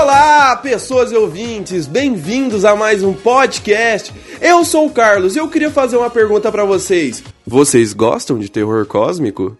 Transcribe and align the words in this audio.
Olá, 0.00 0.56
pessoas 0.56 1.10
e 1.10 1.16
ouvintes, 1.16 1.88
bem-vindos 1.88 2.64
a 2.64 2.76
mais 2.76 3.02
um 3.02 3.12
podcast. 3.12 4.14
Eu 4.40 4.64
sou 4.64 4.86
o 4.86 4.92
Carlos 4.92 5.34
e 5.34 5.40
eu 5.40 5.48
queria 5.48 5.72
fazer 5.72 5.96
uma 5.96 6.08
pergunta 6.08 6.52
para 6.52 6.64
vocês. 6.64 7.24
Vocês 7.44 7.92
gostam 7.94 8.38
de 8.38 8.48
terror 8.48 8.86
cósmico? 8.86 9.58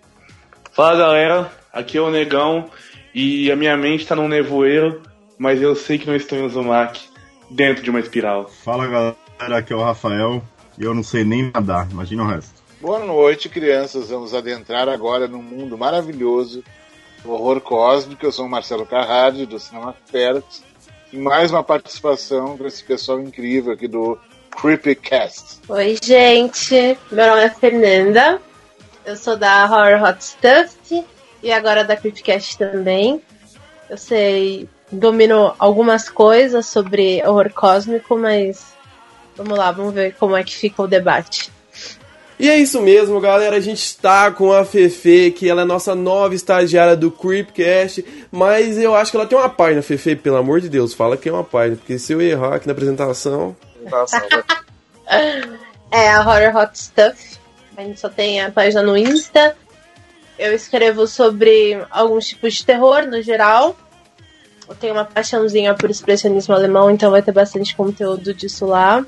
Fala 0.70 0.96
galera, 0.96 1.52
aqui 1.72 1.98
é 1.98 2.00
o 2.00 2.08
Negão 2.08 2.70
e 3.12 3.50
a 3.50 3.56
minha 3.56 3.76
mente 3.76 4.06
tá 4.06 4.14
num 4.14 4.28
nevoeiro, 4.28 5.02
mas 5.36 5.60
eu 5.60 5.74
sei 5.74 5.98
que 5.98 6.06
não 6.06 6.14
estou 6.14 6.38
em 6.38 6.46
Uzumaki, 6.46 7.08
dentro 7.50 7.82
de 7.82 7.90
uma 7.90 7.98
espiral. 7.98 8.48
Fala 8.64 8.86
galera, 8.86 9.16
aqui 9.58 9.72
é 9.72 9.76
o 9.76 9.82
Rafael 9.82 10.40
e 10.78 10.84
eu 10.84 10.94
não 10.94 11.02
sei 11.02 11.24
nem 11.24 11.50
nadar, 11.52 11.90
imagina 11.90 12.22
o 12.22 12.26
resto. 12.28 12.62
Boa 12.80 13.00
noite, 13.00 13.48
crianças. 13.48 14.10
Vamos 14.10 14.32
adentrar 14.32 14.88
agora 14.88 15.26
num 15.26 15.42
mundo 15.42 15.76
maravilhoso, 15.76 16.62
horror 17.32 17.60
cósmico. 17.60 18.24
Eu 18.24 18.32
sou 18.32 18.46
o 18.46 18.48
Marcelo 18.48 18.86
Carradi, 18.86 19.46
do 19.46 19.58
Cinema 19.58 19.94
Ferret, 20.06 20.46
e 21.12 21.16
mais 21.16 21.50
uma 21.50 21.62
participação 21.62 22.56
com 22.56 22.66
esse 22.66 22.82
pessoal 22.82 23.20
incrível 23.20 23.72
aqui 23.72 23.86
do 23.86 24.18
Creepycast. 24.50 25.60
Oi, 25.68 25.96
gente. 26.02 26.98
Meu 27.10 27.26
nome 27.26 27.42
é 27.42 27.50
Fernanda. 27.50 28.40
Eu 29.04 29.16
sou 29.16 29.36
da 29.36 29.64
Horror 29.64 30.02
Hot 30.02 30.24
Stuff 30.24 31.04
e 31.42 31.52
agora 31.52 31.84
da 31.84 31.96
Creepcast 31.96 32.58
também. 32.58 33.22
Eu 33.88 33.96
sei, 33.96 34.68
domino 34.92 35.54
algumas 35.58 36.08
coisas 36.10 36.66
sobre 36.66 37.26
horror 37.26 37.50
cósmico, 37.54 38.18
mas 38.18 38.74
vamos 39.34 39.56
lá, 39.56 39.70
vamos 39.72 39.94
ver 39.94 40.14
como 40.16 40.36
é 40.36 40.44
que 40.44 40.54
fica 40.54 40.82
o 40.82 40.86
debate. 40.86 41.50
E 42.38 42.48
é 42.48 42.56
isso 42.56 42.80
mesmo, 42.80 43.20
galera. 43.20 43.56
A 43.56 43.60
gente 43.60 43.82
está 43.82 44.30
com 44.30 44.52
a 44.52 44.64
Fefe, 44.64 45.32
que 45.32 45.48
ela 45.48 45.62
é 45.62 45.64
nossa 45.64 45.92
nova 45.94 46.36
estagiária 46.36 46.94
do 46.94 47.10
Creepcast. 47.10 48.04
Mas 48.30 48.78
eu 48.78 48.94
acho 48.94 49.10
que 49.10 49.16
ela 49.16 49.26
tem 49.26 49.36
uma 49.36 49.48
página, 49.48 49.82
Fefe, 49.82 50.14
pelo 50.14 50.36
amor 50.36 50.60
de 50.60 50.68
Deus, 50.68 50.94
fala 50.94 51.16
que 51.16 51.28
é 51.28 51.32
uma 51.32 51.42
página. 51.42 51.76
Porque 51.76 51.98
se 51.98 52.12
eu 52.12 52.20
errar 52.20 52.54
aqui 52.54 52.66
na 52.66 52.72
apresentação. 52.72 53.56
é 55.90 56.10
a 56.10 56.20
Horror 56.20 56.56
Hot 56.56 56.78
Stuff. 56.78 57.38
A 57.76 57.82
gente 57.82 57.98
só 57.98 58.08
tem 58.08 58.40
a 58.40 58.52
página 58.52 58.82
no 58.82 58.96
Insta. 58.96 59.56
Eu 60.38 60.54
escrevo 60.54 61.08
sobre 61.08 61.84
alguns 61.90 62.28
tipos 62.28 62.54
de 62.54 62.64
terror 62.64 63.04
no 63.06 63.20
geral. 63.20 63.76
Eu 64.68 64.74
tenho 64.76 64.94
uma 64.94 65.04
paixãozinha 65.04 65.74
por 65.74 65.90
expressionismo 65.90 66.54
alemão, 66.54 66.90
então 66.90 67.10
vai 67.10 67.22
ter 67.22 67.32
bastante 67.32 67.74
conteúdo 67.74 68.32
disso 68.32 68.66
lá. 68.66 69.04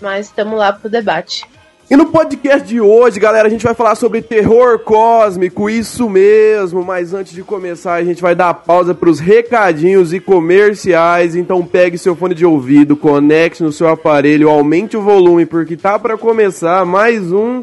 Mas 0.00 0.26
estamos 0.26 0.58
lá 0.58 0.72
pro 0.72 0.88
debate. 0.88 1.53
E 1.90 1.96
no 1.96 2.06
podcast 2.06 2.66
de 2.66 2.80
hoje, 2.80 3.20
galera, 3.20 3.46
a 3.46 3.50
gente 3.50 3.62
vai 3.62 3.74
falar 3.74 3.94
sobre 3.94 4.22
terror 4.22 4.78
cósmico, 4.78 5.68
isso 5.68 6.08
mesmo. 6.08 6.82
Mas 6.82 7.12
antes 7.12 7.34
de 7.34 7.42
começar, 7.42 7.94
a 7.94 8.04
gente 8.04 8.22
vai 8.22 8.34
dar 8.34 8.54
pausa 8.54 8.94
para 8.94 9.10
os 9.10 9.20
recadinhos 9.20 10.14
e 10.14 10.18
comerciais. 10.18 11.36
Então 11.36 11.64
pegue 11.64 11.98
seu 11.98 12.16
fone 12.16 12.34
de 12.34 12.46
ouvido, 12.46 12.96
conecte 12.96 13.62
no 13.62 13.70
seu 13.70 13.86
aparelho, 13.88 14.48
aumente 14.48 14.96
o 14.96 15.02
volume, 15.02 15.44
porque 15.44 15.76
tá 15.76 15.98
para 15.98 16.16
começar 16.16 16.86
mais 16.86 17.30
um. 17.30 17.62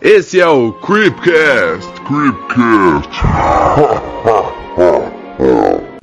Esse 0.00 0.40
é 0.40 0.46
o 0.46 0.72
Creepcast. 0.74 1.90
Creepcast. 2.06 3.10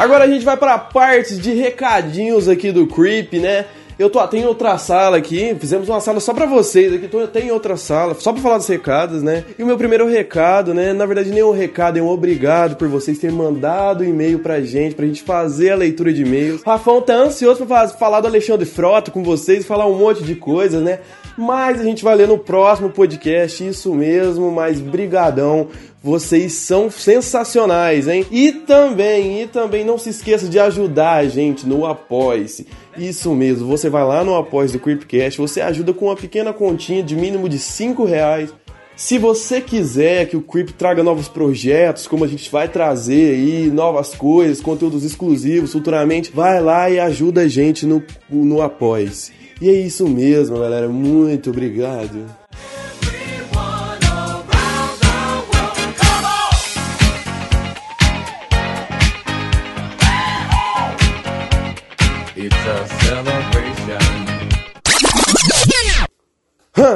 Agora 0.00 0.24
a 0.24 0.26
gente 0.26 0.46
vai 0.46 0.56
para 0.56 0.72
a 0.72 0.78
parte 0.78 1.36
de 1.36 1.52
recadinhos 1.52 2.48
aqui 2.48 2.72
do 2.72 2.86
Creep, 2.86 3.34
né? 3.34 3.66
Eu 3.98 4.08
tô, 4.08 4.26
tem 4.26 4.46
outra 4.46 4.78
sala 4.78 5.18
aqui, 5.18 5.54
fizemos 5.60 5.90
uma 5.90 6.00
sala 6.00 6.20
só 6.20 6.32
pra 6.32 6.46
vocês 6.46 6.90
aqui, 6.94 7.04
então 7.04 7.26
tem 7.26 7.50
outra 7.50 7.76
sala, 7.76 8.14
só 8.18 8.32
pra 8.32 8.40
falar 8.40 8.56
dos 8.56 8.66
recados, 8.66 9.22
né? 9.22 9.44
E 9.58 9.62
o 9.62 9.66
meu 9.66 9.76
primeiro 9.76 10.08
recado, 10.08 10.72
né? 10.72 10.94
Na 10.94 11.04
verdade, 11.04 11.28
nem 11.28 11.42
um 11.42 11.50
recado, 11.52 11.98
é 11.98 12.02
um 12.02 12.08
obrigado 12.08 12.76
por 12.76 12.88
vocês 12.88 13.18
terem 13.18 13.36
mandado 13.36 14.02
e-mail 14.02 14.38
pra 14.38 14.62
gente, 14.62 14.94
pra 14.94 15.04
gente 15.04 15.22
fazer 15.22 15.72
a 15.72 15.76
leitura 15.76 16.14
de 16.14 16.22
e-mails. 16.22 16.62
Rafão 16.64 17.02
tá 17.02 17.12
ansioso 17.12 17.66
pra 17.66 17.86
falar 17.88 18.22
do 18.22 18.26
Alexandre 18.28 18.64
Frota 18.64 19.10
com 19.10 19.22
vocês, 19.22 19.66
falar 19.66 19.86
um 19.86 19.98
monte 19.98 20.24
de 20.24 20.34
coisas, 20.34 20.82
né? 20.82 21.00
Mas 21.36 21.80
a 21.80 21.84
gente 21.84 22.04
vai 22.04 22.14
ler 22.14 22.28
no 22.28 22.38
próximo 22.38 22.90
podcast, 22.90 23.66
isso 23.66 23.94
mesmo, 23.94 24.50
mas 24.50 24.80
brigadão. 24.80 25.68
Vocês 26.02 26.54
são 26.54 26.90
sensacionais, 26.90 28.08
hein? 28.08 28.26
E 28.30 28.52
também, 28.52 29.42
e 29.42 29.46
também 29.46 29.84
não 29.84 29.98
se 29.98 30.08
esqueça 30.08 30.48
de 30.48 30.58
ajudar 30.58 31.16
a 31.16 31.28
gente 31.28 31.66
no 31.66 31.84
Apoia-se. 31.84 32.66
Isso 32.96 33.34
mesmo, 33.34 33.68
você 33.68 33.90
vai 33.90 34.04
lá 34.04 34.24
no 34.24 34.34
Apoia-se 34.34 34.74
do 34.74 34.80
Creepcast, 34.80 35.38
você 35.38 35.60
ajuda 35.60 35.92
com 35.92 36.06
uma 36.06 36.16
pequena 36.16 36.52
continha 36.52 37.02
de 37.02 37.14
mínimo 37.14 37.48
de 37.48 37.58
5 37.58 38.04
reais. 38.04 38.50
Se 38.96 39.16
você 39.16 39.62
quiser 39.62 40.26
que 40.26 40.36
o 40.36 40.42
Creep 40.42 40.72
traga 40.72 41.02
novos 41.02 41.26
projetos, 41.26 42.06
como 42.06 42.22
a 42.22 42.28
gente 42.28 42.50
vai 42.50 42.68
trazer 42.68 43.32
aí, 43.32 43.70
novas 43.70 44.14
coisas, 44.14 44.60
conteúdos 44.60 45.04
exclusivos 45.04 45.72
futuramente, 45.72 46.30
vai 46.30 46.60
lá 46.60 46.90
e 46.90 47.00
ajuda 47.00 47.40
a 47.40 47.48
gente 47.48 47.86
no, 47.86 48.02
no 48.28 48.60
Apoia-se. 48.60 49.32
E 49.60 49.68
é 49.68 49.72
isso 49.72 50.08
mesmo, 50.08 50.58
galera. 50.58 50.88
Muito 50.88 51.50
obrigado. 51.50 52.24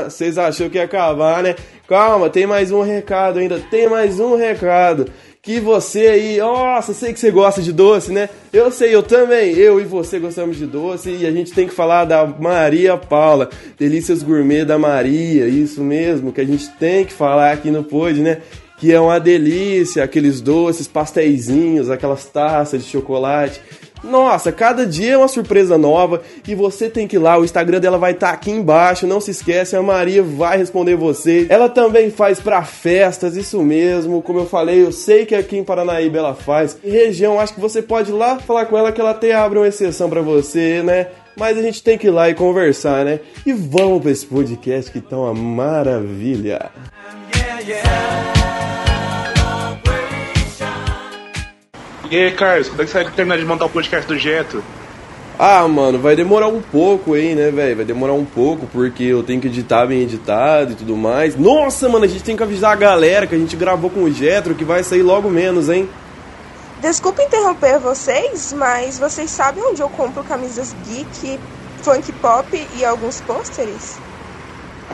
Vocês 0.04 0.38
achou 0.38 0.70
que 0.70 0.78
ia 0.78 0.84
acabar, 0.84 1.42
né? 1.42 1.56
Calma, 1.86 2.30
tem 2.30 2.46
mais 2.46 2.72
um 2.72 2.80
recado 2.80 3.40
ainda. 3.40 3.58
Tem 3.58 3.88
mais 3.88 4.18
um 4.18 4.36
recado. 4.36 5.10
Que 5.44 5.60
você 5.60 6.06
aí, 6.06 6.38
nossa, 6.38 6.94
sei 6.94 7.12
que 7.12 7.20
você 7.20 7.30
gosta 7.30 7.60
de 7.60 7.70
doce, 7.70 8.10
né? 8.10 8.30
Eu 8.50 8.70
sei, 8.70 8.94
eu 8.94 9.02
também. 9.02 9.52
Eu 9.52 9.78
e 9.78 9.84
você 9.84 10.18
gostamos 10.18 10.56
de 10.56 10.64
doce 10.64 11.10
e 11.10 11.26
a 11.26 11.30
gente 11.30 11.52
tem 11.52 11.68
que 11.68 11.74
falar 11.74 12.06
da 12.06 12.26
Maria 12.26 12.96
Paula, 12.96 13.50
Delícias 13.78 14.22
Gourmet 14.22 14.64
da 14.64 14.78
Maria, 14.78 15.46
isso 15.46 15.82
mesmo, 15.82 16.32
que 16.32 16.40
a 16.40 16.46
gente 16.46 16.70
tem 16.78 17.04
que 17.04 17.12
falar 17.12 17.52
aqui 17.52 17.70
no 17.70 17.84
Pod, 17.84 18.18
né? 18.22 18.40
Que 18.78 18.90
é 18.90 18.98
uma 18.98 19.20
delícia, 19.20 20.02
aqueles 20.02 20.40
doces, 20.40 20.88
pastéisinhos, 20.88 21.90
aquelas 21.90 22.24
taças 22.24 22.82
de 22.82 22.90
chocolate 22.90 23.60
nossa, 24.04 24.52
cada 24.52 24.86
dia 24.86 25.14
é 25.14 25.18
uma 25.18 25.28
surpresa 25.28 25.78
nova 25.78 26.22
e 26.46 26.54
você 26.54 26.88
tem 26.88 27.08
que 27.08 27.16
ir 27.16 27.18
lá, 27.18 27.38
o 27.38 27.44
Instagram 27.44 27.80
dela 27.80 27.98
vai 27.98 28.12
estar 28.12 28.28
tá 28.28 28.32
aqui 28.34 28.50
embaixo, 28.50 29.06
não 29.06 29.20
se 29.20 29.30
esquece, 29.30 29.74
a 29.74 29.82
Maria 29.82 30.22
vai 30.22 30.58
responder 30.58 30.94
você. 30.94 31.46
Ela 31.48 31.68
também 31.68 32.10
faz 32.10 32.38
para 32.38 32.62
festas, 32.62 33.36
isso 33.36 33.62
mesmo, 33.62 34.22
como 34.22 34.40
eu 34.40 34.46
falei, 34.46 34.82
eu 34.82 34.92
sei 34.92 35.24
que 35.24 35.34
aqui 35.34 35.56
em 35.56 35.64
Paranaíba 35.64 36.18
ela 36.18 36.34
faz. 36.34 36.76
Em 36.84 36.90
região, 36.90 37.40
acho 37.40 37.54
que 37.54 37.60
você 37.60 37.80
pode 37.80 38.10
ir 38.10 38.14
lá 38.14 38.38
falar 38.38 38.66
com 38.66 38.76
ela 38.76 38.92
que 38.92 39.00
ela 39.00 39.10
até 39.10 39.34
abre 39.34 39.58
uma 39.58 39.68
exceção 39.68 40.08
para 40.08 40.20
você, 40.20 40.82
né? 40.82 41.08
Mas 41.36 41.58
a 41.58 41.62
gente 41.62 41.82
tem 41.82 41.98
que 41.98 42.06
ir 42.06 42.10
lá 42.10 42.30
e 42.30 42.34
conversar, 42.34 43.04
né? 43.04 43.20
E 43.44 43.52
vamos 43.52 44.02
para 44.02 44.10
esse 44.12 44.26
podcast 44.26 44.90
que 44.90 45.00
tá 45.00 45.16
uma 45.16 45.34
maravilha. 45.34 46.70
Yeah, 47.34 47.60
yeah. 47.60 48.83
E 52.14 52.16
aí, 52.16 52.30
Carlos, 52.30 52.68
como 52.68 52.80
é 52.80 52.84
que 52.84 52.92
você 52.92 53.02
vai 53.02 53.12
terminar 53.12 53.38
de 53.38 53.44
montar 53.44 53.64
o 53.64 53.68
podcast 53.68 54.06
do 54.06 54.16
Jeto? 54.16 54.62
Ah, 55.36 55.66
mano, 55.66 55.98
vai 55.98 56.14
demorar 56.14 56.46
um 56.46 56.62
pouco 56.62 57.14
aí, 57.14 57.34
né, 57.34 57.50
velho? 57.50 57.74
Vai 57.74 57.84
demorar 57.84 58.12
um 58.12 58.24
pouco, 58.24 58.68
porque 58.68 59.02
eu 59.02 59.24
tenho 59.24 59.40
que 59.40 59.48
editar 59.48 59.84
bem 59.84 60.02
editado 60.02 60.70
e 60.70 60.74
tudo 60.76 60.96
mais. 60.96 61.34
Nossa, 61.34 61.88
mano, 61.88 62.04
a 62.04 62.08
gente 62.08 62.22
tem 62.22 62.36
que 62.36 62.42
avisar 62.44 62.70
a 62.70 62.76
galera 62.76 63.26
que 63.26 63.34
a 63.34 63.38
gente 63.38 63.56
gravou 63.56 63.90
com 63.90 64.04
o 64.04 64.12
Jetro, 64.12 64.54
que 64.54 64.64
vai 64.64 64.84
sair 64.84 65.02
logo 65.02 65.28
menos, 65.28 65.68
hein? 65.68 65.88
Desculpa 66.80 67.20
interromper 67.20 67.80
vocês, 67.80 68.52
mas 68.56 68.96
vocês 68.96 69.28
sabem 69.28 69.64
onde 69.64 69.82
eu 69.82 69.88
compro 69.88 70.22
camisas 70.22 70.72
geek, 70.86 71.40
funk 71.82 72.12
pop 72.12 72.68
e 72.76 72.84
alguns 72.84 73.20
pôsteres? 73.22 73.98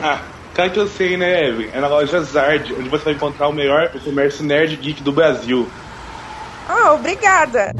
Ah, 0.01 0.21
claro 0.55 0.71
que 0.71 0.79
eu 0.79 0.87
sei, 0.87 1.17
né, 1.17 1.49
Evan? 1.49 1.65
É 1.71 1.79
na 1.79 1.87
loja 1.87 2.19
Zard, 2.23 2.73
onde 2.73 2.89
você 2.89 3.03
vai 3.03 3.13
encontrar 3.13 3.47
o 3.47 3.53
melhor 3.53 3.91
comércio 4.03 4.43
nerd 4.43 4.75
geek 4.75 5.03
do 5.03 5.11
Brasil. 5.11 5.69
Ah, 6.67 6.93
obrigada. 6.93 7.71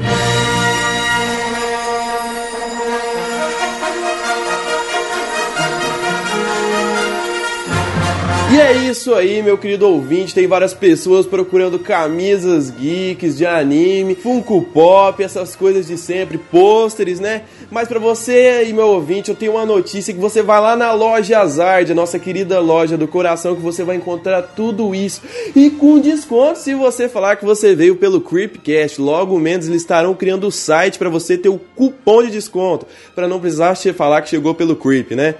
E 8.52 8.60
é 8.60 8.74
isso 8.74 9.14
aí, 9.14 9.42
meu 9.42 9.56
querido 9.56 9.88
ouvinte. 9.88 10.34
Tem 10.34 10.46
várias 10.46 10.74
pessoas 10.74 11.24
procurando 11.24 11.78
camisas 11.78 12.68
geeks 12.68 13.38
de 13.38 13.46
anime, 13.46 14.14
Funko 14.14 14.60
Pop, 14.60 15.22
essas 15.22 15.56
coisas 15.56 15.86
de 15.86 15.96
sempre, 15.96 16.36
pôsteres, 16.36 17.18
né? 17.18 17.44
Mas 17.70 17.88
para 17.88 17.98
você 17.98 18.64
e 18.64 18.72
meu 18.74 18.88
ouvinte, 18.88 19.30
eu 19.30 19.34
tenho 19.34 19.52
uma 19.52 19.64
notícia 19.64 20.12
que 20.12 20.20
você 20.20 20.42
vai 20.42 20.60
lá 20.60 20.76
na 20.76 20.92
loja 20.92 21.38
Azard, 21.38 21.90
a 21.90 21.94
nossa 21.94 22.18
querida 22.18 22.60
loja 22.60 22.98
do 22.98 23.08
coração, 23.08 23.56
que 23.56 23.62
você 23.62 23.84
vai 23.84 23.96
encontrar 23.96 24.42
tudo 24.42 24.94
isso 24.94 25.22
e 25.56 25.70
com 25.70 25.98
desconto 25.98 26.58
se 26.58 26.74
você 26.74 27.08
falar 27.08 27.36
que 27.36 27.46
você 27.46 27.74
veio 27.74 27.96
pelo 27.96 28.20
Creepcast. 28.20 29.00
Logo 29.00 29.38
menos 29.38 29.66
eles 29.66 29.80
estarão 29.80 30.14
criando 30.14 30.48
o 30.48 30.52
site 30.52 30.98
para 30.98 31.08
você 31.08 31.38
ter 31.38 31.48
o 31.48 31.58
cupom 31.74 32.22
de 32.22 32.30
desconto, 32.30 32.86
para 33.14 33.26
não 33.26 33.40
precisar 33.40 33.74
te 33.76 33.94
falar 33.94 34.20
que 34.20 34.28
chegou 34.28 34.54
pelo 34.54 34.76
Creep, 34.76 35.12
né? 35.12 35.36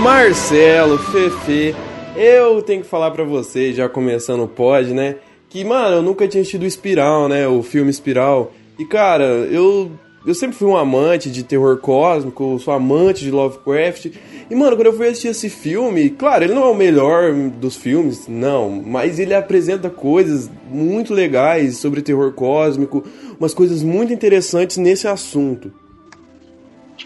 Marcelo, 0.00 0.96
Fefe, 0.96 1.74
eu 2.16 2.62
tenho 2.62 2.82
que 2.82 2.88
falar 2.88 3.10
pra 3.10 3.22
vocês, 3.22 3.76
já 3.76 3.86
começando 3.86 4.42
o 4.42 4.48
pod, 4.48 4.94
né? 4.94 5.16
Que, 5.50 5.62
mano, 5.62 5.96
eu 5.96 6.02
nunca 6.02 6.26
tinha 6.26 6.40
assistido 6.40 6.64
Espiral, 6.64 7.28
né? 7.28 7.46
O 7.46 7.62
filme 7.62 7.90
Espiral. 7.90 8.50
E, 8.78 8.86
cara, 8.86 9.24
eu, 9.24 9.90
eu 10.26 10.34
sempre 10.34 10.56
fui 10.56 10.68
um 10.68 10.76
amante 10.76 11.30
de 11.30 11.42
terror 11.42 11.76
cósmico, 11.76 12.58
sou 12.58 12.72
amante 12.72 13.24
de 13.24 13.30
Lovecraft. 13.30 14.06
E, 14.50 14.54
mano, 14.54 14.74
quando 14.74 14.86
eu 14.86 14.96
fui 14.96 15.06
assistir 15.06 15.28
esse 15.28 15.50
filme, 15.50 16.08
claro, 16.08 16.44
ele 16.44 16.54
não 16.54 16.64
é 16.64 16.70
o 16.70 16.74
melhor 16.74 17.34
dos 17.34 17.76
filmes, 17.76 18.26
não. 18.26 18.70
Mas 18.70 19.18
ele 19.18 19.34
apresenta 19.34 19.90
coisas 19.90 20.50
muito 20.70 21.12
legais 21.12 21.76
sobre 21.76 22.00
terror 22.00 22.32
cósmico, 22.32 23.04
umas 23.38 23.52
coisas 23.52 23.82
muito 23.82 24.14
interessantes 24.14 24.78
nesse 24.78 25.06
assunto. 25.06 25.70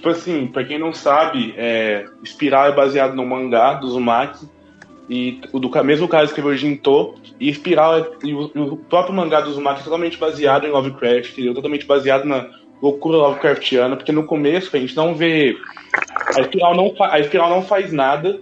Tipo 0.04 0.10
assim, 0.10 0.46
pra 0.46 0.62
quem 0.62 0.78
não 0.78 0.92
sabe, 0.92 1.54
é, 1.56 2.04
Espiral 2.22 2.66
é 2.66 2.72
baseado 2.72 3.14
no 3.14 3.24
mangá 3.24 3.72
do 3.72 3.86
Uzumaki. 3.86 4.46
E 5.08 5.40
o 5.50 5.58
do 5.58 5.70
mesmo 5.82 6.06
cara 6.06 6.26
escreveu 6.26 6.54
Jinto. 6.54 7.14
E 7.40 7.48
Espiral 7.48 8.00
é, 8.00 8.10
e 8.22 8.34
o, 8.34 8.50
o, 8.54 8.76
próprio 8.76 9.14
mangá 9.14 9.40
do 9.40 9.48
Uzumaki 9.48 9.80
é 9.80 9.84
totalmente 9.84 10.18
baseado 10.18 10.66
em 10.66 10.70
Lovecraft, 10.70 11.32
entendeu? 11.32 11.54
Totalmente 11.54 11.86
baseado 11.86 12.26
na 12.26 12.50
loucura 12.82 13.16
Lovecraftiana, 13.16 13.96
porque 13.96 14.12
no 14.12 14.24
começo 14.24 14.76
a 14.76 14.78
gente 14.78 14.94
não 14.94 15.14
vê. 15.14 15.56
A 16.36 16.42
Espiral 16.42 16.76
não, 16.76 16.94
a 17.00 17.18
Espiral 17.18 17.48
não 17.48 17.62
faz 17.62 17.90
nada. 17.90 18.38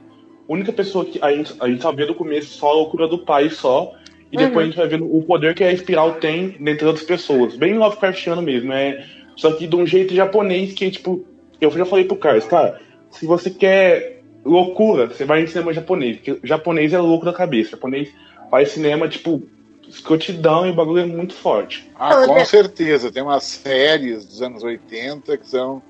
A 0.48 0.52
única 0.52 0.72
pessoa 0.72 1.04
que 1.04 1.20
a 1.22 1.30
gente, 1.30 1.54
a 1.60 1.68
gente 1.68 1.80
só 1.80 1.92
vê 1.92 2.06
do 2.06 2.14
começo 2.16 2.58
só 2.58 2.70
a 2.70 2.74
loucura 2.74 3.06
do 3.06 3.18
pai 3.18 3.50
só. 3.50 3.92
E 4.32 4.36
depois 4.36 4.54
uhum. 4.56 4.60
a 4.62 4.64
gente 4.64 4.76
vai 4.78 4.88
vendo 4.88 5.16
o 5.16 5.22
poder 5.22 5.54
que 5.54 5.62
a 5.62 5.72
Espiral 5.72 6.14
tem 6.14 6.56
dentre 6.58 6.84
outras 6.86 7.06
pessoas. 7.06 7.54
Bem 7.54 7.74
Lovecraftiano 7.74 8.42
mesmo. 8.42 8.72
É, 8.72 9.04
só 9.36 9.52
que 9.52 9.68
de 9.68 9.76
um 9.76 9.86
jeito 9.86 10.12
japonês 10.12 10.72
que, 10.72 10.90
tipo, 10.90 11.24
eu 11.64 11.70
já 11.70 11.84
falei 11.84 12.04
pro 12.04 12.16
Carlos, 12.16 12.44
cara, 12.44 12.80
se 13.10 13.26
você 13.26 13.50
quer 13.50 14.22
loucura, 14.44 15.06
você 15.06 15.24
vai 15.24 15.42
em 15.42 15.46
cinema 15.46 15.72
japonês, 15.72 16.16
porque 16.16 16.40
japonês 16.42 16.92
é 16.92 16.98
louco 16.98 17.24
da 17.24 17.32
cabeça. 17.32 17.72
japonês 17.72 18.10
faz 18.50 18.70
cinema, 18.70 19.08
tipo, 19.08 19.42
escrotidão 19.88 20.66
e 20.66 20.70
o 20.70 20.74
bagulho 20.74 21.02
é 21.02 21.06
muito 21.06 21.34
forte. 21.34 21.90
Ah, 21.94 22.26
com 22.26 22.44
certeza. 22.44 23.12
Tem 23.12 23.22
umas 23.22 23.44
séries 23.44 24.24
dos 24.24 24.42
anos 24.42 24.62
80 24.62 25.36
que 25.36 25.46
são 25.46 25.82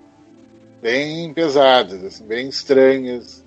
bem 0.81 1.33
pesadas, 1.33 2.05
assim, 2.05 2.27
bem 2.27 2.49
estranhas. 2.49 3.45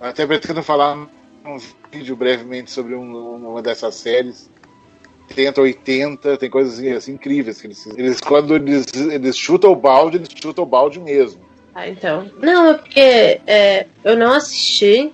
Até 0.00 0.26
pretendo 0.26 0.62
falar 0.62 1.08
um 1.44 1.58
vídeo 1.92 2.16
brevemente 2.16 2.70
sobre 2.70 2.94
um, 2.94 3.50
uma 3.50 3.60
dessas 3.60 3.94
séries. 3.96 4.50
70, 5.28 5.60
80, 5.60 6.36
tem 6.38 6.50
coisas 6.50 6.74
assim, 6.74 6.90
assim 6.90 7.12
incríveis 7.12 7.60
que 7.60 7.68
eles, 7.68 7.86
eles 7.96 8.20
quando 8.20 8.56
eles, 8.56 8.86
eles 8.94 9.36
chutam 9.36 9.70
o 9.70 9.76
balde, 9.76 10.16
eles 10.16 10.28
chutam 10.34 10.64
o 10.64 10.66
balde 10.66 10.98
mesmo. 10.98 11.40
Ah, 11.74 11.88
então. 11.88 12.30
Não, 12.38 12.70
é 12.70 12.74
porque 12.74 13.40
é, 13.46 13.86
eu 14.02 14.16
não 14.16 14.32
assisti 14.32 15.12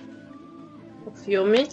o 1.05 1.11
filme, 1.11 1.67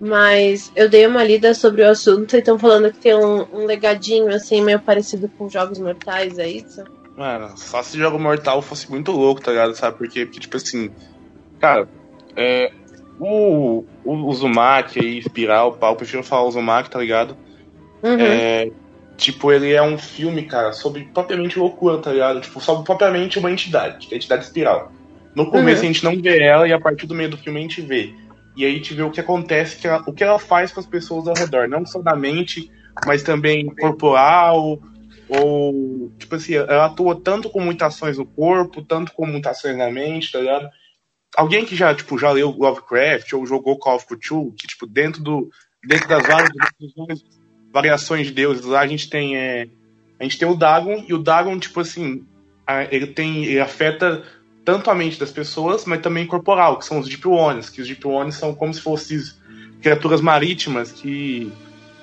mas 0.00 0.72
eu 0.74 0.88
dei 0.88 1.06
uma 1.06 1.22
lida 1.22 1.54
sobre 1.54 1.82
o 1.82 1.88
assunto 1.88 2.34
e 2.34 2.38
estão 2.38 2.58
falando 2.58 2.92
que 2.92 2.98
tem 2.98 3.14
um, 3.14 3.46
um, 3.52 3.64
legadinho 3.66 4.28
assim, 4.34 4.62
meio 4.62 4.80
parecido 4.80 5.28
com 5.36 5.48
Jogos 5.48 5.78
Mortais, 5.78 6.38
é 6.38 6.48
isso? 6.48 6.84
Mano, 7.16 7.56
só 7.56 7.82
se 7.82 7.98
Jogo 7.98 8.18
Mortal 8.18 8.62
fosse 8.62 8.90
muito 8.90 9.10
louco, 9.10 9.40
tá 9.40 9.50
ligado? 9.50 9.74
Sabe 9.74 9.96
por 9.96 10.08
quê? 10.08 10.24
Porque, 10.24 10.40
tipo 10.40 10.56
assim, 10.56 10.90
cara, 11.58 11.88
é, 12.36 12.72
o, 13.18 13.84
o, 14.04 14.12
o 14.12 14.26
Uzumaki 14.28 15.00
aí, 15.00 15.18
Espiral, 15.18 15.72
pau, 15.72 15.92
eu 15.92 15.96
prefiro 15.96 16.22
falar 16.22 16.44
o 16.44 16.48
Uzumaki, 16.48 16.90
tá 16.90 17.00
ligado? 17.00 17.36
Uhum. 18.02 18.20
É, 18.20 18.70
Tipo, 19.18 19.50
ele 19.50 19.72
é 19.72 19.82
um 19.82 19.98
filme, 19.98 20.44
cara, 20.44 20.72
sobre 20.72 21.04
propriamente 21.12 21.58
loucura, 21.58 21.98
tá 21.98 22.12
ligado? 22.12 22.40
Tipo, 22.40 22.60
sobre 22.60 22.84
propriamente 22.84 23.36
uma 23.36 23.50
entidade, 23.50 24.06
que 24.06 24.14
é 24.14 24.16
a 24.16 24.16
entidade 24.16 24.44
espiral. 24.44 24.92
No 25.34 25.50
começo 25.50 25.82
uhum. 25.82 25.88
a 25.88 25.92
gente 25.92 26.04
não 26.04 26.22
vê 26.22 26.40
ela 26.40 26.68
e 26.68 26.72
a 26.72 26.80
partir 26.80 27.04
do 27.04 27.16
meio 27.16 27.28
do 27.28 27.36
filme 27.36 27.58
a 27.58 27.62
gente 27.62 27.80
vê. 27.82 28.14
E 28.56 28.64
aí 28.64 28.72
a 28.72 28.74
gente 28.76 28.94
vê 28.94 29.02
o 29.02 29.10
que 29.10 29.20
acontece, 29.20 29.76
que 29.76 29.88
ela, 29.88 30.04
o 30.06 30.12
que 30.12 30.22
ela 30.22 30.38
faz 30.38 30.70
com 30.70 30.78
as 30.78 30.86
pessoas 30.86 31.26
ao 31.26 31.34
redor. 31.34 31.68
Não 31.68 31.84
só 31.84 32.00
da 32.00 32.14
mente, 32.14 32.70
mas 33.04 33.24
também 33.24 33.66
corporal, 33.74 34.80
ou, 35.28 36.12
tipo 36.16 36.36
assim, 36.36 36.54
ela 36.54 36.86
atua 36.86 37.20
tanto 37.20 37.50
com 37.50 37.60
mutações 37.60 38.18
no 38.18 38.24
corpo, 38.24 38.82
tanto 38.82 39.12
com 39.12 39.26
mutações 39.26 39.76
na 39.76 39.90
mente, 39.90 40.30
tá 40.30 40.38
ligado? 40.38 40.68
Alguém 41.36 41.64
que 41.64 41.74
já, 41.74 41.92
tipo, 41.92 42.16
já 42.16 42.30
leu 42.30 42.50
Lovecraft 42.50 43.32
ou 43.32 43.44
jogou 43.44 43.78
Call 43.78 43.96
of 43.96 44.06
Cthulhu, 44.06 44.52
que, 44.52 44.68
tipo, 44.68 44.86
dentro 44.86 45.20
do 45.20 45.50
dentro 45.84 46.08
das 46.08 46.26
várias 46.26 46.50
variações 47.78 48.26
de 48.26 48.32
deuses 48.32 48.64
lá, 48.64 48.80
a 48.80 48.86
gente 48.86 49.08
tem 49.08 49.36
é, 49.36 49.68
a 50.18 50.24
gente 50.24 50.36
tem 50.36 50.48
o 50.48 50.56
Dagon 50.56 51.04
e 51.06 51.14
o 51.14 51.18
Dagon 51.18 51.56
tipo 51.60 51.78
assim, 51.78 52.24
ele 52.90 53.06
tem 53.06 53.44
ele 53.44 53.60
afeta 53.60 54.24
tanto 54.64 54.90
a 54.90 54.94
mente 54.94 55.18
das 55.18 55.30
pessoas, 55.30 55.84
mas 55.84 56.00
também 56.00 56.26
corporal, 56.26 56.78
que 56.78 56.84
são 56.84 56.98
os 56.98 57.08
Deep 57.08 57.26
Ones, 57.26 57.70
que 57.70 57.80
os 57.80 57.86
Deep 57.86 58.04
Ones 58.06 58.34
são 58.34 58.52
como 58.52 58.74
se 58.74 58.80
fossem 58.80 59.20
criaturas 59.80 60.20
marítimas 60.20 60.90
que, 60.90 61.52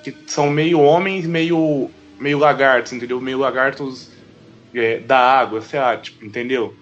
que 0.02 0.16
são 0.28 0.50
meio 0.50 0.80
homens, 0.80 1.28
meio 1.28 1.92
meio 2.18 2.40
lagartos, 2.40 2.94
entendeu? 2.94 3.20
Meio 3.20 3.38
lagartos 3.38 4.10
é, 4.74 5.00
da 5.00 5.20
água, 5.20 5.62
sei 5.62 5.80
lá, 5.80 5.98
tipo, 5.98 6.24
entendeu? 6.24 6.74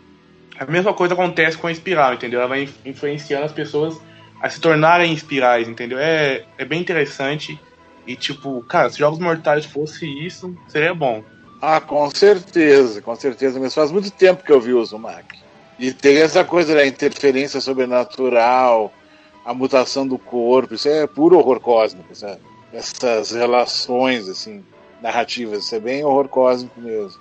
A 0.60 0.66
mesma 0.66 0.94
coisa 0.94 1.16
acontece 1.16 1.58
com 1.58 1.66
a 1.66 1.72
espiral, 1.72 2.14
entendeu? 2.14 2.40
Ela 2.40 2.48
vai 2.48 2.70
influenciando 2.86 3.46
as 3.46 3.52
pessoas 3.52 4.00
a 4.40 4.48
se 4.50 4.62
tornarem 4.62 5.12
espirais, 5.12 5.68
entendeu? 5.68 5.98
É, 5.98 6.44
é 6.60 6.64
bem 6.64 6.80
interessante. 6.80 7.60
E 8.06 8.16
tipo, 8.16 8.62
cara, 8.64 8.90
se 8.90 9.00
Jogos 9.00 9.20
Mortais 9.20 9.66
fosse 9.66 10.06
isso, 10.06 10.56
seria 10.68 10.94
bom. 10.94 11.24
Ah, 11.62 11.80
com 11.80 12.10
certeza, 12.10 13.02
com 13.02 13.16
certeza. 13.16 13.60
Mas 13.60 13.74
faz 13.74 13.92
muito 13.92 14.12
tempo 14.12 14.44
que 14.44 14.52
eu 14.52 14.60
vi 14.60 14.74
o 14.74 14.80
Uzumaki. 14.80 15.40
E 15.80 15.92
tem 15.92 16.18
essa 16.18 16.44
coisa 16.44 16.76
da 16.76 16.86
interferência 16.86 17.60
sobrenatural, 17.62 18.94
a 19.46 19.54
mutação 19.54 20.08
do 20.08 20.18
corpo, 20.18 20.76
isso 20.76 20.88
é 20.88 21.08
puro 21.08 21.38
horror 21.38 21.60
cósmico, 21.60 22.16
sabe? 22.16 22.40
Essas 22.72 23.32
relações, 23.32 24.28
assim, 24.28 24.64
narrativas, 25.02 25.66
isso 25.66 25.76
é 25.76 25.80
bem 25.80 26.04
horror 26.04 26.28
cósmico 26.28 26.80
mesmo. 26.80 27.20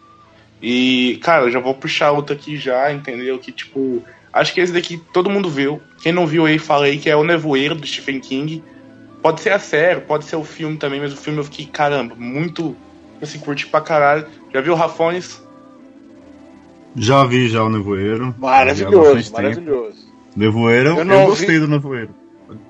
E, 0.61 1.19
cara, 1.23 1.47
eu 1.47 1.51
já 1.51 1.59
vou 1.59 1.75
puxar 1.75 2.13
outro 2.13 2.35
aqui 2.35 2.57
já, 2.57 2.93
entendeu? 2.93 3.39
Que, 3.39 3.51
tipo, 3.51 4.03
acho 4.33 4.55
que 4.55 4.61
esse 4.61 4.73
daqui 4.73 4.97
todo 5.13 5.31
mundo 5.31 5.51
viu. 5.51 5.81
Quem 6.01 6.13
não 6.13 6.27
viu 6.27 6.47
aí, 6.47 6.59
falei 6.59 6.99
que 6.99 7.11
é 7.11 7.17
O 7.17 7.25
Nevoeiro, 7.25 7.75
do 7.75 7.87
Stephen 7.87 8.21
King. 8.21 8.63
Pode 9.23 9.41
ser 9.41 9.51
a 9.51 9.59
série, 9.59 10.01
pode 10.01 10.25
ser 10.25 10.37
o 10.37 10.45
filme 10.45 10.77
também, 10.77 11.01
mas 11.01 11.13
o 11.13 11.17
filme 11.17 11.39
eu 11.39 11.45
fiquei, 11.45 11.67
caramba, 11.67 12.15
muito. 12.17 12.77
Assim, 13.21 13.39
curti 13.39 13.69
pra 13.69 13.81
caralho. 13.81 14.27
Já 14.53 14.61
viu 14.61 14.73
o 14.73 14.77
Rafones? 14.77 15.41
Já 16.97 17.25
vi 17.25 17.49
já 17.49 17.63
o 17.63 17.71
Nevoeiro. 17.71 18.35
Maravilhoso, 18.37 19.33
maravilhoso. 19.33 20.13
Nevoeiro, 20.35 20.99
eu, 20.99 21.09
eu 21.09 21.27
gostei 21.27 21.55
vi... 21.55 21.61
do 21.61 21.69
Nevoeiro. 21.69 22.15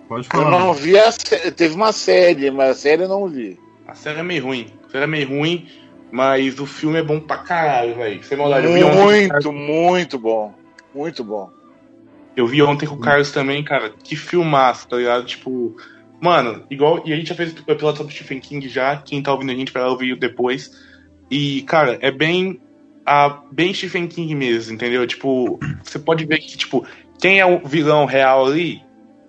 Pode 0.06 0.28
falar. 0.28 0.44
Eu 0.44 0.50
não 0.50 0.74
vi 0.74 0.98
a 0.98 1.10
sé... 1.10 1.50
Teve 1.52 1.74
uma 1.74 1.90
série, 1.90 2.50
mas 2.50 2.70
a 2.70 2.74
série 2.74 3.02
eu 3.04 3.08
não 3.08 3.26
vi. 3.26 3.58
A 3.88 3.94
série 3.94 4.20
é 4.20 4.22
meio 4.22 4.44
ruim. 4.44 4.66
A 4.86 4.90
série 4.90 5.04
é 5.04 5.06
meio 5.06 5.28
ruim, 5.28 5.66
mas 6.10 6.60
o 6.60 6.66
filme 6.66 6.98
é 6.98 7.02
bom 7.02 7.18
pra 7.18 7.38
caralho, 7.38 7.96
velho. 7.96 8.22
Você 8.22 8.36
Muito, 8.36 9.52
muito 9.52 10.18
bom. 10.18 10.54
Muito 10.94 11.24
bom. 11.24 11.50
Eu 12.36 12.46
vi 12.46 12.62
ontem 12.62 12.86
com 12.86 12.94
o 12.94 13.00
Carlos 13.00 13.32
também, 13.32 13.64
cara. 13.64 13.90
Que 14.02 14.16
filmaço, 14.16 14.88
tá 14.88 14.96
ligado? 14.96 15.24
Tipo, 15.24 15.76
Mano, 16.22 16.64
igual. 16.70 17.02
E 17.04 17.12
a 17.12 17.16
gente 17.16 17.30
já 17.30 17.34
fez 17.34 17.52
o 17.52 17.70
episódio 17.70 17.96
sobre 17.96 18.14
Stephen 18.14 18.38
King 18.38 18.68
já. 18.68 18.96
Quem 18.96 19.20
tá 19.20 19.32
ouvindo 19.32 19.50
a 19.50 19.56
gente 19.56 19.72
vai 19.72 19.82
ouvir 19.82 20.16
depois. 20.16 20.70
E, 21.28 21.62
cara, 21.62 21.98
é 22.00 22.12
bem. 22.12 22.60
A, 23.04 23.42
bem 23.50 23.74
Stephen 23.74 24.06
King 24.06 24.32
mesmo, 24.32 24.74
entendeu? 24.74 25.04
Tipo, 25.04 25.58
você 25.82 25.98
pode 25.98 26.24
ver 26.24 26.38
que, 26.38 26.56
tipo, 26.56 26.86
quem 27.20 27.40
é 27.40 27.44
o 27.44 27.58
vilão 27.66 28.04
real 28.04 28.46
ali 28.46 28.80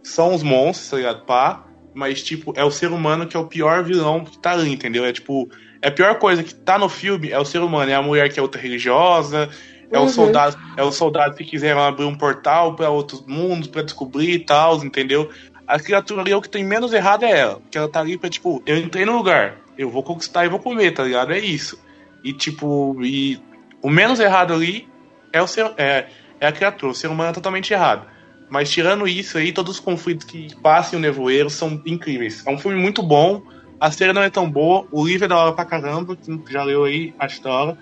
são 0.04 0.36
os 0.36 0.44
monstros, 0.44 0.92
tá 0.92 0.98
ligado? 0.98 1.26
Pá, 1.26 1.66
mas, 1.96 2.22
tipo, 2.22 2.54
é 2.56 2.64
o 2.64 2.70
ser 2.70 2.92
humano 2.92 3.26
que 3.26 3.36
é 3.36 3.40
o 3.40 3.48
pior 3.48 3.84
vilão 3.84 4.24
que 4.24 4.38
tá 4.38 4.52
ali, 4.52 4.72
entendeu? 4.72 5.04
É 5.04 5.12
tipo, 5.12 5.50
é 5.82 5.88
a 5.88 5.92
pior 5.92 6.20
coisa 6.20 6.44
que 6.44 6.54
tá 6.54 6.78
no 6.78 6.88
filme 6.88 7.32
é 7.32 7.40
o 7.40 7.46
ser 7.46 7.60
humano, 7.60 7.90
é 7.90 7.96
a 7.96 8.02
mulher 8.04 8.32
que 8.32 8.40
é 8.40 8.44
outra 8.44 8.62
religiosa, 8.62 9.50
é 9.92 9.98
Uhum. 9.98 10.06
o 10.06 10.10
soldado, 10.10 10.58
é 10.78 10.84
o 10.84 10.92
soldado 10.92 11.36
que 11.36 11.44
quiseram 11.44 11.82
abrir 11.82 12.06
um 12.06 12.16
portal 12.16 12.76
pra 12.76 12.90
outros 12.90 13.26
mundos, 13.26 13.68
pra 13.68 13.82
descobrir 13.82 14.34
e 14.34 14.40
tal, 14.40 14.84
entendeu? 14.84 15.30
A 15.74 15.80
criatura 15.80 16.22
ali, 16.22 16.32
o 16.32 16.40
que 16.40 16.50
tem 16.50 16.64
menos 16.64 16.94
errado 16.94 17.26
é 17.26 17.32
ela, 17.32 17.60
que 17.72 17.80
ela 17.80 17.90
tá 17.90 18.00
ali 18.00 18.16
pra, 18.16 18.30
tipo, 18.30 18.62
eu 18.64 18.78
entrei 18.78 19.06
no 19.06 19.18
lugar, 19.18 19.58
eu 19.76 19.90
vou 19.90 20.04
conquistar 20.04 20.46
e 20.46 20.48
vou 20.48 20.60
comer, 20.60 20.92
tá 20.92 21.04
ligado? 21.04 21.34
É 21.34 21.40
isso. 21.40 21.80
E, 22.24 22.32
tipo, 22.32 22.96
e 23.04 23.42
o 23.82 23.90
menos 23.90 24.20
errado 24.20 24.54
ali 24.54 24.88
é 25.34 25.42
o 25.42 25.48
ser, 25.48 25.74
é, 25.76 26.06
é 26.40 26.46
a 26.46 26.52
criatura, 26.52 26.92
o 26.92 26.96
ser 26.96 27.08
humano 27.08 27.32
é 27.32 27.34
totalmente 27.34 27.74
errado. 27.74 28.06
Mas 28.52 28.70
tirando 28.70 29.08
isso 29.08 29.36
aí, 29.36 29.52
todos 29.52 29.74
os 29.74 29.80
conflitos 29.80 30.28
que 30.28 30.56
passam 30.62 31.00
o 31.00 31.02
nevoeiro 31.02 31.50
são 31.50 31.82
incríveis. 31.88 32.46
É 32.46 32.52
um 32.52 32.60
filme 32.60 32.78
muito 32.80 33.02
bom, 33.02 33.42
a 33.80 33.90
série 33.90 34.14
não 34.14 34.22
é 34.22 34.30
tão 34.30 34.48
boa, 34.48 34.88
o 34.92 35.08
livro 35.08 35.26
é 35.26 35.28
da 35.28 35.38
hora 35.38 35.56
pra 35.56 35.66
caramba, 35.66 36.16
quem 36.16 36.40
já 36.52 36.64
leu 36.64 36.84
aí, 36.84 37.16
acho 37.18 37.42
da 37.42 37.52
hora. 37.52 37.78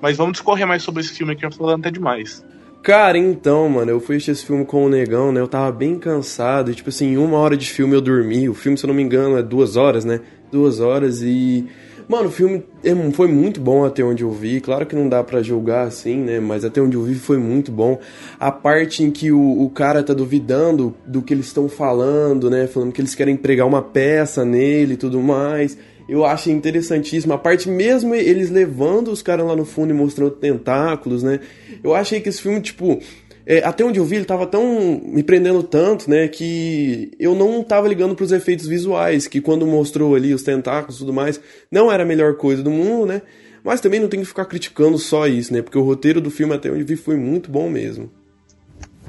Mas 0.00 0.16
vamos 0.16 0.34
discorrer 0.34 0.64
mais 0.64 0.84
sobre 0.84 1.02
esse 1.02 1.12
filme 1.12 1.32
aqui, 1.32 1.44
eu 1.44 1.50
falando 1.50 1.80
até 1.80 1.90
demais. 1.90 2.44
Cara, 2.82 3.16
então, 3.16 3.68
mano, 3.68 3.92
eu 3.92 4.00
fui 4.00 4.16
assistir 4.16 4.32
esse 4.32 4.44
filme 4.44 4.64
com 4.64 4.84
o 4.84 4.88
Negão, 4.88 5.30
né? 5.30 5.40
Eu 5.40 5.46
tava 5.46 5.70
bem 5.70 5.96
cansado. 5.98 6.70
E, 6.70 6.74
tipo 6.74 6.88
assim, 6.88 7.12
em 7.12 7.16
uma 7.16 7.38
hora 7.38 7.56
de 7.56 7.70
filme 7.70 7.94
eu 7.94 8.00
dormi. 8.00 8.48
O 8.48 8.54
filme, 8.54 8.76
se 8.76 8.84
eu 8.84 8.88
não 8.88 8.94
me 8.94 9.02
engano, 9.02 9.38
é 9.38 9.42
duas 9.42 9.76
horas, 9.76 10.04
né? 10.04 10.20
Duas 10.50 10.80
horas 10.80 11.22
e. 11.22 11.64
Mano, 12.08 12.28
o 12.28 12.32
filme 12.32 12.64
é- 12.82 12.94
foi 13.12 13.28
muito 13.28 13.60
bom 13.60 13.84
até 13.84 14.02
onde 14.02 14.24
eu 14.24 14.32
vi. 14.32 14.60
Claro 14.60 14.84
que 14.84 14.96
não 14.96 15.08
dá 15.08 15.22
pra 15.22 15.40
julgar 15.42 15.86
assim, 15.86 16.16
né? 16.16 16.40
Mas 16.40 16.64
até 16.64 16.80
onde 16.82 16.96
eu 16.96 17.02
vi 17.04 17.14
foi 17.14 17.38
muito 17.38 17.70
bom. 17.70 18.00
A 18.38 18.50
parte 18.50 19.04
em 19.04 19.12
que 19.12 19.30
o, 19.30 19.62
o 19.62 19.70
cara 19.70 20.02
tá 20.02 20.12
duvidando 20.12 20.92
do 21.06 21.22
que 21.22 21.32
eles 21.32 21.46
estão 21.46 21.68
falando, 21.68 22.50
né? 22.50 22.66
Falando 22.66 22.90
que 22.92 23.00
eles 23.00 23.14
querem 23.14 23.36
pregar 23.36 23.64
uma 23.66 23.80
peça 23.80 24.44
nele 24.44 24.94
e 24.94 24.96
tudo 24.96 25.20
mais. 25.20 25.78
Eu 26.12 26.26
achei 26.26 26.52
interessantíssimo. 26.52 27.32
A 27.32 27.38
parte 27.38 27.70
mesmo 27.70 28.14
eles 28.14 28.50
levando 28.50 29.08
os 29.10 29.22
caras 29.22 29.46
lá 29.46 29.56
no 29.56 29.64
fundo 29.64 29.92
e 29.92 29.96
mostrando 29.96 30.32
tentáculos, 30.32 31.22
né? 31.22 31.40
Eu 31.82 31.94
achei 31.94 32.20
que 32.20 32.28
esse 32.28 32.42
filme, 32.42 32.60
tipo. 32.60 33.00
é, 33.46 33.64
até 33.64 33.82
onde 33.82 33.98
eu 33.98 34.04
vi, 34.04 34.16
ele 34.16 34.26
tava 34.26 34.46
tão. 34.46 35.00
me 35.02 35.22
prendendo 35.22 35.62
tanto, 35.62 36.10
né? 36.10 36.28
Que 36.28 37.12
eu 37.18 37.34
não 37.34 37.64
tava 37.64 37.88
ligando 37.88 38.14
pros 38.14 38.30
efeitos 38.30 38.66
visuais. 38.66 39.26
Que 39.26 39.40
quando 39.40 39.66
mostrou 39.66 40.14
ali 40.14 40.34
os 40.34 40.42
tentáculos 40.42 40.96
e 40.96 40.98
tudo 40.98 41.14
mais, 41.14 41.40
não 41.70 41.90
era 41.90 42.02
a 42.02 42.06
melhor 42.06 42.34
coisa 42.36 42.62
do 42.62 42.70
mundo, 42.70 43.06
né? 43.06 43.22
Mas 43.64 43.80
também 43.80 43.98
não 43.98 44.08
tem 44.08 44.20
que 44.20 44.26
ficar 44.26 44.44
criticando 44.44 44.98
só 44.98 45.26
isso, 45.26 45.50
né? 45.50 45.62
Porque 45.62 45.78
o 45.78 45.82
roteiro 45.82 46.20
do 46.20 46.30
filme, 46.30 46.52
até 46.52 46.70
onde 46.70 46.80
eu 46.80 46.86
vi, 46.86 46.96
foi 46.96 47.16
muito 47.16 47.50
bom 47.50 47.70
mesmo. 47.70 48.10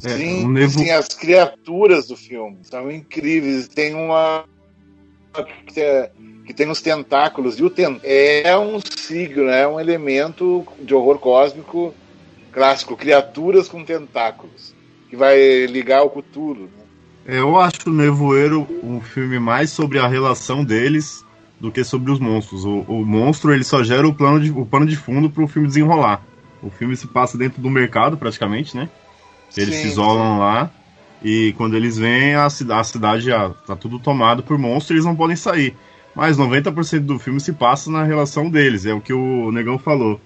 É, 0.05 0.09
sim, 0.09 0.45
o 0.45 0.49
Nevo- 0.49 0.79
sim, 0.79 0.89
as 0.89 1.09
criaturas 1.09 2.07
do 2.07 2.15
filme 2.15 2.59
são 2.61 2.89
incríveis. 2.89 3.67
Tem 3.67 3.93
uma 3.93 4.45
que, 5.67 5.79
é- 5.79 6.11
que 6.45 6.53
tem 6.53 6.69
os 6.69 6.81
tentáculos 6.81 7.59
e 7.59 7.63
o 7.63 7.69
ten... 7.69 7.99
é 8.03 8.57
um 8.57 8.79
signo, 8.79 9.49
é 9.49 9.67
um 9.67 9.79
elemento 9.79 10.65
de 10.81 10.93
horror 10.93 11.17
cósmico 11.19 11.93
clássico, 12.51 12.95
criaturas 12.95 13.67
com 13.67 13.83
tentáculos, 13.83 14.75
que 15.09 15.15
vai 15.15 15.65
ligar 15.65 15.99
ao 15.99 16.09
Cthulhu. 16.09 16.63
Né? 16.63 16.83
Eu 17.25 17.57
acho 17.57 17.89
o 17.89 17.93
Nevoeiro 17.93 18.67
um 18.83 19.01
filme 19.01 19.39
mais 19.39 19.71
sobre 19.71 19.97
a 19.97 20.07
relação 20.07 20.63
deles 20.63 21.25
do 21.59 21.71
que 21.71 21.83
sobre 21.83 22.11
os 22.11 22.19
monstros. 22.19 22.63
O, 22.65 22.81
o 22.81 23.05
monstro 23.05 23.53
ele 23.53 23.63
só 23.63 23.83
gera 23.83 24.07
o 24.07 24.13
plano 24.13 24.39
de, 24.39 24.51
o 24.51 24.65
pano 24.65 24.85
de 24.85 24.95
fundo 24.95 25.29
para 25.29 25.43
o 25.43 25.47
filme 25.47 25.67
desenrolar. 25.67 26.21
O 26.61 26.69
filme 26.69 26.95
se 26.95 27.07
passa 27.07 27.37
dentro 27.37 27.61
do 27.61 27.69
mercado, 27.69 28.17
praticamente, 28.17 28.75
né? 28.75 28.89
Eles 29.55 29.75
Sim, 29.75 29.81
se 29.81 29.87
isolam 29.87 30.39
lá 30.39 30.69
e 31.23 31.53
quando 31.57 31.75
eles 31.75 31.97
vêm, 31.97 32.35
a, 32.35 32.49
cida- 32.49 32.77
a 32.79 32.83
cidade 32.83 33.23
já 33.25 33.49
tá 33.49 33.75
tudo 33.75 33.97
tomado 33.99 34.43
por 34.43 34.57
monstros 34.57 34.89
e 34.89 34.93
eles 34.95 35.05
não 35.05 35.15
podem 35.15 35.35
sair. 35.35 35.75
Mas 36.15 36.37
90% 36.37 36.99
do 36.99 37.17
filme 37.17 37.39
se 37.39 37.53
passa 37.53 37.89
na 37.89 38.03
relação 38.03 38.49
deles, 38.49 38.85
é 38.85 38.93
o 38.93 39.01
que 39.01 39.13
o 39.13 39.51
Negão 39.51 39.79
falou. 39.79 40.19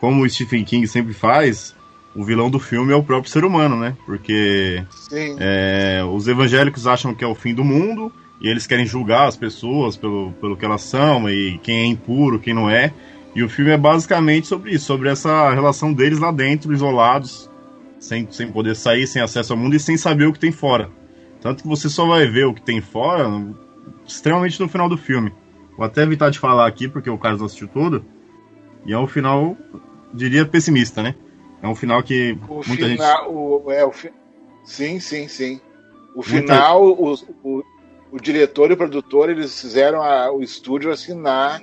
Como 0.00 0.22
o 0.24 0.28
Stephen 0.30 0.64
King 0.64 0.86
sempre 0.88 1.12
faz, 1.12 1.74
o 2.14 2.24
vilão 2.24 2.50
do 2.50 2.58
filme 2.58 2.92
é 2.92 2.96
o 2.96 3.02
próprio 3.02 3.30
ser 3.30 3.44
humano, 3.44 3.76
né? 3.78 3.96
Porque 4.06 4.82
é, 5.38 6.02
os 6.10 6.26
evangélicos 6.26 6.86
acham 6.86 7.14
que 7.14 7.22
é 7.22 7.26
o 7.26 7.34
fim 7.34 7.54
do 7.54 7.62
mundo 7.64 8.10
e 8.40 8.48
eles 8.48 8.66
querem 8.66 8.86
julgar 8.86 9.28
as 9.28 9.36
pessoas 9.36 9.96
pelo, 9.96 10.32
pelo 10.40 10.56
que 10.56 10.64
elas 10.64 10.82
são 10.82 11.28
e 11.28 11.58
quem 11.62 11.80
é 11.80 11.86
impuro, 11.86 12.38
quem 12.38 12.54
não 12.54 12.68
é. 12.70 12.92
E 13.34 13.42
o 13.42 13.48
filme 13.48 13.70
é 13.70 13.76
basicamente 13.76 14.46
sobre 14.48 14.72
isso, 14.72 14.86
sobre 14.86 15.08
essa 15.08 15.52
relação 15.52 15.92
deles 15.92 16.18
lá 16.18 16.32
dentro, 16.32 16.72
isolados, 16.72 17.47
sem, 17.98 18.30
sem 18.30 18.50
poder 18.50 18.74
sair, 18.76 19.06
sem 19.06 19.20
acesso 19.22 19.52
ao 19.52 19.58
mundo 19.58 19.74
e 19.76 19.80
sem 19.80 19.96
saber 19.96 20.26
o 20.26 20.32
que 20.32 20.38
tem 20.38 20.52
fora. 20.52 20.90
Tanto 21.40 21.62
que 21.62 21.68
você 21.68 21.88
só 21.88 22.06
vai 22.06 22.26
ver 22.26 22.46
o 22.46 22.54
que 22.54 22.62
tem 22.62 22.80
fora 22.80 23.28
extremamente 24.06 24.58
no 24.60 24.68
final 24.68 24.88
do 24.88 24.96
filme. 24.96 25.32
Vou 25.76 25.86
até 25.86 26.02
evitar 26.02 26.30
de 26.30 26.38
falar 26.38 26.66
aqui, 26.66 26.88
porque 26.88 27.08
o 27.08 27.18
Carlos 27.18 27.42
assistiu 27.42 27.68
tudo. 27.68 28.04
E 28.84 28.92
é 28.92 28.98
um 28.98 29.06
final, 29.06 29.56
diria, 30.12 30.44
pessimista, 30.44 31.02
né? 31.02 31.14
É 31.62 31.68
um 31.68 31.74
final 31.74 32.02
que 32.02 32.36
o 32.48 32.54
muita 32.66 32.86
gente. 32.88 32.98
final, 32.98 33.32
o, 33.32 33.70
é, 33.70 33.84
o 33.84 33.92
fi... 33.92 34.10
sim, 34.64 34.98
sim, 35.00 35.28
sim. 35.28 35.60
O 36.14 36.22
final, 36.22 36.84
o, 36.84 37.14
o, 37.44 37.62
o 38.10 38.20
diretor 38.20 38.70
e 38.70 38.74
o 38.74 38.76
produtor 38.76 39.30
eles 39.30 39.60
fizeram 39.60 40.02
a- 40.02 40.32
o 40.32 40.42
estúdio 40.42 40.90
assinar, 40.90 41.60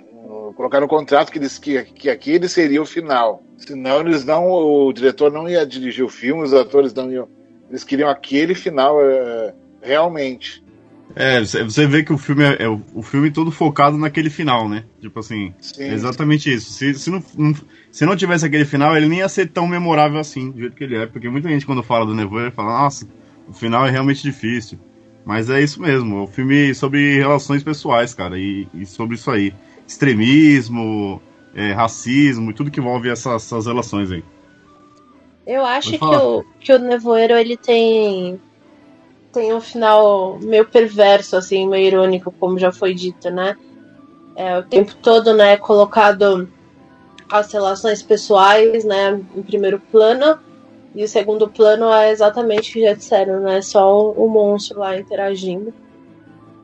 colocar 0.55 0.79
no 0.79 0.87
contrato 0.87 1.31
que, 1.31 1.37
eles, 1.37 1.57
que, 1.57 1.83
que 1.83 2.09
aquele 2.09 2.47
seria 2.47 2.81
o 2.81 2.85
final. 2.85 3.43
Senão 3.57 4.01
eles 4.01 4.25
não, 4.25 4.47
o 4.47 4.91
diretor 4.93 5.31
não 5.31 5.49
ia 5.49 5.65
dirigir 5.65 6.03
o 6.03 6.09
filme, 6.09 6.43
os 6.43 6.53
atores 6.53 6.93
não 6.93 7.11
iam. 7.11 7.27
Eles 7.69 7.83
queriam 7.83 8.09
aquele 8.09 8.53
final 8.53 8.97
uh, 8.97 9.53
realmente. 9.81 10.63
É, 11.15 11.39
você 11.41 11.87
vê 11.87 12.03
que 12.03 12.11
o 12.11 12.17
filme 12.17 12.43
é, 12.43 12.63
é 12.63 12.67
o, 12.67 12.81
o 12.93 13.01
filme 13.01 13.31
todo 13.31 13.51
focado 13.51 13.97
naquele 13.97 14.29
final, 14.29 14.67
né? 14.67 14.83
Tipo 14.99 15.19
assim, 15.19 15.53
Sim. 15.59 15.83
é 15.83 15.93
exatamente 15.93 16.53
isso. 16.53 16.71
Se, 16.71 16.93
se, 16.93 17.09
não, 17.09 17.23
se 17.91 18.05
não 18.05 18.15
tivesse 18.15 18.45
aquele 18.45 18.65
final, 18.65 18.95
ele 18.97 19.07
nem 19.07 19.19
ia 19.19 19.29
ser 19.29 19.47
tão 19.49 19.67
memorável 19.67 20.19
assim, 20.19 20.51
do 20.51 20.59
jeito 20.59 20.75
que 20.75 20.83
ele 20.83 20.97
é. 20.97 21.05
Porque 21.05 21.29
muita 21.29 21.47
gente, 21.47 21.65
quando 21.65 21.83
fala 21.83 22.05
do 22.05 22.13
Nevoeiro, 22.13 22.51
fala, 22.51 22.81
nossa, 22.81 23.07
o 23.47 23.53
final 23.53 23.85
é 23.85 23.91
realmente 23.91 24.23
difícil. 24.23 24.77
Mas 25.23 25.49
é 25.49 25.61
isso 25.61 25.81
mesmo, 25.81 26.17
é 26.17 26.21
um 26.21 26.27
filme 26.27 26.75
sobre 26.75 27.17
relações 27.17 27.63
pessoais, 27.63 28.13
cara, 28.13 28.37
e, 28.37 28.67
e 28.75 28.85
sobre 28.85 29.15
isso 29.15 29.31
aí. 29.31 29.53
Extremismo, 29.87 31.21
é, 31.53 31.71
racismo 31.71 32.51
e 32.51 32.53
tudo 32.53 32.71
que 32.71 32.79
envolve 32.79 33.09
essas, 33.09 33.45
essas 33.45 33.65
relações 33.65 34.11
aí. 34.11 34.23
Eu 35.45 35.63
acho 35.63 35.97
que 35.97 36.03
o, 36.03 36.43
que 36.59 36.73
o 36.73 36.79
Nevoeiro 36.79 37.35
ele 37.35 37.55
tem 37.55 38.39
tem 39.31 39.53
um 39.53 39.59
final 39.59 40.39
meio 40.41 40.65
perverso, 40.65 41.35
assim, 41.35 41.67
meio 41.67 41.87
irônico, 41.87 42.33
como 42.39 42.57
já 42.57 42.71
foi 42.71 42.93
dito, 42.93 43.29
né? 43.29 43.57
É, 44.33 44.57
o 44.57 44.63
tempo 44.63 44.95
todo, 44.95 45.33
né, 45.33 45.53
é 45.53 45.57
colocado 45.57 46.49
as 47.29 47.51
relações 47.51 48.01
pessoais, 48.01 48.85
né, 48.85 49.21
em 49.35 49.41
primeiro 49.41 49.79
plano, 49.91 50.39
e 50.93 51.03
o 51.03 51.07
segundo 51.07 51.49
plano 51.49 51.91
é 51.91 52.11
exatamente 52.11 52.69
o 52.69 52.73
que 52.73 52.81
já 52.81 52.93
disseram, 52.93 53.41
né? 53.41 53.61
Só 53.61 53.93
o, 53.93 54.25
o 54.25 54.29
monstro 54.29 54.79
lá 54.79 54.97
interagindo. 54.97 55.73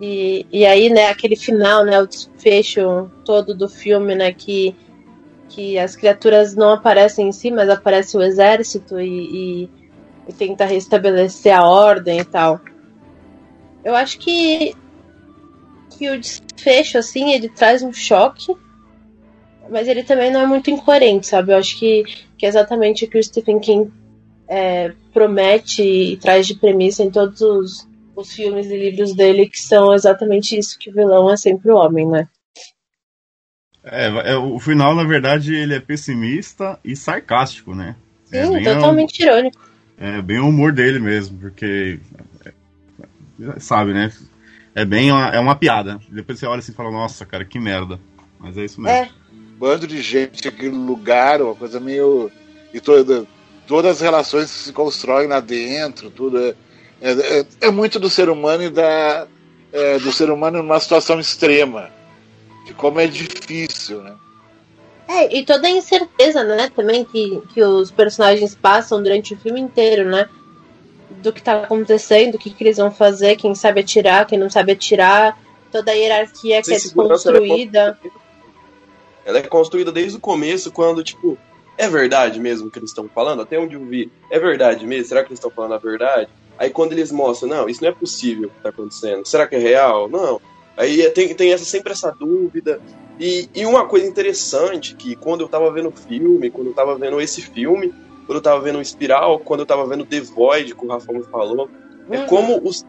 E, 0.01 0.48
e 0.51 0.65
aí, 0.65 0.89
né, 0.89 1.10
aquele 1.10 1.36
final, 1.36 1.86
né, 1.86 2.01
o 2.01 2.08
desfecho 2.08 3.12
todo 3.24 3.53
do 3.53 3.70
filme, 3.70 4.15
né, 4.15 4.34
que 4.34 4.75
que 5.48 5.77
as 5.77 5.98
criaturas 5.98 6.55
não 6.55 6.72
aparecem 6.72 7.27
em 7.27 7.31
si, 7.34 7.51
mas 7.51 7.67
aparece 7.67 8.15
o 8.15 8.22
exército 8.22 8.98
e, 9.01 9.65
e, 9.65 9.70
e 10.29 10.34
tenta 10.34 10.63
restabelecer 10.63 11.53
a 11.53 11.67
ordem 11.67 12.20
e 12.20 12.24
tal. 12.24 12.62
Eu 13.84 13.93
acho 13.93 14.17
que 14.17 14.74
que 15.89 16.10
o 16.10 16.17
desfecho 16.17 16.98
assim 16.98 17.34
ele 17.34 17.50
traz 17.50 17.84
um 17.84 17.91
choque, 17.91 18.55
mas 19.70 19.89
ele 19.89 20.03
também 20.03 20.31
não 20.31 20.39
é 20.39 20.48
muito 20.48 20.72
incoerente, 20.72 21.27
sabe? 21.27 21.51
Eu 21.51 21.58
acho 21.58 21.77
que, 21.77 22.05
que 22.38 22.46
é 22.46 22.50
exatamente 22.50 23.03
o 23.03 23.10
que 23.10 23.20
o 23.20 23.24
Stephen 23.24 23.60
King 23.60 23.91
é, 24.48 24.93
promete 25.13 25.84
e 25.84 26.17
traz 26.17 26.48
de 26.48 26.55
premissa 26.55 27.03
em 27.03 27.12
todos 27.12 27.41
os, 27.41 27.88
os 28.21 28.33
filmes 28.33 28.67
e 28.67 28.77
livros 28.77 29.13
dele, 29.13 29.49
que 29.49 29.59
são 29.59 29.93
exatamente 29.93 30.57
isso, 30.57 30.77
que 30.79 30.89
o 30.89 30.93
vilão 30.93 31.29
é 31.29 31.37
sempre 31.37 31.71
o 31.71 31.75
homem, 31.75 32.07
né? 32.07 32.27
É, 33.83 34.33
é, 34.33 34.37
o 34.37 34.59
final, 34.59 34.95
na 34.95 35.03
verdade, 35.03 35.55
ele 35.55 35.73
é 35.73 35.79
pessimista 35.79 36.79
e 36.83 36.95
sarcástico, 36.95 37.73
né? 37.73 37.95
É 38.31 38.45
Sim, 38.45 38.53
bem 38.53 38.63
totalmente 38.63 39.23
irônico. 39.23 39.59
É 39.97 40.21
bem 40.21 40.39
o 40.39 40.49
humor 40.49 40.71
dele 40.71 40.99
mesmo, 40.99 41.37
porque. 41.39 41.99
é, 42.45 43.59
Sabe, 43.59 43.93
né? 43.93 44.11
É 44.73 44.85
bem 44.85 45.11
uma, 45.11 45.27
é 45.29 45.39
uma 45.39 45.55
piada. 45.55 45.99
Depois 46.09 46.39
você 46.39 46.45
olha 46.45 46.59
assim 46.59 46.71
e 46.71 46.75
fala, 46.75 46.91
nossa, 46.91 47.25
cara, 47.25 47.43
que 47.43 47.59
merda. 47.59 47.99
Mas 48.39 48.57
é 48.57 48.65
isso 48.65 48.79
mesmo. 48.79 48.95
É, 48.95 49.09
bando 49.57 49.85
de 49.85 50.01
gente, 50.01 50.47
aquele 50.47 50.75
lugar, 50.75 51.41
uma 51.41 51.55
coisa 51.55 51.79
meio. 51.79 52.31
E 52.73 52.79
toda, 52.79 53.25
todas 53.67 53.97
as 53.97 54.01
relações 54.01 54.51
que 54.51 54.59
se 54.59 54.73
constroem 54.73 55.27
lá 55.27 55.39
dentro, 55.39 56.09
tudo. 56.09 56.39
É, 56.39 56.55
é, 57.01 57.39
é- 57.39 57.46
é 57.62 57.72
muito 57.72 58.00
do 58.00 58.10
ser 58.10 58.29
humano 58.29 58.63
e 58.63 58.70
da. 58.70 59.27
é, 59.74 59.98
do 60.00 60.12
ser 60.12 60.29
humano 60.29 60.62
numa 60.62 60.79
situação 60.79 61.20
extrema. 61.20 61.89
De 62.65 62.74
como 62.74 63.00
é 63.00 63.08
difícil, 63.08 64.01
né? 64.01 64.13
É, 65.08 65.36
e 65.36 65.46
toda 65.46 65.67
a 65.67 65.72
incerteza, 65.72 66.43
né, 66.43 66.70
também 66.75 67.03
que, 67.03 67.41
que 67.53 67.63
os 67.63 67.89
personagens 67.91 68.53
passam 68.55 69.01
durante 69.01 69.34
o 69.34 69.38
filme 69.38 69.60
inteiro, 69.60 70.10
né? 70.10 70.29
do 71.22 71.34
que 71.34 71.41
tá 71.41 71.63
acontecendo, 71.63 72.36
o 72.36 72.38
que, 72.38 72.50
que 72.50 72.63
eles 72.63 72.77
vão 72.77 72.91
fazer, 72.91 73.36
quem 73.36 73.53
sabe 73.53 73.81
atirar, 73.81 74.25
quem 74.25 74.39
não 74.39 74.50
sabe 74.50 74.72
atirar, 74.72 75.38
toda 75.72 75.91
a 75.91 75.93
hierarquia 75.93 76.62
que 76.62 76.72
é 76.74 76.75
desconstruída. 76.75 78.00
Ela 79.25 79.39
é 79.39 79.43
construída 79.43 79.91
desde 79.91 80.17
o 80.17 80.22
começo, 80.22 80.72
quando, 80.72 81.03
tipo, 81.03 81.38
é 81.77 81.88
verdade 81.88 82.39
mesmo 82.39 82.67
o 82.67 82.72
que 82.72 82.79
eles 82.79 82.89
estão 82.89 83.10
falando? 83.13 83.41
Até 83.41 83.60
onde 83.60 83.75
eu 83.75 83.86
vi, 83.86 84.12
é 84.29 84.39
verdade 84.39 84.88
mesmo? 84.88 85.05
Será 85.05 85.22
que 85.22 85.29
eles 85.29 85.39
estão 85.39 85.51
falando 85.51 85.74
a 85.74 85.77
verdade? 85.77 86.29
Aí 86.62 86.70
quando 86.70 86.91
eles 86.91 87.12
mostram, 87.12 87.50
não, 87.50 87.68
isso 87.68 87.82
não 87.82 87.89
é 87.89 87.91
possível 87.91 88.48
que 88.48 88.58
está 88.58 88.70
acontecendo. 88.70 89.25
Será 89.25 89.48
que 89.48 89.56
é 89.56 89.58
real? 89.58 90.08
Não. 90.08 90.39
Aí 90.77 91.10
tem, 91.10 91.34
tem 91.34 91.51
essa, 91.51 91.65
sempre 91.65 91.91
essa 91.91 92.12
dúvida. 92.12 92.80
E, 93.20 93.50
e 93.56 93.65
uma 93.65 93.88
coisa 93.88 94.06
interessante, 94.06 94.96
que 94.96 95.15
quando 95.15 95.41
eu 95.41 95.48
tava 95.48 95.72
vendo 95.72 95.89
o 95.89 95.91
filme, 95.91 96.51
quando 96.51 96.68
eu 96.68 96.74
tava 96.74 96.96
vendo 96.96 97.20
esse 97.20 97.41
filme, 97.41 97.91
quando 98.27 98.36
eu 98.36 98.41
tava 98.44 98.62
vendo 98.62 98.77
o 98.77 98.82
Espiral, 98.82 99.39
quando 99.39 99.62
eu 99.62 99.65
tava 99.65 99.88
vendo 99.88 100.06
The 100.06 100.22
Void, 100.22 100.75
que 100.75 100.86
o 100.86 100.88
Rafa 100.88 101.12
me 101.12 101.24
falou, 101.24 101.68
é 102.12 102.18
uhum. 102.18 102.24
é 102.24 102.27
como 102.27 102.62
os 102.63 102.86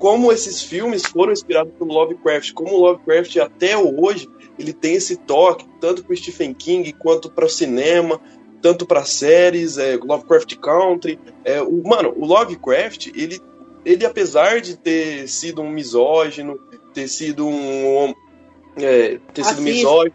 como 0.00 0.32
esses 0.32 0.60
filmes 0.60 1.04
foram 1.04 1.32
inspirados 1.32 1.72
pelo 1.78 1.92
Lovecraft, 1.92 2.52
como 2.54 2.74
o 2.74 2.80
Lovecraft 2.80 3.36
até 3.36 3.78
hoje 3.78 4.28
ele 4.58 4.72
tem 4.72 4.94
esse 4.94 5.14
toque 5.14 5.64
tanto 5.80 6.04
para 6.04 6.16
Stephen 6.16 6.52
King 6.52 6.92
quanto 6.92 7.30
para 7.30 7.46
o 7.46 7.48
cinema, 7.48 8.20
tanto 8.62 8.86
para 8.86 9.04
séries, 9.04 9.76
é, 9.76 9.96
Lovecraft 9.96 10.56
Country. 10.56 11.18
É, 11.44 11.60
o, 11.60 11.82
mano, 11.82 12.14
o 12.16 12.24
Lovecraft, 12.24 13.08
ele, 13.08 13.40
ele, 13.84 14.06
apesar 14.06 14.60
de 14.60 14.76
ter 14.76 15.28
sido 15.28 15.60
um 15.60 15.68
misógino, 15.68 16.58
ter 16.94 17.08
sido 17.08 17.46
um. 17.46 18.14
É, 18.76 19.18
ter 19.34 19.44
sido 19.44 19.60
misógino, 19.60 20.14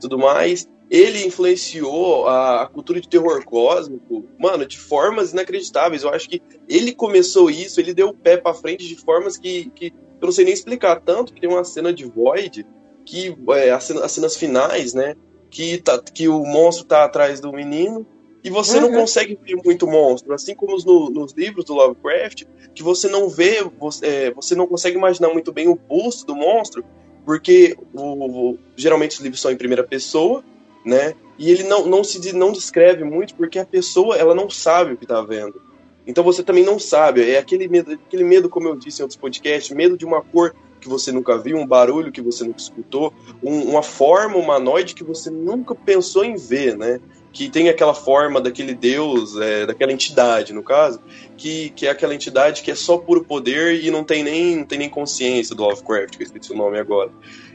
tudo 0.00 0.18
mais, 0.18 0.68
ele 0.90 1.24
influenciou 1.24 2.28
a, 2.28 2.62
a, 2.62 2.66
cultura 2.66 3.00
de 3.00 3.08
terror 3.08 3.42
cósmico, 3.44 4.24
mano, 4.38 4.66
de 4.66 4.78
formas 4.78 5.32
inacreditáveis. 5.32 6.02
Eu 6.02 6.10
acho 6.10 6.28
que 6.28 6.42
ele 6.68 6.94
começou 6.94 7.50
isso, 7.50 7.80
ele 7.80 7.94
deu 7.94 8.08
o 8.08 8.14
pé 8.14 8.36
para 8.36 8.54
frente 8.54 8.86
de 8.86 8.96
formas 8.96 9.36
que, 9.36 9.70
que 9.74 9.92
eu 10.20 10.26
não 10.26 10.32
sei 10.32 10.44
nem 10.44 10.54
explicar. 10.54 11.00
Tanto 11.00 11.32
que 11.32 11.40
tem 11.40 11.50
uma 11.50 11.64
cena 11.64 11.92
de 11.92 12.04
Void 12.04 12.66
que 13.04 13.34
é, 13.50 13.70
as, 13.70 13.84
cenas, 13.84 14.02
as 14.02 14.12
cenas 14.12 14.36
finais, 14.36 14.92
né? 14.92 15.16
Que, 15.50 15.78
tá, 15.78 15.98
que 15.98 16.28
o 16.28 16.44
monstro 16.44 16.84
tá 16.84 17.04
atrás 17.04 17.40
do 17.40 17.52
menino 17.52 18.06
e 18.42 18.50
você 18.50 18.78
uhum. 18.78 18.82
não 18.82 19.00
consegue 19.00 19.38
ver 19.42 19.56
muito 19.64 19.86
monstro, 19.86 20.32
assim 20.32 20.54
como 20.54 20.76
no, 20.78 21.10
nos 21.10 21.32
livros 21.32 21.64
do 21.64 21.74
Lovecraft, 21.74 22.44
que 22.74 22.82
você 22.82 23.08
não 23.08 23.28
vê, 23.28 23.62
você, 23.78 24.06
é, 24.06 24.30
você 24.30 24.54
não 24.54 24.66
consegue 24.66 24.96
imaginar 24.96 25.28
muito 25.30 25.52
bem 25.52 25.68
o 25.68 25.74
busto 25.74 26.26
do 26.26 26.36
monstro, 26.36 26.84
porque 27.24 27.76
o, 27.92 28.52
o, 28.52 28.58
geralmente 28.76 29.16
os 29.16 29.20
livros 29.20 29.40
são 29.40 29.50
em 29.50 29.56
primeira 29.56 29.82
pessoa, 29.82 30.44
né? 30.84 31.14
E 31.38 31.50
ele 31.50 31.64
não, 31.64 31.86
não 31.86 32.02
se 32.02 32.32
não 32.32 32.52
descreve 32.52 33.04
muito 33.04 33.34
porque 33.34 33.58
a 33.58 33.66
pessoa 33.66 34.16
ela 34.16 34.34
não 34.34 34.48
sabe 34.48 34.92
o 34.92 34.96
que 34.96 35.04
está 35.04 35.20
vendo. 35.20 35.60
Então 36.08 36.24
você 36.24 36.42
também 36.42 36.64
não 36.64 36.78
sabe. 36.78 37.30
É 37.30 37.38
aquele 37.38 37.68
medo, 37.68 37.92
aquele 37.92 38.24
medo, 38.24 38.48
como 38.48 38.66
eu 38.66 38.74
disse 38.74 39.00
em 39.00 39.04
outros 39.04 39.20
podcasts, 39.20 39.76
medo 39.76 39.96
de 39.96 40.06
uma 40.06 40.22
cor 40.22 40.54
que 40.80 40.88
você 40.88 41.12
nunca 41.12 41.36
viu, 41.36 41.58
um 41.58 41.66
barulho 41.66 42.10
que 42.10 42.22
você 42.22 42.44
nunca 42.44 42.58
escutou, 42.58 43.12
um, 43.42 43.62
uma 43.64 43.82
forma 43.82 44.36
humanoide 44.36 44.94
que 44.94 45.04
você 45.04 45.28
nunca 45.28 45.74
pensou 45.74 46.24
em 46.24 46.36
ver, 46.36 46.76
né? 46.78 46.98
Que 47.30 47.50
tem 47.50 47.68
aquela 47.68 47.92
forma 47.92 48.40
daquele 48.40 48.74
deus, 48.74 49.36
é, 49.36 49.66
daquela 49.66 49.92
entidade, 49.92 50.54
no 50.54 50.62
caso, 50.62 50.98
que, 51.36 51.70
que 51.70 51.86
é 51.86 51.90
aquela 51.90 52.14
entidade 52.14 52.62
que 52.62 52.70
é 52.70 52.74
só 52.74 52.96
puro 52.96 53.22
poder 53.22 53.84
e 53.84 53.90
não 53.90 54.02
tem 54.02 54.22
nem, 54.24 54.56
não 54.56 54.64
tem 54.64 54.78
nem 54.78 54.88
consciência 54.88 55.54
do 55.54 55.62
Lovecraft, 55.62 56.16
que 56.16 56.22
eu 56.22 56.26
esqueci 56.26 56.52
o 56.52 56.56
nome 56.56 56.78
agora. 56.78 57.10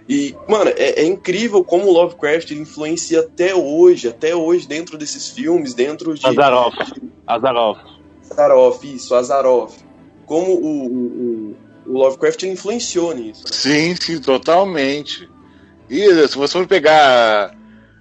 E, 0.08 0.36
mano, 0.48 0.70
é, 0.78 1.02
é, 1.02 1.06
incrível 1.06 1.64
como 1.64 1.88
o 1.88 1.94
Lovecraft 1.94 2.52
influencia 2.52 3.22
até 3.22 3.56
hoje, 3.56 4.10
até 4.10 4.36
hoje, 4.36 4.68
dentro 4.68 4.98
desses 4.98 5.30
filmes, 5.30 5.74
dentro 5.74 6.14
de. 6.14 6.28
Azaroff. 6.28 6.78
Azaroff. 7.26 7.93
Azaroff, 8.34 8.96
isso, 8.96 9.16
Azaroff. 9.16 9.84
Como 10.26 10.54
o, 10.54 10.86
o, 10.88 11.56
o 11.86 11.92
Lovecraft 11.92 12.44
influenciou 12.44 13.14
nisso. 13.14 13.44
Sim, 13.46 13.96
sim, 13.96 14.20
totalmente. 14.20 15.30
E 15.90 16.28
se 16.28 16.38
você 16.38 16.54
for 16.54 16.68
pegar 16.68 17.56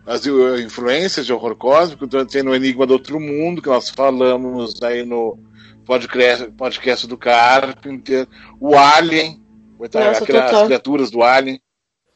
as 0.07 0.27
influências 0.27 1.27
de 1.27 1.33
horror 1.33 1.57
cósmico, 1.57 2.07
tem 2.27 2.43
no 2.43 2.55
Enigma 2.55 2.87
do 2.87 2.95
Outro 2.95 3.21
Mundo, 3.21 3.63
que 3.63 3.69
nós 3.69 3.89
falamos 3.89 4.83
aí 4.83 5.05
no 5.05 5.39
podcast, 5.85 6.51
podcast 6.53 7.07
do 7.07 7.17
Carpenter, 7.17 8.27
o 8.61 8.77
Alien, 8.77 9.41
Nossa, 9.79 10.25
aquelas 10.25 10.67
criaturas 10.67 11.11
do 11.11 11.23
Alien. 11.23 11.61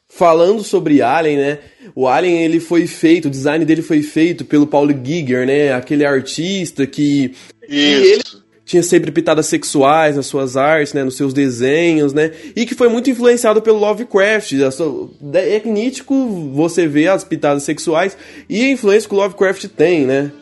Falando 0.08 0.62
sobre 0.62 1.02
Alien, 1.02 1.36
né? 1.36 1.58
O 1.94 2.06
Alien 2.06 2.42
ele 2.44 2.60
foi 2.60 2.86
feito, 2.86 3.26
o 3.26 3.30
design 3.30 3.64
dele 3.64 3.82
foi 3.82 4.02
feito 4.02 4.44
pelo 4.44 4.66
Paulo 4.66 4.94
Giger, 5.04 5.46
né? 5.46 5.72
Aquele 5.72 6.04
artista 6.04 6.86
que, 6.86 7.32
Isso. 7.62 7.68
que 7.68 7.76
ele 7.76 8.22
tinha 8.66 8.82
sempre 8.82 9.12
pitadas 9.12 9.46
sexuais 9.46 10.16
nas 10.16 10.26
suas 10.26 10.56
artes, 10.56 10.92
né, 10.92 11.04
nos 11.04 11.16
seus 11.16 11.32
desenhos, 11.32 12.12
né, 12.12 12.32
e 12.56 12.66
que 12.66 12.74
foi 12.74 12.88
muito 12.88 13.08
influenciado 13.08 13.62
pelo 13.62 13.78
Lovecraft. 13.78 14.52
É 15.32 15.62
nítido 15.64 16.50
você 16.52 16.86
ver 16.88 17.08
as 17.08 17.22
pitadas 17.22 17.62
sexuais 17.62 18.18
e 18.48 18.64
a 18.64 18.70
influência 18.70 19.08
que 19.08 19.14
o 19.14 19.18
Lovecraft 19.18 19.66
tem, 19.68 20.04
né. 20.04 20.32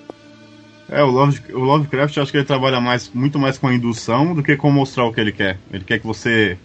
É, 0.88 1.02
o, 1.02 1.10
Love, 1.10 1.40
o 1.52 1.58
Lovecraft 1.58 2.18
acho 2.18 2.30
que 2.30 2.38
ele 2.38 2.44
trabalha 2.44 2.80
mais, 2.80 3.10
muito 3.12 3.38
mais 3.38 3.58
com 3.58 3.68
a 3.68 3.74
indução 3.74 4.34
do 4.34 4.42
que 4.42 4.56
com 4.56 4.70
mostrar 4.70 5.06
o 5.06 5.12
que 5.12 5.20
ele 5.20 5.32
quer. 5.32 5.58
Ele 5.72 5.82
quer 5.82 5.98
que 5.98 6.06
você 6.06 6.58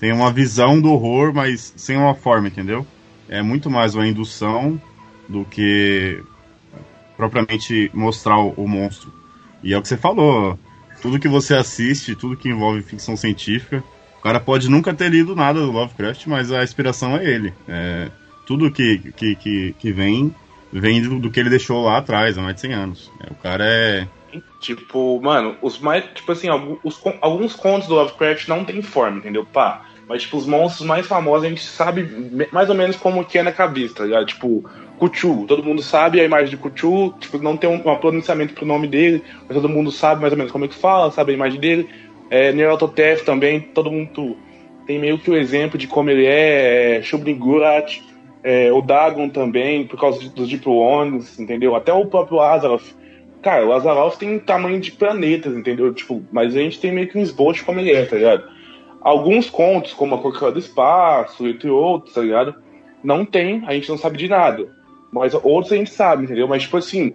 tenha 0.00 0.14
uma 0.14 0.32
visão 0.32 0.80
do 0.80 0.90
horror, 0.90 1.32
mas 1.32 1.72
sem 1.76 1.96
uma 1.96 2.14
forma, 2.14 2.48
entendeu? 2.48 2.86
É 3.28 3.42
muito 3.42 3.70
mais 3.70 3.94
uma 3.94 4.06
indução 4.06 4.80
do 5.28 5.44
que 5.44 6.20
propriamente 7.16 7.90
mostrar 7.94 8.38
o, 8.38 8.54
o 8.56 8.66
monstro. 8.66 9.12
E 9.62 9.72
é 9.72 9.78
o 9.78 9.82
que 9.82 9.88
você 9.88 9.96
falou 9.96 10.58
tudo 11.00 11.18
que 11.18 11.28
você 11.28 11.54
assiste, 11.54 12.14
tudo 12.14 12.36
que 12.36 12.48
envolve 12.48 12.82
ficção 12.82 13.16
científica, 13.16 13.82
o 14.18 14.22
cara 14.22 14.38
pode 14.38 14.68
nunca 14.68 14.92
ter 14.94 15.10
lido 15.10 15.34
nada 15.34 15.60
do 15.60 15.72
Lovecraft, 15.72 16.26
mas 16.26 16.52
a 16.52 16.62
inspiração 16.62 17.16
é 17.16 17.24
ele. 17.24 17.54
É, 17.66 18.10
tudo 18.46 18.70
que, 18.70 18.98
que, 19.16 19.34
que, 19.34 19.74
que, 19.78 19.92
vem, 19.92 20.34
vem 20.72 21.02
do, 21.02 21.18
do, 21.18 21.30
que 21.30 21.40
ele 21.40 21.50
deixou 21.50 21.84
lá 21.84 21.98
atrás, 21.98 22.36
há 22.36 22.42
mais 22.42 22.54
de 22.54 22.60
100 22.62 22.72
anos. 22.74 23.12
É, 23.20 23.32
o 23.32 23.34
cara 23.36 23.64
é. 23.66 24.06
Tipo, 24.60 25.20
mano, 25.20 25.56
os 25.62 25.78
mais. 25.78 26.04
Tipo 26.14 26.32
assim, 26.32 26.48
alguns, 26.48 27.00
alguns 27.20 27.54
contos 27.56 27.88
do 27.88 27.94
Lovecraft 27.94 28.46
não 28.48 28.64
tem 28.64 28.82
forma, 28.82 29.18
entendeu? 29.18 29.44
Pá. 29.44 29.86
Mas, 30.10 30.22
tipo, 30.22 30.38
os 30.38 30.44
monstros 30.44 30.84
mais 30.84 31.06
famosos 31.06 31.46
a 31.46 31.48
gente 31.48 31.62
sabe 31.62 32.02
mais 32.50 32.68
ou 32.68 32.74
menos 32.74 32.96
como 32.96 33.24
que 33.24 33.38
é 33.38 33.44
na 33.44 33.52
cabeça, 33.52 33.94
tá 33.94 34.04
ligado? 34.04 34.26
Tipo, 34.26 34.68
Cuchu, 34.98 35.44
todo 35.46 35.62
mundo 35.62 35.80
sabe 35.82 36.20
a 36.20 36.24
imagem 36.24 36.50
de 36.50 36.56
Cuchu, 36.56 37.14
tipo, 37.20 37.38
não 37.38 37.56
tem 37.56 37.70
um, 37.70 37.74
um 37.76 37.96
pronunciamento 37.96 38.52
pro 38.52 38.66
nome 38.66 38.88
dele, 38.88 39.22
mas 39.46 39.54
todo 39.54 39.68
mundo 39.68 39.92
sabe 39.92 40.20
mais 40.20 40.32
ou 40.32 40.36
menos 40.36 40.50
como 40.50 40.64
é 40.64 40.68
que 40.68 40.74
fala, 40.74 41.12
sabe 41.12 41.30
a 41.30 41.34
imagem 41.36 41.60
dele. 41.60 41.88
É, 42.28 42.52
Neurototef 42.52 43.24
também, 43.24 43.60
todo 43.60 43.88
mundo 43.88 44.36
tem 44.84 44.98
meio 44.98 45.16
que 45.16 45.30
o 45.30 45.36
exemplo 45.36 45.78
de 45.78 45.86
como 45.86 46.10
ele 46.10 46.26
é, 46.26 46.96
é 46.96 47.02
Shubnigurat, 47.02 48.02
é, 48.42 48.72
o 48.72 48.82
Dagon 48.82 49.28
também, 49.28 49.86
por 49.86 49.96
causa 49.96 50.28
dos 50.28 50.48
Deep 50.48 50.68
Ones, 50.68 51.38
entendeu? 51.38 51.76
Até 51.76 51.92
o 51.92 52.04
próprio 52.06 52.40
Azaroth. 52.40 52.96
Cara, 53.42 53.64
o 53.64 53.72
Azaroth 53.72 54.16
tem 54.16 54.40
tamanho 54.40 54.80
de 54.80 54.90
planetas, 54.90 55.56
entendeu? 55.56 55.94
Tipo, 55.94 56.20
mas 56.32 56.56
a 56.56 56.58
gente 56.58 56.80
tem 56.80 56.90
meio 56.90 57.06
que 57.06 57.16
um 57.16 57.22
esboço 57.22 57.64
como 57.64 57.78
ele 57.78 57.92
é, 57.92 58.04
tá 58.04 58.16
ligado? 58.16 58.58
Alguns 59.00 59.48
contos, 59.48 59.92
como 59.92 60.14
a 60.14 60.18
Coca 60.18 60.52
do 60.52 60.58
Espaço, 60.58 61.46
entre 61.46 61.70
outros, 61.70 62.14
tá 62.14 62.20
ligado? 62.20 62.54
Não 63.02 63.24
tem, 63.24 63.62
a 63.66 63.72
gente 63.72 63.88
não 63.88 63.96
sabe 63.96 64.18
de 64.18 64.28
nada. 64.28 64.68
Mas 65.10 65.34
outros 65.34 65.72
a 65.72 65.76
gente 65.76 65.90
sabe, 65.90 66.24
entendeu? 66.24 66.46
Mas, 66.46 66.62
tipo 66.62 66.76
assim, 66.76 67.14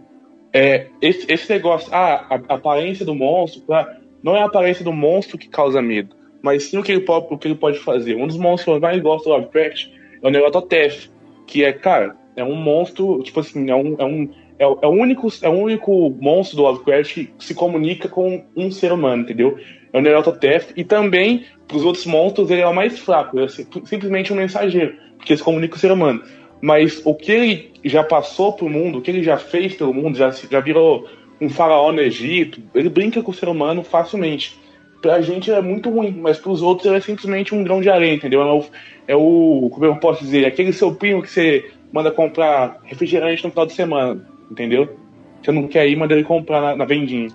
é, 0.52 0.88
esse, 1.02 1.32
esse 1.32 1.52
negócio, 1.52 1.94
ah, 1.94 2.26
a, 2.30 2.54
a 2.54 2.56
aparência 2.56 3.06
do 3.06 3.14
monstro, 3.14 3.62
pra, 3.62 3.98
não 4.24 4.36
é 4.36 4.42
a 4.42 4.46
aparência 4.46 4.84
do 4.84 4.92
monstro 4.92 5.38
que 5.38 5.48
causa 5.48 5.82
medo, 5.82 6.16
mas 6.42 6.64
sim 6.64 6.78
o 6.78 6.84
que 6.84 6.92
ele 6.92 7.02
pode, 7.02 7.28
o 7.30 7.38
que 7.38 7.48
ele 7.48 7.56
pode 7.56 7.78
fazer. 7.80 8.16
Um 8.16 8.28
dos 8.28 8.38
monstros 8.38 8.80
mais 8.80 9.02
gosto 9.02 9.26
do 9.26 9.32
Lovecraft 9.32 9.88
é 10.22 10.28
o 10.28 10.32
Neurototef, 10.32 11.10
que 11.46 11.64
é, 11.64 11.72
cara, 11.72 12.16
é 12.36 12.44
um 12.44 12.56
monstro, 12.56 13.22
tipo 13.24 13.40
assim, 13.40 13.70
é 13.70 13.76
um, 13.76 13.96
é 14.00 14.06
um 14.06 14.30
é 14.58 14.64
é 14.64 14.88
o, 14.88 14.90
único, 14.90 15.28
é 15.42 15.50
o 15.50 15.54
único 15.54 16.10
monstro 16.22 16.58
do 16.58 16.64
Lovecraft 16.64 17.14
que 17.14 17.34
se 17.40 17.54
comunica 17.54 18.08
com 18.08 18.44
um 18.56 18.72
ser 18.72 18.92
humano, 18.92 19.24
entendeu? 19.24 19.58
É 19.92 19.98
o 19.98 20.02
Neurototef. 20.02 20.72
E 20.78 20.84
também, 20.84 21.46
para 21.68 21.78
os 21.78 21.84
outros 21.84 22.06
monstros, 22.06 22.50
ele 22.52 22.62
é 22.62 22.68
o 22.68 22.74
mais 22.74 23.00
fraco. 23.00 23.40
é 23.40 23.48
simplesmente 23.48 24.32
um 24.32 24.36
mensageiro, 24.36 24.96
porque 25.18 25.36
se 25.36 25.44
comunica 25.44 25.74
com 25.74 25.78
o 25.78 25.80
ser 25.80 25.92
humano 25.92 26.22
mas 26.66 27.00
o 27.06 27.14
que 27.14 27.32
ele 27.32 27.72
já 27.84 28.04
passou 28.04 28.54
pro 28.54 28.68
mundo, 28.68 28.98
o 28.98 29.02
que 29.02 29.12
ele 29.12 29.24
já 29.24 29.38
fez 29.38 29.76
pelo 29.76 29.94
mundo, 29.94 30.18
já, 30.18 30.32
já 30.32 30.60
virou 30.60 31.08
um 31.40 31.48
faraó 31.48 31.92
no 31.92 32.02
Egito, 32.02 32.60
ele 32.74 32.90
brinca 32.90 33.22
com 33.22 33.30
o 33.30 33.34
ser 33.34 33.48
humano 33.48 33.84
facilmente. 33.84 34.60
Pra 35.00 35.22
gente 35.22 35.52
é 35.52 35.62
muito 35.62 35.92
ruim, 35.92 36.18
mas 36.20 36.40
pros 36.40 36.64
outros 36.64 36.88
ele 36.88 36.98
é 36.98 37.02
simplesmente 37.02 37.54
um 37.54 37.64
grão 37.64 37.82
de 37.82 37.90
areia, 37.90 38.16
entendeu? 38.16 38.42
É 38.42 38.52
o, 38.52 38.66
é 39.10 39.16
o 39.16 39.70
como 39.72 39.86
eu 39.86 39.96
posso 39.98 40.24
dizer, 40.24 40.46
aquele 40.46 40.74
seu 40.74 40.96
primo 40.96 41.22
que 41.22 41.30
você 41.30 41.72
manda 41.92 42.10
comprar 42.10 42.80
refrigerante 42.84 43.44
no 43.44 43.52
final 43.52 43.68
de 43.68 43.74
semana, 43.74 44.28
entendeu? 44.50 44.98
Você 45.44 45.52
não 45.52 45.68
quer 45.68 45.88
ir, 45.88 45.96
manda 45.96 46.16
ele 46.16 46.24
comprar 46.24 46.62
na, 46.62 46.76
na 46.76 46.86
vendinha. 46.86 47.30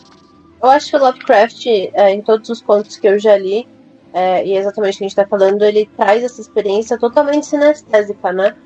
Eu 0.60 0.70
acho 0.70 0.90
que 0.90 0.96
o 0.96 1.00
Lovecraft, 1.00 1.66
é, 1.66 2.10
em 2.10 2.20
todos 2.20 2.50
os 2.50 2.60
contos 2.60 2.96
que 2.96 3.06
eu 3.06 3.18
já 3.18 3.38
li, 3.38 3.64
é, 4.12 4.46
e 4.46 4.52
é 4.54 4.58
exatamente 4.58 4.94
o 4.94 4.98
que 4.98 5.04
a 5.04 5.08
gente 5.08 5.16
tá 5.16 5.26
falando, 5.26 5.62
ele 5.62 5.88
traz 5.96 6.22
essa 6.22 6.40
experiência 6.40 6.98
totalmente 6.98 7.46
sinestésica, 7.46 8.32
né? 8.32 8.56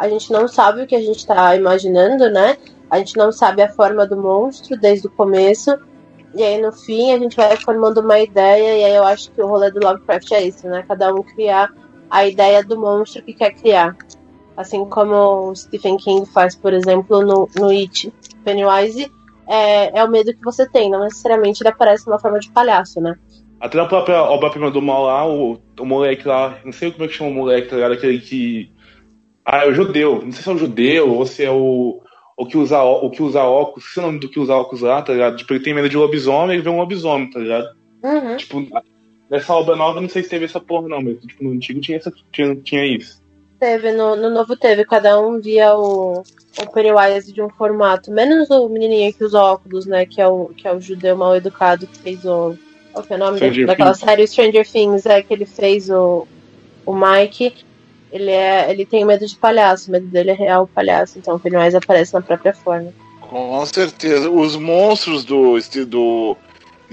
a 0.00 0.08
gente 0.08 0.32
não 0.32 0.48
sabe 0.48 0.82
o 0.82 0.86
que 0.86 0.96
a 0.96 1.00
gente 1.00 1.18
está 1.18 1.54
imaginando, 1.54 2.30
né? 2.30 2.56
A 2.90 2.96
gente 2.96 3.18
não 3.18 3.30
sabe 3.30 3.60
a 3.60 3.68
forma 3.68 4.06
do 4.06 4.16
monstro 4.16 4.74
desde 4.78 5.06
o 5.06 5.10
começo. 5.10 5.78
E 6.34 6.42
aí 6.42 6.58
no 6.58 6.72
fim 6.72 7.12
a 7.12 7.18
gente 7.18 7.36
vai 7.36 7.54
formando 7.58 8.00
uma 8.00 8.18
ideia, 8.18 8.78
e 8.78 8.84
aí 8.84 8.94
eu 8.94 9.04
acho 9.04 9.30
que 9.30 9.42
o 9.42 9.46
rolê 9.46 9.70
do 9.70 9.78
Lovecraft 9.78 10.32
é 10.32 10.42
isso, 10.44 10.66
né? 10.66 10.82
Cada 10.88 11.14
um 11.14 11.22
criar 11.22 11.70
a 12.08 12.26
ideia 12.26 12.64
do 12.64 12.80
monstro 12.80 13.22
que 13.22 13.34
quer 13.34 13.50
criar. 13.50 13.94
Assim 14.56 14.86
como 14.86 15.50
o 15.50 15.54
Stephen 15.54 15.98
King 15.98 16.24
faz, 16.24 16.56
por 16.56 16.72
exemplo, 16.72 17.20
no, 17.20 17.46
no 17.58 17.68
It. 17.68 18.10
Pennywise 18.42 19.12
é, 19.46 19.98
é 19.98 20.02
o 20.02 20.10
medo 20.10 20.32
que 20.32 20.42
você 20.42 20.66
tem, 20.66 20.90
não 20.90 21.00
necessariamente 21.00 21.62
ele 21.62 21.68
aparece 21.68 22.06
numa 22.06 22.18
forma 22.18 22.38
de 22.38 22.50
palhaço, 22.50 23.02
né? 23.02 23.18
Até 23.60 23.76
na 23.76 23.86
própria 23.86 24.22
obra-prima 24.22 24.70
do 24.70 24.80
mal 24.80 25.04
lá, 25.04 25.28
o, 25.28 25.60
o 25.78 25.84
moleque 25.84 26.26
lá, 26.26 26.58
não 26.64 26.72
sei 26.72 26.90
como 26.90 27.04
é 27.04 27.08
que 27.08 27.14
chama 27.14 27.30
o 27.30 27.34
moleque, 27.34 27.68
tá 27.68 27.76
ligado? 27.76 27.92
Aquele 27.92 28.18
que. 28.18 28.72
Ah, 29.44 29.64
é 29.64 29.68
o 29.68 29.74
judeu. 29.74 30.22
Não 30.24 30.32
sei 30.32 30.42
se 30.42 30.48
é 30.48 30.52
o 30.52 30.58
judeu 30.58 31.10
ou 31.14 31.26
se 31.26 31.44
é 31.44 31.50
o. 31.50 32.02
O 32.36 32.46
que 32.46 32.56
usa, 32.56 32.82
o 32.82 33.10
que 33.10 33.22
usa 33.22 33.42
óculos, 33.42 33.92
se 33.92 34.00
é 34.00 34.02
o 34.02 34.06
nome 34.06 34.18
do 34.18 34.26
que 34.26 34.40
usa 34.40 34.54
óculos 34.54 34.80
lá, 34.80 35.02
tá 35.02 35.12
ligado? 35.12 35.36
Tipo, 35.36 35.52
ele 35.52 35.62
tem 35.62 35.74
medo 35.74 35.90
de 35.90 35.96
lobisomem, 35.98 36.54
ele 36.54 36.62
vê 36.62 36.70
um 36.70 36.78
lobisomem, 36.78 37.28
tá 37.28 37.38
ligado? 37.38 37.68
Uhum. 38.02 38.36
Tipo, 38.38 38.66
nessa 39.30 39.54
obra 39.54 39.76
nova, 39.76 40.00
não 40.00 40.08
sei 40.08 40.22
se 40.22 40.30
teve 40.30 40.46
essa 40.46 40.58
porra, 40.58 40.88
não, 40.88 41.02
mas 41.02 41.20
tipo, 41.20 41.44
no 41.44 41.52
antigo 41.52 41.80
tinha, 41.80 41.98
essa, 41.98 42.12
tinha, 42.32 42.56
tinha 42.56 42.84
isso. 42.84 43.22
Teve, 43.58 43.92
no, 43.92 44.16
no 44.16 44.30
novo 44.30 44.56
teve, 44.56 44.84
cada 44.86 45.20
um 45.20 45.38
via 45.38 45.76
o, 45.76 46.22
o 46.22 46.72
Pennywise 46.72 47.32
de 47.32 47.42
um 47.42 47.50
formato, 47.50 48.10
menos 48.10 48.48
o 48.50 48.68
menininho 48.68 49.12
que 49.12 49.22
usa 49.22 49.38
óculos, 49.38 49.84
né, 49.86 50.06
que 50.06 50.20
é 50.20 50.26
o, 50.26 50.46
que 50.56 50.66
é 50.66 50.74
o 50.74 50.80
judeu 50.80 51.16
mal 51.16 51.36
educado 51.36 51.86
que 51.86 51.98
fez 51.98 52.24
o... 52.24 52.56
É 52.94 53.14
o 53.14 53.18
nome 53.18 53.36
Stranger 53.38 53.66
daquela 53.66 53.92
Things. 53.92 54.00
série 54.04 54.26
Stranger 54.26 54.68
Things, 54.70 55.06
é, 55.06 55.22
que 55.22 55.32
ele 55.32 55.46
fez 55.46 55.88
o, 55.90 56.26
o 56.84 56.94
Mike, 56.94 57.54
ele, 58.12 58.30
é, 58.30 58.70
ele 58.70 58.84
tem 58.84 59.04
medo 59.04 59.26
de 59.26 59.36
palhaço, 59.36 59.88
o 59.88 59.92
medo 59.92 60.06
dele 60.06 60.30
é 60.30 60.34
real 60.34 60.66
palhaço, 60.66 61.18
então 61.18 61.36
o 61.36 61.40
Pennywise 61.40 61.76
aparece 61.76 62.12
na 62.14 62.20
própria 62.20 62.52
forma. 62.52 62.92
Com 63.20 63.64
certeza. 63.66 64.28
Os 64.28 64.56
monstros 64.56 65.24
do, 65.24 65.56
do 65.86 66.36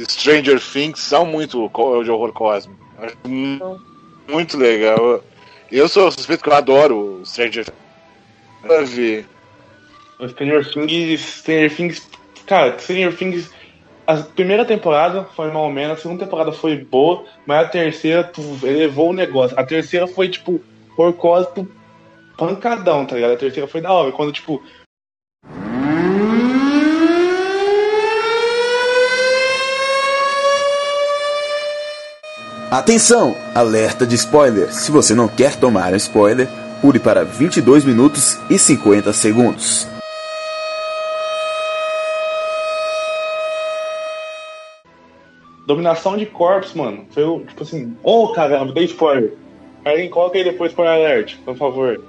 Stranger 0.07 0.61
Things 0.61 0.99
são 0.99 1.25
muito 1.25 1.69
de 2.03 2.11
horror 2.11 2.31
cósmico. 2.31 2.79
Acho 2.99 3.15
mu- 3.25 3.79
muito 4.27 4.55
legal. 4.57 5.23
Eu 5.71 5.87
sou 5.89 6.11
suspeito 6.11 6.43
que 6.43 6.49
eu 6.49 6.53
adoro 6.53 7.21
o 7.21 7.25
Stranger 7.25 7.65
Things. 7.65 9.25
Stranger 10.29 10.65
Things, 10.71 11.21
Stranger 11.21 11.75
Things, 11.75 12.07
cara, 12.45 12.77
Stranger 12.79 13.15
Things, 13.15 13.49
a 14.07 14.15
primeira 14.15 14.63
temporada 14.63 15.25
foi 15.35 15.51
mal 15.51 15.63
ou 15.63 15.69
menos, 15.69 15.97
a 15.97 16.01
segunda 16.01 16.23
temporada 16.23 16.53
foi 16.53 16.77
boa, 16.77 17.25
mas 17.45 17.65
a 17.65 17.69
terceira 17.69 18.23
tu, 18.23 18.41
elevou 18.63 19.09
o 19.09 19.13
negócio. 19.13 19.59
A 19.59 19.65
terceira 19.65 20.07
foi, 20.07 20.29
tipo, 20.29 20.61
por 20.95 21.11
cósmico 21.13 21.67
pancadão, 22.37 23.05
tá 23.05 23.15
ligado? 23.15 23.33
A 23.33 23.37
terceira 23.37 23.67
foi 23.67 23.81
da 23.81 23.91
hora, 23.91 24.13
quando, 24.13 24.31
tipo, 24.31 24.63
Atenção! 32.71 33.35
Alerta 33.55 34.05
de 34.05 34.15
spoiler. 34.15 34.73
Se 34.73 34.91
você 34.91 35.13
não 35.15 35.27
quer 35.27 35.55
tomar 35.55 35.93
um 35.93 35.95
spoiler, 35.95 36.47
pule 36.81 36.99
para 36.99 37.23
22 37.23 37.83
minutos 37.83 38.37
e 38.49 38.57
50 38.59 39.11
segundos. 39.13 39.96
Dominação 45.67 46.15
de 46.15 46.25
corpos, 46.25 46.73
mano, 46.73 47.05
foi, 47.11 47.23
o- 47.25 47.41
tipo 47.41 47.61
assim, 47.61 47.93
oh, 48.01 48.29
caramba, 48.29 48.71
dei 48.71 48.85
spoiler. 48.85 49.33
Alguém 49.83 50.09
coloca 50.09 50.37
aí 50.37 50.43
depois 50.43 50.71
spoiler 50.71 50.95
alert, 50.95 51.35
por 51.43 51.55
favor. 51.55 52.01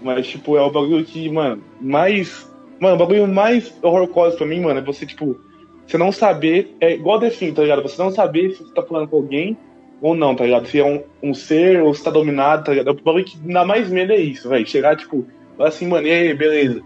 Mas, 0.00 0.26
tipo, 0.28 0.56
é 0.56 0.62
o 0.62 0.70
bagulho 0.70 1.04
que, 1.04 1.28
mano, 1.28 1.62
mais. 1.80 2.48
Mano, 2.78 2.94
o 2.94 2.98
bagulho 2.98 3.28
mais 3.28 3.76
horror 3.82 4.06
cósmico 4.08 4.38
pra 4.38 4.46
mim, 4.46 4.60
mano, 4.60 4.78
é 4.80 4.82
você, 4.82 5.04
tipo, 5.04 5.36
você 5.86 5.98
não 5.98 6.10
saber. 6.12 6.74
É 6.80 6.94
igual 6.94 7.20
Thing, 7.20 7.52
tá 7.52 7.62
ligado? 7.62 7.82
Você 7.82 8.00
não 8.00 8.10
saber 8.10 8.52
se 8.52 8.62
você 8.64 8.72
tá 8.72 8.82
falando 8.82 9.08
com 9.08 9.16
alguém 9.16 9.56
ou 10.00 10.14
não, 10.14 10.34
tá 10.34 10.44
ligado? 10.44 10.66
Se 10.66 10.78
é 10.78 10.84
um, 10.84 11.02
um 11.22 11.34
ser 11.34 11.82
ou 11.82 11.92
se 11.92 12.02
tá 12.02 12.10
dominado, 12.10 12.64
tá 12.64 12.70
ligado? 12.72 12.90
O 12.90 13.02
bagulho 13.02 13.24
que 13.24 13.36
dá 13.38 13.64
mais 13.64 13.90
medo 13.90 14.12
é 14.12 14.16
isso, 14.16 14.48
velho. 14.48 14.66
Chegar, 14.66 14.96
tipo, 14.96 15.26
assim, 15.58 15.86
mano, 15.86 16.06
e 16.06 16.10
aí, 16.10 16.32
beleza. 16.34 16.80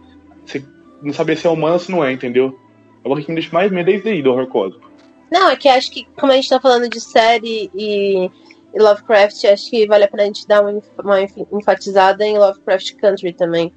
Você 0.45 0.65
não 1.03 1.13
saber 1.13 1.37
se 1.37 1.47
é 1.47 1.51
humano 1.51 1.75
ou 1.75 1.79
se 1.79 1.93
não 1.93 2.03
é, 2.05 2.11
entendeu? 2.13 2.59
É 3.05 3.07
o 3.07 3.11
bagulho 3.11 3.25
que 3.25 3.31
me 3.31 3.37
deixa 3.37 3.55
mais 3.55 3.71
medo 3.71 3.91
isso 3.91 4.09
aí 4.09 4.21
do 4.21 4.33
horror 4.33 4.49
cósmico. 4.49 4.91
Não, 5.31 5.51
é 5.51 5.57
que 5.57 5.69
acho 5.69 5.91
que, 5.91 6.05
como 6.19 6.33
a 6.33 6.37
gente 6.37 6.49
tá 6.49 6.61
falando 6.61 6.89
de 6.89 7.01
série 7.01 7.71
e, 7.75 8.31
e 8.73 8.79
Lovecraft, 8.79 9.45
acho 9.47 9.71
que 9.71 9.87
vale 9.87 10.05
a 10.05 10.09
pena 10.09 10.23
a 10.23 10.27
gente 10.27 10.47
dar 10.47 10.63
uma, 10.63 10.81
uma 11.03 11.23
enf- 11.23 11.47
enfatizada 11.53 12.25
em 12.25 12.39
Lovecraft 12.39 12.95
Country 12.97 13.33
também. 13.33 13.73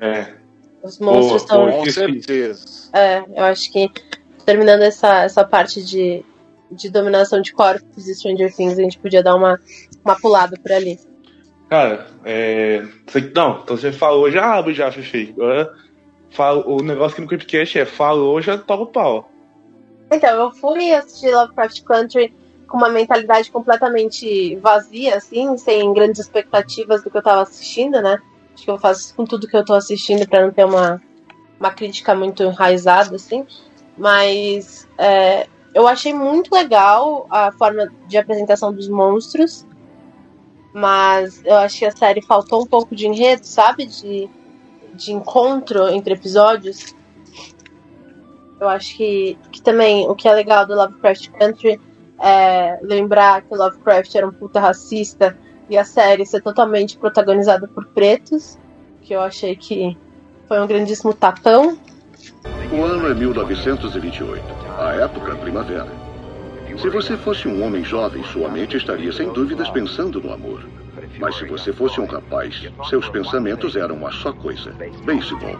É. 0.00 0.34
Os 0.82 0.98
monstros 0.98 1.42
estão. 1.42 1.70
Com 1.70 1.90
certeza. 1.90 2.90
É, 2.92 3.24
eu 3.34 3.44
acho 3.44 3.72
que 3.72 3.90
terminando 4.44 4.82
essa, 4.82 5.22
essa 5.24 5.44
parte 5.44 5.82
de, 5.82 6.22
de 6.70 6.90
dominação 6.90 7.40
de 7.40 7.52
corpos 7.52 8.06
e 8.06 8.14
Stranger 8.14 8.54
Things, 8.54 8.78
a 8.78 8.82
gente 8.82 8.98
podia 8.98 9.22
dar 9.22 9.34
uma, 9.34 9.58
uma 10.04 10.18
pulada 10.20 10.58
por 10.58 10.72
ali. 10.72 10.98
Cara, 11.70 12.06
é. 12.24 12.82
Não, 13.34 13.60
então 13.62 13.76
você 13.76 13.90
falou, 13.90 14.30
já 14.30 14.54
abre 14.54 14.74
já, 14.74 14.92
Fifi. 14.92 15.30
Agora, 15.36 15.72
fala, 16.30 16.66
o 16.66 16.82
negócio 16.82 17.12
aqui 17.14 17.22
no 17.22 17.28
Creepcast 17.28 17.78
é 17.78 17.86
falou, 17.86 18.40
já 18.42 18.58
toca 18.58 18.82
o 18.82 18.86
pau. 18.86 19.30
Então, 20.10 20.30
eu 20.30 20.52
fui 20.52 20.92
assistir 20.92 21.34
Lovecraft 21.34 21.82
Country 21.82 22.34
com 22.66 22.76
uma 22.76 22.88
mentalidade 22.88 23.50
completamente 23.50 24.56
vazia, 24.56 25.16
assim, 25.16 25.56
sem 25.56 25.92
grandes 25.92 26.20
expectativas 26.20 27.02
do 27.02 27.10
que 27.10 27.16
eu 27.16 27.22
tava 27.22 27.42
assistindo, 27.42 28.00
né? 28.00 28.18
Acho 28.54 28.64
que 28.64 28.70
eu 28.70 28.78
faço 28.78 29.00
isso 29.00 29.14
com 29.14 29.24
tudo 29.24 29.48
que 29.48 29.56
eu 29.56 29.64
tô 29.64 29.74
assistindo 29.74 30.28
pra 30.28 30.42
não 30.42 30.52
ter 30.52 30.64
uma, 30.64 31.02
uma 31.58 31.70
crítica 31.70 32.14
muito 32.14 32.42
enraizada, 32.42 33.16
assim. 33.16 33.46
Mas 33.96 34.88
é, 34.98 35.46
eu 35.74 35.86
achei 35.88 36.14
muito 36.14 36.54
legal 36.54 37.26
a 37.30 37.52
forma 37.52 37.92
de 38.06 38.16
apresentação 38.16 38.72
dos 38.72 38.88
monstros. 38.88 39.66
Mas 40.72 41.44
eu 41.44 41.56
acho 41.56 41.78
que 41.78 41.84
a 41.84 41.96
série 41.96 42.22
faltou 42.22 42.62
um 42.62 42.66
pouco 42.66 42.94
de 42.94 43.06
enredo, 43.06 43.46
sabe? 43.46 43.86
De, 43.86 44.28
de 44.92 45.12
encontro 45.12 45.88
entre 45.88 46.14
episódios. 46.14 46.94
Eu 48.64 48.70
acho 48.70 48.96
que, 48.96 49.36
que 49.52 49.60
também 49.60 50.08
o 50.08 50.14
que 50.14 50.26
é 50.26 50.32
legal 50.32 50.66
do 50.66 50.74
Lovecraft 50.74 51.28
Country 51.38 51.78
é 52.18 52.78
lembrar 52.80 53.42
que 53.42 53.52
o 53.52 53.58
Lovecraft 53.58 54.14
era 54.14 54.26
um 54.26 54.32
puta 54.32 54.58
racista 54.58 55.36
e 55.68 55.76
a 55.76 55.84
série 55.84 56.24
ser 56.24 56.40
totalmente 56.40 56.96
protagonizada 56.96 57.68
por 57.68 57.84
pretos, 57.88 58.58
que 59.02 59.14
eu 59.14 59.20
achei 59.20 59.54
que 59.54 59.94
foi 60.48 60.58
um 60.60 60.66
grandíssimo 60.66 61.12
tapão. 61.12 61.76
O 62.72 62.82
ano 62.82 63.10
é 63.10 63.14
1928, 63.14 64.42
a 64.78 64.94
época 64.94 65.36
primavera. 65.36 65.92
Se 66.78 66.88
você 66.88 67.18
fosse 67.18 67.46
um 67.46 67.62
homem 67.62 67.84
jovem, 67.84 68.24
sua 68.24 68.48
mente 68.48 68.78
estaria 68.78 69.12
sem 69.12 69.30
dúvidas 69.30 69.68
pensando 69.68 70.22
no 70.22 70.32
amor. 70.32 70.66
Mas 71.20 71.36
se 71.36 71.44
você 71.44 71.70
fosse 71.70 72.00
um 72.00 72.06
rapaz, 72.06 72.66
seus 72.88 73.10
pensamentos 73.10 73.76
eram 73.76 73.96
uma 73.96 74.10
só 74.10 74.32
coisa: 74.32 74.74
beisebol. 75.04 75.54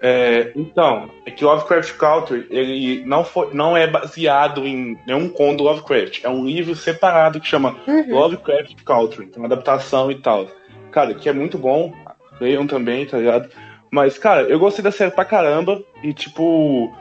É, 0.00 0.52
então, 0.54 1.10
é 1.24 1.30
que 1.30 1.44
Lovecraft 1.44 1.96
Country, 1.96 2.46
ele 2.50 3.04
não, 3.06 3.24
foi, 3.24 3.52
não 3.54 3.76
é 3.76 3.86
baseado 3.86 4.66
em 4.66 4.98
nenhum 5.06 5.28
conto 5.28 5.58
do 5.58 5.64
Lovecraft. 5.64 6.22
É 6.24 6.28
um 6.28 6.44
livro 6.44 6.74
separado 6.74 7.40
que 7.40 7.46
chama 7.46 7.76
Lovecraft 8.08 8.82
Country. 8.84 9.26
Tem 9.26 9.42
uma 9.42 9.46
adaptação 9.46 10.10
e 10.10 10.16
tal. 10.16 10.46
Cara, 10.90 11.14
que 11.14 11.28
é 11.28 11.32
muito 11.32 11.58
bom. 11.58 11.92
Leiam 12.40 12.66
também, 12.66 13.06
tá 13.06 13.18
ligado? 13.18 13.48
Mas, 13.90 14.18
cara, 14.18 14.42
eu 14.42 14.58
gostei 14.58 14.82
da 14.82 14.90
série 14.90 15.10
pra 15.10 15.24
caramba. 15.24 15.82
E, 16.02 16.12
tipo, 16.12 16.92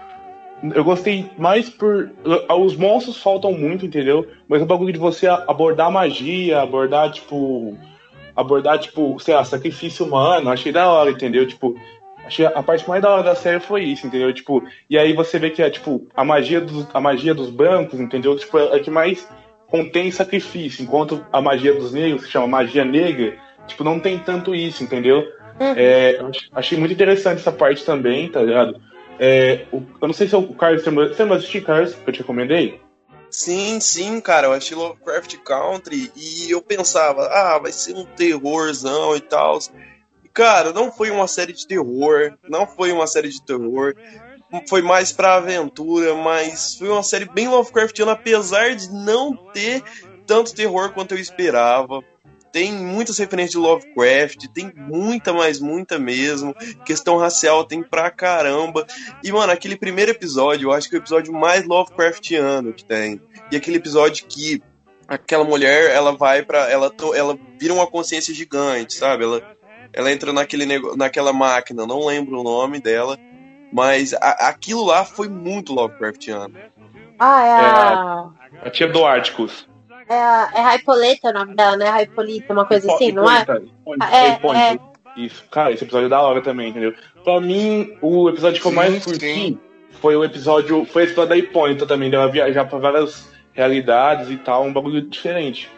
eu 0.73 0.83
gostei 0.83 1.29
mais 1.37 1.69
por. 1.69 2.11
Os 2.57 2.75
monstros 2.75 3.17
faltam 3.17 3.51
muito, 3.51 3.85
entendeu? 3.85 4.27
Mas 4.47 4.61
o 4.61 4.65
bagulho 4.65 4.93
de 4.93 4.99
você 4.99 5.27
abordar 5.27 5.91
magia, 5.91 6.61
abordar, 6.61 7.11
tipo. 7.11 7.77
Abordar, 8.35 8.79
tipo, 8.79 9.19
sei 9.19 9.35
lá, 9.35 9.43
sacrifício 9.43 10.05
humano, 10.05 10.49
achei 10.49 10.71
da 10.71 10.89
hora, 10.89 11.11
entendeu? 11.11 11.45
Tipo, 11.47 11.75
achei 12.25 12.45
a 12.45 12.63
parte 12.63 12.87
mais 12.87 13.01
da 13.01 13.09
hora 13.11 13.23
da 13.23 13.35
série 13.35 13.59
foi 13.59 13.83
isso, 13.83 14.07
entendeu? 14.07 14.33
Tipo, 14.33 14.63
e 14.89 14.97
aí 14.97 15.13
você 15.13 15.37
vê 15.39 15.49
que 15.49 15.61
é, 15.61 15.69
tipo, 15.69 16.07
a 16.15 16.23
magia 16.23 16.61
dos, 16.61 16.87
a 16.93 16.99
magia 16.99 17.33
dos 17.33 17.49
brancos, 17.49 17.99
entendeu? 17.99 18.37
Tipo, 18.37 18.57
é 18.59 18.75
a 18.75 18.79
que 18.79 18.89
mais 18.89 19.27
contém 19.67 20.11
sacrifício, 20.11 20.83
enquanto 20.83 21.25
a 21.31 21.41
magia 21.41 21.73
dos 21.73 21.93
negros, 21.93 22.25
que 22.25 22.31
chama 22.31 22.47
magia 22.47 22.85
negra, 22.85 23.37
tipo, 23.67 23.83
não 23.83 23.99
tem 23.99 24.19
tanto 24.19 24.53
isso, 24.53 24.83
entendeu? 24.83 25.23
É, 25.59 26.17
eu 26.19 26.27
ach- 26.27 26.49
achei 26.53 26.77
muito 26.77 26.93
interessante 26.93 27.39
essa 27.39 27.51
parte 27.51 27.83
também, 27.85 28.29
tá 28.29 28.41
ligado? 28.41 28.79
É, 29.19 29.65
o- 29.71 29.83
eu 30.01 30.07
não 30.07 30.13
sei 30.13 30.27
se 30.27 30.35
é 30.35 30.37
o 30.37 30.47
Carlos 30.53 30.83
você 30.83 31.25
de 31.25 31.33
assistir, 31.33 31.63
Carlos, 31.63 31.93
que 31.93 32.07
eu 32.09 32.13
te 32.13 32.19
recomendei? 32.19 32.79
Sim, 33.29 33.79
sim, 33.79 34.21
cara, 34.21 34.47
eu 34.47 34.53
achei 34.53 34.77
Lovecraft 34.77 35.37
Country 35.37 36.11
e 36.15 36.51
eu 36.51 36.61
pensava, 36.61 37.25
ah, 37.31 37.57
vai 37.57 37.71
ser 37.71 37.95
um 37.95 38.05
terrorzão 38.05 39.15
e 39.15 39.21
tal. 39.21 39.57
Cara, 40.33 40.73
não 40.73 40.91
foi 40.91 41.11
uma 41.11 41.27
série 41.27 41.53
de 41.53 41.67
terror, 41.67 42.33
não 42.49 42.65
foi 42.65 42.91
uma 42.91 43.05
série 43.05 43.29
de 43.29 43.43
terror, 43.45 43.95
foi 44.67 44.81
mais 44.81 45.11
pra 45.11 45.35
aventura, 45.35 46.15
mas 46.15 46.75
foi 46.75 46.89
uma 46.89 47.03
série 47.03 47.25
bem 47.25 47.47
Lovecraftiana, 47.47 48.13
apesar 48.13 48.75
de 48.75 48.91
não 48.91 49.35
ter 49.51 49.83
tanto 50.25 50.55
terror 50.55 50.91
quanto 50.91 51.13
eu 51.13 51.19
esperava. 51.19 52.03
tem 52.51 52.71
muitas 52.71 53.17
referências 53.17 53.51
de 53.51 53.57
Lovecraft, 53.57 54.47
tem 54.53 54.71
muita, 54.75 55.33
mas 55.33 55.59
muita 55.59 55.97
mesmo. 55.97 56.53
Questão 56.85 57.17
racial 57.17 57.63
tem 57.63 57.81
pra 57.81 58.11
caramba. 58.11 58.85
E, 59.23 59.31
mano, 59.31 59.51
aquele 59.51 59.75
primeiro 59.75 60.11
episódio, 60.11 60.67
eu 60.67 60.71
acho 60.71 60.87
que 60.87 60.95
é 60.95 60.99
o 60.99 61.01
episódio 61.01 61.33
mais 61.33 61.65
Lovecraftiano 61.65 62.71
que 62.71 62.85
tem. 62.85 63.19
E 63.51 63.55
aquele 63.55 63.77
episódio 63.77 64.27
que 64.27 64.61
aquela 65.07 65.43
mulher, 65.43 65.91
ela 65.91 66.11
vai 66.11 66.43
para 66.43 66.69
ela, 66.69 66.93
ela 67.15 67.37
vira 67.59 67.73
uma 67.73 67.87
consciência 67.87 68.33
gigante, 68.33 68.93
sabe? 68.93 69.23
Ela, 69.23 69.52
ela 69.93 70.11
entra 70.11 70.33
naquele 70.33 70.65
nego, 70.65 70.95
naquela 70.97 71.31
máquina, 71.31 71.85
não 71.85 72.05
lembro 72.05 72.39
o 72.39 72.43
nome 72.43 72.79
dela, 72.79 73.17
mas 73.71 74.13
a- 74.13 74.49
aquilo 74.49 74.83
lá 74.85 75.05
foi 75.05 75.27
muito 75.29 75.73
Lovecraftiano. 75.73 76.53
Ah, 77.19 77.45
é 77.45 77.51
a. 77.51 78.29
A 78.65 78.69
tia 78.69 78.87
do 78.87 79.05
Árticos. 79.05 79.67
É, 80.09 80.15
a, 80.15 80.49
é 80.55 80.61
Raipoleta 80.61 81.29
o 81.29 81.33
nome 81.33 81.55
dela, 81.55 81.77
né? 81.77 81.89
Raipolita, 81.89 82.51
uma 82.53 82.65
coisa 82.65 82.91
assim, 82.93 83.11
não 83.11 83.29
é? 83.29 83.41
Hipólita, 83.41 84.05
É, 84.11 84.73
é. 84.73 84.79
Isso, 85.15 85.43
cara, 85.51 85.71
esse 85.71 85.83
episódio 85.83 86.07
é 86.07 86.09
da 86.09 86.21
hora 86.21 86.41
também, 86.41 86.69
entendeu? 86.69 86.93
Pra 87.23 87.39
mim, 87.39 87.95
o 88.01 88.27
episódio 88.29 88.59
que 88.61 88.67
eu 88.67 88.71
mais 88.71 89.05
curti 89.05 89.57
foi 90.01 90.15
o 90.15 90.23
episódio. 90.23 90.85
Foi 90.85 91.03
esse 91.03 91.11
episódio 91.11 91.29
da 91.29 91.37
Hipólita 91.37 91.85
também, 91.85 92.09
dela 92.09 92.27
viajar 92.31 92.65
pra 92.65 92.79
várias 92.79 93.31
realidades 93.53 94.29
e 94.31 94.37
tal, 94.37 94.63
um 94.65 94.73
bagulho 94.73 95.01
diferente. 95.01 95.69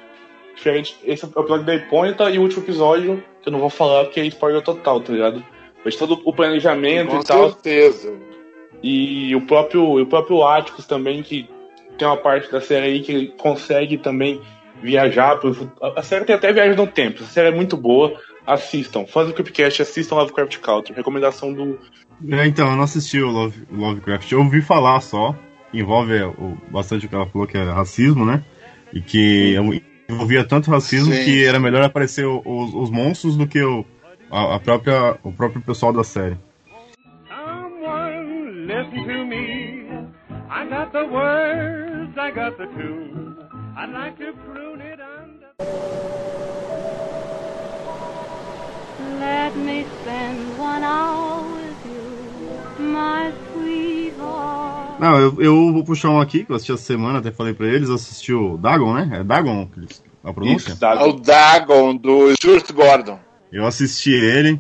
Diferente, 0.56 0.98
esse 1.04 1.26
é 1.26 1.28
o 1.28 1.42
episódio 1.42 1.66
da 1.66 1.76
Hipólita 1.76 2.30
e 2.30 2.40
o 2.40 2.42
último 2.42 2.64
episódio, 2.64 3.24
que 3.42 3.50
eu 3.50 3.52
não 3.52 3.60
vou 3.60 3.70
falar 3.70 4.06
porque 4.06 4.20
é 4.20 4.26
spoiler 4.26 4.62
total, 4.62 5.02
tá 5.02 5.12
ligado? 5.12 5.44
Mas 5.84 5.96
todo 5.96 6.22
o 6.24 6.34
planejamento 6.34 7.12
Com 7.12 7.20
e 7.20 7.24
tal. 7.24 7.52
certeza. 7.52 8.14
E 8.82 9.36
o 9.36 9.42
próprio, 9.42 10.02
o 10.02 10.06
próprio 10.06 10.44
Atticus 10.44 10.86
também, 10.86 11.22
que 11.22 11.50
tem 11.98 12.08
uma 12.08 12.18
parte 12.18 12.52
da 12.52 12.62
série 12.62 12.86
aí 12.86 13.02
que 13.02 13.12
ele 13.12 13.28
consegue 13.38 13.98
também 13.98 14.42
viajar 14.82 15.38
pro. 15.38 15.72
A 15.82 16.02
série 16.02 16.26
tem 16.26 16.36
até 16.36 16.52
viagem 16.52 16.76
no 16.76 16.88
tempo. 16.88 17.24
A 17.24 17.28
série 17.28 17.50
é 17.50 17.56
muito 17.56 17.78
boa. 17.78 18.20
Assistam. 18.46 19.06
Fãs 19.06 19.28
do 19.28 19.34
Creepcast, 19.34 19.82
assistam 19.82 20.16
Lovecraft 20.16 20.60
Country. 20.60 20.94
Recomendação 20.94 21.54
do. 21.54 21.80
É, 22.30 22.46
então, 22.46 22.70
eu 22.70 22.76
não 22.76 22.84
assisti 22.84 23.20
o 23.20 23.30
Love, 23.30 23.64
Lovecraft. 23.72 24.32
Eu 24.32 24.40
ouvi 24.40 24.62
falar 24.62 25.02
só. 25.02 25.36
Envolve 25.74 26.16
é, 26.16 26.26
o, 26.26 26.58
bastante 26.70 27.06
o 27.06 27.10
que 27.10 27.16
ela 27.16 27.26
falou, 27.26 27.48
que 27.48 27.58
é 27.58 27.64
racismo, 27.64 28.26
né? 28.26 28.44
E 28.94 29.02
que 29.02 29.56
envolvia 30.10 30.44
tanto 30.44 30.70
racismo 30.72 31.14
Sim. 31.14 31.24
que 31.24 31.46
era 31.46 31.60
melhor 31.60 31.84
aparecer 31.84 32.26
o- 32.26 32.42
os, 32.46 32.74
os 32.74 32.90
monstros 32.92 33.36
do 33.36 33.48
que 33.48 33.62
o, 33.62 33.86
a, 34.32 34.56
a 34.56 34.60
própria, 34.60 35.18
o 35.24 35.32
próprio 35.32 35.62
pessoal 35.62 35.92
da 35.94 36.04
série. 36.04 36.38
Let 49.20 49.56
me 49.56 49.86
spend 50.02 50.58
one 50.58 50.84
hour 50.84 51.44
with 51.56 51.86
you, 51.86 52.84
my. 52.94 53.45
Não, 55.00 55.18
eu, 55.20 55.42
eu 55.42 55.74
vou 55.74 55.84
puxar 55.84 56.10
um 56.10 56.22
aqui 56.22 56.46
que 56.46 56.52
eu 56.52 56.56
assisti 56.56 56.72
essa 56.72 56.84
semana, 56.84 57.20
até 57.20 57.32
falei 57.32 57.54
pra 57.54 57.68
eles. 57.68 57.90
Assisti 57.90 58.34
o 58.34 58.58
Dagon, 58.58 58.94
né? 58.94 59.20
É 59.20 59.24
Dagon 59.24 59.68
que 59.68 59.80
eles- 59.80 60.04
a 60.24 60.34
pronúncia? 60.34 60.70
Isso, 60.70 60.80
tá? 60.80 60.94
É 60.94 61.04
o 61.04 61.14
Dagon, 61.14 61.96
do 61.96 62.34
Stuart 62.36 62.72
Gordon. 62.72 63.20
Eu 63.52 63.66
assisti 63.68 64.12
ele 64.12 64.60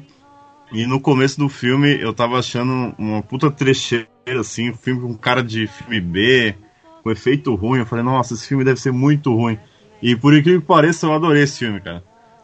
e 0.72 0.86
no 0.86 1.00
começo 1.00 1.39
do 1.39 1.48
filme 1.50 2.00
eu 2.00 2.13
tava 2.13 2.38
achando 2.38 2.94
uma 2.98 3.22
puta 3.22 3.50
trecheira, 3.50 4.08
assim, 4.39 4.72
um 4.72 4.76
filme 4.76 5.02
com 5.02 5.18
cara 5.18 5.41
de 5.44 5.68
filme 5.68 6.02
B, 6.02 6.56
com 7.02 7.12
efeito 7.12 7.56
ruim. 7.56 7.80
Eu 7.80 7.86
falei, 7.86 8.04
nossa, 8.04 8.34
esse 8.34 8.48
filme 8.48 8.63
deve 8.63 8.80
ser 8.80 8.91
muito 8.91 9.34
ruim. 9.34 9.58
E 10.02 10.15
por 10.15 10.34
incrível 10.36 10.62
que 10.62 10.68
pareça, 10.68 11.06
eu 11.08 11.13
adorei 11.13 11.44
esse 11.44 11.60
filme, 11.60 11.80
cara. 11.80 12.04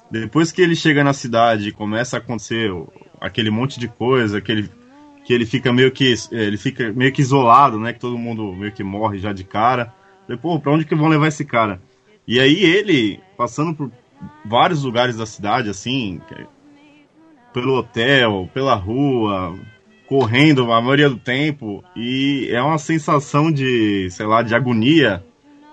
Depois 0.10 0.52
que 0.52 0.62
ele 0.62 0.76
chega 0.76 1.04
na 1.04 1.14
cidade 1.14 1.70
e 1.70 1.72
começa 1.72 2.18
a 2.18 2.20
acontecer 2.20 2.72
aquele 3.20 3.50
monte 3.50 3.80
de 3.80 3.88
coisa, 3.88 4.42
que 4.42 4.52
ele, 4.52 4.70
que 5.24 5.34
ele 5.34 5.46
fica 5.46 5.72
meio 5.72 5.92
que 5.92 6.14
ele 6.32 6.58
fica 6.58 6.92
meio 6.92 7.12
que 7.12 7.22
isolado, 7.22 7.80
né? 7.80 7.94
Que 7.94 8.00
todo 8.00 8.18
mundo 8.18 8.54
meio 8.54 8.72
que 8.72 8.84
morre 8.84 9.20
já 9.20 9.32
de 9.34 9.44
cara. 9.44 9.94
Falei, 10.26 10.40
pô, 10.42 10.60
pra 10.60 10.72
onde 10.72 10.86
que 10.86 10.96
vão 10.96 11.08
levar 11.08 11.28
esse 11.28 11.46
cara? 11.46 11.82
E 12.28 12.40
aí 12.40 12.64
ele, 12.64 13.20
passando 13.38 13.74
por 13.74 13.92
vários 14.46 14.84
lugares 14.84 15.18
da 15.18 15.26
cidade, 15.26 15.70
assim, 15.70 16.22
que- 16.28 16.46
pelo 17.54 17.76
hotel, 17.76 18.50
pela 18.54 18.76
rua, 18.76 19.58
correndo 20.08 20.72
a 20.72 20.82
maioria 20.82 21.10
do 21.10 21.18
tempo, 21.18 21.84
e 21.96 22.48
é 22.52 22.62
uma 22.62 22.78
sensação 22.78 23.52
de, 23.52 24.10
sei 24.12 24.26
lá, 24.26 24.42
de 24.42 24.54
agonia, 24.56 25.24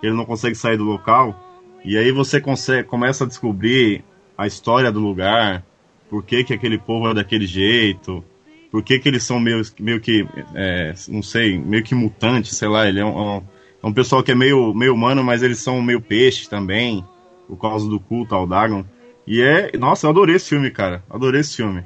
ele 0.02 0.14
não 0.14 0.24
consegue 0.24 0.54
sair 0.54 0.76
do 0.76 0.84
local, 0.84 1.38
e 1.84 1.96
aí 1.96 2.10
você 2.10 2.40
consegue, 2.40 2.88
começa 2.88 3.24
a 3.24 3.26
descobrir 3.26 4.04
a 4.36 4.46
história 4.46 4.90
do 4.90 5.00
lugar, 5.00 5.64
por 6.08 6.24
que, 6.24 6.44
que 6.44 6.54
aquele 6.54 6.78
povo 6.78 7.08
é 7.08 7.14
daquele 7.14 7.46
jeito, 7.46 8.24
por 8.70 8.82
que, 8.82 8.98
que 8.98 9.08
eles 9.08 9.22
são 9.22 9.38
meio, 9.40 9.62
meio 9.80 10.00
que, 10.00 10.26
é, 10.54 10.92
não 11.08 11.22
sei, 11.22 11.58
meio 11.58 11.82
que 11.82 11.94
mutantes, 11.94 12.56
sei 12.56 12.68
lá, 12.68 12.88
ele 12.88 13.00
é 13.00 13.04
um, 13.04 13.42
é 13.82 13.86
um- 13.86 13.90
é 13.90 13.92
pessoal 13.92 14.22
que 14.22 14.32
é 14.32 14.34
meio, 14.34 14.74
meio 14.74 14.92
humano, 14.94 15.22
mas 15.24 15.42
eles 15.42 15.58
são 15.58 15.80
meio 15.80 16.00
peixe 16.00 16.48
também, 16.48 17.04
por 17.46 17.56
causa 17.56 17.88
do 17.88 17.98
culto 18.00 18.34
ao 18.34 18.46
Dagon. 18.46 18.84
E 19.26 19.40
é. 19.42 19.70
Nossa, 19.78 20.06
eu 20.06 20.10
adorei 20.10 20.36
esse 20.36 20.48
filme, 20.48 20.70
cara. 20.70 21.02
Adorei 21.08 21.40
esse 21.40 21.56
filme. 21.56 21.84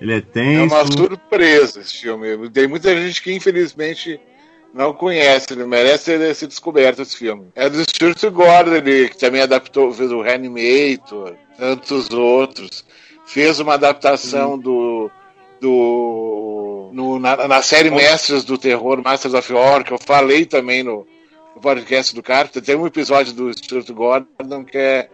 Ele 0.00 0.12
é 0.12 0.16
É 0.16 0.20
tenso. 0.20 0.74
uma 0.74 0.86
surpresa 0.86 1.80
esse 1.80 1.98
filme. 1.98 2.48
Tem 2.50 2.66
muita 2.68 2.96
gente 2.96 3.22
que 3.22 3.32
infelizmente 3.32 4.18
não 4.72 4.92
conhece, 4.92 5.46
ele 5.52 5.64
merece 5.66 6.34
ser, 6.34 6.46
descoberto 6.46 7.02
esse 7.02 7.16
filme. 7.16 7.46
É 7.54 7.68
do 7.68 7.82
Stuart 7.82 8.22
Gordon, 8.30 8.74
ele 8.76 9.08
que 9.08 9.18
também 9.18 9.40
adaptou, 9.42 9.92
fez 9.92 10.10
o 10.12 10.22
Reanimator, 10.22 11.34
tantos 11.58 12.08
outros. 12.10 12.84
Fez 13.26 13.60
uma 13.60 13.74
adaptação 13.74 14.58
do. 14.58 15.10
Do 15.60 16.90
no- 16.92 17.18
na, 17.18 17.48
na 17.48 17.62
série 17.62 17.90
Mestres 17.90 18.44
do 18.44 18.58
Terror, 18.58 19.02
Masters 19.02 19.34
of 19.34 19.52
Horror, 19.52 19.84
que 19.84 19.92
eu 19.92 19.98
falei 19.98 20.44
também 20.44 20.82
no, 20.82 21.06
no 21.54 21.60
podcast 21.60 22.14
do 22.14 22.22
Carpenter. 22.22 22.62
Tem 22.62 22.76
um 22.76 22.86
episódio 22.86 23.32
do 23.32 23.52
Stuart 23.52 23.88
Gordon 23.90 24.64
que 24.64 24.78
é 24.78 25.08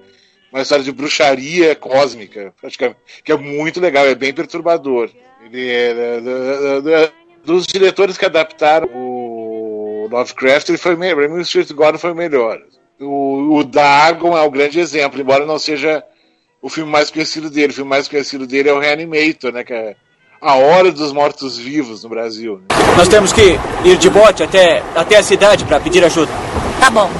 uma 0.53 0.63
história 0.63 0.85
de 0.85 0.93
bruxaria 0.93 1.75
cósmica, 1.75 2.55
acho 2.63 2.79
que 2.79 2.85
é, 2.85 2.95
é 3.29 3.37
muito 3.37 3.81
legal, 3.81 4.07
é 4.07 4.15
bem 4.15 4.33
perturbador. 4.33 5.11
Ele 5.45 5.69
é, 5.71 5.95
da- 5.95 6.21
da- 6.21 6.81
da- 6.81 7.13
dos 7.45 7.67
diretores 7.67 8.17
que 8.17 8.25
adaptaram 8.25 8.89
o 8.95 10.09
Lovecraft, 10.11 10.69
ele 10.69 10.79
foi 10.79 10.97
melhor. 10.97 11.31
O 11.31 11.45
Stuart 11.45 11.71
Gordon 11.73 11.99
foi 11.99 12.15
melhor. 12.15 12.61
O, 12.99 13.57
o 13.59 13.65
Dagon 13.65 14.37
é 14.37 14.41
o 14.43 14.51
grande 14.51 14.81
exemplo, 14.81 15.21
embora 15.21 15.45
não 15.45 15.59
seja 15.59 16.03
o 16.63 16.69
filme 16.69 16.91
mais 16.91 17.11
conhecido 17.11 17.51
dele. 17.51 17.73
O 17.73 17.75
filme 17.75 17.91
mais 17.91 18.09
conhecido 18.09 18.47
dele 18.47 18.69
é 18.71 18.73
o 18.73 18.79
Reanimator, 18.79 19.53
né? 19.53 19.63
Que 19.63 19.73
é 19.75 19.97
A 20.41 20.55
Hora 20.55 20.93
dos 20.93 21.13
Mortos-Vivos 21.13 22.03
no 22.05 22.11
Brasil. 22.11 22.59
né? 22.59 22.77
Nós 22.97 23.09
temos 23.09 23.33
que 23.33 23.59
ir 23.85 23.97
de 23.99 24.09
bote 24.11 24.43
até, 24.43 24.83
até 24.95 25.17
a 25.19 25.23
cidade 25.23 25.65
para 25.65 25.81
pedir 25.81 26.05
ajuda. 26.05 26.31
Tá 26.79 26.91
bom. 26.91 27.11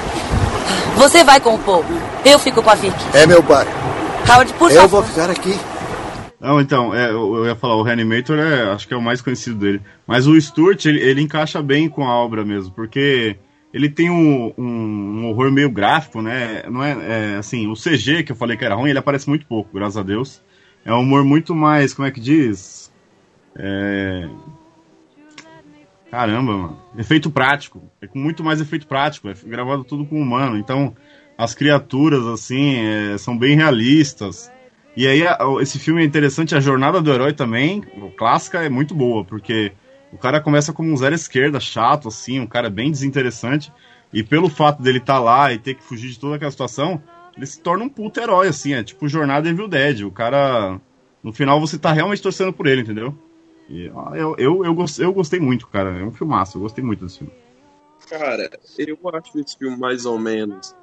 Você 0.95 1.23
vai 1.23 1.39
com 1.39 1.55
o 1.55 1.59
povo. 1.59 1.87
Eu 2.25 2.39
fico 2.39 2.61
com 2.61 2.69
a 2.69 2.75
Vicky. 2.75 2.95
É 3.13 3.25
meu 3.25 3.43
pai. 3.43 3.65
Howard, 4.29 4.53
por 4.53 4.71
Eu 4.71 4.81
favor. 4.81 5.01
vou 5.01 5.03
ficar 5.03 5.29
aqui. 5.29 5.55
Não, 6.39 6.61
então, 6.61 6.93
é, 6.93 7.09
eu, 7.09 7.35
eu 7.37 7.45
ia 7.47 7.55
falar, 7.55 7.75
o 7.75 7.83
Reanimator 7.83 8.37
é, 8.37 8.71
acho 8.71 8.87
que 8.87 8.93
é 8.93 8.97
o 8.97 9.01
mais 9.01 9.21
conhecido 9.21 9.55
dele. 9.57 9.81
Mas 10.05 10.27
o 10.27 10.39
Stuart, 10.39 10.85
ele, 10.85 11.01
ele 11.01 11.21
encaixa 11.21 11.61
bem 11.61 11.89
com 11.89 12.03
a 12.07 12.13
obra 12.15 12.45
mesmo, 12.45 12.71
porque 12.71 13.37
ele 13.73 13.89
tem 13.89 14.09
um, 14.09 14.53
um, 14.57 14.63
um 15.23 15.29
horror 15.29 15.51
meio 15.51 15.69
gráfico, 15.69 16.21
né? 16.21 16.63
Não 16.69 16.83
é, 16.83 16.91
é, 16.91 17.37
assim, 17.37 17.67
o 17.67 17.73
CG 17.73 18.23
que 18.23 18.31
eu 18.31 18.35
falei 18.35 18.55
que 18.55 18.63
era 18.65 18.75
ruim, 18.75 18.89
ele 18.91 18.99
aparece 18.99 19.27
muito 19.27 19.45
pouco, 19.47 19.69
graças 19.73 19.97
a 19.97 20.03
Deus. 20.03 20.41
É 20.85 20.93
um 20.93 20.99
humor 20.99 21.23
muito 21.23 21.55
mais, 21.55 21.93
como 21.93 22.07
é 22.07 22.11
que 22.11 22.19
diz? 22.19 22.86
É... 23.57 24.29
Caramba, 26.09 26.57
mano. 26.57 26.79
Efeito 26.97 27.29
prático. 27.29 27.83
É 28.01 28.07
com 28.07 28.17
muito 28.17 28.43
mais 28.43 28.61
efeito 28.61 28.87
prático. 28.87 29.27
É 29.29 29.33
gravado 29.45 29.83
tudo 29.83 30.05
com 30.05 30.21
humano. 30.21 30.57
Então, 30.57 30.95
as 31.37 31.53
criaturas, 31.53 32.25
assim, 32.25 32.75
é, 32.77 33.17
são 33.17 33.37
bem 33.37 33.55
realistas. 33.55 34.51
E 34.95 35.05
aí, 35.05 35.27
a- 35.27 35.37
esse 35.61 35.77
filme 35.77 36.01
é 36.01 36.05
interessante, 36.05 36.55
a 36.55 36.59
jornada 36.59 37.01
do 37.01 37.13
herói 37.13 37.33
também, 37.33 37.81
clássica, 38.17 38.63
é 38.63 38.69
muito 38.69 38.95
boa, 38.95 39.23
porque 39.23 39.71
o 40.11 40.17
cara 40.17 40.41
começa 40.41 40.73
como 40.73 40.91
um 40.91 40.97
zero 40.97 41.13
esquerda, 41.13 41.59
chato, 41.59 42.07
assim, 42.07 42.39
um 42.39 42.47
cara 42.47 42.67
bem 42.69 42.89
desinteressante, 42.89 43.71
e 44.11 44.23
pelo 44.23 44.49
fato 44.49 44.81
dele 44.81 44.97
estar 44.97 45.19
lá 45.19 45.53
e 45.53 45.59
ter 45.59 45.75
que 45.75 45.83
fugir 45.83 46.09
de 46.09 46.19
toda 46.19 46.37
aquela 46.37 46.49
situação, 46.49 46.99
ele 47.35 47.45
se 47.45 47.61
torna 47.61 47.83
um 47.83 47.89
puto 47.89 48.19
herói, 48.19 48.47
assim, 48.47 48.73
é 48.73 48.81
tipo 48.81 49.07
Jornada 49.07 49.47
Evil 49.47 49.67
Dead, 49.67 50.01
o 50.01 50.09
cara, 50.09 50.81
no 51.23 51.31
final 51.31 51.59
você 51.59 51.77
tá 51.77 51.91
realmente 51.91 52.23
torcendo 52.23 52.51
por 52.51 52.65
ele, 52.65 52.81
entendeu? 52.81 53.15
E, 53.69 53.85
eu, 53.85 54.35
eu, 54.37 54.65
eu, 54.65 54.73
gostei, 54.73 55.05
eu 55.05 55.13
gostei 55.13 55.39
muito, 55.39 55.67
cara, 55.67 55.89
é 55.89 56.03
um 56.03 56.11
filmaço, 56.11 56.57
eu 56.57 56.61
gostei 56.61 56.83
muito 56.83 57.03
desse 57.03 57.19
filme. 57.19 57.33
Cara, 58.09 58.49
eu 58.77 58.97
acho 59.13 59.39
esse 59.39 59.57
filme 59.57 59.77
mais 59.77 60.05
ou 60.05 60.17
menos. 60.17 60.73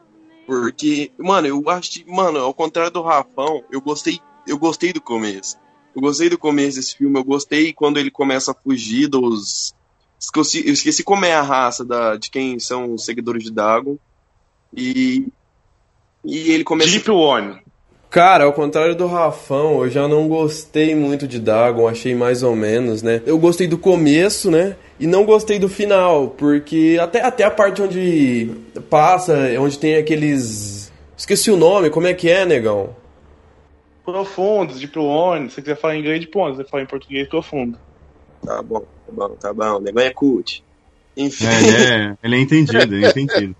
Porque, 0.46 1.10
mano, 1.18 1.46
eu 1.46 1.62
acho 1.70 2.04
mano, 2.06 2.38
ao 2.38 2.52
contrário 2.52 2.90
do 2.90 3.02
Rafão, 3.02 3.64
eu 3.70 3.80
gostei, 3.80 4.20
eu 4.46 4.58
gostei 4.58 4.92
do 4.92 5.00
começo. 5.00 5.56
Eu 5.94 6.02
gostei 6.02 6.28
do 6.28 6.36
começo 6.36 6.76
desse 6.76 6.96
filme, 6.96 7.18
eu 7.18 7.24
gostei 7.24 7.72
quando 7.72 7.98
ele 7.98 8.10
começa 8.10 8.50
a 8.50 8.54
fugir 8.54 9.06
dos. 9.06 9.74
Esqueci, 10.18 10.66
eu 10.66 10.72
esqueci 10.72 11.02
como 11.02 11.24
é 11.24 11.34
a 11.34 11.42
raça 11.42 11.84
da, 11.84 12.16
de 12.16 12.30
quem 12.30 12.58
são 12.58 12.92
os 12.92 13.04
seguidores 13.04 13.44
de 13.44 13.50
Dagon. 13.50 13.96
E. 14.76 15.28
E 16.24 16.50
ele 16.50 16.64
começa. 16.64 16.90
Deep 16.90 17.10
One. 17.10 17.63
Cara, 18.14 18.44
ao 18.44 18.52
contrário 18.52 18.94
do 18.94 19.08
Rafão, 19.08 19.82
eu 19.82 19.90
já 19.90 20.06
não 20.06 20.28
gostei 20.28 20.94
muito 20.94 21.26
de 21.26 21.40
Dagon, 21.40 21.88
achei 21.88 22.14
mais 22.14 22.44
ou 22.44 22.54
menos, 22.54 23.02
né? 23.02 23.20
Eu 23.26 23.36
gostei 23.36 23.66
do 23.66 23.76
começo, 23.76 24.52
né? 24.52 24.76
E 25.00 25.06
não 25.08 25.24
gostei 25.24 25.58
do 25.58 25.68
final, 25.68 26.28
porque 26.28 26.96
até, 27.02 27.20
até 27.22 27.42
a 27.42 27.50
parte 27.50 27.82
onde 27.82 28.52
passa, 28.88 29.36
onde 29.58 29.76
tem 29.80 29.96
aqueles. 29.96 30.92
Esqueci 31.16 31.50
o 31.50 31.56
nome, 31.56 31.90
como 31.90 32.06
é 32.06 32.14
que 32.14 32.30
é, 32.30 32.46
negão? 32.46 32.94
Profundos, 34.04 34.78
de 34.78 34.86
Pluone. 34.86 35.48
Se 35.48 35.56
você 35.56 35.62
quiser 35.62 35.76
falar 35.76 35.96
em 35.96 35.98
inglês, 35.98 36.20
de 36.20 36.28
pontos. 36.28 36.56
Se 36.56 36.62
você 36.62 36.70
falar 36.70 36.84
em 36.84 36.86
português, 36.86 37.28
profundo. 37.28 37.76
Tá 38.46 38.62
bom, 38.62 38.78
tá 38.78 39.12
bom, 39.12 39.28
tá 39.30 39.52
bom. 39.52 39.78
O 39.78 39.80
negócio 39.80 40.08
é 40.08 40.12
cult. 40.12 40.62
Enfim. 41.16 41.46
É, 41.46 41.58
ele 41.58 41.76
é, 41.82 42.16
ele 42.22 42.36
é 42.36 42.38
entendido, 42.38 42.94
ele 42.94 43.06
é 43.06 43.08
entendido. 43.08 43.56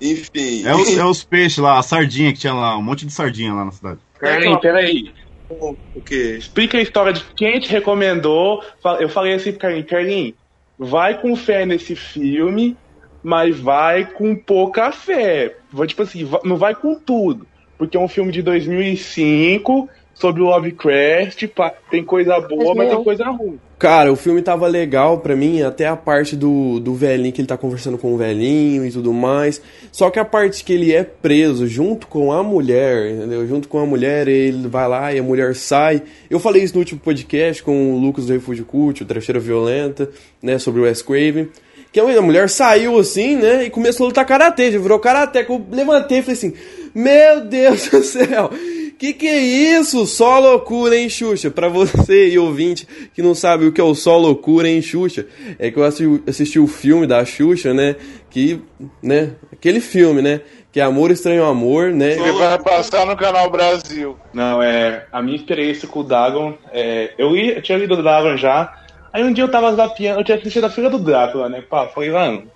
Enfim. 0.00 0.66
É 0.66 0.74
os, 0.74 0.96
é 0.96 1.04
os 1.04 1.24
peixes 1.24 1.58
lá, 1.58 1.78
a 1.78 1.82
sardinha 1.82 2.32
que 2.32 2.38
tinha 2.38 2.54
lá, 2.54 2.76
um 2.76 2.82
monte 2.82 3.06
de 3.06 3.12
sardinha 3.12 3.52
lá 3.52 3.64
na 3.64 3.72
cidade. 3.72 4.00
Carlinhos, 4.18 4.60
peraí. 4.60 5.12
O 5.48 6.02
quê? 6.04 6.36
Explica 6.38 6.78
a 6.78 6.82
história 6.82 7.12
de 7.12 7.24
quem 7.36 7.60
te 7.60 7.70
recomendou. 7.70 8.62
Eu 8.98 9.08
falei 9.08 9.34
assim 9.34 9.52
pro 9.52 9.60
Carlinhos, 9.60 9.88
Carlinhos, 9.88 10.34
vai 10.78 11.20
com 11.20 11.36
fé 11.36 11.64
nesse 11.64 11.94
filme, 11.94 12.76
mas 13.22 13.58
vai 13.58 14.10
com 14.12 14.34
pouca 14.34 14.90
fé. 14.90 15.56
Vai, 15.72 15.86
tipo 15.86 16.02
assim, 16.02 16.28
não 16.44 16.56
vai 16.56 16.74
com 16.74 16.98
tudo. 16.98 17.46
Porque 17.78 17.96
é 17.96 18.00
um 18.00 18.08
filme 18.08 18.32
de 18.32 18.42
2005 18.42 19.88
sobre 20.16 20.42
o 20.42 20.46
Lovecraft. 20.46 21.46
pá, 21.48 21.72
Tem 21.90 22.02
coisa 22.02 22.40
boa, 22.40 22.74
mas 22.74 22.88
tem 22.88 23.04
coisa 23.04 23.24
ruim. 23.26 23.60
Cara, 23.78 24.10
o 24.10 24.16
filme 24.16 24.40
tava 24.40 24.66
legal 24.66 25.18
pra 25.18 25.36
mim, 25.36 25.60
até 25.60 25.86
a 25.86 25.94
parte 25.94 26.34
do, 26.34 26.80
do 26.80 26.94
velhinho, 26.94 27.30
que 27.30 27.42
ele 27.42 27.46
tá 27.46 27.58
conversando 27.58 27.98
com 27.98 28.14
o 28.14 28.16
velhinho 28.16 28.86
e 28.86 28.90
tudo 28.90 29.12
mais. 29.12 29.60
Só 29.92 30.08
que 30.08 30.18
a 30.18 30.24
parte 30.24 30.64
que 30.64 30.72
ele 30.72 30.94
é 30.94 31.04
preso 31.04 31.66
junto 31.66 32.06
com 32.06 32.32
a 32.32 32.42
mulher, 32.42 33.10
entendeu? 33.10 33.46
Junto 33.46 33.68
com 33.68 33.78
a 33.78 33.84
mulher, 33.84 34.26
ele 34.26 34.66
vai 34.66 34.88
lá 34.88 35.12
e 35.12 35.18
a 35.18 35.22
mulher 35.22 35.54
sai. 35.54 36.02
Eu 36.30 36.40
falei 36.40 36.62
isso 36.62 36.72
no 36.72 36.80
último 36.80 37.00
podcast 37.00 37.62
com 37.62 37.94
o 37.94 37.98
Lucas 37.98 38.24
do 38.26 38.32
Refúgio 38.32 38.64
Cult, 38.64 39.02
o 39.02 39.06
Trecheira 39.06 39.38
Violenta, 39.38 40.08
né? 40.42 40.58
Sobre 40.58 40.80
o 40.80 40.84
Wes 40.84 41.02
Craven. 41.02 41.48
Que 41.92 42.00
a 42.00 42.22
mulher 42.22 42.48
saiu 42.48 42.98
assim, 42.98 43.36
né? 43.36 43.64
E 43.64 43.70
começou 43.70 44.04
a 44.04 44.08
lutar 44.08 44.24
karatê, 44.24 44.72
já 44.72 44.78
virou 44.78 44.98
karatê. 44.98 45.44
Eu 45.46 45.64
levantei 45.70 46.18
e 46.18 46.22
falei 46.22 46.34
assim: 46.34 46.54
Meu 46.94 47.42
Deus 47.42 47.88
do 47.88 48.02
céu! 48.02 48.50
Que 48.98 49.12
que 49.12 49.28
é 49.28 49.38
isso? 49.38 50.06
Só 50.06 50.38
loucura, 50.38 50.96
hein, 50.96 51.08
Xuxa? 51.08 51.50
Pra 51.50 51.68
você 51.68 52.30
e 52.30 52.38
ouvinte 52.38 52.86
que 53.12 53.20
não 53.20 53.34
sabe 53.34 53.66
o 53.66 53.72
que 53.72 53.80
é 53.80 53.84
o 53.84 53.94
só 53.94 54.16
loucura, 54.16 54.68
hein, 54.68 54.80
Xuxa? 54.80 55.26
É 55.58 55.70
que 55.70 55.78
eu 55.78 55.84
assisti, 55.84 56.22
assisti 56.26 56.58
o 56.58 56.66
filme 56.66 57.06
da 57.06 57.24
Xuxa, 57.24 57.74
né? 57.74 57.96
Que, 58.30 58.60
né? 59.02 59.32
Aquele 59.52 59.80
filme, 59.80 60.22
né? 60.22 60.40
Que 60.72 60.80
é 60.80 60.82
Amor 60.82 61.10
Estranho 61.10 61.44
Amor, 61.44 61.90
né? 61.90 62.12
Ele 62.12 62.32
vai 62.32 62.58
passar 62.58 63.04
no 63.06 63.16
Canal 63.16 63.50
Brasil. 63.50 64.16
Não, 64.32 64.62
é. 64.62 65.06
A 65.12 65.20
minha 65.20 65.36
experiência 65.36 65.86
com 65.86 66.00
o 66.00 66.04
Dagon. 66.04 66.54
É, 66.72 67.12
eu, 67.18 67.30
li, 67.30 67.54
eu 67.54 67.62
tinha 67.62 67.76
lido 67.76 67.94
o 67.94 68.02
Dagon 68.02 68.36
já. 68.36 68.82
Aí 69.12 69.22
um 69.24 69.32
dia 69.32 69.44
eu 69.44 69.50
tava 69.50 69.74
zapeando, 69.74 70.20
eu 70.20 70.24
tinha 70.24 70.36
assistido 70.36 70.64
a 70.64 70.70
Filha 70.70 70.90
do 70.90 70.98
Drácula, 70.98 71.48
né? 71.48 71.62
Pá, 71.62 71.86
falei, 71.86 72.10
mano, 72.10 72.50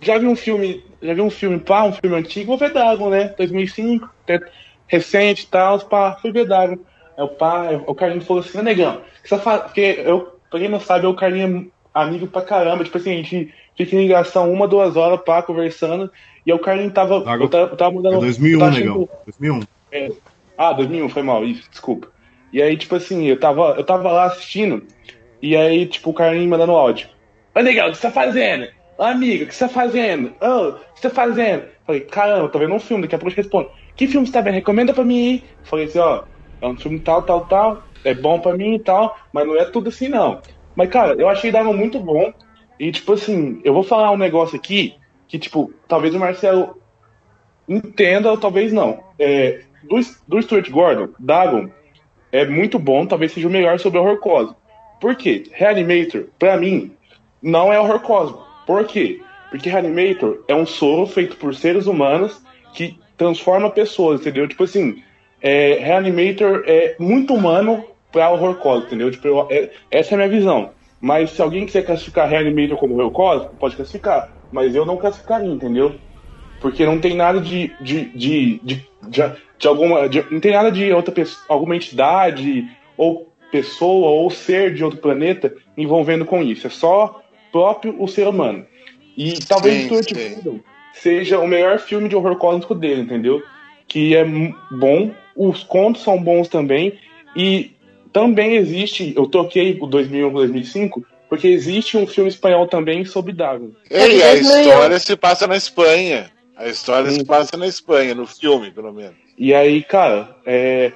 já 0.00 0.16
vi 0.16 0.26
um 0.26 0.36
filme, 0.36 0.84
já 1.02 1.12
vi 1.12 1.20
um 1.20 1.30
filme, 1.30 1.58
pá, 1.58 1.84
um 1.84 1.92
filme 1.92 2.16
antigo, 2.16 2.46
vou 2.46 2.58
ver 2.58 2.72
Dagon, 2.72 3.10
né? 3.10 3.34
2005, 3.36 4.08
até 4.22 4.40
recente 4.88 5.44
e 5.44 5.46
tal, 5.46 5.78
pá, 5.88 6.16
fui 6.20 6.32
ver 6.32 6.46
Dagon. 6.46 6.76
Aí 7.16 7.24
o 7.24 7.28
pá, 7.28 7.70
o 7.86 7.94
Carlinhos 7.94 8.26
falou 8.26 8.42
assim, 8.42 8.58
"Ô, 8.58 8.62
negão, 8.62 9.02
que 9.22 9.28
você 9.28 9.38
faz? 9.38 9.62
Porque 9.62 10.02
eu, 10.04 10.28
pra 10.50 10.60
quem 10.60 10.68
não 10.68 10.80
sabe, 10.80 11.06
o 11.06 11.14
Carlinhos 11.14 11.66
é 11.66 11.70
amigo 11.94 12.26
pra 12.28 12.42
caramba, 12.42 12.84
tipo 12.84 12.96
assim, 12.96 13.12
a 13.12 13.16
gente 13.16 13.52
fica 13.76 13.94
em 13.96 14.00
ligação 14.02 14.52
uma, 14.52 14.68
duas 14.68 14.96
horas, 14.96 15.20
pá, 15.24 15.42
conversando, 15.42 16.10
e 16.46 16.52
o 16.52 16.58
Carlinhos 16.58 16.92
tava, 16.92 17.24
eu 17.44 17.48
tava, 17.48 17.72
eu 17.72 17.76
tava 17.76 17.90
mudando... 17.92 18.16
É 18.16 18.20
2001, 18.20 18.52
eu 18.54 18.58
tava 18.58 18.70
negão. 18.72 18.94
achando- 18.94 19.10
2001. 19.26 19.60
é. 19.92 20.08
Ah, 20.56 20.72
2001, 20.72 21.08
foi 21.08 21.22
mal, 21.22 21.44
isso, 21.44 21.68
desculpa. 21.70 22.08
E 22.52 22.60
aí, 22.62 22.76
tipo 22.76 22.94
assim, 22.96 23.26
eu 23.26 23.38
tava, 23.38 23.74
eu 23.76 23.84
tava 23.84 24.10
lá 24.10 24.24
assistindo, 24.24 24.82
e 25.42 25.54
aí, 25.56 25.86
tipo, 25.86 26.10
o 26.10 26.14
Carlinhos 26.14 26.48
mandando 26.48 26.72
áudio. 26.72 27.08
Ô, 27.56 27.60
negão, 27.60 27.88
o 27.88 27.90
que 27.90 27.96
você 27.96 28.02
tá 28.02 28.10
fazendo? 28.10 28.66
Ô, 28.96 29.02
amiga, 29.04 29.44
o 29.44 29.46
que 29.46 29.54
você 29.54 29.66
tá 29.66 29.68
fazendo? 29.68 30.34
Ô, 30.40 30.68
o 30.70 30.74
que 30.74 31.00
você 31.00 31.08
tá 31.08 31.10
fazendo? 31.14 31.68
Falei, 31.86 32.00
caramba, 32.02 32.48
tô 32.48 32.58
vendo 32.58 32.74
um 32.74 32.80
filme, 32.80 33.02
daqui 33.02 33.14
a 33.14 33.18
pouco 33.18 33.30
eu 33.30 33.34
te 33.34 33.42
respondo. 33.42 33.68
Que 33.98 34.06
filme 34.06 34.24
você 34.24 34.32
tá 34.32 34.40
vendo? 34.40 34.54
Recomenda 34.54 34.94
pra 34.94 35.04
mim 35.04 35.16
ir. 35.16 35.44
Falei 35.64 35.86
assim, 35.86 35.98
ó, 35.98 36.22
é 36.62 36.68
um 36.68 36.76
filme 36.76 37.00
tal, 37.00 37.20
tal, 37.22 37.46
tal, 37.46 37.82
é 38.04 38.14
bom 38.14 38.38
pra 38.38 38.56
mim 38.56 38.76
e 38.76 38.78
tal, 38.78 39.16
mas 39.32 39.44
não 39.44 39.56
é 39.56 39.64
tudo 39.64 39.88
assim, 39.88 40.06
não. 40.06 40.40
Mas, 40.76 40.88
cara, 40.88 41.14
eu 41.20 41.28
achei 41.28 41.50
Dagon 41.50 41.72
muito 41.72 41.98
bom, 41.98 42.32
e, 42.78 42.92
tipo 42.92 43.12
assim, 43.14 43.60
eu 43.64 43.74
vou 43.74 43.82
falar 43.82 44.12
um 44.12 44.16
negócio 44.16 44.56
aqui, 44.56 44.94
que, 45.26 45.36
tipo, 45.36 45.72
talvez 45.88 46.14
o 46.14 46.18
Marcelo 46.20 46.80
entenda 47.68 48.30
ou 48.30 48.38
talvez 48.38 48.72
não. 48.72 49.02
É, 49.18 49.62
do, 49.82 49.98
do 50.28 50.40
Stuart 50.42 50.70
Gordon, 50.70 51.08
Dagon 51.18 51.68
é 52.30 52.46
muito 52.46 52.78
bom, 52.78 53.04
talvez 53.04 53.32
seja 53.32 53.48
o 53.48 53.50
melhor 53.50 53.80
sobre 53.80 53.98
horror 53.98 54.18
cósmico. 54.20 54.60
Por 55.00 55.16
quê? 55.16 55.42
Reanimator, 55.52 56.26
pra 56.38 56.56
mim, 56.56 56.92
não 57.42 57.72
é 57.72 57.80
horror 57.80 57.98
cósmico. 57.98 58.46
Por 58.64 58.84
quê? 58.86 59.20
Porque 59.50 59.68
Reanimator 59.68 60.44
é 60.46 60.54
um 60.54 60.66
soro 60.66 61.04
feito 61.04 61.36
por 61.36 61.52
seres 61.52 61.88
humanos 61.88 62.40
que 62.74 62.96
transforma 63.18 63.68
pessoas, 63.70 64.20
entendeu? 64.20 64.48
Tipo 64.48 64.64
assim, 64.64 65.02
é, 65.42 65.74
Reanimator 65.74 66.62
é 66.66 66.96
muito 66.98 67.34
humano 67.34 67.84
pra 68.10 68.30
horror 68.30 68.54
cósmico, 68.54 68.86
entendeu? 68.86 69.10
Tipo, 69.10 69.28
eu- 69.28 69.46
é- 69.50 69.70
essa 69.90 70.12
é 70.12 70.14
a 70.14 70.16
minha 70.18 70.30
visão. 70.30 70.70
Mas 71.00 71.30
se 71.30 71.42
alguém 71.42 71.66
quiser 71.66 71.84
classificar 71.84 72.28
Reanimator 72.28 72.78
como 72.78 72.94
horror 72.94 73.10
cósmico, 73.10 73.56
pode 73.56 73.76
classificar. 73.76 74.26
Mas 74.50 74.74
eu 74.74 74.86
não 74.86 74.96
classificaria, 74.96 75.50
entendeu? 75.50 76.00
Porque 76.60 76.86
não 76.86 76.98
tem 76.98 77.14
nada 77.14 77.40
de. 77.40 77.72
de, 77.80 78.06
de, 78.06 78.58
de, 78.60 78.86
de, 79.08 79.32
de 79.58 79.68
alguma. 79.68 80.08
de- 80.08 80.24
não 80.30 80.40
tem 80.40 80.52
nada 80.52 80.72
de 80.72 80.92
outra 80.92 81.12
pessoa, 81.12 81.44
alguma 81.48 81.76
entidade, 81.76 82.64
ou 82.96 83.32
pessoa, 83.50 84.08
ou 84.08 84.30
ser 84.30 84.74
de 84.74 84.82
outro 84.82 84.98
planeta 84.98 85.54
envolvendo 85.76 86.24
com 86.24 86.42
isso. 86.42 86.66
É 86.66 86.70
só 86.70 87.22
próprio 87.52 87.94
o 88.02 88.08
ser 88.08 88.26
humano. 88.26 88.66
E 89.16 89.34
talvez 89.48 89.88
Sim, 89.88 90.42
sim. 90.42 90.60
Seja 91.02 91.38
o 91.38 91.46
melhor 91.46 91.78
filme 91.78 92.08
de 92.08 92.16
horror 92.16 92.36
cósmico 92.36 92.74
dele, 92.74 93.02
entendeu? 93.02 93.42
Que 93.86 94.16
é 94.16 94.24
bom, 94.70 95.12
os 95.36 95.62
contos 95.62 96.02
são 96.02 96.20
bons 96.20 96.48
também, 96.48 96.98
e 97.36 97.72
também 98.12 98.56
existe, 98.56 99.12
eu 99.16 99.26
toquei 99.26 99.78
o 99.80 99.86
2001 99.86 100.32
2005, 100.32 101.06
porque 101.28 101.46
existe 101.46 101.96
um 101.96 102.06
filme 102.06 102.30
espanhol 102.30 102.66
também 102.66 103.04
sobre 103.04 103.32
Dagon. 103.32 103.70
Ei, 103.90 104.22
a 104.22 104.34
história 104.34 104.98
se 104.98 105.16
passa 105.16 105.46
na 105.46 105.56
Espanha. 105.56 106.30
A 106.56 106.66
história 106.66 107.10
se 107.10 107.24
passa 107.24 107.56
na 107.56 107.66
Espanha, 107.66 108.14
no 108.14 108.26
filme, 108.26 108.70
pelo 108.72 108.92
menos. 108.92 109.14
E 109.36 109.54
aí, 109.54 109.82
cara, 109.82 110.36
é, 110.44 110.90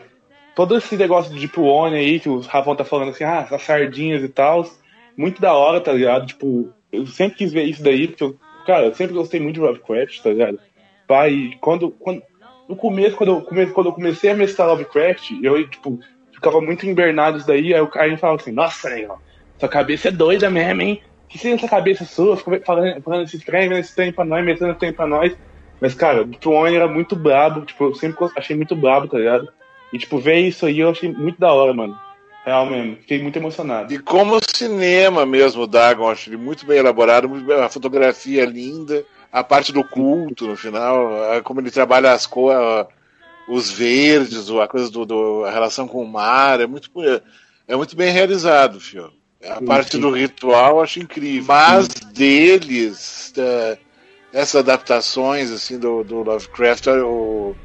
todo 0.57 0.77
esse 0.77 0.97
negócio 0.97 1.33
de 1.33 1.39
Deep 1.39 1.61
One 1.61 1.97
aí, 1.97 2.19
que 2.19 2.29
o 2.29 2.41
Rafão 2.41 2.75
tá 2.75 2.85
falando 2.85 3.11
assim, 3.11 3.23
ah, 3.23 3.47
as 3.49 3.63
sardinhas 3.63 4.25
e 4.25 4.29
tal, 4.29 4.69
muito 5.17 5.41
da 5.41 5.53
hora, 5.53 5.81
tá 5.81 5.93
ligado? 5.93 6.27
Tipo, 6.27 6.73
eu 6.91 7.07
sempre 7.07 7.39
quis 7.39 7.53
ver 7.53 7.65
isso 7.65 7.83
daí, 7.83 8.09
porque 8.09 8.25
eu, 8.25 8.37
cara, 8.65 8.87
eu 8.87 8.95
sempre 8.95 9.15
gostei 9.15 9.41
muito 9.41 9.55
de 9.55 9.61
Lovecraft, 9.61 10.23
tá 10.23 10.31
ligado? 10.31 10.59
Pai, 11.07 11.53
quando, 11.61 11.91
quando, 11.91 12.23
no 12.69 12.77
começo, 12.77 13.17
quando 13.17 13.31
eu, 13.31 13.43
come, 13.43 13.67
quando 13.67 13.87
eu 13.89 13.93
comecei 13.93 14.31
a 14.31 14.35
mestrar 14.35 14.69
Lovecraft, 14.69 15.31
eu, 15.43 15.69
tipo, 15.69 15.99
ficava 16.33 16.61
muito 16.61 16.87
embernado 16.87 17.39
isso 17.39 17.47
daí, 17.47 17.75
aí 17.75 17.81
o 17.81 17.89
cara 17.89 18.17
falava 18.19 18.41
assim, 18.41 18.53
nossa, 18.53 18.89
negão, 18.91 19.19
sua 19.59 19.69
cabeça 19.69 20.09
é 20.09 20.11
doida 20.11 20.51
mesmo, 20.51 20.83
hein? 20.83 21.03
Que 21.29 21.39
seria 21.39 21.57
essa 21.57 21.69
cabeça 21.69 22.05
sua? 22.05 22.37
Fica 22.37 22.61
falando, 22.65 23.01
falando 23.03 23.25
esse 23.25 23.39
trem, 23.39 23.73
esse 23.79 23.95
trem 23.95 24.13
pra 24.13 24.25
nós, 24.25 24.45
metendo 24.45 24.71
esse 24.71 24.81
trem 24.81 24.93
pra 24.93 25.07
nós. 25.07 25.35
Mas, 25.81 25.95
cara, 25.95 26.25
o 26.25 26.51
One 26.51 26.77
era 26.77 26.87
muito 26.87 27.17
brabo, 27.17 27.63
tipo, 27.63 27.85
eu 27.85 27.95
sempre 27.95 28.29
achei 28.37 28.57
muito 28.57 28.77
brabo, 28.77 29.09
tá 29.09 29.19
ligado? 29.19 29.49
E, 29.93 29.99
tipo, 29.99 30.19
ver 30.19 30.39
isso 30.39 30.67
aí 30.67 30.81
eu 30.81 30.91
achei 30.91 31.13
muito 31.13 31.39
da 31.39 31.53
hora, 31.53 31.73
mano. 31.73 31.99
Real 32.45 32.67
mesmo. 32.67 32.97
Fiquei 32.97 33.23
muito 33.23 33.37
emocionado. 33.39 33.93
E 33.93 33.99
como 33.99 34.39
cinema 34.55 35.25
mesmo, 35.25 35.63
o 35.63 35.67
Dagon, 35.67 36.09
acho 36.09 36.29
ele 36.29 36.37
muito 36.37 36.67
bem 36.67 36.79
elaborado, 36.79 37.29
muito 37.29 37.45
bem- 37.47 37.61
a 37.61 37.69
fotografia 37.69 38.43
é 38.43 38.47
linda, 38.47 39.05
a 39.31 39.45
parte 39.45 39.73
do 39.73 39.85
culto 39.85 40.47
no 40.47 40.57
final, 40.57 41.33
a- 41.33 41.43
como 41.43 41.61
ele 41.61 41.71
trabalha 41.71 42.13
as 42.13 42.27
cores, 42.27 42.87
os 43.49 43.71
verdes, 43.71 44.49
o- 44.51 44.61
a 44.61 44.67
coisa 44.69 44.91
do, 44.91 45.07
do- 45.07 45.45
a 45.45 45.51
relação 45.51 45.87
com 45.87 46.03
o 46.03 46.09
mar, 46.09 46.61
é 46.61 46.67
muito, 46.67 46.91
é 47.69 47.77
muito 47.77 47.95
bem 47.95 48.13
realizado, 48.13 48.81
filho. 48.81 49.13
A 49.49 49.57
Sim, 49.59 49.65
parte 49.65 49.93
sim. 49.93 50.01
do 50.01 50.11
ritual 50.11 50.77
eu 50.77 50.83
acho 50.83 51.01
incrível. 51.01 51.47
Mas 51.47 51.89
deles, 51.89 53.33
da- 53.37 53.79
essas 54.33 54.57
adaptações 54.57 55.51
assim 55.51 55.79
do, 55.79 56.03
do 56.03 56.23
Lovecraft, 56.23 56.87
o, 56.89 57.57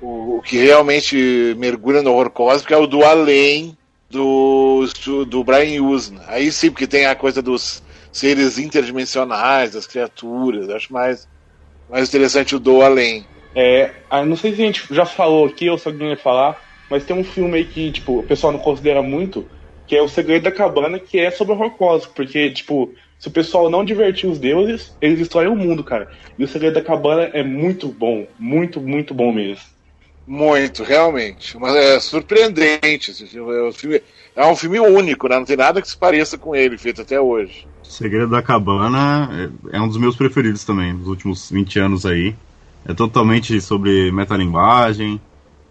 o, 0.00 0.36
o 0.38 0.42
que 0.42 0.56
realmente 0.56 1.54
mergulha 1.58 2.02
no 2.02 2.12
horror 2.12 2.30
cósmico 2.30 2.74
é 2.74 2.76
o 2.76 2.86
do 2.86 3.04
além 3.04 3.76
do, 4.10 4.84
do 5.26 5.44
Brian 5.44 5.82
Usna. 5.82 6.22
Aí 6.26 6.50
sim, 6.50 6.70
porque 6.70 6.86
tem 6.86 7.06
a 7.06 7.14
coisa 7.14 7.42
dos 7.42 7.82
seres 8.12 8.58
interdimensionais, 8.58 9.72
das 9.72 9.86
criaturas. 9.86 10.68
Acho 10.70 10.92
mais, 10.92 11.28
mais 11.88 12.08
interessante 12.08 12.56
o 12.56 12.58
do 12.58 12.82
além. 12.82 13.26
É, 13.54 13.90
ah, 14.10 14.24
não 14.24 14.36
sei 14.36 14.54
se 14.54 14.62
a 14.62 14.66
gente 14.66 14.94
já 14.94 15.04
falou 15.04 15.46
aqui 15.46 15.68
ou 15.68 15.78
se 15.78 15.88
alguém 15.88 16.08
vai 16.08 16.16
falar, 16.16 16.60
mas 16.90 17.04
tem 17.04 17.16
um 17.16 17.24
filme 17.24 17.58
aí 17.58 17.64
que, 17.64 17.92
tipo, 17.92 18.20
o 18.20 18.22
pessoal 18.22 18.52
não 18.52 18.60
considera 18.60 19.02
muito, 19.02 19.48
que 19.86 19.96
é 19.96 20.02
O 20.02 20.08
Segredo 20.08 20.44
da 20.44 20.52
Cabana, 20.52 20.98
que 20.98 21.18
é 21.18 21.30
sobre 21.30 21.54
horror 21.54 21.70
cósmico, 21.70 22.14
porque, 22.14 22.50
tipo, 22.50 22.92
se 23.18 23.28
o 23.28 23.32
pessoal 23.32 23.68
não 23.68 23.84
divertir 23.84 24.28
os 24.28 24.38
deuses, 24.38 24.96
eles 25.00 25.18
destroem 25.18 25.48
o 25.48 25.56
mundo, 25.56 25.82
cara. 25.82 26.08
E 26.38 26.44
O 26.44 26.48
Segredo 26.48 26.74
da 26.74 26.82
Cabana 26.82 27.30
é 27.32 27.42
muito 27.42 27.88
bom, 27.88 28.26
muito, 28.38 28.80
muito 28.80 29.12
bom 29.12 29.32
mesmo. 29.32 29.64
Muito, 30.28 30.82
realmente. 30.84 31.56
Mas 31.58 31.74
é 31.74 31.98
surpreendente. 31.98 33.10
esse 33.10 33.26
filme. 33.26 33.50
É 33.54 33.62
um 33.62 33.72
filme, 33.72 34.02
é 34.36 34.46
um 34.46 34.54
filme 34.54 34.78
único, 34.78 35.26
né? 35.26 35.36
Não 35.38 35.44
tem 35.46 35.56
nada 35.56 35.80
que 35.80 35.88
se 35.88 35.96
pareça 35.96 36.36
com 36.36 36.54
ele, 36.54 36.76
feito 36.76 37.00
até 37.00 37.18
hoje. 37.18 37.66
Segredo 37.82 38.28
da 38.28 38.42
Cabana 38.42 39.50
é, 39.72 39.78
é 39.78 39.80
um 39.80 39.88
dos 39.88 39.96
meus 39.96 40.14
preferidos 40.14 40.64
também, 40.64 40.94
dos 40.94 41.08
últimos 41.08 41.50
20 41.50 41.78
anos 41.78 42.04
aí. 42.04 42.34
É 42.86 42.92
totalmente 42.92 43.58
sobre 43.62 44.12
metalinguagem, 44.12 45.20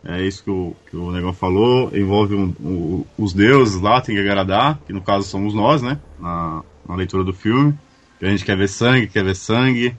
é 0.05 0.21
isso 0.23 0.43
que 0.43 0.49
o, 0.49 0.73
que 0.89 0.97
o 0.97 1.11
Negão 1.11 1.33
falou, 1.33 1.91
envolve 1.95 2.35
um, 2.35 2.53
o- 2.59 3.07
os 3.17 3.33
deuses 3.33 3.79
lá, 3.81 4.01
tem 4.01 4.15
que 4.15 4.21
agradar, 4.21 4.79
que 4.85 4.93
no 4.93 5.01
caso 5.01 5.27
somos 5.27 5.53
nós, 5.53 5.81
né, 5.81 5.99
na, 6.19 6.63
na 6.87 6.95
leitura 6.95 7.23
do 7.23 7.33
filme, 7.33 7.73
que 8.19 8.25
a 8.25 8.29
gente 8.29 8.45
quer 8.45 8.57
ver 8.57 8.67
sangue, 8.69 9.07
quer 9.07 9.23
ver 9.23 9.35
sangue, 9.35 9.95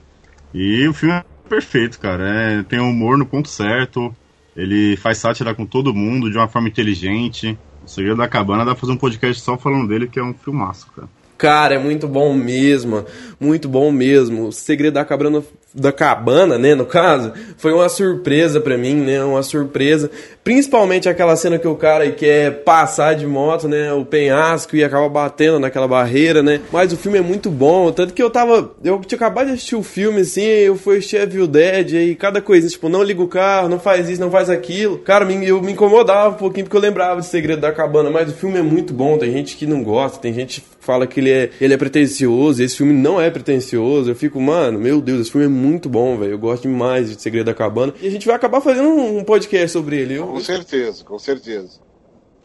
e 0.53 0.87
o 0.87 0.93
filme 0.93 1.15
é 1.15 1.23
perfeito, 1.47 1.99
cara, 1.99 2.23
é, 2.29 2.63
tem 2.63 2.79
humor 2.79 3.17
no 3.17 3.25
ponto 3.25 3.49
certo, 3.49 4.15
ele 4.55 4.97
faz 4.97 5.17
sátira 5.17 5.53
com 5.53 5.65
todo 5.65 5.93
mundo 5.93 6.29
de 6.29 6.37
uma 6.37 6.47
forma 6.47 6.67
inteligente, 6.67 7.57
o 7.85 7.89
Segredo 7.89 8.17
da 8.17 8.27
Cabana 8.27 8.65
dá 8.65 8.71
pra 8.71 8.81
fazer 8.81 8.93
um 8.93 8.97
podcast 8.97 9.41
só 9.41 9.57
falando 9.57 9.87
dele, 9.87 10.07
que 10.07 10.19
é 10.19 10.23
um 10.23 10.33
filmaço, 10.33 10.87
cara. 10.95 11.07
Cara, 11.39 11.75
é 11.75 11.79
muito 11.79 12.05
bom 12.05 12.33
mesmo, 12.33 13.05
muito 13.39 13.69
bom 13.69 13.89
mesmo. 13.93 14.47
O 14.47 14.51
segredo 14.51 14.95
da 14.95 15.05
cabana, 15.05 15.41
da 15.73 15.91
cabana, 15.91 16.57
né, 16.57 16.73
no 16.73 16.85
caso, 16.85 17.31
foi 17.57 17.71
uma 17.71 17.87
surpresa 17.89 18.59
pra 18.59 18.77
mim, 18.77 18.95
né, 18.95 19.23
uma 19.23 19.43
surpresa. 19.43 20.09
Principalmente 20.43 21.07
aquela 21.07 21.35
cena 21.35 21.59
que 21.59 21.67
o 21.67 21.75
cara 21.75 22.09
quer 22.11 22.63
passar 22.63 23.13
de 23.15 23.27
moto, 23.27 23.67
né, 23.67 23.93
o 23.93 24.03
penhasco 24.03 24.75
e 24.75 24.83
acaba 24.83 25.07
batendo 25.07 25.59
naquela 25.59 25.87
barreira, 25.87 26.41
né. 26.41 26.61
Mas 26.71 26.91
o 26.91 26.97
filme 26.97 27.19
é 27.19 27.21
muito 27.21 27.49
bom, 27.49 27.91
tanto 27.91 28.13
que 28.13 28.23
eu 28.23 28.29
tava, 28.29 28.71
eu 28.83 28.99
tinha 29.01 29.17
acabado 29.17 29.47
de 29.47 29.53
assistir 29.53 29.75
o 29.75 29.83
filme, 29.83 30.21
assim, 30.21 30.41
eu 30.41 30.75
fui 30.75 30.97
assistir 30.97 31.17
Evil 31.17 31.47
Dead, 31.47 31.93
e 31.93 32.15
cada 32.15 32.41
coisinha, 32.41 32.71
tipo, 32.71 32.89
não 32.89 33.03
liga 33.03 33.21
o 33.21 33.27
carro, 33.27 33.69
não 33.69 33.79
faz 33.79 34.09
isso, 34.09 34.21
não 34.21 34.31
faz 34.31 34.49
aquilo. 34.49 34.97
Cara, 34.99 35.29
eu 35.31 35.61
me 35.61 35.71
incomodava 35.73 36.29
um 36.29 36.37
pouquinho 36.37 36.65
porque 36.65 36.77
eu 36.77 36.81
lembrava 36.81 37.21
de 37.21 37.27
Segredo 37.27 37.61
da 37.61 37.71
Cabana, 37.71 38.09
mas 38.09 38.29
o 38.29 38.33
filme 38.33 38.57
é 38.57 38.63
muito 38.63 38.93
bom, 38.93 39.17
tem 39.17 39.31
gente 39.31 39.55
que 39.55 39.65
não 39.65 39.83
gosta, 39.83 40.19
tem 40.19 40.33
gente 40.33 40.63
fala 40.89 41.05
que 41.05 41.19
ele 41.19 41.29
é, 41.31 41.51
ele 41.61 41.71
é 41.71 41.77
pretencioso, 41.77 42.63
esse 42.63 42.75
filme 42.75 42.93
não 42.93 43.21
é 43.21 43.29
pretencioso. 43.29 44.09
Eu 44.09 44.15
fico, 44.15 44.41
mano, 44.41 44.79
meu 44.79 44.99
Deus, 44.99 45.21
esse 45.21 45.31
filme 45.31 45.45
é 45.45 45.49
muito 45.49 45.87
bom, 45.87 46.17
velho. 46.17 46.31
Eu 46.31 46.39
gosto 46.39 46.63
demais 46.63 47.11
de 47.15 47.21
Segredo 47.21 47.45
da 47.45 47.53
Cabana. 47.53 47.93
E 48.01 48.07
a 48.07 48.09
gente 48.09 48.25
vai 48.25 48.35
acabar 48.35 48.59
fazendo 48.59 48.89
um, 48.89 49.23
podcast 49.23 49.69
sobre 49.69 49.97
ele. 49.99 50.15
Eu, 50.15 50.25
Com 50.25 50.39
certeza, 50.39 51.03
com 51.03 51.19
certeza. 51.19 51.79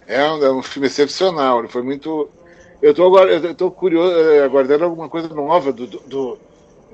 É 0.07 0.23
um, 0.31 0.45
é 0.45 0.53
um 0.53 0.63
filme 0.63 0.89
excepcional. 0.89 1.61
Ele 1.61 1.69
foi 1.69 1.83
muito. 1.83 2.29
Eu 2.83 2.93
tô 2.93 3.07
agora, 3.07 3.33
eu 3.33 3.55
tô 3.55 3.71
curioso, 3.71 4.15
eh, 4.15 4.45
aguardando 4.45 4.85
alguma 4.85 5.09
coisa 5.09 5.29
nova 5.29 5.73
do, 5.73 5.87
do, 5.87 5.99
do- 6.01 6.39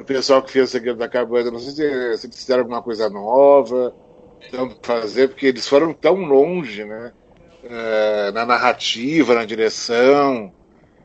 pessoal 0.06 0.40
que 0.42 0.52
fez 0.52 0.68
o 0.68 0.70
Segredo 0.70 0.98
da 0.98 1.08
Cabana. 1.08 1.50
Não 1.50 1.58
sei 1.58 1.72
se, 1.72 2.18
se 2.18 2.26
eles 2.28 2.36
fizeram 2.38 2.60
alguma 2.60 2.80
coisa 2.80 3.10
nova, 3.10 3.92
então 4.46 4.70
fazer, 4.82 5.28
porque 5.30 5.46
eles 5.46 5.66
foram 5.66 5.92
tão 5.92 6.14
longe, 6.14 6.84
né? 6.84 7.10
Eh, 7.64 8.30
na 8.32 8.46
narrativa, 8.46 9.34
na 9.34 9.44
direção. 9.44 10.52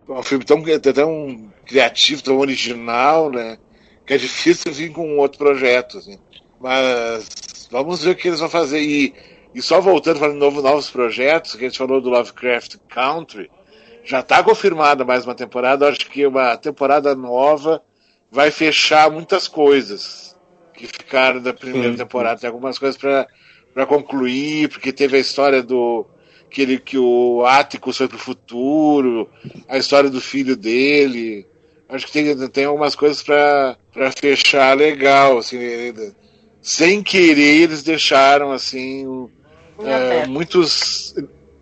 É 0.07 0.11
um 0.11 0.23
filme 0.23 0.45
tão, 0.45 0.63
tão 0.93 1.51
criativo, 1.65 2.23
tão 2.23 2.37
original, 2.37 3.31
né? 3.31 3.57
Que 4.05 4.13
é 4.13 4.17
difícil 4.17 4.71
vir 4.71 4.91
com 4.91 5.07
um 5.07 5.17
outro 5.17 5.39
projeto, 5.39 5.97
assim. 5.97 6.19
Mas 6.59 7.67
vamos 7.71 8.03
ver 8.03 8.11
o 8.11 8.15
que 8.15 8.27
eles 8.27 8.39
vão 8.39 8.49
fazer. 8.49 8.81
E, 8.81 9.13
e 9.53 9.61
só 9.61 9.81
voltando, 9.81 10.19
falando 10.19 10.35
de 10.35 10.39
novo, 10.39 10.61
novos 10.61 10.89
projetos, 10.89 11.55
que 11.55 11.65
a 11.65 11.67
gente 11.69 11.77
falou 11.77 11.99
do 11.99 12.09
Lovecraft 12.09 12.75
Country, 12.87 13.49
já 14.03 14.19
está 14.19 14.43
confirmada 14.43 15.03
mais 15.03 15.25
uma 15.25 15.33
temporada. 15.33 15.89
Acho 15.89 16.09
que 16.09 16.25
uma 16.25 16.55
temporada 16.55 17.15
nova 17.15 17.81
vai 18.31 18.51
fechar 18.51 19.09
muitas 19.09 19.47
coisas 19.47 20.35
que 20.73 20.85
ficaram 20.85 21.41
da 21.41 21.53
primeira 21.53 21.95
temporada. 21.95 22.39
Tem 22.39 22.47
algumas 22.49 22.77
coisas 22.77 22.97
para 22.99 23.85
concluir, 23.87 24.69
porque 24.69 24.93
teve 24.93 25.17
a 25.17 25.19
história 25.19 25.63
do 25.63 26.05
que, 26.55 26.61
ele, 26.61 26.79
que 26.79 26.97
o 26.97 27.45
Atticus 27.45 27.97
foi 27.97 28.07
pro 28.07 28.17
futuro, 28.17 29.29
a 29.67 29.77
história 29.77 30.09
do 30.09 30.21
filho 30.21 30.55
dele. 30.55 31.45
Acho 31.89 32.05
que 32.07 32.13
tem, 32.13 32.47
tem 32.47 32.63
algumas 32.63 32.95
coisas 32.95 33.21
para 33.21 33.75
fechar 34.17 34.75
legal, 34.77 35.37
assim, 35.37 35.57
ainda. 35.57 36.15
sem 36.61 37.03
querer 37.03 37.61
eles 37.63 37.83
deixaram 37.83 38.53
assim 38.53 39.05
o- 39.05 39.29
é, 39.83 40.25
muitos 40.25 41.13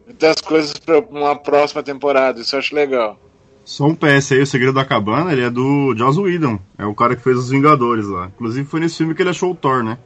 muitas 0.06 0.36
coisas 0.42 0.74
para 0.74 1.00
uma 1.00 1.36
próxima 1.36 1.82
temporada. 1.82 2.40
Isso 2.40 2.56
eu 2.56 2.60
acho 2.60 2.76
legal. 2.76 3.20
Só 3.66 3.86
um 3.86 3.96
PS 3.96 4.34
aí, 4.34 4.42
o 4.42 4.46
Segredo 4.46 4.74
da 4.74 4.86
Cabana, 4.86 5.32
ele 5.34 5.42
é 5.42 5.50
do 5.50 5.96
Joss 5.98 6.20
Whedon. 6.20 6.60
É 6.78 6.86
o 6.86 6.94
cara 6.94 7.16
que 7.16 7.24
fez 7.24 7.36
os 7.38 7.50
Vingadores 7.50 8.06
lá. 8.06 8.28
Inclusive 8.36 8.68
foi 8.70 8.80
nesse 8.80 8.98
filme 8.98 9.16
que 9.16 9.24
ele 9.24 9.32
achou 9.32 9.52
o 9.52 9.56
Thor, 9.56 9.84
né? 9.84 9.98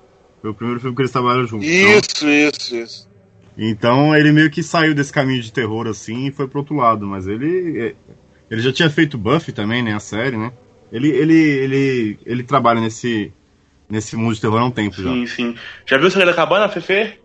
Foi 0.41 0.51
o 0.51 0.53
primeiro 0.53 0.79
filme 0.79 0.95
que 0.95 1.01
eles 1.01 1.11
trabalharam 1.11 1.45
juntos. 1.45 1.67
Isso, 1.67 2.27
isso, 2.29 2.75
isso. 2.75 3.06
Então 3.57 4.15
ele 4.15 4.31
meio 4.31 4.49
que 4.51 4.61
saiu 4.61 4.93
desse 4.93 5.11
caminho 5.11 5.41
de 5.41 5.51
terror 5.51 5.87
assim 5.87 6.27
e 6.27 6.31
foi 6.31 6.47
pro 6.47 6.59
outro 6.59 6.75
lado. 6.75 7.05
Mas 7.05 7.27
ele. 7.27 7.95
Ele 8.49 8.61
já 8.61 8.71
tinha 8.71 8.89
feito 8.89 9.17
Buffy 9.17 9.51
também, 9.53 9.83
né? 9.83 9.93
A 9.93 9.99
série, 9.99 10.37
né? 10.37 10.53
Ele, 10.91 11.09
ele, 11.09 11.33
ele, 11.37 12.19
ele 12.25 12.43
trabalha 12.43 12.79
nesse, 12.79 13.33
nesse 13.89 14.15
mundo 14.15 14.35
de 14.35 14.41
terror 14.41 14.61
há 14.61 14.65
um 14.65 14.71
tempo 14.71 14.95
já. 15.01 15.09
Sim, 15.09 15.27
sim. 15.27 15.55
Já 15.85 15.97
viu 15.97 16.07
o 16.07 16.11
Segredo 16.11 16.29
da 16.29 16.35
Cabana, 16.35 16.69
Fefe? 16.69 17.19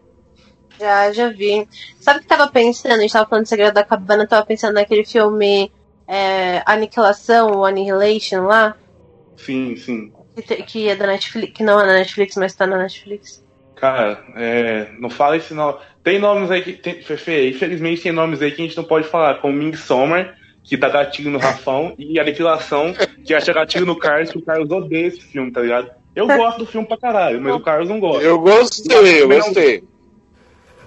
Já, 0.80 1.12
já 1.12 1.28
vi. 1.28 1.68
Sabe 2.00 2.18
o 2.18 2.22
que 2.22 2.28
tava 2.28 2.48
pensando? 2.48 2.94
A 2.94 2.98
gente 2.98 3.12
tava 3.12 3.28
falando 3.28 3.44
de 3.44 3.50
Segredo 3.50 3.74
da 3.74 3.84
Cabana, 3.84 4.24
eu 4.24 4.28
tava 4.28 4.44
pensando 4.44 4.74
naquele 4.74 5.04
filme 5.04 5.70
é, 6.08 6.60
Aniquilação, 6.66 7.52
ou 7.52 7.64
Annihilation 7.64 8.46
lá, 8.46 8.76
Sim, 9.36 9.76
sim. 9.76 10.12
que, 10.36 10.56
que 10.62 10.88
é 10.88 10.96
da 10.96 11.06
Netflix, 11.06 11.52
que 11.52 11.62
não 11.62 11.80
é 11.80 11.86
da 11.86 11.92
Netflix, 11.94 12.36
mas 12.36 12.54
tá 12.54 12.66
na 12.66 12.78
Netflix. 12.78 13.44
Cara, 13.76 14.24
é, 14.36 14.92
não 14.98 15.10
fala 15.10 15.36
esse 15.36 15.54
nome. 15.54 15.78
Tem 16.02 16.18
nomes 16.18 16.50
aí 16.50 16.62
que. 16.62 16.72
Tem, 16.72 17.00
Fefe, 17.02 17.50
infelizmente 17.50 18.02
tem 18.02 18.12
nomes 18.12 18.42
aí 18.42 18.50
que 18.50 18.62
a 18.62 18.64
gente 18.64 18.76
não 18.76 18.84
pode 18.84 19.06
falar, 19.06 19.36
como 19.36 19.54
Midsommar, 19.54 20.36
que 20.64 20.76
dá 20.76 20.88
gatilho 20.88 21.30
no 21.30 21.38
Rafão, 21.38 21.94
e 21.98 22.18
Aniquilação, 22.18 22.94
que 23.24 23.34
acha 23.34 23.52
gatilho 23.52 23.86
no 23.86 23.96
Carlos, 23.96 24.30
que 24.30 24.38
o 24.38 24.42
Carlos 24.42 24.70
odeia 24.70 25.06
esse 25.06 25.20
filme, 25.20 25.52
tá 25.52 25.60
ligado? 25.60 25.90
Eu 26.14 26.26
gosto 26.26 26.58
do 26.58 26.66
filme 26.66 26.86
pra 26.86 26.98
caralho, 26.98 27.40
mas 27.40 27.54
o 27.54 27.60
Carlos 27.60 27.88
não 27.88 27.98
gosta. 27.98 28.22
Eu 28.22 28.38
gostei, 28.38 29.22
eu 29.22 29.28
gostei. 29.28 29.84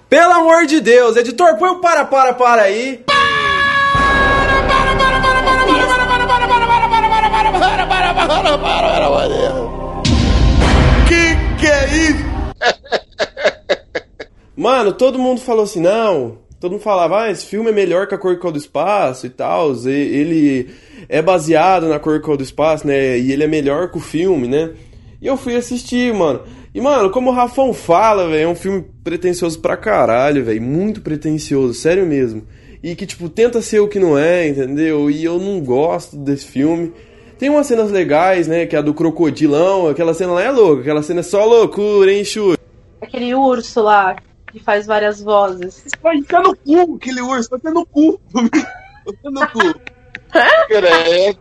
Pelo 0.08 0.32
amor 0.32 0.66
de 0.66 0.80
Deus, 0.80 1.16
editor, 1.16 1.56
põe 1.58 1.70
o 1.70 1.80
para, 1.80 2.04
para, 2.04 2.32
para 2.32 2.62
aí. 2.62 3.04
Que 11.08 11.60
que 11.60 11.66
é 11.66 11.86
isso? 11.86 12.96
Mano, 14.56 14.92
todo 14.92 15.18
mundo 15.18 15.40
falou 15.40 15.64
assim, 15.64 15.80
não. 15.80 16.38
Todo 16.58 16.72
mundo 16.72 16.80
falava, 16.80 17.24
ah, 17.24 17.30
esse 17.30 17.44
filme 17.44 17.68
é 17.68 17.72
melhor 17.72 18.06
que 18.06 18.14
a 18.14 18.18
Cor 18.18 18.50
do 18.50 18.56
Espaço 18.56 19.26
e 19.26 19.30
tal. 19.30 19.72
Ele 19.86 20.70
é 21.08 21.20
baseado 21.20 21.86
na 21.86 21.98
Cor 21.98 22.36
do 22.36 22.42
Espaço, 22.42 22.86
né? 22.86 23.18
E 23.18 23.30
ele 23.30 23.44
é 23.44 23.46
melhor 23.46 23.90
que 23.90 23.98
o 23.98 24.00
filme, 24.00 24.48
né? 24.48 24.72
E 25.20 25.26
eu 25.26 25.36
fui 25.36 25.54
assistir, 25.54 26.14
mano. 26.14 26.40
E, 26.74 26.80
mano, 26.80 27.10
como 27.10 27.30
o 27.30 27.32
Rafão 27.32 27.74
fala, 27.74 28.28
velho, 28.28 28.44
é 28.44 28.48
um 28.48 28.54
filme 28.54 28.84
pretencioso 29.04 29.60
pra 29.60 29.76
caralho, 29.76 30.44
velho. 30.44 30.62
Muito 30.62 31.02
pretencioso, 31.02 31.74
sério 31.74 32.06
mesmo. 32.06 32.42
E 32.82 32.94
que, 32.94 33.04
tipo, 33.04 33.28
tenta 33.28 33.60
ser 33.60 33.80
o 33.80 33.88
que 33.88 33.98
não 33.98 34.16
é, 34.18 34.48
entendeu? 34.48 35.10
E 35.10 35.24
eu 35.24 35.38
não 35.38 35.60
gosto 35.60 36.16
desse 36.16 36.46
filme. 36.46 36.92
Tem 37.38 37.50
umas 37.50 37.66
cenas 37.66 37.90
legais, 37.90 38.48
né? 38.48 38.64
Que 38.64 38.76
é 38.76 38.78
a 38.78 38.82
do 38.82 38.94
crocodilão. 38.94 39.88
Aquela 39.88 40.14
cena 40.14 40.32
lá 40.32 40.42
é 40.42 40.50
louca. 40.50 40.80
Aquela 40.80 41.02
cena 41.02 41.20
é 41.20 41.22
só 41.22 41.44
loucura, 41.44 42.10
hein, 42.10 42.24
Chu? 42.24 42.56
Aquele 43.00 43.34
urso 43.34 43.82
lá, 43.82 44.16
que 44.56 44.64
faz 44.64 44.86
várias 44.86 45.20
vozes. 45.20 45.84
Vai 46.02 46.16
ficar 46.22 46.40
no 46.40 46.56
cu, 46.56 46.96
aquele 46.96 47.20
urso, 47.20 47.50
vai 47.50 47.58
ficar 47.58 47.72
no 47.72 47.84
cu. 47.84 48.18
Vai 48.32 48.44
ficar 49.14 49.30
no 49.30 49.48
cu. 49.48 49.80
é. 50.72 51.36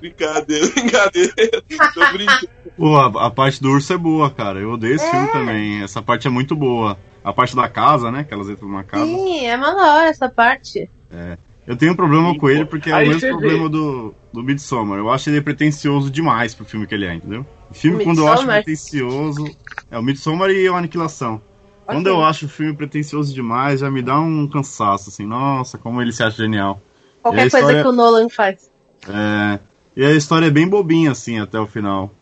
Brincadeira, 0.00 0.66
brincadeira. 0.66 1.62
Tô 1.94 2.12
brincando. 2.12 2.48
Pô, 2.76 2.96
a, 2.96 3.26
a 3.26 3.30
parte 3.30 3.62
do 3.62 3.70
urso 3.70 3.92
é 3.92 3.96
boa, 3.96 4.30
cara. 4.30 4.58
Eu 4.58 4.72
odeio 4.72 4.96
esse 4.96 5.08
filme 5.08 5.28
também. 5.28 5.82
Essa 5.82 6.02
parte 6.02 6.26
é 6.26 6.30
muito 6.30 6.56
boa. 6.56 6.98
A 7.22 7.32
parte 7.32 7.54
da 7.54 7.68
casa, 7.68 8.10
né? 8.10 8.24
Que 8.24 8.34
elas 8.34 8.48
entram 8.48 8.66
numa 8.66 8.82
casa. 8.82 9.04
Sim, 9.06 9.46
é 9.46 9.56
uma 9.56 9.94
hora 9.94 10.08
essa 10.08 10.28
parte. 10.28 10.90
É. 11.08 11.38
Eu 11.66 11.76
tenho 11.76 11.92
um 11.92 11.96
problema 11.96 12.36
com 12.36 12.48
ele 12.50 12.64
porque 12.64 12.90
é 12.90 12.96
o 12.96 12.98
mesmo 13.06 13.20
você 13.20 13.26
vê. 13.28 13.32
problema 13.32 13.68
do, 13.68 14.14
do 14.32 14.42
Midsommar. 14.42 14.98
Eu 14.98 15.10
acho 15.10 15.30
ele 15.30 15.40
pretencioso 15.40 16.10
demais 16.10 16.54
pro 16.54 16.64
filme 16.64 16.86
que 16.86 16.94
ele 16.94 17.06
é, 17.06 17.14
entendeu? 17.14 17.46
O 17.70 17.74
filme, 17.74 18.02
quando 18.02 18.18
eu 18.18 18.26
acho 18.28 18.42
Midsommar? 18.42 18.64
pretencioso. 18.64 19.56
É 19.90 19.98
o 19.98 20.02
Midsommar 20.02 20.50
e 20.50 20.68
o 20.68 20.74
Aniquilação. 20.74 21.40
Quando 21.86 22.06
Ok. 22.08 22.18
eu 22.18 22.24
acho 22.24 22.46
o 22.46 22.48
filme 22.48 22.74
pretencioso 22.74 23.32
demais, 23.34 23.80
já 23.80 23.90
me 23.90 24.02
dá 24.02 24.18
um 24.20 24.48
cansaço, 24.48 25.10
assim. 25.10 25.26
Nossa, 25.26 25.78
como 25.78 26.00
ele 26.02 26.12
se 26.12 26.22
acha 26.22 26.36
genial. 26.38 26.80
A 27.20 27.22
Qualquer 27.22 27.42
coisa 27.50 27.56
história- 27.58 27.82
que 27.82 27.88
o 27.88 27.92
Nolan 27.92 28.28
faz. 28.28 28.70
É, 29.08 29.58
e 29.96 30.04
a 30.04 30.12
história 30.12 30.46
é 30.46 30.50
bem 30.50 30.66
bobinha, 30.66 31.12
assim, 31.12 31.38
até 31.38 31.60
o 31.60 31.66
final. 31.66 32.12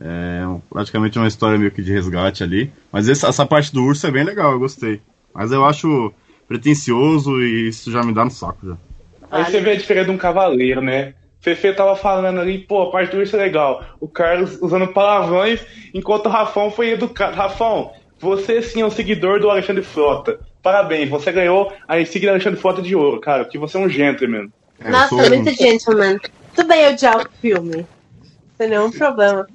É 0.00 0.42
praticamente 0.68 1.18
uma 1.18 1.28
história 1.28 1.58
meio 1.58 1.70
que 1.70 1.82
de 1.82 1.92
resgate 1.92 2.42
ali. 2.42 2.70
Mas 2.92 3.08
essa, 3.08 3.28
essa 3.28 3.46
parte 3.46 3.72
do 3.72 3.82
urso 3.84 4.06
é 4.06 4.10
bem 4.10 4.24
legal, 4.24 4.52
eu 4.52 4.58
gostei. 4.58 5.00
Mas 5.34 5.52
eu 5.52 5.64
acho 5.64 6.12
pretencioso 6.48 7.40
e 7.42 7.68
isso 7.68 7.90
já 7.90 8.02
me 8.02 8.12
dá 8.12 8.24
no 8.24 8.30
saco 8.30 8.66
já. 8.66 8.76
Aí 9.30 9.44
você 9.44 9.60
vê 9.60 9.72
a 9.72 9.76
diferença 9.76 10.06
de 10.06 10.12
um 10.12 10.18
cavaleiro, 10.18 10.80
né? 10.80 11.14
Fefe 11.40 11.72
tava 11.72 11.96
falando 11.96 12.38
ali, 12.38 12.58
pô, 12.58 12.82
a 12.82 12.90
parte 12.90 13.12
do 13.12 13.18
urso 13.18 13.34
é 13.36 13.42
legal. 13.42 13.82
O 13.98 14.06
Carlos 14.06 14.58
usando 14.60 14.88
palavrões, 14.88 15.60
enquanto 15.94 16.26
o 16.26 16.28
Rafão 16.28 16.70
foi 16.70 16.90
educado. 16.90 17.34
Rafão, 17.34 17.92
você 18.18 18.60
sim 18.60 18.82
é 18.82 18.84
um 18.84 18.90
seguidor 18.90 19.40
do 19.40 19.48
Alexandre 19.48 19.82
Frota. 19.82 20.38
Parabéns, 20.62 21.08
você 21.08 21.32
ganhou 21.32 21.72
a 21.88 21.98
insígnia 21.98 22.30
do 22.30 22.34
Alexandre 22.34 22.60
Frota 22.60 22.82
de 22.82 22.94
ouro, 22.94 23.20
cara, 23.20 23.44
porque 23.44 23.58
você 23.58 23.78
é 23.78 23.80
um 23.80 23.88
gentleman. 23.88 24.48
Nossa, 24.84 25.14
muito 25.14 25.52
gentleman. 25.54 26.18
Tudo 26.54 26.68
bem 26.68 26.88
odiar 26.88 27.16
o 27.16 27.28
filme. 27.40 27.86
Sem 28.58 28.68
nenhum 28.68 28.90
problema. 28.90 29.46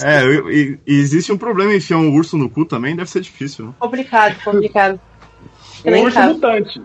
É, 0.00 0.24
e, 0.24 0.78
e 0.86 1.00
existe 1.00 1.32
um 1.32 1.36
problema 1.38 1.72
em 1.72 1.78
enfiar 1.78 1.98
um 1.98 2.14
urso 2.14 2.38
no 2.38 2.48
cu 2.48 2.64
também, 2.64 2.94
deve 2.94 3.10
ser 3.10 3.20
difícil, 3.20 3.66
né? 3.66 3.72
Complicado, 3.80 4.36
complicado. 4.44 5.00
Um 5.84 6.02
urso 6.02 6.20
mutante. 6.20 6.80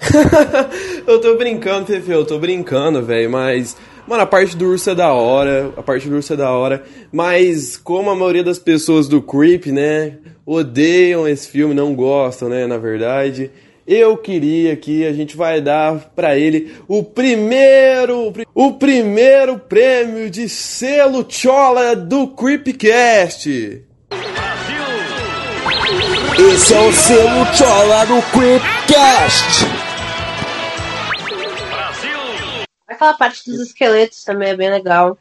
eu 1.06 1.20
tô 1.20 1.36
brincando, 1.36 1.86
Fefe, 1.86 2.10
eu 2.10 2.24
tô 2.24 2.38
brincando, 2.38 3.02
velho, 3.02 3.30
mas. 3.30 3.76
Mano, 4.06 4.22
a 4.22 4.26
parte 4.26 4.56
do 4.56 4.70
urso 4.70 4.88
é 4.88 4.94
da 4.94 5.12
hora, 5.12 5.70
a 5.76 5.82
parte 5.82 6.08
do 6.08 6.16
urso 6.16 6.32
é 6.32 6.36
da 6.36 6.50
hora, 6.50 6.82
mas 7.12 7.76
como 7.76 8.08
a 8.08 8.16
maioria 8.16 8.42
das 8.42 8.58
pessoas 8.58 9.06
do 9.06 9.20
Creep, 9.20 9.66
né, 9.66 10.14
odeiam 10.46 11.28
esse 11.28 11.46
filme, 11.46 11.74
não 11.74 11.94
gostam, 11.94 12.48
né, 12.48 12.66
na 12.66 12.78
verdade, 12.78 13.50
eu 13.86 14.16
queria 14.16 14.76
que 14.76 15.06
a 15.06 15.12
gente 15.12 15.36
vai 15.36 15.60
dar 15.60 16.10
pra 16.16 16.38
ele 16.38 16.72
o 16.88 17.02
primeiro, 17.02 18.32
o 18.54 18.72
primeiro 18.72 19.58
prêmio 19.58 20.30
de 20.30 20.48
selo 20.48 21.26
Chola 21.28 21.94
do 21.94 22.28
Creepcast. 22.28 23.82
Esse 26.38 26.74
é 26.74 26.80
o 26.80 26.92
selo 26.92 27.46
Chola 27.54 28.06
do 28.06 28.22
Creepcast. 28.30 29.77
Aquela 32.98 33.14
parte 33.14 33.48
dos 33.48 33.60
esqueletos 33.60 34.24
também 34.24 34.48
é 34.48 34.56
bem 34.56 34.68
legal. 34.68 35.16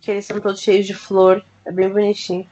Que 0.00 0.10
eles 0.10 0.26
são 0.26 0.40
todos 0.40 0.60
cheios 0.60 0.84
de 0.84 0.94
flor. 0.94 1.40
É 1.64 1.70
bem 1.70 1.88
bonitinho. 1.88 2.44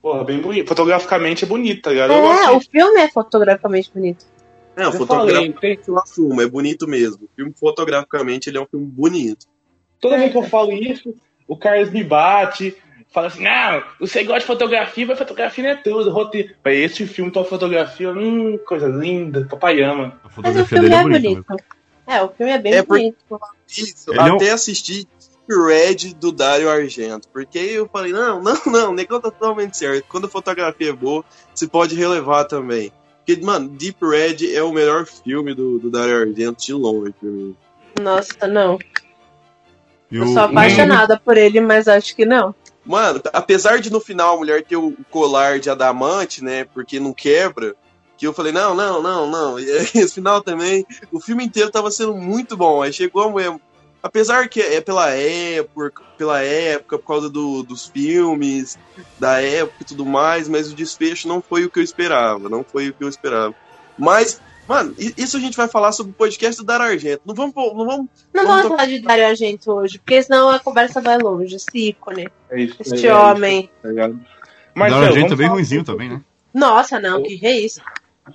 Porra, 0.00 0.24
bem 0.24 0.40
bonito. 0.40 0.66
Fotograficamente 0.66 1.44
é 1.44 1.46
bonito, 1.46 1.82
tá 1.82 1.90
ligado? 1.90 2.14
É, 2.14 2.50
o 2.50 2.60
filme 2.60 2.98
é 2.98 3.10
fotograficamente 3.10 3.90
bonito. 3.92 4.24
Não, 4.74 4.86
Eu 4.86 4.92
fotograficamente 4.92 5.82
eu 5.86 5.98
assumo, 5.98 6.40
é 6.40 6.48
bonito 6.48 6.88
mesmo. 6.88 7.24
O 7.24 7.28
filme 7.36 7.52
fotograficamente 7.54 8.48
ele 8.48 8.56
é 8.56 8.60
um 8.62 8.66
filme 8.66 8.86
bonito. 8.86 9.46
Toda 10.00 10.16
vez 10.16 10.32
que 10.32 10.38
eu 10.38 10.44
falo 10.44 10.72
isso, 10.72 11.14
o 11.46 11.54
Carlos 11.54 11.90
me 11.90 12.02
bate, 12.02 12.74
fala 13.12 13.26
assim: 13.26 13.42
não, 13.42 13.82
você 14.00 14.24
gosta 14.24 14.40
de 14.40 14.46
fotografia, 14.46 15.04
mas 15.04 15.18
fotografia 15.18 15.62
não 15.62 15.70
é 15.72 15.76
tudo, 15.76 16.10
roteiro. 16.10 16.54
Mas 16.64 16.78
esse 16.78 17.06
filme 17.06 17.30
tem 17.30 17.42
uma 17.42 17.48
fotografia, 17.48 18.10
hum, 18.10 18.58
coisa 18.66 18.88
linda, 18.88 19.46
papai 19.50 19.82
ama. 19.82 20.18
A 20.24 20.40
Mas 20.40 20.56
o 20.56 20.64
filme 20.64 20.88
é 20.88 21.02
bonito. 21.02 21.44
É, 22.06 22.22
o 22.22 22.28
filme 22.30 22.52
é 22.52 22.58
bem 22.58 22.74
É 22.74 22.82
porque- 22.82 23.14
bonito. 23.28 23.40
Isso, 23.68 24.10
Ele 24.10 24.20
até 24.20 24.50
assisti 24.50 25.08
Red 25.48 26.14
do 26.14 26.30
Dario 26.32 26.68
Argento. 26.70 27.28
Porque 27.28 27.58
aí 27.58 27.74
eu 27.74 27.88
falei, 27.88 28.12
não, 28.12 28.40
não, 28.42 28.58
não, 28.66 28.90
o 28.90 28.94
negócio 28.94 29.22
tá 29.22 29.30
totalmente 29.30 29.76
certo. 29.76 30.04
Quando 30.08 30.26
a 30.26 30.30
fotografia 30.30 30.90
é 30.90 30.92
boa, 30.92 31.24
você 31.54 31.66
pode 31.66 31.94
relevar 31.94 32.44
também. 32.44 32.92
Porque, 33.24 33.40
mano, 33.44 33.68
Deep 33.68 33.98
Red 34.04 34.54
é 34.54 34.62
o 34.62 34.72
melhor 34.72 35.06
filme 35.06 35.54
do, 35.54 35.78
do 35.78 35.90
Dario 35.90 36.20
Argento 36.20 36.64
de 36.64 36.72
longe 36.72 37.12
pra 37.18 37.28
mim. 37.28 37.56
Nossa, 38.00 38.46
não. 38.48 38.78
Eu 40.10 40.24
o- 40.24 40.28
sou 40.32 40.42
apaixonada 40.42 41.18
por 41.24 41.36
ele, 41.36 41.60
mas 41.60 41.88
acho 41.88 42.14
que 42.16 42.24
não. 42.26 42.54
Mano, 42.84 43.20
apesar 43.32 43.78
de 43.80 43.90
no 43.92 44.00
final 44.00 44.34
a 44.34 44.36
mulher 44.38 44.64
ter 44.64 44.76
o 44.76 44.92
colar 45.10 45.60
de 45.60 45.70
adamante, 45.70 46.42
né? 46.42 46.64
Porque 46.64 46.98
não 46.98 47.12
quebra. 47.12 47.76
Que 48.22 48.28
eu 48.28 48.32
falei, 48.32 48.52
não, 48.52 48.72
não, 48.72 49.02
não, 49.02 49.28
não. 49.28 49.58
E 49.58 49.64
esse 49.98 50.14
final 50.14 50.40
também, 50.40 50.86
o 51.10 51.18
filme 51.18 51.44
inteiro 51.44 51.72
tava 51.72 51.90
sendo 51.90 52.14
muito 52.14 52.56
bom. 52.56 52.80
Aí 52.80 52.92
chegou 52.92 53.24
a 53.24 53.28
mulher. 53.28 53.52
Apesar 54.00 54.48
que 54.48 54.60
é 54.60 54.80
pela 54.80 55.10
época, 55.10 56.04
pela 56.16 56.40
época, 56.40 57.00
por 57.00 57.06
causa 57.08 57.28
do- 57.28 57.64
dos 57.64 57.88
filmes, 57.88 58.78
da 59.18 59.42
época 59.42 59.78
e 59.80 59.84
tudo 59.84 60.06
mais, 60.06 60.48
mas 60.48 60.70
o 60.70 60.74
desfecho 60.76 61.26
não 61.26 61.42
foi 61.42 61.64
o 61.64 61.68
que 61.70 61.80
eu 61.80 61.82
esperava. 61.82 62.48
Não 62.48 62.62
foi 62.62 62.90
o 62.90 62.94
que 62.94 63.02
eu 63.02 63.08
esperava. 63.08 63.56
Mas, 63.98 64.40
mano, 64.68 64.94
isso 64.96 65.36
a 65.36 65.40
gente 65.40 65.56
vai 65.56 65.66
falar 65.66 65.90
sobre 65.90 66.12
o 66.12 66.14
podcast 66.14 66.62
do 66.62 66.64
Dar 66.64 66.80
Argento. 66.80 67.22
Não 67.26 67.34
vamos. 67.34 67.52
Não 67.56 67.84
vamos 67.84 68.06
Não 68.32 68.46
vamos 68.46 68.68
falar 68.68 68.86
de 68.86 69.00
Dario 69.00 69.26
Argento 69.26 69.72
hoje, 69.72 69.98
porque 69.98 70.22
senão 70.22 70.48
a 70.48 70.60
conversa 70.60 71.00
vai 71.00 71.18
longe. 71.18 71.56
Esse 71.56 71.88
ícone. 71.88 72.28
É 72.48 72.62
isso. 72.62 72.76
Este 72.78 73.08
é, 73.08 73.12
homem. 73.16 73.68
Tá 73.82 73.88
ligado? 73.88 74.12
Dario 74.12 74.24
Marcelo, 74.76 75.04
Argento 75.06 75.32
é 75.32 75.36
bem 75.36 75.48
ruimzinho 75.48 75.82
também, 75.82 76.08
né? 76.08 76.20
Nossa, 76.54 77.00
não, 77.00 77.20
que 77.20 77.44
é 77.44 77.58
isso? 77.58 77.80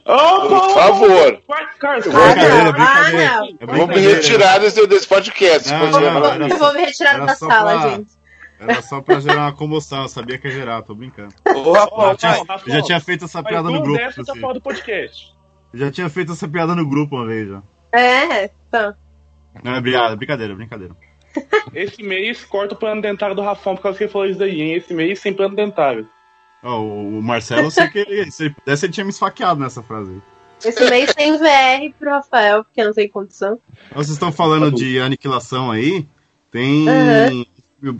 Opa, 0.06 0.48
Por 0.48 0.74
favor. 0.74 1.42
Ah, 1.50 2.36
não, 2.36 2.74
ah, 2.78 3.12
não. 3.12 3.58
É 3.60 3.66
Vou 3.78 3.88
me 3.88 4.00
retirar 4.00 4.60
desse, 4.60 4.86
desse 4.86 5.08
podcast. 5.08 5.72
Não, 5.72 5.92
não, 5.92 6.26
era 6.26 6.46
isso. 6.48 6.56
Eu 6.56 6.60
vou 6.60 6.74
me 6.74 6.82
retirar 6.82 7.26
da 7.26 7.36
sala, 7.36 7.82
pra- 7.82 7.90
gente. 7.92 8.18
Era 8.60 8.82
só 8.82 9.02
pra 9.02 9.20
gerar 9.20 9.42
uma 9.44 9.54
comoção, 9.54 10.02
eu 10.02 10.08
sabia 10.08 10.38
que 10.38 10.48
ia 10.48 10.54
gerar, 10.54 10.82
tô 10.82 10.96
brincando. 10.96 11.34
Ô, 11.56 11.74
Rafael, 11.74 12.10
já 12.10 12.16
tinha, 12.16 12.32
Rafael, 12.32 12.62
eu 12.66 12.74
já 12.74 12.82
tinha 12.82 13.00
feito 13.00 13.26
essa 13.26 13.44
piada 13.44 13.70
no 13.70 13.82
duas 13.82 14.00
grupo. 14.00 14.26
tá 14.26 14.32
assim. 14.32 14.42
fora 14.42 14.54
do 14.56 14.62
podcast. 14.62 15.34
Já 15.74 15.92
tinha 15.92 16.10
feito 16.10 16.32
essa 16.32 16.48
piada 16.48 16.76
no 16.76 16.88
grupo 16.88 17.16
uma 17.16 17.28
vez 17.28 17.48
já. 17.48 17.62
É, 17.92 18.50
tá. 18.72 18.96
Não, 19.64 19.76
é 19.76 19.82
brincadeira, 19.82 20.16
brincadeira, 20.16 20.56
brincadeira. 20.56 20.96
Esse 21.74 22.02
mês 22.02 22.44
corta 22.44 22.74
o 22.74 22.78
plano 22.78 23.02
dentário 23.02 23.36
do 23.36 23.44
Rafão 23.44 23.76
por 23.76 23.84
causa 23.84 23.98
que 23.98 24.06
ele 24.06 24.12
falou 24.12 24.28
isso 24.28 24.40
daí, 24.40 24.60
hein? 24.60 24.74
Esse 24.74 24.94
mês 24.94 25.20
sem 25.20 25.34
plano 25.34 25.56
dentário. 25.56 26.10
Ó, 26.64 26.82
o 26.82 27.22
Marcelo, 27.22 27.68
eu 27.68 27.72
sei 27.72 27.88
que 27.88 28.00
ele, 28.00 28.32
se 28.32 28.46
ele 28.46 28.54
pudesse, 28.54 28.86
ele 28.86 28.94
tinha 28.94 29.04
me 29.04 29.12
esfaqueado 29.12 29.60
nessa 29.60 29.84
frase 29.84 30.12
aí. 30.12 30.22
Esse 30.66 30.90
mês 30.90 31.14
tem 31.14 31.38
VR 31.38 31.94
pro 32.00 32.10
Rafael, 32.10 32.64
porque 32.64 32.84
não 32.84 32.94
tem 32.94 33.08
condição. 33.08 33.60
Vocês 33.94 34.10
estão 34.10 34.32
falando 34.32 34.72
de 34.72 35.00
aniquilação 35.00 35.70
aí, 35.70 36.08
tem 36.52 37.46
Aham. 37.84 37.96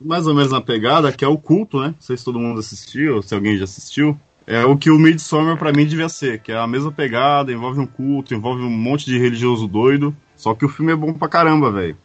mais 0.00 0.26
ou 0.26 0.34
menos 0.34 0.52
uma 0.52 0.62
pegada 0.62 1.12
que 1.12 1.24
é 1.24 1.28
o 1.28 1.36
culto, 1.36 1.80
né? 1.80 1.88
Não 1.88 2.00
sei 2.00 2.16
se 2.16 2.24
todo 2.24 2.38
mundo 2.38 2.60
assistiu, 2.60 3.16
ou 3.16 3.22
se 3.22 3.34
alguém 3.34 3.56
já 3.58 3.64
assistiu. 3.64 4.18
É 4.46 4.64
o 4.64 4.78
que 4.78 4.90
o 4.90 4.98
Midsommar 4.98 5.58
pra 5.58 5.72
mim 5.72 5.84
devia 5.84 6.08
ser, 6.08 6.40
que 6.40 6.50
é 6.50 6.56
a 6.56 6.66
mesma 6.66 6.90
pegada, 6.90 7.52
envolve 7.52 7.80
um 7.80 7.86
culto, 7.86 8.32
envolve 8.32 8.62
um 8.62 8.70
monte 8.70 9.04
de 9.04 9.18
religioso 9.18 9.68
doido. 9.68 10.16
Só 10.34 10.54
que 10.54 10.64
o 10.64 10.68
filme 10.70 10.90
é 10.90 10.96
bom 10.96 11.12
pra 11.12 11.28
caramba, 11.28 11.70
velho. 11.70 11.98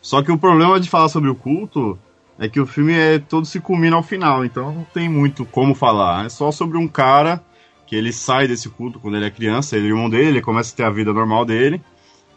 Só 0.00 0.22
que 0.22 0.32
o 0.32 0.38
problema 0.38 0.80
de 0.80 0.88
falar 0.88 1.10
sobre 1.10 1.28
o 1.28 1.34
culto 1.34 1.98
é 2.42 2.48
que 2.48 2.58
o 2.58 2.66
filme 2.66 2.92
é 2.92 3.20
todo 3.20 3.46
se 3.46 3.60
culmina 3.60 3.94
ao 3.94 4.02
final, 4.02 4.44
então 4.44 4.72
não 4.72 4.84
tem 4.92 5.08
muito 5.08 5.44
como 5.44 5.76
falar. 5.76 6.26
É 6.26 6.28
só 6.28 6.50
sobre 6.50 6.76
um 6.76 6.88
cara 6.88 7.40
que 7.86 7.94
ele 7.94 8.12
sai 8.12 8.48
desse 8.48 8.68
culto 8.68 8.98
quando 8.98 9.16
ele 9.16 9.26
é 9.26 9.30
criança, 9.30 9.76
ele 9.76 9.86
é 9.86 9.90
irmão 9.90 10.10
dele, 10.10 10.28
ele 10.28 10.40
começa 10.40 10.72
a 10.72 10.76
ter 10.76 10.82
a 10.82 10.90
vida 10.90 11.12
normal 11.12 11.44
dele. 11.44 11.80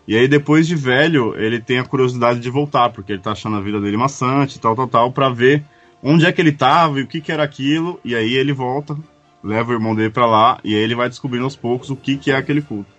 E 0.08 0.16
aí 0.16 0.28
depois 0.28 0.68
de 0.68 0.76
velho, 0.76 1.36
ele 1.36 1.60
tem 1.60 1.80
a 1.80 1.84
curiosidade 1.84 2.40
de 2.40 2.50
voltar, 2.52 2.92
porque 2.92 3.14
ele 3.14 3.22
tá 3.22 3.32
achando 3.32 3.58
a 3.58 3.62
vida 3.62 3.82
dele 3.82 3.98
maçante, 3.98 4.60
tal, 4.60 4.76
tal, 4.76 4.88
tal, 4.88 5.12
pra 5.12 5.30
ver 5.30 5.64
onde 6.04 6.28
é 6.28 6.32
que 6.32 6.40
ele 6.40 6.52
tava 6.52 7.00
e 7.00 7.04
o 7.04 7.08
que 7.08 7.20
que 7.20 7.32
era 7.32 7.44
aquilo, 7.44 8.00
e 8.06 8.16
aí 8.16 8.36
ele 8.36 8.54
volta, 8.54 8.96
leva 9.44 9.72
o 9.72 9.74
irmão 9.74 9.96
dele 9.96 10.12
pra 10.12 10.28
lá, 10.28 10.60
e 10.64 10.76
aí 10.76 10.82
ele 10.82 10.94
vai 10.94 11.10
descobrindo 11.10 11.46
aos 11.46 11.56
poucos 11.56 11.90
o 11.90 11.96
que 11.96 12.16
que 12.16 12.30
é 12.30 12.36
aquele 12.36 12.62
culto. 12.62 12.92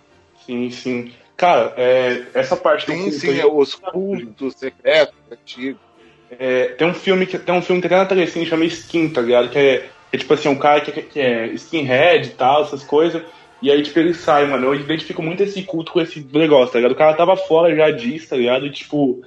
Sim, 0.45 0.69
sim. 0.73 1.13
Cara, 1.37 1.73
é, 1.77 2.25
essa 2.35 2.57
parte 2.57 2.87
do 2.87 2.93
Sim, 2.93 3.03
culto 3.03 3.19
sim, 3.21 3.39
é 3.39 3.47
os 3.47 3.75
cultos 3.77 4.55
secretos, 4.57 5.15
antigos. 5.31 5.86
É, 6.31 6.69
tem 6.69 6.87
um 6.87 6.95
filme 6.95 7.27
que 7.27 7.39
tem 7.39 7.55
um 7.55 7.63
filme 7.63 7.81
que 7.81 7.89
na 7.89 8.05
telecine 8.05 8.47
chama 8.47 8.65
Skin, 8.65 9.09
tá 9.09 9.21
ligado? 9.21 9.49
Que 9.49 9.59
é, 9.59 9.89
é 10.13 10.19
tipo 10.19 10.35
assim, 10.35 10.49
um 10.49 10.57
cara 10.57 10.81
que, 10.81 10.91
que 11.03 11.21
é 11.21 11.47
skinhead 11.49 12.29
e 12.29 12.31
tal, 12.33 12.63
essas 12.63 12.83
coisas. 12.83 13.23
E 13.63 13.71
aí, 13.71 13.83
tipo, 13.83 13.99
ele 13.99 14.15
sai, 14.15 14.47
mano. 14.47 14.67
Eu 14.67 14.75
identifico 14.75 15.23
muito 15.23 15.43
esse 15.43 15.63
culto 15.63 15.93
com 15.93 16.01
esse 16.01 16.27
negócio, 16.33 16.73
tá 16.73 16.79
ligado? 16.79 16.93
O 16.93 16.97
cara 16.97 17.15
tava 17.15 17.37
fora 17.37 17.75
já 17.75 17.91
disso, 17.91 18.29
tá 18.29 18.37
ligado? 18.37 18.67
E, 18.67 18.71
tipo, 18.71 19.23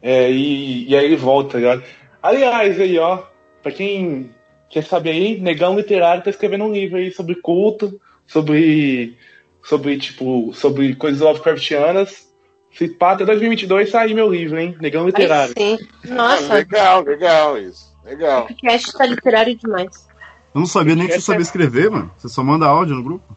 é, 0.00 0.30
e, 0.30 0.88
e 0.88 0.96
aí 0.96 1.04
ele 1.04 1.16
volta, 1.16 1.52
tá 1.52 1.58
ligado? 1.58 1.84
Aliás, 2.22 2.80
aí, 2.80 2.98
ó, 2.98 3.22
pra 3.62 3.72
quem 3.72 4.30
quer 4.70 4.82
saber 4.82 5.10
aí, 5.10 5.40
Negão 5.40 5.76
Literário 5.76 6.22
tá 6.22 6.30
escrevendo 6.30 6.64
um 6.64 6.72
livro 6.72 6.98
aí 6.98 7.10
sobre 7.10 7.34
culto, 7.36 8.00
sobre, 8.26 9.16
sobre 9.62 9.98
tipo, 9.98 10.52
sobre 10.54 10.94
coisas 10.94 11.20
Lovecraftianas. 11.20 12.33
Se 12.76 12.88
pá, 12.88 13.12
até 13.12 13.24
2022 13.24 13.90
sair 13.90 14.14
meu 14.14 14.30
livro, 14.30 14.58
hein? 14.58 14.76
Negão 14.80 15.06
Literário. 15.06 15.54
Aí 15.56 15.78
sim. 15.78 15.88
Nossa, 16.12 16.52
Ah, 16.52 16.56
legal, 16.56 17.02
legal 17.02 17.58
isso. 17.58 17.94
Legal. 18.04 18.44
o 18.44 18.48
podcast 18.48 18.92
tá 18.92 19.06
literário 19.06 19.56
demais. 19.56 20.06
Eu 20.54 20.60
não 20.60 20.66
sabia 20.66 20.94
nem 20.94 21.06
que 21.06 21.14
você 21.14 21.20
sabia 21.20 21.42
escrever, 21.42 21.90
mano. 21.90 22.12
Você 22.16 22.28
só 22.28 22.42
manda 22.42 22.66
áudio 22.66 22.96
no 22.96 23.02
grupo. 23.02 23.36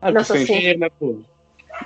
Ah, 0.00 0.10
Nossa, 0.10 0.36
sim. 0.38 0.66
é 0.66 0.76
né, 0.76 0.88
pô? 0.98 1.20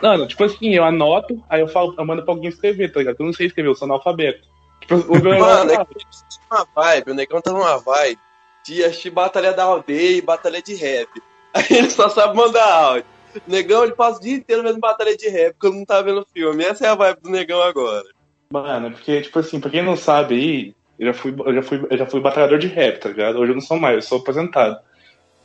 Não, 0.03 0.19
não, 0.19 0.27
tipo 0.27 0.43
assim, 0.45 0.75
eu 0.75 0.85
anoto, 0.85 1.43
aí 1.49 1.61
eu 1.61 1.69
falo, 1.69 1.95
eu 1.97 2.05
mando 2.05 2.25
pra 2.25 2.35
alguém 2.35 2.49
escrever, 2.49 2.93
tá 2.93 2.99
ligado? 3.01 3.17
Eu 3.19 3.27
não 3.27 3.33
sei 3.33 3.47
escrever, 3.47 3.69
eu 3.71 3.75
sou 3.75 3.87
analfabeto. 3.87 4.47
Tipo, 4.81 4.97
o 4.97 5.23
meu 5.23 5.39
Mano, 5.39 5.71
é 5.71 5.85
que 5.85 5.95
tá 5.95 6.07
numa 6.51 6.67
vibe, 6.75 7.11
o 7.11 7.15
negão 7.15 7.41
tá 7.41 7.53
numa 7.53 7.79
vibe 7.79 8.19
de 8.67 8.85
assistir 8.85 9.11
batalha 9.11 9.53
da 9.53 9.65
aldeia 9.65 10.19
e 10.19 10.23
batalha 10.23 10.61
de 10.63 10.75
rap. 10.75 11.09
Aí 11.55 11.65
ele 11.71 11.91
só 11.91 12.09
sabe 12.09 12.37
mandar 12.37 12.65
áudio. 12.73 13.05
O 13.47 13.51
negão, 13.51 13.85
ele 13.85 13.95
passa 13.95 14.19
o 14.19 14.23
dia 14.23 14.37
inteiro 14.37 14.63
vendo 14.63 14.79
batalha 14.79 15.17
de 15.17 15.29
rap 15.29 15.57
quando 15.59 15.77
não 15.77 15.85
tá 15.85 16.01
vendo 16.03 16.27
filme. 16.33 16.65
Essa 16.65 16.87
é 16.87 16.89
a 16.89 16.95
vibe 16.95 17.21
do 17.23 17.31
negão 17.31 17.61
agora. 17.63 18.05
Mano, 18.51 18.87
é 18.87 18.91
porque, 18.91 19.21
tipo 19.23 19.39
assim, 19.39 19.59
pra 19.59 19.71
quem 19.71 19.83
não 19.83 19.97
sabe 19.97 20.35
aí, 20.35 20.75
eu 20.99 21.07
já 21.07 21.15
fui, 21.15 21.35
eu 21.45 21.55
já 21.55 21.63
fui, 21.63 21.87
eu 21.91 21.99
já 21.99 22.07
fui 22.07 22.21
batalhador 22.21 22.59
de 22.59 22.69
rap, 22.69 23.01
tá 23.01 23.09
ligado? 23.09 23.39
Hoje 23.39 23.51
eu 23.51 23.57
não 23.57 23.63
sou 23.63 23.79
mais, 23.79 23.97
eu 23.97 24.03
sou 24.03 24.19
aposentado. 24.19 24.79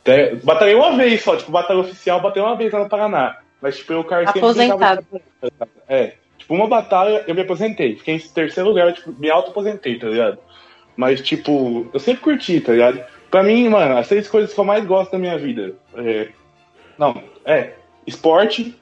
Até, 0.02 0.34
batalhei 0.36 0.74
uma 0.74 0.96
vez 0.96 1.22
só, 1.22 1.36
tipo, 1.36 1.50
batalha 1.50 1.80
oficial, 1.80 2.20
batalhei 2.20 2.48
uma 2.48 2.56
vez 2.56 2.72
lá 2.72 2.78
no 2.80 2.88
Paraná. 2.88 3.38
Mas, 3.60 3.76
tipo, 3.78 3.92
eu, 3.92 4.04
cara, 4.04 4.28
Aposentado. 4.30 5.04
É. 5.88 6.14
Tipo, 6.38 6.54
uma 6.54 6.66
batalha 6.66 7.24
eu 7.26 7.34
me 7.34 7.42
aposentei. 7.42 7.96
Fiquei 7.96 8.14
em 8.14 8.18
terceiro 8.18 8.68
lugar, 8.68 8.92
tipo, 8.94 9.12
me 9.18 9.28
auto-aposentei, 9.28 9.98
tá 9.98 10.08
ligado? 10.08 10.38
Mas, 10.96 11.20
tipo, 11.20 11.88
eu 11.92 12.00
sempre 12.00 12.22
curti, 12.22 12.60
tá 12.60 12.72
ligado? 12.72 13.04
Pra 13.30 13.42
mim, 13.42 13.68
mano, 13.68 13.96
as 13.96 14.08
três 14.08 14.28
coisas 14.28 14.52
que 14.52 14.58
eu 14.58 14.64
mais 14.64 14.84
gosto 14.84 15.12
da 15.12 15.18
minha 15.18 15.36
vida. 15.36 15.74
É... 15.96 16.28
Não, 16.96 17.22
é 17.44 17.72
esporte, 18.10 18.78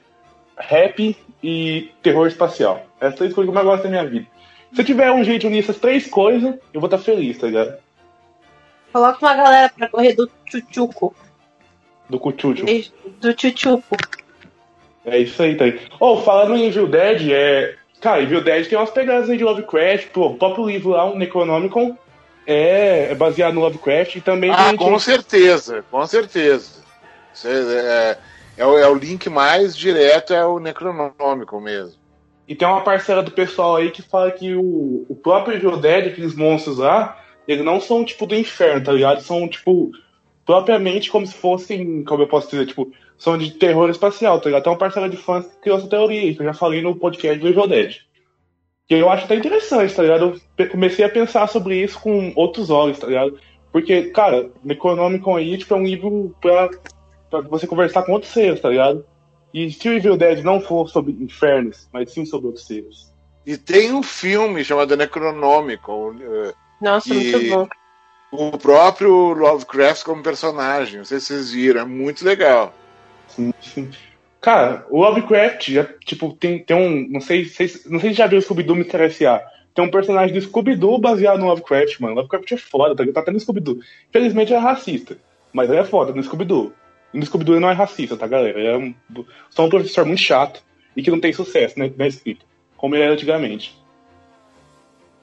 rap 0.57 1.15
e 1.41 1.91
terror 2.03 2.27
espacial. 2.27 2.85
Essas 2.99 3.15
três 3.15 3.33
coisas 3.33 3.51
que 3.51 3.57
eu 3.57 3.63
mais 3.63 3.65
gosto 3.65 3.83
da 3.83 3.89
minha 3.89 4.05
vida. 4.05 4.27
Se 4.73 4.81
eu 4.81 4.85
tiver 4.85 5.11
um 5.11 5.23
jeito 5.23 5.41
de 5.41 5.47
unir 5.47 5.59
essas 5.59 5.77
três 5.77 6.07
coisas, 6.07 6.55
eu 6.73 6.79
vou 6.81 6.87
estar 6.87 6.97
feliz, 6.97 7.37
tá 7.37 7.47
ligado? 7.47 7.77
Coloca 8.91 9.25
uma 9.25 9.35
galera 9.35 9.71
pra 9.75 9.87
correr 9.87 10.13
do 10.13 10.29
tchutchuco. 10.45 11.15
Do 12.09 12.19
cuchucho. 12.19 12.65
Do 13.21 13.33
tchutchuco. 13.33 13.97
É 15.05 15.17
isso 15.19 15.41
aí, 15.41 15.55
tá 15.55 15.65
aí. 15.65 15.79
Oh, 15.99 16.17
falando 16.17 16.55
em 16.55 16.67
Evil 16.67 16.87
Dead, 16.87 17.31
é. 17.31 17.75
Cara, 18.01 18.21
Evil 18.21 18.43
Dead 18.43 18.67
tem 18.67 18.77
umas 18.77 18.89
pegadas 18.91 19.29
aí 19.29 19.37
de 19.37 19.43
Lovecraft, 19.43 20.07
pô, 20.07 20.27
o 20.27 20.37
próprio 20.37 20.67
livro 20.67 20.91
lá, 20.91 21.05
o 21.05 21.17
Necronomicon, 21.17 21.97
é, 22.47 23.11
é 23.11 23.15
baseado 23.15 23.53
no 23.53 23.61
Lovecraft 23.61 24.15
e 24.15 24.21
também 24.21 24.51
Ah, 24.51 24.69
tem. 24.69 24.77
com 24.77 24.97
certeza, 24.99 25.83
com 25.91 26.05
certeza. 26.07 26.81
Isso 27.33 27.47
é, 27.47 28.17
é, 28.59 28.65
o, 28.65 28.77
é 28.77 28.87
o 28.89 28.93
link 28.93 29.29
mais 29.29 29.75
direto, 29.75 30.33
é 30.33 30.45
o 30.45 30.59
Necronômico 30.59 31.61
mesmo. 31.61 31.97
E 32.45 32.53
tem 32.53 32.67
uma 32.67 32.81
parcela 32.81 33.23
do 33.23 33.31
pessoal 33.31 33.77
aí 33.77 33.89
que 33.89 34.01
fala 34.01 34.31
que 34.31 34.53
o, 34.53 35.05
o 35.07 35.15
próprio 35.15 35.77
Dead, 35.77 36.07
aqueles 36.07 36.35
monstros 36.35 36.77
lá, 36.77 37.23
eles 37.47 37.63
não 37.63 37.79
são 37.79 38.03
tipo 38.03 38.25
do 38.25 38.35
inferno, 38.35 38.83
tá 38.83 38.91
ligado? 38.91 39.21
São 39.21 39.47
tipo 39.47 39.91
propriamente 40.45 41.09
como 41.09 41.25
se 41.25 41.35
fossem, 41.35 42.03
como 42.03 42.23
eu 42.23 42.27
posso 42.27 42.49
dizer, 42.49 42.65
tipo, 42.65 42.91
são 43.17 43.37
de 43.37 43.51
terror 43.51 43.89
espacial, 43.89 44.41
tá 44.41 44.49
ligado? 44.49 44.63
Tem 44.63 44.73
uma 44.73 44.79
parcela 44.79 45.07
de 45.07 45.15
fãs 45.15 45.45
que 45.45 45.61
criou 45.61 45.77
essa 45.77 45.87
teoria 45.87 46.33
que 46.33 46.41
eu 46.41 46.45
já 46.45 46.53
falei 46.53 46.81
no 46.81 46.95
podcast 46.95 47.39
do 47.39 47.67
Dead. 47.67 47.97
Que 48.87 48.95
eu 48.95 49.09
acho 49.09 49.25
até 49.25 49.35
interessante, 49.35 49.95
tá 49.95 50.01
ligado? 50.01 50.41
Eu 50.57 50.69
comecei 50.69 51.05
a 51.05 51.09
pensar 51.09 51.47
sobre 51.47 51.81
isso 51.81 51.99
com 51.99 52.33
outros 52.35 52.69
olhos, 52.69 52.99
tá 52.99 53.07
ligado? 53.07 53.39
Porque, 53.71 54.09
cara, 54.09 54.49
Necronomicon 54.63 55.37
aí, 55.37 55.57
tipo, 55.57 55.73
é 55.75 55.77
um 55.77 55.85
livro 55.85 56.35
pra, 56.41 56.67
pra 57.29 57.41
você 57.41 57.67
conversar 57.67 58.03
com 58.03 58.13
outros 58.13 58.31
seres, 58.31 58.59
tá 58.59 58.69
ligado? 58.69 59.05
E 59.53 59.71
se 59.71 59.89
o 59.89 59.93
Evil 59.93 60.17
Dead 60.17 60.43
não 60.43 60.61
for 60.61 60.87
sobre 60.89 61.11
infernos, 61.13 61.87
mas 61.91 62.11
sim 62.11 62.25
sobre 62.25 62.47
outros 62.47 62.67
seres. 62.67 63.11
E 63.45 63.57
tem 63.57 63.91
um 63.93 64.03
filme 64.03 64.63
chamado 64.63 64.95
Necronômico. 64.95 66.15
eh, 66.21 66.53
Nossa, 66.81 67.13
e 67.13 67.31
muito 67.31 67.49
bom. 67.49 67.67
O 68.31 68.57
próprio 68.59 69.33
Lovecraft 69.33 70.03
como 70.03 70.21
personagem. 70.21 70.97
Não 70.99 71.05
sei 71.05 71.19
se 71.19 71.27
vocês 71.27 71.51
viram, 71.51 71.81
é 71.81 71.85
muito 71.85 72.23
legal. 72.23 72.73
Sim, 73.27 73.51
sim. 73.61 73.89
Cara, 74.39 74.85
o 74.89 75.01
Lovecraft, 75.01 75.69
já, 75.71 75.83
tipo, 76.05 76.33
tem, 76.33 76.59
tem 76.63 76.77
um. 76.77 77.07
Não 77.11 77.19
sei, 77.21 77.45
se- 77.45 77.89
não 77.89 77.99
sei 77.99 78.11
se 78.11 78.17
já 78.17 78.27
viu 78.27 78.37
o 78.37 78.41
Scooby-Doo 78.41 78.75
Mr. 78.75 79.01
S.A. 79.05 79.41
Tem 79.73 79.83
um 79.83 79.91
personagem 79.91 80.33
do 80.33 80.41
Scooby-Doo 80.41 80.99
baseado 80.99 81.39
no 81.39 81.47
Lovecraft, 81.47 81.99
mano. 81.99 82.15
Lovecraft 82.15 82.51
é 82.51 82.57
foda, 82.57 82.95
tá, 82.95 83.01
ligado? 83.03 83.15
tá 83.15 83.21
até 83.21 83.31
no 83.31 83.39
Scooby-Doo. 83.39 83.79
Infelizmente 84.09 84.53
é 84.53 84.57
racista. 84.57 85.17
Mas 85.51 85.69
ele 85.69 85.79
é 85.79 85.83
foda 85.83 86.13
no 86.13 86.21
Scooby-Doo. 86.23 86.71
No 87.13 87.25
Scooby-Doo 87.25 87.59
não 87.59 87.69
é 87.69 87.73
racista, 87.73 88.15
tá, 88.15 88.27
galera? 88.27 88.59
Ele 88.59 88.67
é 88.67 88.77
um, 88.77 89.25
só 89.49 89.65
um 89.65 89.69
professor 89.69 90.05
muito 90.05 90.21
chato 90.21 90.63
e 90.95 91.01
que 91.01 91.09
não 91.09 91.19
tem 91.19 91.33
sucesso 91.33 91.79
né, 91.79 91.91
na 91.97 92.07
escrita, 92.07 92.45
como 92.77 92.95
ele 92.95 93.03
era 93.03 93.13
antigamente. 93.13 93.79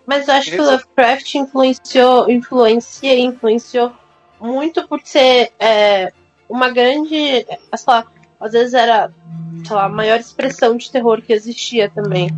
Mas 0.07 0.28
eu 0.28 0.34
acho 0.34 0.51
que 0.51 0.61
o 0.61 0.64
Lovecraft 0.64 1.34
influenciou, 1.34 2.30
influencia 2.30 3.14
e 3.14 3.22
influenciou 3.22 3.93
muito 4.41 4.87
por 4.87 5.01
ser 5.05 5.53
é, 5.59 6.12
uma 6.49 6.70
grande. 6.70 7.16
é, 7.16 7.59
Sei 7.76 7.93
lá, 7.93 8.07
às 8.39 8.53
vezes 8.53 8.74
era, 8.74 9.11
sei 9.66 9.74
lá, 9.74 9.84
a 9.84 9.89
maior 9.89 10.20
expressão 10.20 10.76
de 10.76 10.91
terror 10.91 11.20
que 11.22 11.32
existia 11.32 11.91
também. 11.91 12.30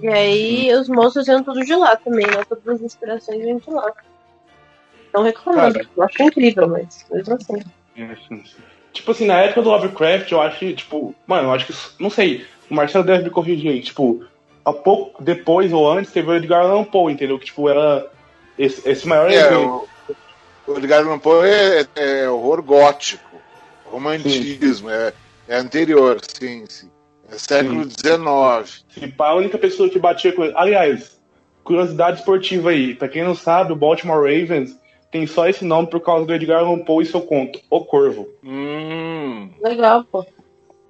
E 0.00 0.08
aí 0.08 0.72
os 0.74 0.88
monstros 0.88 1.28
iam 1.28 1.42
tudo 1.42 1.60
de 1.60 1.74
lá 1.74 1.94
também, 1.96 2.26
né? 2.26 2.42
Todas 2.48 2.66
as 2.68 2.80
inspirações 2.80 3.44
iam 3.44 3.58
de 3.58 3.70
lá. 3.70 3.92
Não 5.12 5.22
reclamando, 5.22 5.74
Cara. 5.74 5.90
eu 5.96 6.02
acho 6.02 6.22
incrível, 6.22 6.68
mas 6.68 7.06
mesmo 7.10 7.34
assim. 7.34 7.62
É, 7.96 8.16
sim, 8.16 8.44
sim. 8.44 8.62
Tipo 8.94 9.10
assim, 9.10 9.26
na 9.26 9.38
época 9.40 9.60
do 9.60 9.70
Lovecraft, 9.70 10.30
eu 10.30 10.40
acho 10.40 10.58
que, 10.60 10.72
tipo, 10.72 11.14
mano, 11.26 11.48
eu 11.48 11.52
acho 11.52 11.66
que, 11.66 11.74
não 12.00 12.08
sei, 12.08 12.46
o 12.70 12.74
Marcelo 12.74 13.04
deve 13.04 13.24
me 13.24 13.30
corrigir 13.30 13.70
aí, 13.72 13.82
tipo, 13.82 14.24
há 14.64 14.72
pouco 14.72 15.22
depois 15.22 15.72
ou 15.72 15.90
antes 15.90 16.12
teve 16.12 16.30
o 16.30 16.34
Edgar 16.34 16.60
Allan 16.64 16.84
Poe, 16.84 17.12
entendeu? 17.12 17.38
Que, 17.38 17.46
tipo, 17.46 17.68
era 17.68 18.06
esse, 18.56 18.88
esse 18.88 19.06
maior 19.06 19.28
É, 19.30 19.34
exemplo. 19.34 19.88
o, 20.66 20.72
o 20.72 20.78
Edgar 20.78 21.04
Allan 21.04 21.18
Poe 21.18 21.48
é, 21.50 21.86
é 21.96 22.30
horror 22.30 22.62
gótico, 22.62 23.36
romantismo, 23.84 24.88
é, 24.88 25.12
é 25.48 25.56
anterior, 25.56 26.20
sim, 26.26 26.64
sim. 26.68 26.88
É 27.30 27.36
século 27.36 27.84
XIX. 27.84 28.84
Se 28.90 29.08
pá, 29.08 29.30
a 29.30 29.34
única 29.34 29.58
pessoa 29.58 29.88
que 29.88 29.98
batia 29.98 30.32
com 30.32 30.44
ele. 30.44 30.52
Aliás, 30.56 31.18
curiosidade 31.64 32.18
esportiva 32.18 32.70
aí, 32.70 32.94
pra 32.94 33.08
quem 33.08 33.24
não 33.24 33.34
sabe, 33.34 33.72
o 33.72 33.76
Baltimore 33.76 34.18
Ravens 34.22 34.76
tem 35.14 35.28
só 35.28 35.48
esse 35.48 35.64
nome 35.64 35.86
por 35.86 36.00
causa 36.00 36.26
do 36.26 36.34
Edgar 36.34 36.58
Allan 36.58 36.80
Poe 36.80 37.04
e 37.04 37.06
seu 37.06 37.20
conto, 37.20 37.60
O 37.70 37.84
Corvo. 37.84 38.28
Hum. 38.42 39.48
Legal, 39.62 40.02
pô. 40.02 40.26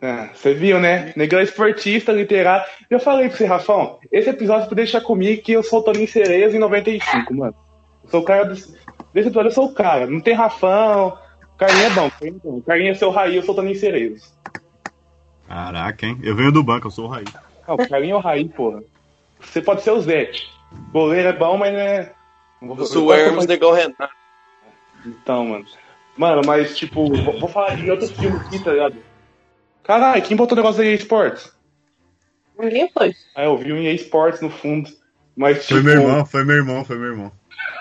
É, 0.00 0.30
você 0.32 0.54
viu, 0.54 0.80
né? 0.80 1.12
Negão 1.14 1.42
esportista, 1.42 2.10
literário. 2.10 2.64
Eu 2.88 2.98
falei 2.98 3.28
pra 3.28 3.36
você, 3.36 3.44
Rafão, 3.44 3.98
esse 4.10 4.30
episódio 4.30 4.66
você 4.66 4.74
deixar 4.74 5.02
comigo 5.02 5.42
que 5.42 5.52
eu 5.52 5.62
sou 5.62 5.80
o 5.80 5.82
Toninho 5.82 6.08
Cereza 6.08 6.56
em 6.56 6.58
95, 6.58 7.34
mano. 7.34 7.54
Eu 8.02 8.08
sou 8.08 8.22
o 8.22 8.24
cara 8.24 8.44
do... 8.44 8.54
Desse 8.54 9.28
episódio 9.28 9.48
eu 9.48 9.54
sou 9.54 9.66
o 9.66 9.74
cara. 9.74 10.06
Não 10.06 10.22
tem 10.22 10.32
Rafão. 10.32 11.18
Carlinho 11.58 11.84
é 11.84 11.90
bom. 11.90 12.08
Carlinho 12.08 12.40
é 12.42 12.48
bom. 12.48 12.60
Carlinho 12.62 12.90
é 12.92 12.94
seu 12.94 13.10
Raí, 13.10 13.36
eu 13.36 13.42
sou 13.42 13.52
o 13.52 13.56
Toninho 13.56 13.76
Cereza. 13.76 14.24
Caraca, 15.46 16.06
hein? 16.06 16.18
Eu 16.22 16.34
venho 16.34 16.50
do 16.50 16.64
banco, 16.64 16.86
eu 16.86 16.90
sou 16.90 17.04
o 17.04 17.08
Raí. 17.08 17.24
Não, 17.68 17.74
o 17.74 17.88
Carlinho 17.88 18.14
é 18.14 18.16
o 18.16 18.20
Raí, 18.20 18.48
porra. 18.48 18.82
Você 19.38 19.60
pode 19.60 19.82
ser 19.82 19.90
o 19.90 20.00
Zete. 20.00 20.48
Goleiro 20.94 21.28
é 21.28 21.32
bom, 21.34 21.58
mas 21.58 21.74
não 21.74 21.80
é. 21.80 22.14
Eu 22.68 22.86
sou 22.86 23.06
o 23.06 23.12
Hermes 23.12 23.46
Negão 23.46 23.72
Renato. 23.72 24.14
Então, 25.04 25.46
mano. 25.46 25.66
Mano, 26.16 26.42
mas 26.46 26.76
tipo, 26.76 27.12
vou, 27.22 27.40
vou 27.40 27.48
falar 27.48 27.76
de 27.76 27.90
outros 27.90 28.10
filmes 28.12 28.40
aqui, 28.42 28.62
tá 28.62 28.72
ligado? 28.72 28.96
Caralho, 29.82 30.22
quem 30.22 30.36
botou 30.36 30.54
o 30.54 30.60
negócio 30.60 30.82
da 30.82 30.86
EA 30.86 30.94
Sports? 30.94 31.52
Ninguém 32.58 32.88
foi. 32.92 33.14
Ah, 33.34 33.44
eu 33.44 33.58
vi 33.58 33.72
um 33.72 33.78
EA 33.78 33.92
Sports 33.94 34.40
no 34.40 34.50
fundo. 34.50 34.90
Mas, 35.36 35.66
Foi 35.66 35.78
tipo, 35.78 35.88
meu 35.88 36.00
irmão, 36.00 36.24
foi 36.24 36.44
meu 36.44 36.56
irmão, 36.56 36.84
foi 36.84 36.96
meu 36.96 37.08
irmão. 37.08 37.32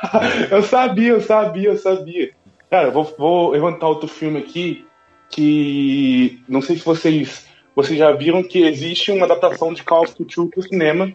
eu 0.50 0.64
sabia, 0.64 1.10
eu 1.12 1.22
sabia, 1.22 1.70
eu 1.70 1.78
sabia. 1.78 2.34
Cara, 2.70 2.88
eu 2.88 2.92
vou, 2.92 3.16
vou 3.18 3.52
levantar 3.52 3.88
outro 3.88 4.08
filme 4.08 4.40
aqui 4.40 4.86
que 5.30 6.44
não 6.48 6.62
sei 6.62 6.78
se 6.78 6.84
vocês 6.84 7.48
vocês 7.76 7.98
já 7.98 8.12
viram 8.12 8.44
que 8.44 8.64
existe 8.64 9.12
uma 9.12 9.26
adaptação 9.26 9.74
de 9.74 9.84
Call 9.84 10.04
of 10.04 10.16
Duty 10.18 10.50
pro 10.50 10.62
cinema 10.62 11.12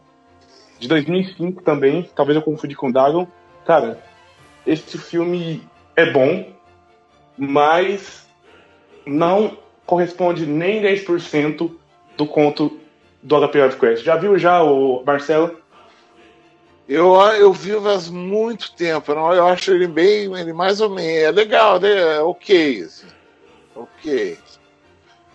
de 0.78 0.88
2005 0.88 1.62
também. 1.62 2.08
Talvez 2.14 2.36
eu 2.36 2.42
confundi 2.42 2.74
com 2.74 2.90
Dagon. 2.90 3.26
Cara, 3.68 4.02
esse 4.66 4.96
filme 4.96 5.62
é 5.94 6.10
bom, 6.10 6.54
mas 7.36 8.26
não 9.04 9.58
corresponde 9.84 10.46
nem 10.46 10.80
10% 10.80 11.76
do 12.16 12.26
conto 12.26 12.80
do 13.22 13.36
HP 13.36 13.60
Lovecraft. 13.60 14.02
Já 14.02 14.16
viu 14.16 14.38
já 14.38 14.62
o 14.62 15.04
Marcelo? 15.04 15.60
Eu, 16.88 17.14
eu 17.32 17.52
vi 17.52 17.78
faz 17.78 18.08
muito 18.08 18.72
tempo, 18.72 19.14
não, 19.14 19.34
eu 19.34 19.46
acho 19.46 19.70
ele 19.70 19.86
bem, 19.86 20.34
ele 20.34 20.54
mais 20.54 20.80
ou 20.80 20.88
menos, 20.88 21.24
é 21.24 21.30
legal, 21.30 21.78
né? 21.78 22.16
É 22.16 22.20
ok, 22.22 22.84
assim. 22.84 23.06
ok. 23.76 24.38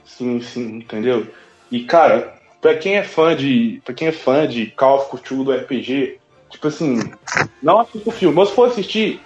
Sim, 0.05 0.41
sim, 0.41 0.77
entendeu? 0.77 1.27
E 1.69 1.83
cara, 1.83 2.33
pra 2.59 2.75
quem 2.75 2.95
é 2.95 3.03
fã 3.03 3.35
de, 3.35 3.79
para 3.85 3.93
quem 3.93 4.07
é 4.07 4.11
fã 4.11 4.47
de 4.47 4.71
Call 4.71 4.97
of 4.97 5.11
Cthulhu 5.11 5.43
do 5.43 5.53
RPG, 5.53 6.19
tipo 6.53 6.67
assim, 6.67 6.99
não 7.61 7.79
assista 7.79 8.09
o 8.09 8.13
filme. 8.13 8.35
Mas 8.35 8.49
se 8.49 8.55
for 8.55 8.69
assistir, 8.69 9.19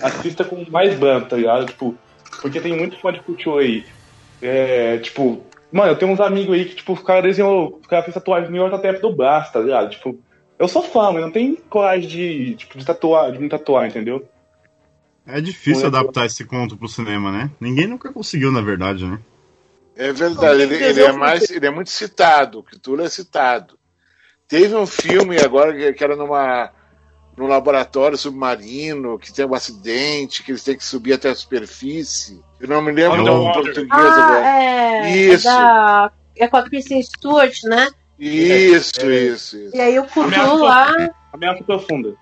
assista 0.00 0.44
com 0.44 0.64
mais 0.70 0.96
banda, 0.96 1.26
tá 1.26 1.36
ligado? 1.36 1.66
Tipo, 1.66 1.96
porque 2.40 2.60
tem 2.60 2.76
muito 2.76 2.98
fã 3.00 3.12
de 3.12 3.20
Cthulhu 3.20 3.58
aí. 3.58 3.84
É, 4.40 4.98
tipo, 4.98 5.44
mano, 5.72 5.92
eu 5.92 5.96
tenho 5.96 6.12
uns 6.12 6.20
amigos 6.20 6.54
aí 6.54 6.66
que, 6.66 6.76
tipo, 6.76 6.92
os 6.92 7.02
caras 7.02 7.24
desenhou, 7.24 7.78
os 7.80 7.86
caras 7.86 8.04
fez 8.04 8.14
tatuagem 8.14 8.50
no 8.50 8.56
York 8.56 8.74
até 8.76 8.92
do 8.92 9.12
braço, 9.12 9.52
tá 9.52 9.60
ligado? 9.60 9.90
Tipo, 9.90 10.18
eu 10.58 10.68
sou 10.68 10.82
fã, 10.82 11.10
mas 11.10 11.22
não 11.22 11.30
tenho 11.30 11.56
coragem 11.68 12.08
de, 12.08 12.54
tipo, 12.56 12.78
de 12.78 12.84
tatuar, 12.84 13.32
de 13.32 13.38
me 13.38 13.48
tatuar, 13.48 13.88
entendeu? 13.88 14.28
É 15.26 15.40
difícil 15.40 15.88
Foi, 15.88 15.88
adaptar 15.88 16.26
esse 16.26 16.44
conto 16.44 16.76
pro 16.76 16.86
cinema, 16.86 17.32
né? 17.32 17.50
Ninguém 17.58 17.86
nunca 17.86 18.12
conseguiu, 18.12 18.52
na 18.52 18.60
verdade, 18.60 19.06
né? 19.06 19.18
É 19.96 20.12
verdade, 20.12 20.60
ele, 20.60 20.74
ele 20.74 21.02
é 21.02 21.12
mais, 21.12 21.50
ele 21.50 21.66
é 21.66 21.70
muito 21.70 21.88
citado, 21.88 22.58
o 22.58 22.62
Cthulhu 22.62 23.02
é 23.02 23.08
citado. 23.08 23.78
Teve 24.46 24.74
um 24.74 24.86
filme 24.86 25.40
agora 25.40 25.92
que 25.92 26.04
era 26.04 26.14
numa 26.14 26.70
num 27.36 27.46
laboratório 27.46 28.16
submarino, 28.16 29.18
que 29.18 29.32
tem 29.32 29.44
um 29.46 29.54
acidente, 29.54 30.42
que 30.42 30.52
eles 30.52 30.62
têm 30.62 30.76
que 30.76 30.84
subir 30.84 31.14
até 31.14 31.30
a 31.30 31.34
superfície. 31.34 32.40
Eu 32.60 32.68
não 32.68 32.80
me 32.82 32.92
lembro 32.92 33.20
o 33.20 33.24
nome 33.24 33.48
em 33.48 33.52
português 33.52 33.88
Ah, 33.90 34.24
agora. 34.24 34.46
é. 34.46 35.16
Isso. 35.16 35.48
É, 35.48 35.52
da, 35.52 36.12
é 36.36 36.48
com 36.48 36.56
a 36.56 36.62
Kristen 36.62 37.02
Stewart, 37.02 37.62
né? 37.64 37.88
Isso, 38.18 39.10
isso, 39.10 39.56
isso. 39.58 39.76
E 39.76 39.80
aí 39.80 39.98
o 39.98 40.04
Cthulhu 40.04 40.62
lá. 40.62 40.92
Ameaça 41.32 41.64
profunda. 41.64 42.14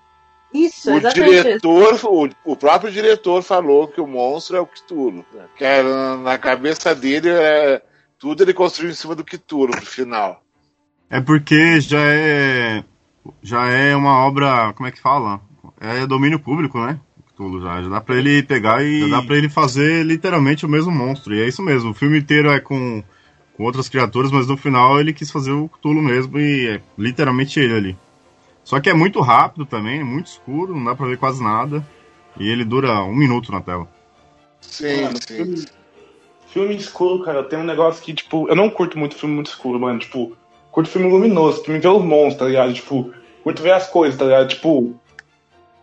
Isso, 0.54 0.90
O 0.90 0.96
exatamente 0.98 1.34
isso. 1.34 1.42
diretor, 1.44 2.00
o, 2.04 2.28
o 2.52 2.56
próprio 2.56 2.92
diretor 2.92 3.42
falou 3.42 3.88
que 3.88 4.00
o 4.00 4.06
monstro 4.06 4.56
é 4.56 4.60
o 4.60 4.66
Cthulhu. 4.66 5.24
Que 5.56 5.64
era, 5.64 6.16
na 6.16 6.36
cabeça 6.38 6.94
dele, 6.94 7.30
é, 7.30 7.80
tudo 8.18 8.42
ele 8.42 8.52
construiu 8.52 8.90
em 8.90 8.94
cima 8.94 9.14
do 9.14 9.24
Cthulhu 9.24 9.72
pro 9.72 9.86
final. 9.86 10.42
É 11.08 11.20
porque 11.20 11.80
já 11.80 12.00
é. 12.06 12.84
Já 13.42 13.66
é 13.66 13.94
uma 13.94 14.24
obra. 14.24 14.72
Como 14.74 14.88
é 14.88 14.92
que 14.92 15.00
fala? 15.00 15.40
É 15.80 16.06
domínio 16.06 16.38
público, 16.38 16.78
né? 16.78 16.98
Cthulhu 17.28 17.60
já. 17.60 17.82
Já 17.82 17.88
dá 17.88 18.00
pra 18.00 18.16
ele 18.16 18.42
pegar 18.42 18.82
e. 18.84 19.00
Já 19.00 19.16
dá 19.16 19.22
pra 19.22 19.36
ele 19.36 19.48
fazer 19.48 20.04
literalmente 20.04 20.64
o 20.64 20.68
mesmo 20.68 20.92
monstro. 20.92 21.34
E 21.34 21.42
é 21.42 21.48
isso 21.48 21.62
mesmo. 21.62 21.90
O 21.90 21.94
filme 21.94 22.18
inteiro 22.18 22.50
é 22.50 22.60
com, 22.60 23.02
com 23.56 23.64
outras 23.64 23.88
criaturas, 23.88 24.30
mas 24.30 24.46
no 24.46 24.56
final 24.56 25.00
ele 25.00 25.12
quis 25.12 25.30
fazer 25.30 25.52
o 25.52 25.68
Cthulhu 25.68 26.02
mesmo 26.02 26.38
e 26.38 26.68
é 26.68 26.80
literalmente 26.96 27.58
ele 27.58 27.74
ali. 27.74 27.96
Só 28.64 28.80
que 28.80 28.88
é 28.88 28.94
muito 28.94 29.20
rápido 29.20 29.66
também, 29.66 30.04
muito 30.04 30.26
escuro, 30.26 30.74
não 30.74 30.84
dá 30.84 30.94
pra 30.94 31.06
ver 31.06 31.18
quase 31.18 31.42
nada. 31.42 31.84
E 32.38 32.48
ele 32.48 32.64
dura 32.64 33.02
um 33.02 33.14
minuto 33.14 33.50
na 33.52 33.60
tela. 33.60 33.88
Sim, 34.60 35.02
Mano, 35.02 35.18
sim. 35.20 35.36
Filme, 35.36 35.66
filme 36.46 36.76
escuro, 36.76 37.24
cara, 37.24 37.42
tem 37.42 37.58
um 37.58 37.64
negócio 37.64 38.02
que, 38.02 38.14
tipo, 38.14 38.48
eu 38.48 38.54
não 38.54 38.70
curto 38.70 38.98
muito 38.98 39.16
filme 39.16 39.34
muito 39.34 39.48
escuro, 39.48 39.80
mano. 39.80 39.98
Tipo, 39.98 40.36
curto 40.72 40.90
filme 40.90 41.08
luminoso, 41.08 41.62
pra 41.62 41.74
me 41.74 41.78
ver 41.78 41.88
os 41.88 42.02
monstros, 42.02 42.38
tá 42.38 42.46
ligado? 42.46 42.72
Tipo, 42.72 43.12
curto 43.44 43.62
ver 43.62 43.74
as 43.74 43.86
coisas, 43.86 44.18
tá 44.18 44.24
ligado? 44.24 44.48
Tipo, 44.48 44.98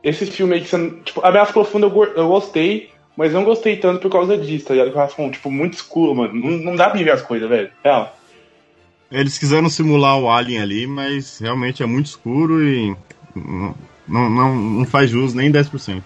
esse 0.04 0.26
filme 0.26 0.56
aí 0.56 0.62
que 0.62 0.68
você. 0.68 0.90
Tipo, 1.06 1.26
Ameaça 1.26 1.54
Profunda 1.54 1.88
eu, 1.88 2.04
eu 2.16 2.28
gostei, 2.28 2.90
mas 3.16 3.32
não 3.32 3.46
gostei 3.46 3.78
tanto 3.78 4.02
por 4.02 4.12
causa 4.12 4.38
disso, 4.38 4.66
tá 4.66 4.74
ligado? 4.74 4.92
Que 4.92 4.98
eu 4.98 5.02
acho, 5.02 5.32
tipo, 5.32 5.50
muito 5.50 5.76
escuro, 5.76 6.16
mano. 6.16 6.34
Não, 6.34 6.52
não 6.58 6.76
dá 6.76 6.90
pra 6.90 7.02
ver 7.02 7.12
as 7.12 7.22
coisas, 7.22 7.48
velho. 7.48 7.70
Real. 7.84 8.18
Eles 9.12 9.38
quiseram 9.38 9.70
simular 9.70 10.20
o 10.20 10.30
Alien 10.30 10.62
ali, 10.62 10.88
mas 10.88 11.40
realmente 11.40 11.82
é 11.82 11.86
muito 11.86 12.08
escuro 12.08 12.64
e 12.64 12.96
não, 13.36 14.30
não, 14.30 14.56
não 14.56 14.86
faz 14.86 15.10
jus 15.10 15.34
nem 15.34 15.52
10%. 15.52 16.02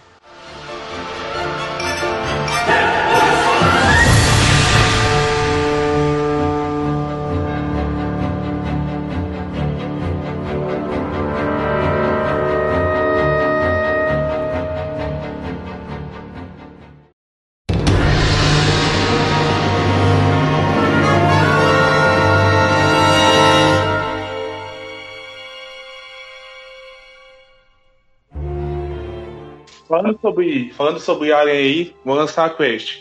Sobre, 30.44 30.74
falando 30.74 31.00
sobre 31.00 31.32
Alien 31.34 31.58
aí, 31.58 31.96
vou 32.04 32.16
lançar 32.16 32.46
a 32.46 32.50
quest. 32.50 33.00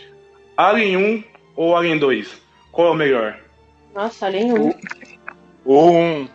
Alien 0.57 0.97
1 0.97 1.25
ou 1.57 1.77
Alien 1.77 1.99
2? 1.99 2.43
Qual 2.71 2.89
é 2.89 2.91
o 2.91 2.95
melhor? 2.95 3.39
Nossa, 3.95 4.27
além 4.27 4.53
um. 4.53 4.73
Um. 5.67 6.29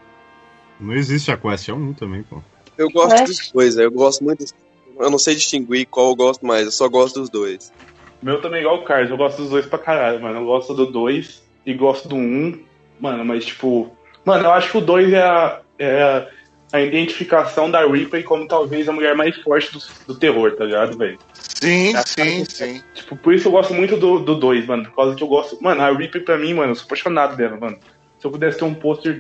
Não 0.79 0.93
existe 0.93 1.31
a 1.31 1.37
Quest, 1.37 1.69
é 1.69 1.73
um 1.73 1.91
também, 1.93 2.21
pô. 2.23 2.41
Eu 2.77 2.89
gosto 2.91 3.17
Ué? 3.17 3.23
dos 3.23 3.51
dois, 3.51 3.77
eu 3.77 3.91
gosto 3.91 4.23
muito. 4.23 4.39
dos- 4.43 4.53
Eu 4.99 5.09
não 5.09 5.17
sei 5.17 5.33
distinguir 5.35 5.85
qual 5.87 6.09
eu 6.09 6.15
gosto 6.15 6.45
mais, 6.45 6.65
eu 6.65 6.71
só 6.71 6.87
gosto 6.87 7.19
dos 7.19 7.29
dois. 7.29 7.73
Meu 8.21 8.41
também 8.41 8.59
é 8.59 8.61
igual 8.61 8.77
o 8.77 8.83
Carlos, 8.83 9.09
eu 9.11 9.17
gosto 9.17 9.37
dos 9.41 9.49
dois 9.49 9.65
pra 9.65 9.77
caralho, 9.79 10.21
mano. 10.21 10.39
Eu 10.39 10.45
gosto 10.45 10.73
do 10.73 10.85
2 10.87 11.43
e 11.65 11.73
gosto 11.73 12.07
do 12.07 12.15
1. 12.15 12.19
Um, 12.19 12.63
mano, 12.99 13.23
mas 13.25 13.45
tipo. 13.45 13.91
Mano, 14.25 14.45
eu 14.45 14.51
acho 14.51 14.71
que 14.71 14.77
o 14.77 14.81
2 14.81 15.13
é 15.13 15.21
a, 15.21 15.61
é 15.79 16.01
a, 16.03 16.27
a 16.71 16.81
identificação 16.81 17.69
da 17.71 17.85
Ripley 17.85 18.23
como 18.23 18.47
talvez 18.47 18.87
a 18.89 18.91
mulher 18.91 19.15
mais 19.15 19.35
forte 19.37 19.71
do, 19.71 19.79
do 20.07 20.19
terror, 20.19 20.51
tá 20.55 20.65
ligado, 20.65 20.97
velho? 20.97 21.17
Sim, 21.33 21.95
É 21.95 22.03
sim, 22.03 22.15
cara- 22.15 22.45
sim. 22.49 22.83
Tipo, 22.93 23.15
por 23.15 23.33
isso 23.33 23.47
eu 23.47 23.51
gosto 23.51 23.73
muito 23.73 23.95
do 23.95 24.19
2, 24.19 24.25
do 24.25 24.35
dois, 24.35 24.65
mano. 24.65 24.83
Por 24.85 24.95
causa 24.95 25.15
que 25.15 25.23
eu 25.23 25.27
gosto. 25.27 25.57
Mano, 25.61 25.81
a 25.81 25.89
Ripley 25.91 26.23
pra 26.23 26.37
mim, 26.37 26.53
mano, 26.53 26.71
eu 26.71 26.75
sou 26.75 26.85
apaixonado 26.85 27.35
dela, 27.35 27.57
mano. 27.57 27.77
Se 28.19 28.25
eu 28.25 28.31
pudesse 28.31 28.57
ter 28.57 28.65
um 28.65 28.73
pôster 28.73 29.19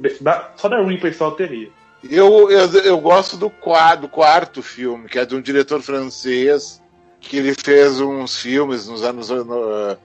só 0.55 0.67
da 0.67 0.81
Ripley 0.81 1.13
só 1.13 1.27
eu 1.27 1.31
teria. 1.31 1.69
Eu, 2.09 2.49
eu, 2.51 2.67
eu 2.83 2.97
gosto 2.99 3.37
do, 3.37 3.49
qua- 3.49 3.95
do 3.95 4.07
quarto 4.07 4.61
filme, 4.61 5.07
que 5.09 5.17
é 5.17 5.25
de 5.25 5.35
um 5.35 5.41
diretor 5.41 5.81
francês, 5.81 6.81
que 7.19 7.37
ele 7.37 7.53
fez 7.53 7.99
uns 7.99 8.39
filmes 8.39 8.87
nos 8.87 9.03
anos 9.03 9.29
no, 9.29 9.97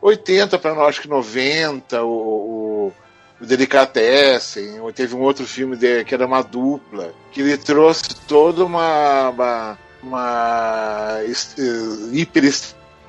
80 0.00 0.58
para 0.58 0.72
acho 0.86 1.02
que 1.02 1.08
90, 1.08 2.02
o, 2.02 2.08
o, 2.08 2.86
o 2.88 2.92
Delicatessen, 3.44 4.80
ou 4.80 4.92
teve 4.92 5.14
um 5.14 5.20
outro 5.20 5.46
filme 5.46 5.76
de, 5.76 6.04
que 6.04 6.14
era 6.14 6.26
uma 6.26 6.42
dupla, 6.42 7.12
que 7.32 7.40
ele 7.40 7.56
trouxe 7.56 8.02
toda 8.26 8.64
uma, 8.64 9.30
uma, 9.30 9.78
uma 10.02 11.18
est- 11.26 11.58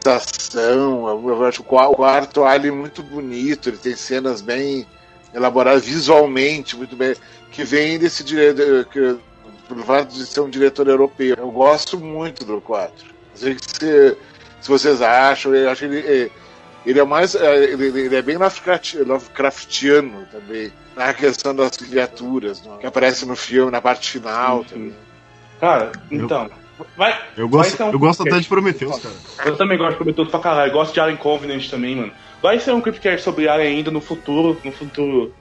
hiperestação, 0.05 1.03
o 1.05 1.63
qua- 1.63 1.89
o 1.89 1.95
quarto 1.95 2.43
ali 2.43 2.69
muito 2.71 3.01
bonito, 3.03 3.69
ele 3.69 3.77
tem 3.77 3.95
cenas 3.95 4.41
bem 4.41 4.86
elaboradas 5.33 5.86
visualmente, 5.86 6.75
muito 6.77 6.95
bem, 6.95 7.15
que 7.51 7.63
vem 7.63 7.97
desse 7.99 8.23
diretor, 8.23 8.86
que, 8.86 9.17
pelo 9.67 9.83
fato 9.83 10.13
de 10.13 10.25
ser 10.25 10.41
um 10.41 10.49
diretor 10.49 10.88
europeu. 10.88 11.36
Eu 11.38 11.51
gosto 11.51 11.99
muito 11.99 12.45
do 12.45 12.61
4. 12.61 12.93
Não 13.05 13.13
sei 13.36 13.57
se, 13.59 14.17
se 14.61 14.69
vocês 14.69 15.01
acham, 15.01 15.53
eu 15.55 15.69
acho 15.69 15.79
que 15.81 15.86
ele, 15.93 15.99
é- 16.25 16.29
ele 16.86 16.99
é 16.99 17.03
mais. 17.03 17.36
é, 17.36 17.63
Ele, 17.65 17.86
ele 17.99 18.15
é 18.15 18.21
bem 18.21 18.38
Lovecraft- 18.38 18.95
Lovecraftiano 18.95 20.25
também, 20.31 20.71
na 20.95 21.13
questão 21.13 21.55
das 21.55 21.75
criaturas, 21.77 22.61
né, 22.63 22.77
que 22.79 22.88
aparece 22.88 23.25
no 23.25 23.36
filme, 23.36 23.71
na 23.71 23.81
parte 23.81 24.09
final 24.11 24.63
também. 24.63 24.93
Cara, 25.59 25.91
então. 26.11 26.49
Vai, 26.97 27.11
Eu 27.38 27.47
vai 27.47 27.59
gosto, 27.61 27.77
ser 27.77 27.83
um 27.83 27.91
eu 27.91 27.99
gosto 27.99 28.23
até 28.23 28.38
de 28.38 28.47
Prometheus, 28.49 28.99
cara. 28.99 29.15
Eu 29.45 29.55
também 29.55 29.77
gosto 29.77 29.91
de 29.91 29.97
Prometheus 29.97 30.27
pra 30.29 30.39
caralho. 30.41 30.73
Gosto 30.73 30.93
de 30.93 30.99
Alien 30.99 31.17
Covenant 31.17 31.69
também, 31.69 31.95
mano. 31.95 32.11
Vai 32.41 32.59
ser 32.59 32.73
um 32.73 32.81
Creepcast 32.81 33.23
sobre 33.23 33.47
Alien 33.47 33.77
ainda 33.77 33.91
no 33.91 34.01
futuro, 34.01 34.59
no 34.63 34.71
futuro 34.73 35.33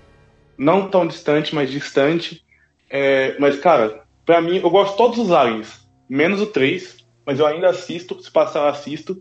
não 0.56 0.88
tão 0.88 1.04
distante, 1.06 1.52
mas 1.52 1.68
distante. 1.70 2.44
É, 2.88 3.34
mas, 3.40 3.58
cara, 3.58 4.04
pra 4.24 4.40
mim, 4.40 4.58
eu 4.58 4.70
gosto 4.70 4.92
de 4.92 4.96
todos 4.96 5.18
os 5.18 5.32
Aliens, 5.32 5.80
menos 6.08 6.40
o 6.40 6.46
3, 6.46 6.98
mas 7.26 7.40
eu 7.40 7.46
ainda 7.46 7.68
assisto, 7.70 8.22
se 8.22 8.30
passar 8.30 8.60
eu 8.60 8.68
assisto. 8.68 9.20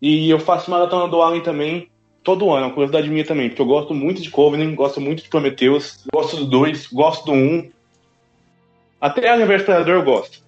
E 0.00 0.30
eu 0.30 0.38
faço 0.38 0.70
maratona 0.70 1.08
do 1.08 1.20
Alien 1.22 1.42
também 1.42 1.88
todo 2.22 2.50
ano, 2.50 2.64
é 2.64 2.66
uma 2.66 2.74
curiosidade 2.74 3.08
minha 3.08 3.24
também, 3.24 3.48
porque 3.48 3.62
eu 3.62 3.66
gosto 3.66 3.94
muito 3.94 4.20
de 4.20 4.30
Covenant, 4.30 4.74
gosto 4.74 5.00
muito 5.00 5.22
de 5.22 5.28
Prometheus, 5.28 6.04
gosto 6.12 6.36
do 6.36 6.44
2, 6.46 6.86
gosto 6.88 7.24
do 7.26 7.32
1. 7.32 7.70
Até 9.00 9.28
Alien 9.28 9.46
vs 9.48 9.62
Predador 9.62 9.94
eu 9.94 10.02
gosto. 10.04 10.38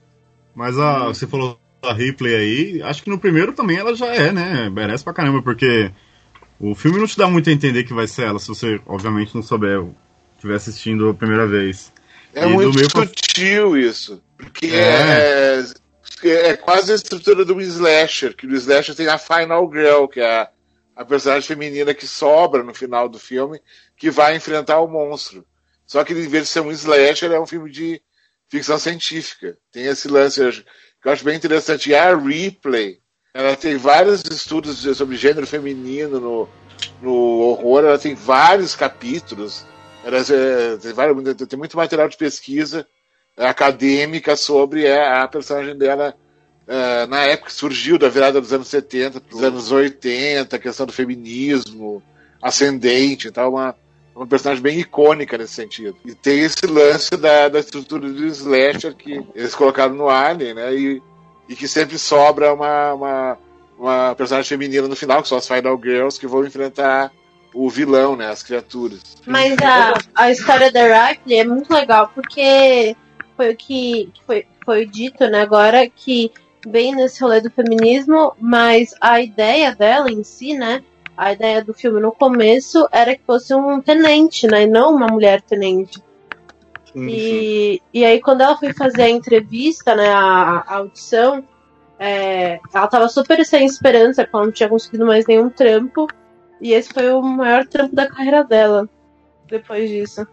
Mas 0.54 0.78
a, 0.78 1.06
você 1.06 1.26
falou 1.26 1.58
da 1.82 1.92
Ripley 1.92 2.34
aí, 2.34 2.82
acho 2.82 3.02
que 3.02 3.08
no 3.10 3.18
primeiro 3.18 3.52
também 3.52 3.78
ela 3.78 3.94
já 3.94 4.06
é, 4.14 4.30
né? 4.32 4.68
Merece 4.68 5.02
pra 5.04 5.14
caramba, 5.14 5.40
porque 5.40 5.90
o 6.58 6.74
filme 6.74 6.98
não 6.98 7.06
te 7.06 7.16
dá 7.16 7.26
muito 7.28 7.48
a 7.48 7.52
entender 7.52 7.84
que 7.84 7.94
vai 7.94 8.06
ser 8.06 8.24
ela, 8.26 8.38
se 8.38 8.48
você, 8.48 8.80
obviamente, 8.86 9.34
não 9.34 9.42
souber, 9.42 9.82
estiver 10.36 10.56
assistindo 10.56 11.08
a 11.08 11.14
primeira 11.14 11.46
vez. 11.46 11.92
É 12.34 12.44
E 12.44 12.48
muito 12.48 12.74
meio 12.74 12.90
pra- 12.90 13.06
sutil 13.06 13.76
isso. 13.78 14.22
Porque 14.36 14.66
É. 14.66 15.58
é, 15.60 15.64
é 16.22 16.56
quase 16.56 16.92
a 16.92 16.94
estrutura 16.94 17.44
do 17.44 17.60
slasher, 17.60 18.34
que 18.34 18.46
no 18.46 18.54
slasher 18.56 18.94
tem 18.94 19.08
a 19.08 19.18
Final 19.18 19.70
Girl, 19.72 20.06
que 20.06 20.20
é 20.20 20.40
a, 20.40 20.50
a 20.96 21.04
personagem 21.04 21.46
feminina 21.46 21.94
que 21.94 22.06
sobra 22.06 22.62
no 22.62 22.74
final 22.74 23.08
do 23.08 23.18
filme, 23.18 23.60
que 23.96 24.10
vai 24.10 24.36
enfrentar 24.36 24.80
o 24.80 24.88
monstro. 24.88 25.46
Só 25.86 26.04
que 26.04 26.12
em 26.12 26.28
vez 26.28 26.44
de 26.44 26.48
ser 26.48 26.60
um 26.60 26.70
slasher, 26.70 27.32
é 27.32 27.40
um 27.40 27.46
filme 27.46 27.70
de 27.70 28.02
ficção 28.48 28.78
científica. 28.78 29.56
Tem 29.72 29.86
esse 29.86 30.08
lance 30.08 30.40
que 31.00 31.08
eu 31.08 31.12
acho 31.12 31.24
bem 31.24 31.36
interessante. 31.36 31.90
E 31.90 31.94
a 31.94 32.14
Ripley, 32.14 33.00
ela 33.32 33.56
tem 33.56 33.76
vários 33.76 34.22
estudos 34.24 34.78
sobre 34.96 35.16
gênero 35.16 35.46
feminino 35.46 36.20
no, 36.20 36.48
no 37.00 37.12
horror, 37.40 37.84
ela 37.84 37.98
tem 37.98 38.14
vários 38.14 38.76
capítulos. 38.76 39.64
Ela, 40.04 40.18
é, 40.18 40.76
tem, 40.76 40.92
vários, 40.92 41.34
tem 41.48 41.58
muito 41.58 41.76
material 41.76 42.08
de 42.08 42.16
pesquisa 42.16 42.80
é, 42.80 42.86
acadêmica 43.46 44.36
sobre 44.36 44.90
a, 44.90 45.26
personagem 45.28 45.76
dela 45.76 46.14
é, 46.66 47.06
na 47.06 47.24
época 47.24 47.48
que 47.48 47.56
surgiu, 47.56 47.98
da 47.98 48.08
virada 48.08 48.40
dos 48.40 48.52
anos 48.52 48.68
70 48.68 49.20
para 49.20 49.36
os 49.36 49.42
anos 49.42 49.72
80, 49.72 50.54
a 50.54 50.58
questão 50.58 50.86
do 50.86 50.92
feminismo 50.92 52.02
ascendente, 52.40 53.28
então 53.28 53.50
uma, 53.50 53.74
uma 54.14 54.26
personagem 54.26 54.62
bem 54.62 54.78
icônica 54.78 55.36
nesse 55.36 55.54
sentido. 55.54 55.96
E 56.04 56.14
tem 56.14 56.40
esse 56.40 56.66
lance 56.66 57.16
da, 57.16 57.48
da 57.48 57.58
estrutura 57.58 58.08
do 58.08 58.26
slasher 58.26 58.94
que 58.94 59.20
eles 59.34 59.54
colocaram 59.54 59.94
no 59.94 60.08
Alien, 60.08 60.54
né? 60.54 60.74
E, 60.74 61.02
e 61.48 61.56
que 61.56 61.66
sempre 61.66 61.98
sobra 61.98 62.54
uma, 62.54 62.94
uma, 62.94 63.38
uma 63.78 64.14
personagem 64.14 64.48
feminina 64.48 64.86
no 64.86 64.94
final, 64.94 65.22
que 65.22 65.28
são 65.28 65.38
as 65.38 65.48
Final 65.48 65.80
Girls, 65.82 66.20
que 66.20 66.26
vão 66.26 66.46
enfrentar 66.46 67.10
o 67.52 67.68
vilão, 67.68 68.14
né? 68.14 68.28
As 68.28 68.42
criaturas. 68.42 69.00
Mas 69.26 69.56
a, 69.60 69.94
a 70.14 70.30
história 70.30 70.70
da 70.70 71.08
Ripley 71.08 71.40
é 71.40 71.44
muito 71.44 71.72
legal, 71.72 72.10
porque 72.14 72.96
foi 73.40 73.52
o 73.52 73.56
que, 73.56 74.10
que 74.12 74.24
foi, 74.26 74.46
foi 74.62 74.84
dito, 74.84 75.26
né, 75.26 75.40
agora 75.40 75.88
que 75.88 76.30
bem 76.66 76.94
nesse 76.94 77.22
rolê 77.22 77.40
do 77.40 77.50
feminismo, 77.50 78.34
mas 78.38 78.94
a 79.00 79.18
ideia 79.18 79.74
dela 79.74 80.10
em 80.10 80.22
si, 80.22 80.52
né, 80.52 80.84
a 81.16 81.32
ideia 81.32 81.64
do 81.64 81.72
filme 81.72 82.00
no 82.00 82.12
começo 82.12 82.86
era 82.92 83.16
que 83.16 83.22
fosse 83.24 83.54
um 83.54 83.80
tenente, 83.80 84.46
né, 84.46 84.64
e 84.64 84.66
não 84.66 84.94
uma 84.94 85.06
mulher 85.06 85.40
tenente. 85.40 86.02
E, 86.94 87.80
e 87.94 88.04
aí 88.04 88.20
quando 88.20 88.42
ela 88.42 88.58
foi 88.58 88.74
fazer 88.74 89.04
a 89.04 89.08
entrevista, 89.08 89.96
né, 89.96 90.10
a, 90.10 90.62
a 90.66 90.74
audição, 90.76 91.42
é, 91.98 92.60
ela 92.74 92.88
tava 92.88 93.08
super 93.08 93.42
sem 93.46 93.64
esperança, 93.64 94.22
porque 94.22 94.36
ela 94.36 94.44
não 94.44 94.52
tinha 94.52 94.68
conseguido 94.68 95.06
mais 95.06 95.26
nenhum 95.26 95.48
trampo, 95.48 96.06
e 96.60 96.74
esse 96.74 96.92
foi 96.92 97.10
o 97.10 97.22
maior 97.22 97.66
trampo 97.66 97.96
da 97.96 98.06
carreira 98.06 98.44
dela, 98.44 98.86
depois 99.46 99.88
disso. 99.88 100.26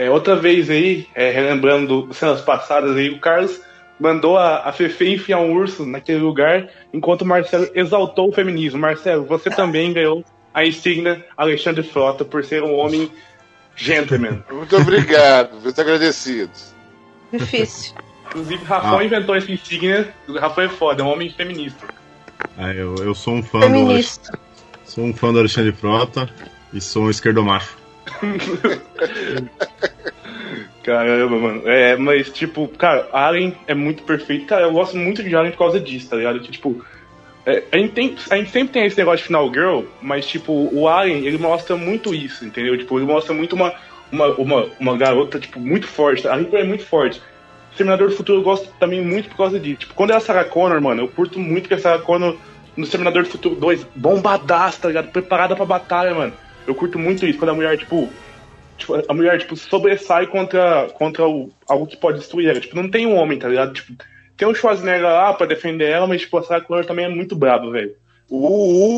É, 0.00 0.08
outra 0.08 0.36
vez 0.36 0.70
aí, 0.70 1.08
é, 1.12 1.30
relembrando 1.32 2.02
do- 2.06 2.14
cenas 2.14 2.40
passadas 2.40 2.96
aí, 2.96 3.10
o 3.10 3.18
Carlos 3.18 3.60
mandou 3.98 4.38
a, 4.38 4.58
a 4.68 4.72
Fefe 4.72 5.12
enfiar 5.14 5.40
um 5.40 5.52
urso 5.52 5.84
naquele 5.84 6.20
lugar, 6.20 6.68
enquanto 6.94 7.22
o 7.22 7.26
Marcelo 7.26 7.68
exaltou 7.74 8.28
o 8.28 8.32
feminismo. 8.32 8.78
Marcelo, 8.78 9.24
você 9.26 9.50
também 9.50 9.92
ganhou 9.92 10.24
a 10.54 10.64
insígnia 10.64 11.26
Alexandre 11.36 11.82
Frota 11.82 12.24
por 12.24 12.44
ser 12.44 12.62
um 12.62 12.74
homem 12.76 13.10
gentleman. 13.74 14.44
Muito 14.52 14.76
obrigado, 14.76 15.60
muito 15.60 15.80
agradecido. 15.80 16.50
Difícil. 17.32 17.94
Inclusive, 18.28 18.64
Rafão 18.64 18.98
Ah. 18.98 19.04
inventou 19.04 19.34
essa 19.34 19.50
insígnia. 19.50 20.14
O 20.28 20.38
Rafão 20.38 20.64
é 20.64 20.68
foda, 20.68 21.02
é 21.02 21.04
um 21.04 21.08
homem 21.08 21.30
feminista. 21.30 21.86
Ah, 22.56 22.72
eu, 22.72 22.94
eu 22.96 23.14
sou 23.16 23.34
um 23.34 23.42
fã 23.42 23.58
do 23.60 23.64
Feminista. 23.66 24.38
Sou 24.84 25.02
um 25.04 25.12
fã 25.12 25.32
do 25.32 25.40
Alexandre 25.40 25.72
Frota 25.72 26.28
e 26.72 26.80
sou 26.80 27.04
um 27.04 27.10
esquerdomacho. 27.10 27.76
Caramba, 30.82 31.36
mano. 31.36 31.68
É, 31.68 31.96
mas, 31.96 32.30
tipo, 32.30 32.66
cara, 32.68 33.08
Alien 33.12 33.54
é 33.66 33.74
muito 33.74 34.02
perfeito. 34.04 34.46
Cara, 34.46 34.62
eu 34.62 34.72
gosto 34.72 34.96
muito 34.96 35.22
de 35.22 35.36
Alien 35.36 35.52
por 35.52 35.58
causa 35.58 35.78
disso, 35.78 36.08
tá 36.08 36.16
ligado? 36.16 36.40
Tipo, 36.40 36.82
é, 37.44 37.62
a, 37.70 37.76
gente 37.76 37.92
tem, 37.92 38.16
a 38.30 38.36
gente 38.36 38.50
sempre 38.50 38.72
tem 38.72 38.86
esse 38.86 38.96
negócio 38.96 39.18
de 39.18 39.24
Final 39.24 39.52
Girl, 39.52 39.82
mas, 40.00 40.26
tipo, 40.26 40.70
o 40.72 40.88
Alien, 40.88 41.26
ele 41.26 41.36
mostra 41.36 41.76
muito 41.76 42.14
isso, 42.14 42.44
entendeu? 42.44 42.78
Tipo, 42.78 42.98
ele 42.98 43.06
mostra 43.06 43.34
muito 43.34 43.54
uma, 43.54 43.74
uma, 44.10 44.28
uma, 44.36 44.66
uma 44.80 44.96
garota, 44.96 45.38
tipo, 45.38 45.60
muito 45.60 45.86
forte. 45.86 46.26
A 46.26 46.34
Reaper 46.34 46.60
é 46.60 46.64
muito 46.64 46.86
forte. 46.86 47.20
Exterminador 47.70 48.08
do 48.08 48.16
Futuro 48.16 48.38
eu 48.38 48.42
gosto 48.42 48.72
também 48.80 49.04
muito 49.04 49.28
por 49.28 49.36
causa 49.36 49.60
disso. 49.60 49.80
Tipo, 49.80 49.94
quando 49.94 50.12
é 50.12 50.16
a 50.16 50.20
Sarah 50.20 50.44
Connor, 50.44 50.80
mano, 50.80 51.02
eu 51.02 51.08
curto 51.08 51.38
muito 51.38 51.68
que 51.68 51.74
a 51.74 51.78
Sarah 51.78 52.00
Connor 52.00 52.36
no 52.76 52.84
Exterminador 52.84 53.24
do 53.24 53.28
Futuro 53.28 53.56
2, 53.56 53.86
bombadaça, 53.94 54.82
tá 54.82 54.88
ligado? 54.88 55.10
Preparada 55.10 55.54
pra 55.54 55.64
batalha, 55.64 56.14
mano. 56.14 56.32
Eu 56.68 56.74
curto 56.74 56.98
muito 56.98 57.24
isso, 57.24 57.38
quando 57.38 57.52
a 57.52 57.54
mulher, 57.54 57.78
tipo, 57.78 58.10
tipo, 58.76 58.94
a 59.08 59.14
mulher, 59.14 59.38
tipo, 59.38 59.56
sobressai 59.56 60.26
contra, 60.26 60.88
contra 60.90 61.26
o, 61.26 61.50
algo 61.66 61.86
que 61.86 61.96
pode 61.96 62.18
destruir 62.18 62.50
ela. 62.50 62.60
Tipo, 62.60 62.76
não 62.76 62.90
tem 62.90 63.06
um 63.06 63.16
homem, 63.16 63.38
tá 63.38 63.48
ligado? 63.48 63.72
Tipo, 63.72 63.94
tem 64.36 64.46
um 64.46 64.54
Schwarzenegger 64.54 65.02
lá 65.02 65.32
pra 65.32 65.46
defender 65.46 65.88
ela, 65.88 66.06
mas, 66.06 66.20
tipo, 66.20 66.36
a 66.36 66.42
Sarah 66.42 66.62
Connor 66.62 66.84
também 66.84 67.06
é 67.06 67.08
muito 67.08 67.34
brabo, 67.34 67.70
velho. 67.70 67.94
O 68.28 68.46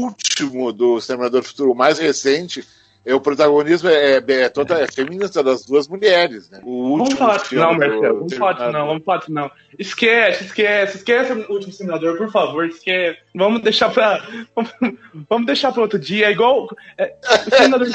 último 0.03 0.73
do 0.73 0.99
Exterminador 0.99 1.43
do 1.43 1.47
Futuro, 1.47 1.71
o 1.71 1.77
mais 1.77 2.01
recente, 2.01 2.67
o 3.07 3.21
protagonismo 3.21 3.89
é, 3.89 4.19
é, 4.19 4.25
é 4.43 4.49
toda 4.51 4.79
é 4.79 4.87
feminista 4.87 5.43
das 5.43 5.65
duas 5.65 5.89
mulheres, 5.89 6.51
né? 6.51 6.61
O 6.63 6.99
Vamos 6.99 7.15
falar 7.15 7.37
disso 7.39 7.49
filme 7.49 7.65
não, 7.65 7.79
Marcelo. 7.79 8.19
Vamos 8.19 8.35
falar 8.35 8.53
disso 8.53 8.73
não, 8.73 8.87
vamos 8.87 9.05
falar 9.05 9.19
disso 9.19 9.33
não. 9.33 9.51
Esquece, 9.79 10.45
esquece, 10.45 10.97
esquece 10.99 11.33
o 11.33 11.53
último 11.53 11.73
simulador, 11.73 12.19
por 12.19 12.31
favor, 12.31 12.67
esquece. 12.67 13.19
Vamos 13.35 13.63
deixar 13.63 13.91
pra. 13.91 14.23
Vamos, 15.31 15.47
deixar 15.47 15.73
pra 15.73 15.81
outro 15.83 15.99
dia. 15.99 16.27
É 16.27 16.33
igual. 16.33 16.69
É, 16.99 17.15
o 17.25 17.57
simulador 17.57 17.89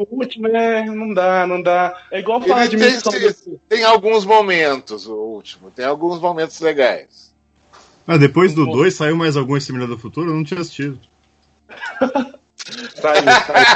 o 0.00 0.16
último, 0.16 0.48
é. 0.48 0.84
Não 0.84 1.14
dá, 1.14 1.46
não 1.46 1.62
dá. 1.62 1.96
É 2.10 2.18
igual 2.18 2.40
falar 2.40 2.66
Ele 2.66 2.70
de 2.70 2.76
tem, 2.78 2.92
missão. 2.92 3.12
tem, 3.12 3.60
tem 3.68 3.84
alguns 3.84 4.24
momentos, 4.24 5.06
o 5.06 5.14
último, 5.14 5.70
tem 5.70 5.84
alguns 5.84 6.20
momentos 6.20 6.58
legais. 6.60 7.32
Ah, 8.04 8.16
depois 8.16 8.54
do 8.54 8.66
2 8.66 8.92
saiu 8.92 9.16
mais 9.16 9.36
algum 9.36 9.56
Exterminador 9.56 9.94
do 9.94 10.02
Futuro? 10.02 10.30
Eu 10.30 10.34
não 10.34 10.42
tinha 10.42 10.60
assistido. 10.60 10.98
Saiu, 12.96 13.22
saiu. 13.22 13.66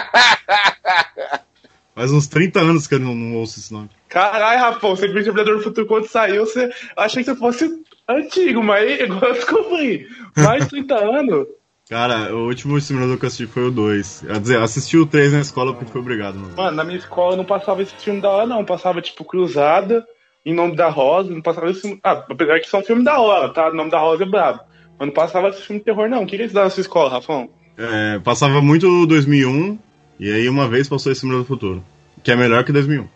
Faz 1.95 2.11
uns 2.11 2.26
30 2.26 2.59
anos 2.61 2.87
que 2.87 2.95
eu 2.95 2.99
não, 3.01 3.14
não 3.14 3.37
ouço 3.37 3.59
esse 3.61 3.72
nome. 3.72 3.91
Caralho, 4.09 4.61
Rafão, 4.61 4.97
você 4.97 5.07
viu 5.07 5.16
o 5.16 5.18
Exterminador 5.18 5.59
do 5.59 5.62
Futuro 5.62 5.87
quando 5.87 6.07
saiu, 6.07 6.47
você 6.47 6.70
achei 6.97 7.22
que 7.22 7.30
você 7.30 7.37
fosse 7.37 7.85
antigo, 8.09 8.62
mas 8.62 9.01
agora 9.03 9.28
eu 9.28 9.35
descobri. 9.35 10.09
Mais 10.37 10.64
de 10.64 10.70
30 10.70 10.95
anos. 10.97 11.47
Cara, 11.91 12.35
o 12.35 12.47
último 12.47 12.78
Exterminador 12.78 13.18
que 13.18 13.24
eu 13.24 13.28
assisti 13.28 13.47
foi 13.47 13.66
o 13.66 13.70
2. 13.70 14.24
Quer 14.26 14.41
dizer, 14.41 14.59
assisti 14.61 14.97
o 14.97 15.05
3 15.05 15.35
na 15.35 15.41
escola 15.41 15.74
porque 15.74 15.93
foi 15.93 16.01
obrigado, 16.01 16.37
mano. 16.37 16.55
Mano, 16.57 16.76
na 16.76 16.85
minha 16.85 16.99
escola 16.99 17.37
não 17.37 17.45
passava 17.45 17.83
esse 17.83 17.95
filme 17.97 18.20
da 18.20 18.30
hora, 18.30 18.47
não. 18.47 18.64
Passava, 18.64 19.03
tipo, 19.03 19.24
Cruzada, 19.24 20.03
Em 20.47 20.55
Nome 20.55 20.74
da 20.74 20.89
Rosa, 20.89 21.30
não 21.30 21.43
passava 21.43 21.70
esse 21.70 21.83
filme. 21.83 22.01
Ah, 22.03 22.24
apesar 22.30 22.59
que 22.61 22.68
são 22.68 22.83
filmes 22.83 23.05
da 23.05 23.20
hora, 23.20 23.51
tá? 23.51 23.68
Em 23.68 23.76
Nome 23.76 23.91
da 23.91 23.99
Rosa 23.99 24.22
é 24.22 24.26
brabo. 24.26 24.61
Mas 24.99 25.09
não 25.09 25.14
passava 25.14 25.49
esse 25.49 25.61
filme 25.61 25.80
de 25.80 25.85
terror, 25.85 26.09
não. 26.09 26.22
O 26.22 26.26
que 26.26 26.37
que 26.37 26.43
eles 26.43 26.53
davam 26.55 26.68
na 26.68 26.70
sua 26.70 26.80
escola, 26.80 27.11
Rafão? 27.11 27.51
É, 27.76 28.18
passava 28.20 28.62
muito 28.62 29.07
2001 29.07 29.78
e 30.23 30.33
aí 30.33 30.49
uma 30.49 30.68
vez 30.68 30.89
passou 30.89 31.11
Exterminador 31.11 31.45
do 31.45 31.49
Futuro. 31.49 31.85
Que 32.23 32.31
é 32.31 32.37
melhor 32.37 32.64
que 32.64 32.73
2001. 32.73 33.07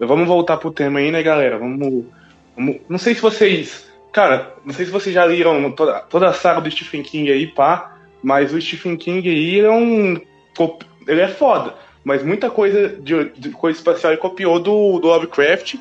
Vamos 0.00 0.26
voltar 0.26 0.56
pro 0.56 0.70
tema 0.72 0.98
aí, 0.98 1.10
né, 1.10 1.22
galera? 1.22 1.58
Vamos. 1.58 2.04
vamos- 2.56 2.76
Não 2.88 2.98
sei 2.98 3.14
se 3.14 3.20
vocês. 3.20 3.86
Cara, 4.12 4.54
não 4.64 4.72
sei 4.72 4.86
se 4.86 4.90
vocês 4.90 5.14
já 5.14 5.24
leram 5.24 5.70
toda, 5.72 6.00
toda 6.00 6.28
a 6.28 6.32
saga 6.32 6.60
do 6.60 6.70
Stephen 6.70 7.02
King 7.02 7.30
aí, 7.30 7.46
pá. 7.46 7.96
Mas 8.22 8.52
o 8.54 8.60
Stephen 8.60 8.96
King 8.96 9.28
aí 9.28 9.60
é 9.60 9.70
um. 9.70 10.18
Ele 11.06 11.20
é 11.20 11.28
foda. 11.28 11.74
Mas 12.02 12.22
muita 12.22 12.50
coisa 12.50 12.88
de, 12.88 13.30
de 13.30 13.50
coisa 13.50 13.78
espacial 13.78 14.12
ele 14.12 14.20
copiou 14.20 14.58
do, 14.58 14.98
do 14.98 15.08
Lovecraft. 15.08 15.74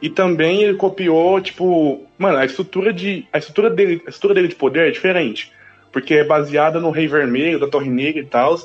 E 0.00 0.08
também 0.08 0.62
ele 0.62 0.74
copiou, 0.74 1.40
tipo. 1.40 2.02
Mano, 2.18 2.38
a 2.38 2.44
estrutura 2.44 2.92
de. 2.92 3.26
A 3.32 3.38
estrutura 3.38 3.68
dele, 3.70 4.02
a 4.06 4.10
estrutura 4.10 4.34
dele 4.34 4.48
de 4.48 4.54
poder 4.54 4.88
é 4.88 4.90
diferente. 4.90 5.52
Porque 5.92 6.14
é 6.14 6.24
baseada 6.24 6.80
no 6.80 6.90
Rei 6.90 7.06
Vermelho, 7.06 7.58
da 7.60 7.68
Torre 7.68 7.88
Negra 7.90 8.22
e 8.22 8.26
tal. 8.26 8.58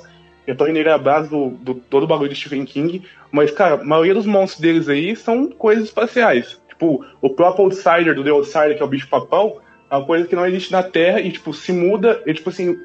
E 0.49 0.55
Torre 0.55 0.73
Negra 0.73 0.89
é 0.89 0.93
a 0.95 0.97
base 0.97 1.29
do, 1.29 1.51
do 1.51 1.75
todo 1.75 2.05
o 2.05 2.07
bagulho 2.07 2.27
de 2.27 2.35
Stephen 2.35 2.65
King. 2.65 3.03
Mas, 3.31 3.51
cara, 3.51 3.75
a 3.75 3.83
maioria 3.83 4.15
dos 4.15 4.25
monstros 4.25 4.59
deles 4.59 4.89
aí 4.89 5.15
são 5.15 5.47
coisas 5.47 5.85
espaciais. 5.85 6.59
Tipo, 6.67 7.05
o 7.21 7.29
próprio 7.29 7.65
Outsider 7.65 8.15
do 8.15 8.23
The 8.23 8.31
Outsider, 8.31 8.75
que 8.75 8.81
é 8.81 8.85
o 8.85 8.89
bicho 8.89 9.07
papão, 9.07 9.57
é 9.91 9.95
uma 9.95 10.03
coisa 10.03 10.27
que 10.27 10.35
não 10.35 10.47
existe 10.47 10.71
na 10.71 10.81
Terra 10.81 11.21
e, 11.21 11.31
tipo, 11.31 11.53
se 11.53 11.71
muda, 11.71 12.23
e, 12.25 12.33
tipo 12.33 12.49
assim, 12.49 12.75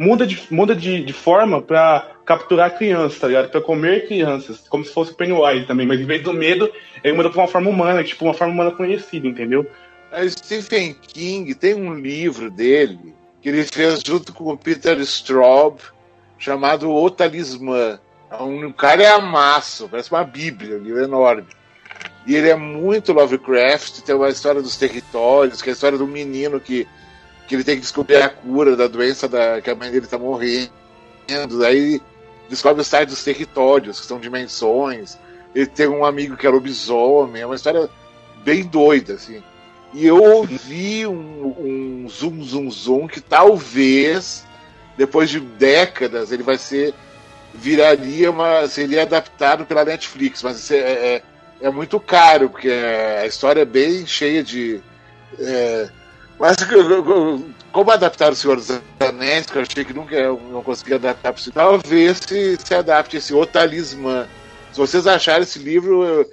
muda 0.00 0.26
de, 0.26 0.42
muda 0.50 0.74
de, 0.74 1.04
de 1.04 1.12
forma 1.12 1.62
pra 1.62 2.10
capturar 2.26 2.76
crianças, 2.76 3.20
tá 3.20 3.28
ligado? 3.28 3.50
Pra 3.50 3.60
comer 3.60 4.08
crianças, 4.08 4.66
como 4.68 4.84
se 4.84 4.92
fosse 4.92 5.12
o 5.12 5.14
Pennywise 5.14 5.66
também, 5.66 5.86
mas 5.86 6.00
em 6.00 6.06
vez 6.06 6.24
do 6.24 6.32
medo, 6.32 6.72
ele 7.04 7.16
muda 7.16 7.30
pra 7.30 7.42
uma 7.42 7.48
forma 7.48 7.70
humana, 7.70 8.02
tipo, 8.02 8.24
uma 8.24 8.34
forma 8.34 8.52
humana 8.52 8.72
conhecida, 8.72 9.28
entendeu? 9.28 9.64
A 10.10 10.28
Stephen 10.28 10.96
King 11.00 11.54
tem 11.54 11.72
um 11.72 11.94
livro 11.94 12.50
dele 12.50 13.14
que 13.40 13.48
ele 13.48 13.62
fez 13.62 14.02
junto 14.04 14.32
com 14.32 14.52
o 14.52 14.58
Peter 14.58 14.98
Straub 14.98 15.78
chamado 16.40 16.90
O 16.90 17.10
Talismã. 17.10 18.00
Um, 18.40 18.66
o 18.68 18.74
cara 18.74 19.02
é 19.02 19.08
amasso, 19.08 19.88
parece 19.88 20.10
uma 20.10 20.24
bíblia, 20.24 20.78
um 20.78 20.82
livro 20.82 21.04
enorme. 21.04 21.46
E 22.26 22.34
ele 22.34 22.48
é 22.48 22.56
muito 22.56 23.12
Lovecraft, 23.12 24.00
tem 24.00 24.14
uma 24.14 24.28
história 24.28 24.62
dos 24.62 24.76
territórios, 24.76 25.60
que 25.60 25.68
é 25.68 25.72
a 25.72 25.74
história 25.74 25.98
do 25.98 26.06
menino 26.06 26.58
que, 26.60 26.88
que 27.46 27.54
ele 27.54 27.64
tem 27.64 27.76
que 27.76 27.82
descobrir 27.82 28.16
a 28.16 28.28
cura 28.28 28.76
da 28.76 28.88
doença 28.88 29.28
da, 29.28 29.60
que 29.60 29.70
a 29.70 29.74
mãe 29.74 29.90
dele 29.90 30.06
tá 30.06 30.18
morrendo. 30.18 30.70
Aí 31.66 32.00
descobre 32.48 32.82
o 32.82 32.84
site 32.84 33.10
dos 33.10 33.22
territórios, 33.22 34.00
que 34.00 34.06
são 34.06 34.18
dimensões. 34.18 35.18
Ele 35.54 35.66
tem 35.66 35.88
um 35.88 36.04
amigo 36.04 36.36
que 36.36 36.46
é 36.46 36.50
lobisomem, 36.50 37.42
é 37.42 37.46
uma 37.46 37.56
história 37.56 37.88
bem 38.44 38.64
doida, 38.64 39.14
assim. 39.14 39.42
E 39.92 40.06
eu 40.06 40.22
ouvi 40.22 41.06
um, 41.06 42.04
um 42.04 42.08
zoom, 42.08 42.42
zoom, 42.44 42.70
zoom 42.70 43.08
que 43.08 43.20
talvez, 43.20 44.46
depois 44.96 45.30
de 45.30 45.40
décadas, 45.40 46.32
ele 46.32 46.42
vai 46.42 46.58
ser. 46.58 46.94
viraria 47.54 48.30
uma. 48.30 48.66
seria 48.68 49.02
adaptado 49.02 49.64
pela 49.64 49.84
Netflix, 49.84 50.42
mas 50.42 50.70
é, 50.70 50.76
é, 50.76 51.22
é 51.60 51.70
muito 51.70 51.98
caro, 52.00 52.50
porque 52.50 52.70
a 52.70 53.26
história 53.26 53.62
é 53.62 53.64
bem 53.66 54.06
cheia 54.06 54.42
de. 54.42 54.80
é, 55.38 55.88
mas 56.38 56.56
como 57.70 57.90
adaptar 57.90 58.32
o 58.32 58.34
Senhor 58.34 58.56
dos 58.56 58.70
Anéis, 58.98 59.44
que 59.44 59.58
eu 59.58 59.62
achei 59.62 59.84
que 59.84 59.92
nunca 59.92 60.16
não 60.26 60.62
conseguia 60.62 60.96
adaptar 60.96 61.34
para 61.34 61.52
talvez 61.52 62.18
se, 62.18 62.56
se 62.56 62.74
adapte 62.74 63.18
esse 63.18 63.34
O 63.34 63.44
Talismã. 63.44 64.26
Se 64.72 64.78
vocês 64.78 65.06
acharem 65.06 65.42
esse 65.42 65.58
livro, 65.58 66.26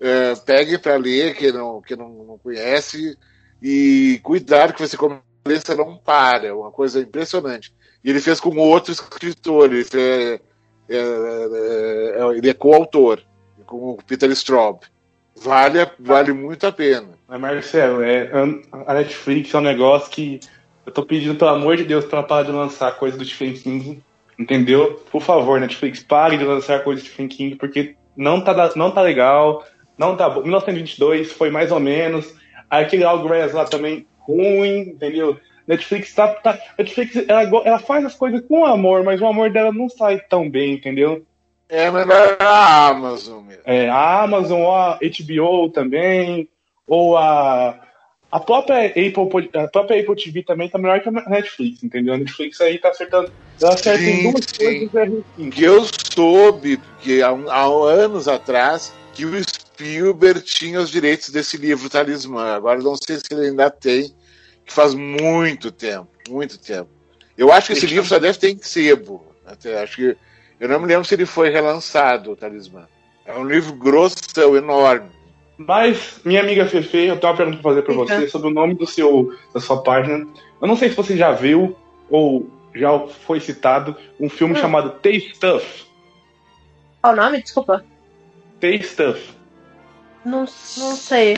é, 0.00 0.34
peguem 0.46 0.78
para 0.78 0.96
ler, 0.96 1.34
que 1.34 1.52
não, 1.52 1.82
que 1.82 1.94
não, 1.94 2.08
não 2.08 2.38
conhece, 2.38 3.18
e 3.62 4.18
cuidado 4.22 4.72
que 4.72 4.80
você 4.80 4.96
começa 4.96 5.74
não 5.76 5.96
para, 5.98 6.46
é 6.46 6.52
uma 6.52 6.70
coisa 6.70 7.00
impressionante. 7.00 7.72
E 8.04 8.10
ele 8.10 8.20
fez 8.20 8.40
com 8.40 8.56
outro 8.56 8.92
escritor, 8.92 9.72
ele, 9.72 9.84
fez, 9.84 10.40
é, 10.88 10.96
é, 10.96 12.46
é, 12.46 12.48
é 12.48 12.54
coautor, 12.54 13.20
com 13.66 13.90
o 13.90 13.98
Peter 14.06 14.30
Straub. 14.30 14.80
Vale, 15.36 15.90
vale 15.98 16.32
muito 16.32 16.66
a 16.66 16.72
pena. 16.72 17.08
Mas, 17.28 17.40
Marcelo, 17.40 18.02
é, 18.02 18.30
a 18.86 18.94
Netflix 18.94 19.54
é 19.54 19.58
um 19.58 19.62
negócio 19.62 20.10
que 20.10 20.40
eu 20.84 20.92
tô 20.92 21.04
pedindo, 21.04 21.36
pelo 21.36 21.52
amor 21.52 21.76
de 21.76 21.84
Deus, 21.84 22.04
pra 22.04 22.22
parar 22.22 22.42
de 22.42 22.52
lançar 22.52 22.96
coisa 22.96 23.16
do 23.16 23.24
Stephen 23.24 23.54
King, 23.54 24.02
entendeu? 24.38 25.00
Por 25.10 25.22
favor, 25.22 25.60
Netflix, 25.60 26.02
pare 26.02 26.36
de 26.36 26.44
lançar 26.44 26.82
coisa 26.82 27.00
do 27.00 27.06
Stephen 27.06 27.28
King, 27.28 27.56
porque 27.56 27.94
não 28.16 28.40
tá, 28.40 28.72
não 28.76 28.90
tá 28.90 29.00
legal, 29.00 29.64
não 29.96 30.16
tá 30.16 30.28
bom. 30.28 30.42
1922 30.42 31.32
foi 31.32 31.50
mais 31.50 31.70
ou 31.70 31.80
menos, 31.80 32.34
aquele 32.68 33.04
Algrass 33.04 33.52
lá 33.52 33.64
também, 33.64 34.06
ruim, 34.18 34.80
entendeu? 34.90 35.38
Netflix 35.70 36.12
tá. 36.12 36.26
tá 36.28 36.58
Netflix, 36.76 37.16
ela, 37.28 37.42
ela 37.64 37.78
faz 37.78 38.04
as 38.04 38.14
coisas 38.16 38.42
com 38.48 38.66
amor, 38.66 39.04
mas 39.04 39.20
o 39.20 39.26
amor 39.26 39.50
dela 39.50 39.72
não 39.72 39.88
sai 39.88 40.20
tão 40.28 40.50
bem, 40.50 40.74
entendeu? 40.74 41.24
É 41.68 41.88
melhor 41.88 42.36
a 42.40 42.88
Amazon 42.88 43.44
mesmo. 43.44 43.62
É, 43.64 43.88
a 43.88 44.24
Amazon 44.24 44.62
ou 44.62 44.74
a 44.74 44.98
HBO 44.98 45.70
também, 45.70 46.48
ou 46.86 47.16
a. 47.16 47.86
A 48.32 48.38
própria, 48.38 48.86
Apple, 48.86 49.50
a 49.54 49.66
própria 49.66 50.00
Apple 50.00 50.14
TV 50.14 50.44
também 50.44 50.68
tá 50.68 50.78
melhor 50.78 51.00
que 51.00 51.08
a 51.08 51.12
Netflix, 51.12 51.82
entendeu? 51.82 52.14
A 52.14 52.18
Netflix 52.18 52.60
aí 52.60 52.78
tá 52.78 52.90
acertando. 52.90 53.32
Ela 53.60 53.74
acerta 53.74 54.04
em 54.04 54.16
Sim, 54.16 54.30
duas 54.30 54.44
sim. 54.46 54.88
coisas 54.88 55.24
é. 55.36 55.50
Que 55.50 55.64
eu 55.64 55.84
soube 56.14 56.80
que 57.00 57.20
há, 57.22 57.30
há 57.30 57.64
anos 57.64 58.28
atrás 58.28 58.92
que 59.12 59.24
o 59.24 59.42
Spielberg 59.42 60.42
tinha 60.42 60.78
os 60.80 60.90
direitos 60.90 61.30
desse 61.30 61.56
livro 61.56 61.90
Talismã. 61.90 62.54
Agora 62.54 62.78
não 62.80 62.94
sei 62.94 63.16
se 63.16 63.24
ele 63.32 63.48
ainda 63.48 63.68
tem, 63.68 64.14
que 64.70 64.74
faz 64.74 64.94
muito 64.94 65.72
tempo, 65.72 66.06
muito 66.28 66.56
tempo. 66.58 66.88
Eu 67.36 67.52
acho 67.52 67.66
que 67.68 67.72
esse 67.72 67.86
livro 67.86 68.08
só 68.08 68.18
deve 68.20 68.38
ter 68.38 68.50
em 68.50 68.58
sebo. 68.62 69.26
Até 69.44 69.82
acho 69.82 69.96
que 69.96 70.16
eu 70.60 70.68
não 70.68 70.78
me 70.78 70.86
lembro 70.86 71.04
se 71.04 71.14
ele 71.14 71.26
foi 71.26 71.50
relançado, 71.50 72.30
o 72.30 72.36
Talismã. 72.36 72.86
É 73.26 73.36
um 73.36 73.44
livro 73.44 73.72
grossão, 73.74 74.56
enorme. 74.56 75.10
Mas, 75.58 76.20
minha 76.24 76.40
amiga 76.40 76.64
Fefe, 76.66 77.06
eu 77.06 77.18
tenho 77.18 77.32
uma 77.32 77.36
pergunta 77.36 77.58
pra 77.60 77.70
fazer 77.70 77.82
pra 77.82 77.94
você 77.94 78.28
sobre 78.28 78.48
o 78.48 78.54
nome 78.54 78.74
do 78.74 78.86
seu, 78.86 79.36
da 79.52 79.60
sua 79.60 79.82
página. 79.82 80.26
Eu 80.62 80.68
não 80.68 80.76
sei 80.76 80.88
se 80.88 80.94
você 80.94 81.16
já 81.16 81.32
viu 81.32 81.76
ou 82.08 82.48
já 82.74 82.98
foi 83.26 83.40
citado 83.40 83.96
um 84.18 84.28
filme 84.28 84.54
Hum. 84.54 84.60
chamado 84.60 84.90
Taste 85.00 85.34
Stuff. 85.34 85.84
Qual 87.02 87.12
o 87.12 87.16
nome? 87.16 87.42
Desculpa. 87.42 87.84
Taste 88.60 88.86
Stuff. 88.86 89.30
Não, 90.24 90.40
não 90.40 90.96
sei. 90.96 91.36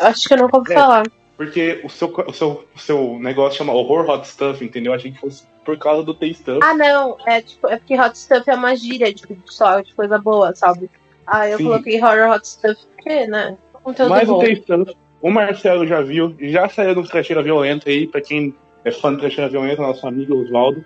Acho 0.00 0.26
que 0.28 0.34
eu 0.34 0.38
nunca 0.38 0.56
ouvi 0.58 0.72
É. 0.72 0.74
falar. 0.74 1.04
Porque 1.42 1.80
o 1.82 1.88
seu, 1.88 2.08
o, 2.08 2.32
seu, 2.32 2.64
o 2.72 2.78
seu 2.78 3.18
negócio 3.18 3.58
chama 3.58 3.72
Horror 3.72 4.08
Hot 4.08 4.28
Stuff, 4.28 4.64
entendeu? 4.64 4.94
Achei 4.94 5.10
que 5.10 5.18
fosse 5.18 5.44
por 5.64 5.76
causa 5.76 6.04
do 6.04 6.14
Taste 6.14 6.36
Stuff. 6.36 6.60
Ah, 6.62 6.72
não. 6.72 7.16
É, 7.26 7.42
tipo, 7.42 7.66
é 7.66 7.76
porque 7.76 7.98
hot 7.98 8.16
stuff 8.16 8.48
é 8.48 8.54
uma 8.54 8.76
gíria, 8.76 9.12
tipo, 9.12 9.36
só 9.46 9.80
de 9.80 9.92
coisa 9.92 10.18
boa, 10.18 10.54
sabe? 10.54 10.88
Ah, 11.26 11.48
eu 11.48 11.58
Sim. 11.58 11.64
coloquei 11.64 12.00
horror 12.00 12.30
hot 12.30 12.46
stuff 12.46 12.80
porque, 12.94 13.26
né? 13.26 13.58
Conteúdo 13.82 14.10
Mas 14.10 14.28
bom. 14.28 14.36
o 14.36 14.38
Taste 14.38 14.62
Stuff, 14.62 14.96
o 15.20 15.30
Marcelo 15.30 15.84
já 15.84 16.00
viu, 16.00 16.36
já 16.38 16.68
saiu 16.68 16.94
do 16.94 17.02
Trecheira 17.02 17.42
Violenta 17.42 17.90
aí, 17.90 18.06
pra 18.06 18.20
quem 18.20 18.54
é 18.84 18.92
fã 18.92 19.12
do 19.12 19.18
Trecheira 19.18 19.50
Violenta, 19.50 19.82
nosso 19.82 20.06
amigo 20.06 20.40
Oswaldo. 20.40 20.84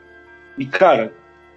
E, 0.56 0.64
cara, 0.64 1.12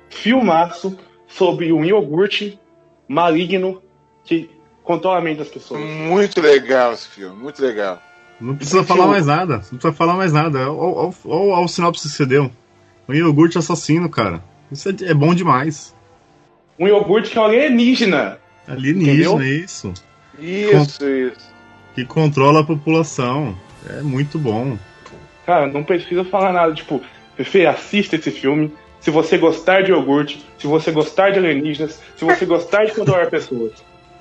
filmaço 0.09 0.99
sobre 1.25 1.71
um 1.71 1.85
iogurte 1.85 2.59
maligno 3.07 3.81
que 4.25 4.49
controla 4.83 5.19
a 5.19 5.21
mente 5.21 5.37
das 5.37 5.47
pessoas. 5.47 5.79
Muito 5.79 6.41
legal 6.41 6.91
esse 6.91 7.07
filme, 7.07 7.41
muito 7.41 7.61
legal. 7.61 8.01
Não 8.39 8.55
precisa 8.55 8.83
falar 8.83 9.07
mais 9.07 9.25
nada. 9.25 9.55
Não 9.55 9.77
precisa 9.77 9.93
falar 9.93 10.15
mais 10.15 10.31
nada. 10.31 10.71
Olha 10.71 11.13
o 11.25 11.67
sinopse 11.67 12.07
que 12.07 12.15
você 12.15 12.25
deu. 12.25 12.51
Um 13.07 13.13
iogurte 13.13 13.57
assassino, 13.57 14.09
cara. 14.09 14.41
Isso 14.71 14.89
é, 14.89 14.93
é 15.05 15.13
bom 15.13 15.33
demais. 15.33 15.95
Um 16.77 16.87
iogurte 16.87 17.31
que 17.31 17.37
é 17.37 17.41
um 17.41 17.45
alienígena. 17.45 18.37
Alienígena, 18.67 19.13
Entendeu? 19.13 19.41
é 19.41 19.47
isso. 19.47 19.93
Isso, 20.37 21.05
isso. 21.05 21.53
Que 21.93 22.05
controla 22.05 22.61
a 22.61 22.63
população. 22.63 23.57
É 23.89 24.01
muito 24.01 24.37
bom. 24.37 24.77
Cara, 25.45 25.67
não 25.67 25.83
precisa 25.83 26.23
falar 26.23 26.53
nada. 26.53 26.73
Tipo, 26.73 27.01
Fefe, 27.35 27.65
assista 27.65 28.15
esse 28.15 28.31
filme. 28.31 28.71
Se 29.01 29.09
você 29.09 29.37
gostar 29.37 29.81
de 29.81 29.91
iogurte, 29.91 30.45
se 30.57 30.67
você 30.67 30.91
gostar 30.91 31.31
de 31.31 31.39
alienígenas, 31.39 31.99
se 32.15 32.23
você 32.23 32.45
gostar 32.45 32.85
de 32.85 32.93
controlar 32.93 33.27
pessoas, 33.27 33.71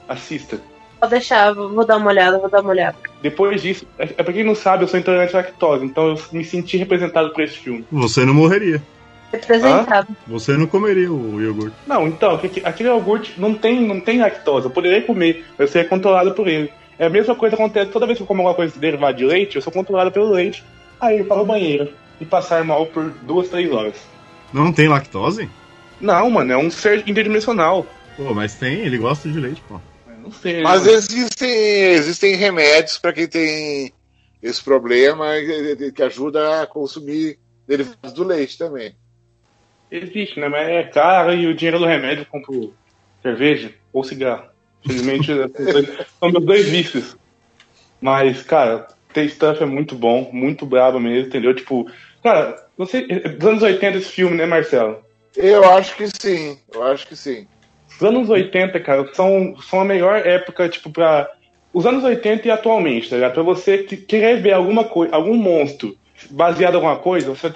assista. 0.08 0.60
Vou 1.00 1.08
deixar, 1.08 1.54
vou 1.54 1.86
dar 1.86 1.96
uma 1.96 2.10
olhada, 2.10 2.38
vou 2.38 2.50
dar 2.50 2.60
uma 2.60 2.70
olhada. 2.70 2.96
Depois 3.22 3.62
disso, 3.62 3.86
é, 3.98 4.04
é 4.04 4.22
pra 4.22 4.32
quem 4.32 4.44
não 4.44 4.54
sabe, 4.54 4.84
eu 4.84 4.88
sou 4.88 4.98
intolerante 4.98 5.36
à 5.36 5.40
lactose, 5.40 5.84
então 5.84 6.08
eu 6.08 6.20
me 6.32 6.44
senti 6.44 6.76
representado 6.76 7.30
por 7.30 7.42
esse 7.42 7.58
filme. 7.58 7.84
Você 7.90 8.24
não 8.24 8.34
morreria. 8.34 8.82
Representado. 9.32 10.08
Você 10.26 10.56
não 10.56 10.66
comeria 10.66 11.12
o 11.12 11.40
iogurte. 11.40 11.76
Não, 11.86 12.08
então, 12.08 12.34
aquele 12.34 12.62
aquele 12.64 12.88
iogurte 12.88 13.34
não 13.38 13.54
tem, 13.54 13.86
não 13.86 14.00
tem 14.00 14.20
lactose. 14.20 14.66
Eu 14.66 14.70
poderia 14.70 15.02
comer, 15.02 15.44
eu 15.58 15.68
seria 15.68 15.88
controlado 15.88 16.32
por 16.32 16.48
ele. 16.48 16.72
É 16.98 17.06
a 17.06 17.10
mesma 17.10 17.34
coisa 17.34 17.54
que 17.54 17.62
acontece 17.62 17.92
toda 17.92 18.06
vez 18.06 18.18
que 18.18 18.22
eu 18.22 18.26
como 18.26 18.40
alguma 18.40 18.56
coisa 18.56 18.78
derivada 18.78 19.16
de 19.16 19.24
leite, 19.24 19.56
eu 19.56 19.62
sou 19.62 19.72
controlado 19.72 20.10
pelo 20.10 20.30
leite. 20.30 20.64
Aí 21.00 21.18
eu 21.18 21.26
para 21.26 21.40
o 21.40 21.46
banheiro 21.46 21.92
e 22.20 22.24
passar 22.24 22.64
mal 22.64 22.86
por 22.86 23.10
duas, 23.22 23.48
três 23.48 23.70
horas. 23.70 23.94
Não 24.52 24.72
tem 24.72 24.88
lactose? 24.88 25.48
Não, 26.00 26.30
mano, 26.30 26.52
é 26.52 26.56
um 26.56 26.70
ser 26.70 27.08
interdimensional. 27.08 27.86
Pô, 28.16 28.34
mas 28.34 28.54
tem, 28.54 28.80
ele 28.80 28.98
gosta 28.98 29.28
de 29.28 29.38
leite, 29.38 29.62
pô. 29.68 29.80
Não 30.28 30.32
sei. 30.32 30.62
Mas 30.62 30.82
mano. 30.82 30.92
existem, 30.92 31.50
existem 31.50 32.36
remédios 32.36 32.98
para 32.98 33.14
quem 33.14 33.26
tem 33.26 33.92
esse 34.42 34.62
problema 34.62 35.26
que 35.94 36.02
ajuda 36.02 36.62
a 36.62 36.66
consumir 36.66 37.38
derivados 37.66 38.12
do 38.12 38.24
leite 38.24 38.58
também. 38.58 38.94
Existe, 39.90 40.38
né? 40.38 40.48
Mas 40.48 40.68
é 40.68 40.82
caro 40.84 41.32
e 41.32 41.46
o 41.46 41.54
dinheiro 41.54 41.78
do 41.78 41.86
remédio 41.86 42.22
eu 42.22 42.26
compro 42.26 42.74
cerveja 43.22 43.74
ou 43.90 44.04
cigarro. 44.04 44.48
Infelizmente, 44.84 45.28
são 46.20 46.30
meus 46.30 46.44
dois 46.44 46.68
vícios. 46.68 47.16
Mas, 47.98 48.42
cara, 48.42 48.86
Taste 49.12 49.36
Stuff 49.36 49.62
é 49.62 49.66
muito 49.66 49.94
bom, 49.94 50.30
muito 50.30 50.66
brabo 50.66 51.00
mesmo, 51.00 51.28
entendeu? 51.28 51.54
Tipo, 51.54 51.90
cara, 52.22 52.68
não 52.76 52.84
sei, 52.84 53.06
dos 53.06 53.48
anos 53.48 53.62
80 53.62 53.96
esse 53.96 54.10
filme, 54.10 54.36
né, 54.36 54.44
Marcelo? 54.44 55.02
Eu 55.34 55.64
acho 55.64 55.96
que 55.96 56.06
sim, 56.20 56.58
eu 56.72 56.82
acho 56.82 57.06
que 57.06 57.16
sim. 57.16 57.48
Os 57.98 58.04
anos 58.04 58.30
80, 58.30 58.78
cara, 58.78 59.12
são, 59.12 59.56
são 59.60 59.80
a 59.80 59.84
melhor 59.84 60.24
época, 60.24 60.68
tipo, 60.68 60.88
pra. 60.90 61.28
Os 61.72 61.84
anos 61.84 62.04
80 62.04 62.46
e 62.46 62.50
atualmente, 62.50 63.10
tá 63.10 63.16
ligado? 63.16 63.34
Pra 63.34 63.42
você 63.42 63.78
que- 63.78 63.96
querer 63.96 64.40
ver 64.40 64.52
alguma 64.52 64.84
coisa, 64.84 65.14
algum 65.14 65.34
monstro 65.34 65.96
baseado 66.30 66.74
em 66.74 66.76
alguma 66.76 66.96
coisa, 66.96 67.28
você 67.28 67.52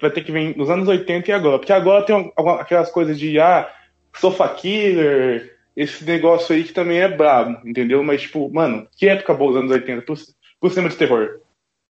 vai 0.00 0.10
ter 0.10 0.22
que 0.22 0.32
vir 0.32 0.56
nos 0.56 0.70
anos 0.70 0.88
80 0.88 1.30
e 1.30 1.32
agora. 1.32 1.58
Porque 1.58 1.72
agora 1.72 2.04
tem 2.04 2.32
aquelas 2.36 2.90
coisas 2.90 3.18
de, 3.18 3.38
ah, 3.38 3.68
Sofa 4.16 4.48
Killer, 4.48 5.56
esse 5.76 6.04
negócio 6.04 6.54
aí 6.54 6.64
que 6.64 6.72
também 6.72 7.00
é 7.00 7.08
brabo, 7.08 7.58
entendeu? 7.68 8.02
Mas, 8.02 8.22
tipo, 8.22 8.50
mano, 8.52 8.86
que 8.96 9.08
época 9.08 9.34
boa 9.34 9.50
os 9.50 9.56
anos 9.56 9.70
80 9.70 10.02
pro, 10.02 10.14
pro 10.60 10.70
cinema 10.70 10.88
de 10.88 10.96
terror. 10.96 11.40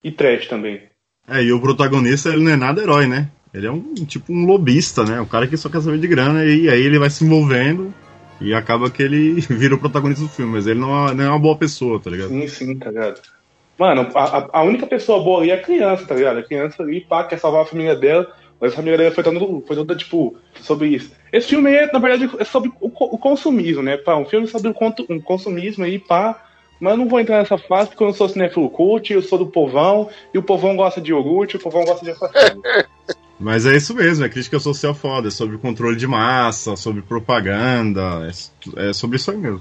E 0.03 0.13
trash 0.13 0.47
também. 0.47 0.83
É, 1.29 1.43
e 1.43 1.53
o 1.53 1.61
protagonista, 1.61 2.31
ele 2.31 2.45
não 2.45 2.53
é 2.53 2.57
nada 2.57 2.81
herói, 2.81 3.07
né? 3.07 3.29
Ele 3.53 3.67
é 3.67 3.71
um 3.71 3.95
tipo 4.07 4.33
um 4.33 4.45
lobista, 4.45 5.05
né? 5.05 5.21
Um 5.21 5.27
cara 5.27 5.47
que 5.47 5.57
só 5.57 5.69
quer 5.69 5.81
saber 5.81 5.99
de 5.99 6.09
grana 6.09 6.45
e 6.45 6.69
aí 6.69 6.83
ele 6.83 6.99
vai 6.99 7.11
se 7.11 7.25
envolvendo 7.25 7.93
e 8.41 8.55
acaba 8.55 8.91
que 8.91 9.03
ele 9.03 9.41
vira 9.49 9.75
o 9.75 9.79
protagonista 9.79 10.23
do 10.23 10.29
filme, 10.29 10.53
mas 10.53 10.67
ele 10.67 10.81
não 10.81 11.09
é, 11.09 11.15
não 11.15 11.25
é 11.25 11.29
uma 11.29 11.39
boa 11.39 11.57
pessoa, 11.57 12.01
tá 12.01 12.11
ligado? 12.11 12.29
Sim, 12.29 12.49
sim, 12.49 12.79
tá 12.79 12.91
ligado? 12.91 13.21
Mano, 13.79 14.09
a, 14.15 14.49
a- 14.59 14.63
única 14.63 14.87
pessoa 14.87 15.23
boa 15.23 15.41
ali 15.41 15.51
é 15.51 15.55
a 15.55 15.63
criança, 15.63 16.05
tá 16.05 16.15
ligado? 16.15 16.39
A 16.39 16.43
criança 16.43 16.83
ali, 16.83 17.01
pá, 17.01 17.23
quer 17.25 17.39
salvar 17.39 17.63
a 17.63 17.67
família 17.67 17.95
dela, 17.95 18.27
mas 18.61 18.73
a 18.73 18.77
família 18.77 18.99
dela 18.99 19.13
foi 19.13 19.23
toda, 19.23 19.39
foi 19.39 19.77
toda 19.77 19.95
tipo, 19.95 20.37
sobre 20.61 20.89
isso. 20.89 21.13
Esse 21.33 21.49
filme 21.49 21.69
aí, 21.71 21.77
é, 21.77 21.93
na 21.93 22.01
verdade, 22.01 22.29
é 22.39 22.45
sobre 22.45 22.71
o, 22.81 22.89
o 22.89 23.19
consumismo, 23.19 23.83
né? 23.83 23.97
Pá, 23.97 24.17
um 24.17 24.27
filme 24.27 24.49
sobre 24.49 24.69
o 24.69 24.75
um 25.11 25.21
consumismo 25.21 25.85
aí, 25.85 25.99
pá. 25.99 26.45
Mas 26.81 26.93
eu 26.93 26.99
não 26.99 27.09
vou 27.09 27.19
entrar 27.21 27.39
nessa 27.39 27.59
fase 27.59 27.89
porque 27.91 28.03
eu 28.03 28.09
não 28.09 28.15
sou 28.15 28.29
cinéfilo 28.29 28.71
cult, 28.71 29.13
eu 29.13 29.23
sou 29.23 29.39
do 29.39 29.47
povão, 29.47 30.09
e 30.33 30.39
o 30.39 30.43
povão 30.43 30.77
gosta 30.77 31.01
de 31.01 31.11
iogurte, 31.11 31.57
o 31.57 31.61
povão 31.61 31.85
gosta 31.85 32.05
de. 32.05 32.13
Mas 33.41 33.67
é 33.67 33.77
isso 33.77 33.95
mesmo, 33.95 34.25
é 34.25 34.29
crítica 34.29 34.59
social 34.59 34.95
foda, 34.95 35.29
é 35.29 35.31
sobre 35.31 35.57
controle 35.59 35.97
de 35.97 36.07
massa, 36.07 36.75
sobre 36.75 37.03
propaganda, 37.03 38.29
é, 38.77 38.89
é 38.89 38.93
sobre 38.93 39.17
isso 39.17 39.31
aí 39.31 39.37
mesmo. 39.37 39.61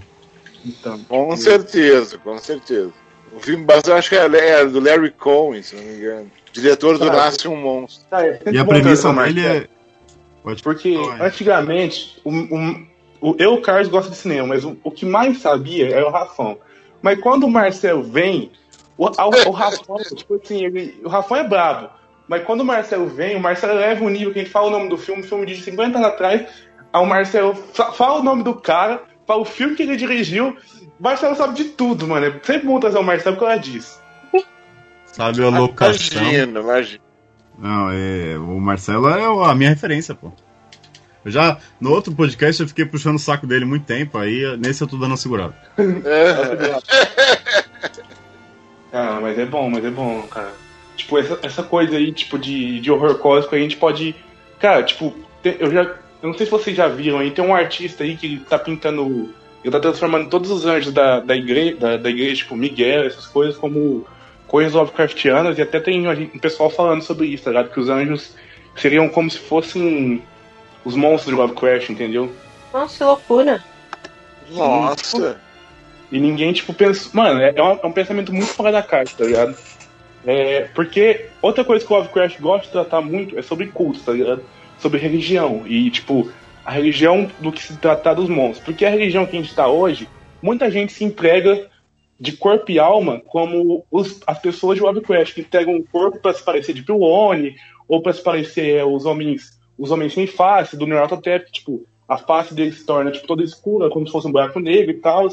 Então, 0.65 0.97
Com 1.03 1.35
certeza, 1.37 2.17
com 2.17 2.37
certeza. 2.39 2.91
O 3.31 3.39
filme 3.39 3.63
bastante, 3.63 3.91
acho 3.91 4.09
que 4.09 4.15
é, 4.15 4.25
é 4.61 4.65
do 4.65 4.79
Larry 4.79 5.11
Cohen, 5.11 5.61
se 5.61 5.75
não 5.75 5.83
me 5.83 5.95
engano. 5.95 6.31
Diretor 6.51 6.97
do 6.97 7.05
Cara, 7.05 7.17
Nasce 7.17 7.47
um 7.47 7.55
Monstro. 7.55 8.07
E 8.51 8.57
a 8.57 8.65
premissa 8.65 9.13
dele 9.13 9.45
é. 9.45 9.67
Pode 10.41 10.63
Porque 10.63 10.97
antigamente, 11.19 12.19
o, 12.23 12.31
o- 12.31 12.87
o- 13.21 13.35
eu 13.37 13.53
e 13.53 13.57
o 13.57 13.61
Carlos 13.61 13.89
gosta 13.89 14.09
de 14.09 14.17
cinema, 14.17 14.47
mas 14.47 14.63
o, 14.63 14.77
o 14.83 14.89
que 14.89 15.05
mais 15.05 15.39
sabia 15.39 15.89
era 15.93 16.07
o 16.07 16.11
Rafão. 16.11 16.57
Mas 17.01 17.19
quando 17.19 17.43
o 17.43 17.49
Marcelo 17.49 18.01
vem, 18.01 18.51
o, 18.97 19.07
a- 19.07 19.27
o 19.27 19.51
Rafão, 19.51 19.97
tipo 20.15 20.35
assim, 20.35 20.65
ele- 20.65 20.99
o 21.03 21.09
Rafão 21.09 21.37
é 21.37 21.43
brabo. 21.47 21.89
Mas 22.27 22.43
quando 22.43 22.61
o 22.61 22.65
Marcelo 22.65 23.07
vem, 23.07 23.35
o 23.35 23.39
Marcelo 23.39 23.73
leva 23.75 24.03
um 24.03 24.09
nível 24.09 24.33
que 24.33 24.39
ele 24.39 24.49
fala 24.49 24.67
o 24.67 24.71
nome 24.71 24.89
do 24.89 24.97
filme, 24.97 25.21
o 25.21 25.25
filme 25.27 25.45
de 25.45 25.55
50 25.61 25.97
anos 25.97 26.09
atrás, 26.09 26.41
aí 26.91 27.01
o 27.01 27.05
Marcelo 27.05 27.55
fa- 27.55 27.91
fala 27.93 28.19
o 28.19 28.23
nome 28.23 28.43
do 28.43 28.53
cara, 28.55 29.01
fala 29.25 29.41
o 29.41 29.45
filme 29.45 29.75
que 29.75 29.83
ele 29.83 29.95
dirigiu. 29.95 30.57
O 30.99 31.03
Marcelo 31.03 31.35
sabe 31.35 31.53
de 31.55 31.65
tudo, 31.65 32.07
mano. 32.07 32.25
É 32.25 32.31
sempre 32.43 32.67
bom 32.67 32.79
trazer 32.79 32.97
o 32.97 33.03
Marcelo 33.03 33.37
por 33.37 33.45
causa 33.47 33.59
disso. 33.61 34.01
Sabe 35.05 35.43
a 35.43 35.49
locação. 35.49 36.21
Imagina, 36.21 36.59
imagina. 36.59 36.99
Não, 37.57 37.89
é, 37.91 38.37
o 38.37 38.59
Marcelo 38.59 39.07
é 39.09 39.49
a 39.49 39.55
minha 39.55 39.69
referência, 39.69 40.13
pô. 40.13 40.31
Eu 41.25 41.31
já, 41.31 41.57
no 41.81 41.91
outro 41.91 42.13
podcast, 42.13 42.61
eu 42.61 42.67
fiquei 42.67 42.85
puxando 42.85 43.15
o 43.15 43.19
saco 43.19 43.47
dele 43.47 43.65
muito 43.65 43.85
tempo, 43.85 44.17
aí 44.17 44.55
nesse 44.57 44.81
eu 44.83 44.87
tô 44.87 44.95
dando 44.97 45.11
uma 45.11 45.17
segurada. 45.17 45.55
Ah, 48.93 49.19
mas 49.21 49.37
é 49.37 49.45
bom, 49.45 49.69
mas 49.69 49.83
é 49.83 49.89
bom, 49.89 50.21
cara. 50.23 50.53
Tipo, 50.97 51.17
essa, 51.19 51.39
essa 51.43 51.63
coisa 51.63 51.95
aí, 51.95 52.11
tipo, 52.11 52.37
de, 52.37 52.79
de 52.81 52.91
horror 52.91 53.15
cósmico, 53.19 53.55
a 53.55 53.59
gente 53.59 53.77
pode. 53.77 54.15
Cara, 54.59 54.83
tipo, 54.83 55.13
te- 55.41 55.55
eu 55.59 55.71
já. 55.71 55.83
Eu 55.83 56.29
não 56.29 56.33
sei 56.33 56.45
se 56.47 56.51
vocês 56.51 56.75
já 56.75 56.87
viram 56.87 57.19
aí, 57.19 57.29
tem 57.31 57.45
um 57.45 57.53
artista 57.53 58.03
aí 58.03 58.17
que 58.17 58.39
tá 58.49 58.57
pintando. 58.57 59.33
Ele 59.63 59.71
tá 59.71 59.79
transformando 59.79 60.29
todos 60.29 60.49
os 60.49 60.65
anjos 60.65 60.91
da, 60.91 61.19
da, 61.19 61.35
igreja, 61.35 61.75
da, 61.77 61.97
da 61.97 62.09
igreja, 62.09 62.37
tipo, 62.37 62.55
Miguel, 62.55 63.05
essas 63.05 63.27
coisas, 63.27 63.55
como 63.55 64.05
coisas 64.47 64.73
Lovecraftianas, 64.73 65.57
e 65.57 65.61
até 65.61 65.79
tem 65.79 66.07
um 66.07 66.39
pessoal 66.39 66.69
falando 66.69 67.03
sobre 67.03 67.27
isso, 67.27 67.43
tá 67.43 67.51
ligado? 67.51 67.69
Que 67.71 67.79
os 67.79 67.89
anjos 67.89 68.33
seriam 68.75 69.07
como 69.09 69.29
se 69.29 69.37
fossem 69.37 70.23
os 70.83 70.95
monstros 70.95 71.35
de 71.35 71.39
Lovecraft, 71.41 71.89
entendeu? 71.89 72.31
Nossa, 72.73 72.97
que 72.97 73.03
loucura. 73.03 73.63
Nossa. 74.51 75.39
E 76.11 76.19
ninguém, 76.19 76.53
tipo, 76.53 76.73
pensa. 76.73 77.09
Mano, 77.13 77.41
é, 77.41 77.53
é 77.55 77.61
um, 77.61 77.79
é 77.83 77.85
um 77.85 77.91
pensamento 77.91 78.33
muito 78.33 78.47
fora 78.47 78.71
da 78.71 78.81
caixa, 78.81 79.13
tá 79.17 79.25
ligado? 79.25 79.55
É, 80.27 80.63
porque 80.75 81.27
outra 81.41 81.63
coisa 81.63 81.85
que 81.85 81.91
o 81.91 81.95
Lovecraft 81.95 82.39
gosta 82.41 82.65
de 82.67 82.71
tratar 82.73 82.99
muito 83.01 83.39
é 83.39 83.41
sobre 83.41 83.67
culto, 83.67 84.01
tá 84.01 84.11
ligado? 84.11 84.43
Sobre 84.77 84.99
religião. 84.99 85.63
E, 85.65 85.89
tipo, 85.89 86.29
a 86.65 86.71
religião 86.71 87.31
do 87.39 87.49
que 87.51 87.63
se 87.63 87.77
tratar 87.77 88.13
dos 88.13 88.27
monstros. 88.27 88.65
Porque 88.65 88.85
a 88.85 88.89
religião 88.89 89.25
que 89.25 89.37
a 89.37 89.41
gente 89.41 89.55
tá 89.55 89.67
hoje 89.69 90.07
muita 90.41 90.69
gente 90.69 90.91
se 90.91 91.03
entrega 91.05 91.67
de 92.19 92.33
corpo 92.33 92.69
e 92.69 92.77
alma 92.77 93.21
como 93.25 93.85
os- 93.89 94.19
as 94.27 94.37
pessoas 94.39 94.77
de 94.77 94.83
Lovecraft, 94.83 95.33
que 95.33 95.41
entregam 95.41 95.75
um 95.75 95.83
corpo 95.83 96.19
para 96.19 96.33
se 96.33 96.43
parecer 96.43 96.73
de 96.73 96.83
Pilone, 96.83 97.55
ou 97.87 98.01
para 98.01 98.11
se 98.11 98.21
parecer 98.21 98.75
é, 98.75 98.83
os 98.85 99.05
homens 99.05 99.55
os 99.79 99.91
homens 99.91 100.13
sem 100.13 100.25
face, 100.25 100.75
do 100.75 100.87
Neurototep, 100.87 101.51
tipo, 101.51 101.85
a 102.09 102.17
face 102.17 102.51
deles 102.51 102.79
se 102.79 102.85
torna 102.85 103.11
tipo, 103.11 103.27
toda 103.27 103.43
escura, 103.43 103.91
como 103.91 104.07
se 104.07 104.11
fosse 104.11 104.27
um 104.27 104.31
buraco 104.31 104.59
negro 104.59 104.89
e 104.89 104.95
tal. 104.95 105.27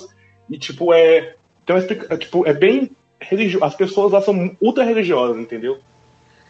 E 0.50 0.58
tipo, 0.58 0.92
é. 0.92 1.34
Explica- 1.66 2.14
é, 2.14 2.16
tipo, 2.18 2.46
é 2.46 2.52
bem 2.52 2.90
religioso. 3.20 3.64
As 3.64 3.74
pessoas 3.74 4.12
lá 4.12 4.20
são 4.20 4.56
ultra 4.60 4.84
religiosas, 4.84 5.36
entendeu? 5.38 5.78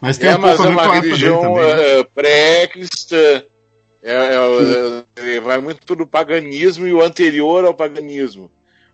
Mas 0.01 0.17
tem 0.17 0.29
É, 0.29 0.35
um 0.35 0.41
pouco 0.41 0.47
mas 0.47 0.61
a 0.61 0.65
é 0.65 0.69
uma 0.69 0.93
religião 0.93 1.55
né? 1.55 2.03
pré-cristã. 2.13 3.43
É, 4.03 4.13
é, 4.13 5.35
é, 5.35 5.39
vai 5.39 5.59
muito 5.59 5.95
do 5.95 6.05
paganismo 6.05 6.87
e 6.87 6.93
o 6.93 7.01
anterior 7.01 7.65
ao 7.65 7.73
paganismo. 7.73 8.51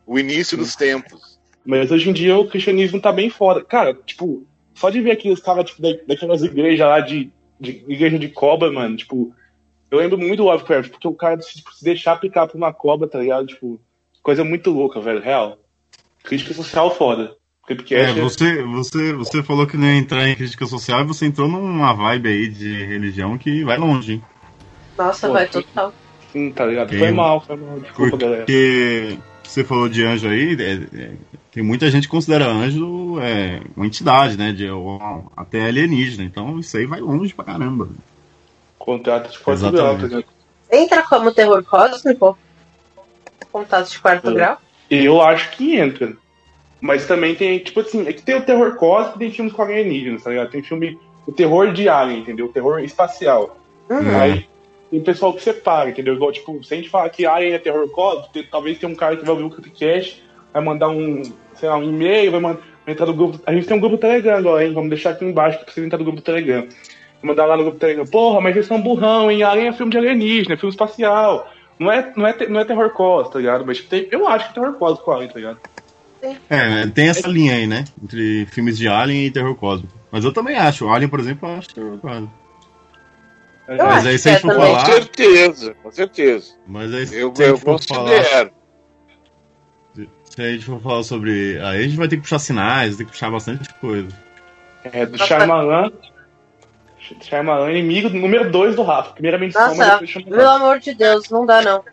O 0.08 0.18
início 0.18 0.58
dos 0.58 0.76
tempos. 0.76 1.38
Mas 1.66 1.92
hoje 1.92 2.10
em 2.10 2.14
dia 2.14 2.38
o 2.38 2.48
cristianismo 2.48 3.02
tá 3.02 3.12
bem 3.12 3.30
foda. 3.30 3.64
Cara, 3.64 3.94
tipo, 3.94 4.46
só 4.74 4.90
de 4.90 5.02
ver 5.02 5.12
aqueles 5.12 5.42
caras, 5.42 5.70
tipo, 5.70 5.82
da- 5.82 5.98
daquelas 6.08 6.42
igrejas 6.44 6.88
lá 6.88 7.00
de, 7.02 7.30
de 7.60 7.84
igreja 7.88 8.18
de 8.18 8.30
cobra, 8.30 8.72
mano, 8.72 8.96
tipo, 8.96 9.36
eu 9.92 9.98
lembro 10.00 10.18
muito 10.18 10.38
do 10.38 10.44
Lovecraft, 10.46 10.90
porque 10.92 11.08
o 11.08 11.14
cara 11.14 11.38
tipo, 11.38 11.74
se 11.74 11.84
deixar 11.84 12.16
picar 12.16 12.48
por 12.48 12.56
uma 12.58 12.72
cobra, 12.74 13.08
tá 13.08 13.20
ligado? 13.20 13.48
Tipo, 13.48 13.80
coisa 14.24 14.44
muito 14.44 14.72
louca, 14.72 15.02
velho, 15.02 15.20
real. 15.22 15.60
Crítica 16.24 16.54
social 16.54 16.96
foda. 16.96 17.36
Creepcast 17.76 18.20
É, 18.20 18.22
você, 18.22 18.64
você, 18.64 19.14
você 19.14 19.44
falou 19.44 19.66
que 19.66 19.78
não 19.78 19.88
ia 19.88 19.98
entrar 19.98 20.28
em 20.28 20.36
crítica 20.36 20.66
social 20.66 21.02
e 21.02 21.06
você 21.06 21.26
entrou 21.26 21.48
numa 21.48 21.94
vibe 21.94 22.30
aí 22.30 22.48
de 22.48 22.86
religião 22.86 23.38
que 23.38 23.64
vai 23.64 23.78
longe, 23.78 24.14
hein? 24.14 24.24
Nossa, 24.98 25.28
Pô, 25.28 25.34
vai 25.34 25.48
total. 25.48 25.94
Sim, 26.32 26.52
tá 26.52 26.66
ligado? 26.66 26.90
Foi 26.98 27.12
mal, 27.12 27.42
foi 27.42 27.56
mal. 27.56 27.80
Desculpa, 27.80 28.18
galera. 28.18 28.46
Porque 28.46 29.18
você 29.44 29.64
falou 29.64 29.90
de 29.90 30.04
anjo 30.04 30.28
aí, 30.30 30.56
é- 30.60 31.02
é, 31.04 31.12
tem 31.52 31.64
muita 31.64 31.90
gente 31.92 32.04
que 32.04 32.12
considera 32.12 32.48
anjo 32.48 33.20
é, 33.20 33.62
uma 33.76 33.86
entidade, 33.86 34.38
né? 34.38 34.52
De, 34.52 34.70
ou 34.70 35.32
até 35.36 35.66
alienígena. 35.66 36.24
Então 36.24 36.60
isso 36.60 36.78
aí 36.78 36.86
vai 36.86 37.02
longe 37.02 37.34
pra 37.34 37.44
caramba. 37.46 37.90
Contrato 38.80 39.32
de 39.32 39.40
quarto 39.40 39.72
grau, 39.72 39.96
tá 39.98 40.04
ligado? 40.04 40.26
Entra 40.72 41.04
como 41.04 41.32
terror 41.34 41.64
cósmico? 41.64 42.38
Contato 43.52 43.90
de 43.92 44.00
quarto 44.00 44.30
É. 44.30 44.34
grau? 44.34 44.58
Eu 44.90 45.22
acho 45.22 45.52
que 45.52 45.76
entra. 45.76 46.14
Mas 46.82 47.06
também 47.08 47.36
tem, 47.36 47.60
tipo 47.60 47.80
assim, 47.80 48.08
é 48.08 48.12
que 48.12 48.24
tem 48.24 48.36
o 48.36 48.42
terror 48.42 48.76
cósmico 48.76 49.18
e 49.18 49.20
tem 49.20 49.32
filmes 49.32 49.54
com 49.54 49.62
alienígenas, 49.62 50.24
tá 50.24 50.32
ligado? 50.32 50.50
Tem 50.50 50.64
filme, 50.64 50.98
o 51.28 51.32
terror 51.32 51.72
de 51.72 51.88
alien, 51.88 52.20
entendeu? 52.22 52.48
O 52.48 52.52
terror 52.52 52.80
espacial. 52.80 53.56
Uhum. 53.88 54.20
Aí 54.20 54.46
tem 54.90 55.00
pessoal 55.02 55.32
que 55.34 55.44
separa, 55.44 55.92
entendeu? 55.92 56.16
Igual, 56.16 56.32
tipo, 56.32 56.62
se 56.64 56.74
a 56.74 56.78
gente 56.78 56.90
falar 56.90 57.08
que 57.10 57.26
alien 57.26 57.54
é 57.54 57.60
terror 57.60 57.88
cósmico, 57.92 58.34
tem- 58.34 58.44
talvez 58.50 58.80
tenha 58.80 58.92
um 58.92 58.96
cara 58.96 59.16
que 59.16 59.22
vai 59.24 59.32
ouvir 59.32 59.44
o 59.46 59.50
podcast, 59.52 60.24
vai 60.52 60.64
mandar 60.64 60.90
um, 60.90 61.22
sei 61.54 61.70
lá, 61.70 61.78
um 61.78 61.84
e-mail, 61.84 62.32
vai, 62.32 62.40
mandar, 62.40 62.60
vai 62.84 62.94
entrar 62.94 63.06
no 63.06 63.14
grupo. 63.14 63.40
A 63.46 63.54
gente 63.54 63.68
tem 63.68 63.78
um 63.78 63.80
grupo 63.80 63.98
Telegram 63.98 64.38
agora, 64.38 64.66
hein? 64.66 64.74
Vamos 64.74 64.90
deixar 64.90 65.12
aqui 65.12 65.24
embaixo 65.24 65.60
pra 65.60 65.72
vocês 65.72 65.86
entrar 65.86 66.00
no 66.00 66.06
grupo 66.06 66.22
Telegram. 66.22 66.62
Vou 67.22 67.30
mandar 67.30 67.46
lá 67.46 67.56
no 67.56 67.64
grupo 67.64 67.78
Telegram. 67.78 68.06
Porra, 68.06 68.42
mas 68.42 68.56
eles 68.56 68.68
são 68.68 68.82
burrão, 68.82 69.30
hein? 69.30 69.44
Alien 69.44 69.68
é 69.68 69.74
filme 69.74 69.92
de 69.92 70.00
alienígena, 70.00 70.56
é 70.56 70.58
filme 70.58 70.72
espacial. 70.74 71.48
Não 71.78 71.92
é, 71.92 72.12
não 72.16 72.28
é, 72.28 72.48
não 72.48 72.60
é 72.60 72.66
terror 72.66 72.90
cósmico, 72.92 73.34
tá 73.34 73.40
ligado? 73.40 73.66
Mas 73.66 73.80
tem, 73.82 74.08
eu 74.12 74.28
acho 74.28 74.46
que 74.46 74.52
é 74.60 74.62
terror 74.62 74.78
cósmico 74.78 75.06
com 75.06 75.12
alien, 75.12 75.30
tá 75.30 75.36
ligado? 75.36 75.60
É, 76.50 76.86
tem 76.88 77.10
essa 77.10 77.28
linha 77.28 77.56
aí, 77.56 77.66
né? 77.68 77.86
Entre 78.04 78.46
filmes 78.48 78.78
de 78.78 78.88
Alien 78.88 79.26
e 79.26 79.32
terror 79.32 79.56
cósmico. 79.56 79.94
Mas 80.12 80.24
eu 80.24 80.32
também 80.32 80.56
acho. 80.58 80.88
Alien, 80.90 81.10
por 81.10 81.20
exemplo, 81.20 81.50
eu 81.50 81.56
acho 81.58 81.74
terror 81.74 81.98
cósmico. 82.00 82.34
Eu 83.68 83.78
Mas 83.78 84.06
aí 84.06 84.14
que 84.14 84.20
se 84.20 84.30
a 84.30 84.32
é 84.32 84.36
gente 84.36 84.42
for 84.42 84.52
também. 84.54 84.68
Com 84.74 84.80
falar. 84.82 84.86
certeza, 84.94 85.74
com 85.82 85.92
certeza. 85.92 86.54
Mas 86.68 86.94
aí 86.94 87.08
se 87.08 87.16
Eu, 87.18 87.32
a 87.32 87.44
gente 87.44 87.60
for 87.62 87.80
falar. 87.82 88.10
considero. 88.10 88.52
Se 90.26 90.42
a 90.42 90.52
gente 90.52 90.66
for 90.66 90.82
falar 90.82 91.04
sobre. 91.04 91.60
Aí 91.62 91.80
a 91.80 91.84
gente 91.84 91.98
vai 91.98 92.08
ter 92.08 92.16
que 92.18 92.22
puxar 92.24 92.40
sinais, 92.40 92.96
tem 92.98 93.06
que 93.06 93.12
puxar 93.12 93.30
bastante 93.32 93.74
coisa. 93.76 94.08
É, 94.84 95.06
do 95.06 95.18
Shyamalan. 95.18 95.92
Shyamalan, 97.22 97.72
inimigo 97.72 98.10
número 98.10 98.50
2 98.50 98.76
do 98.76 98.84
Rafa. 98.84 99.12
Primeiramente 99.14 99.54
soma, 99.54 99.68
Nossa, 99.68 100.06
Shyamalan. 100.06 100.38
pelo 100.38 100.50
amor 100.50 100.80
de 100.80 100.94
Deus, 100.94 101.30
não 101.30 101.46
dá 101.46 101.62
não. 101.62 101.84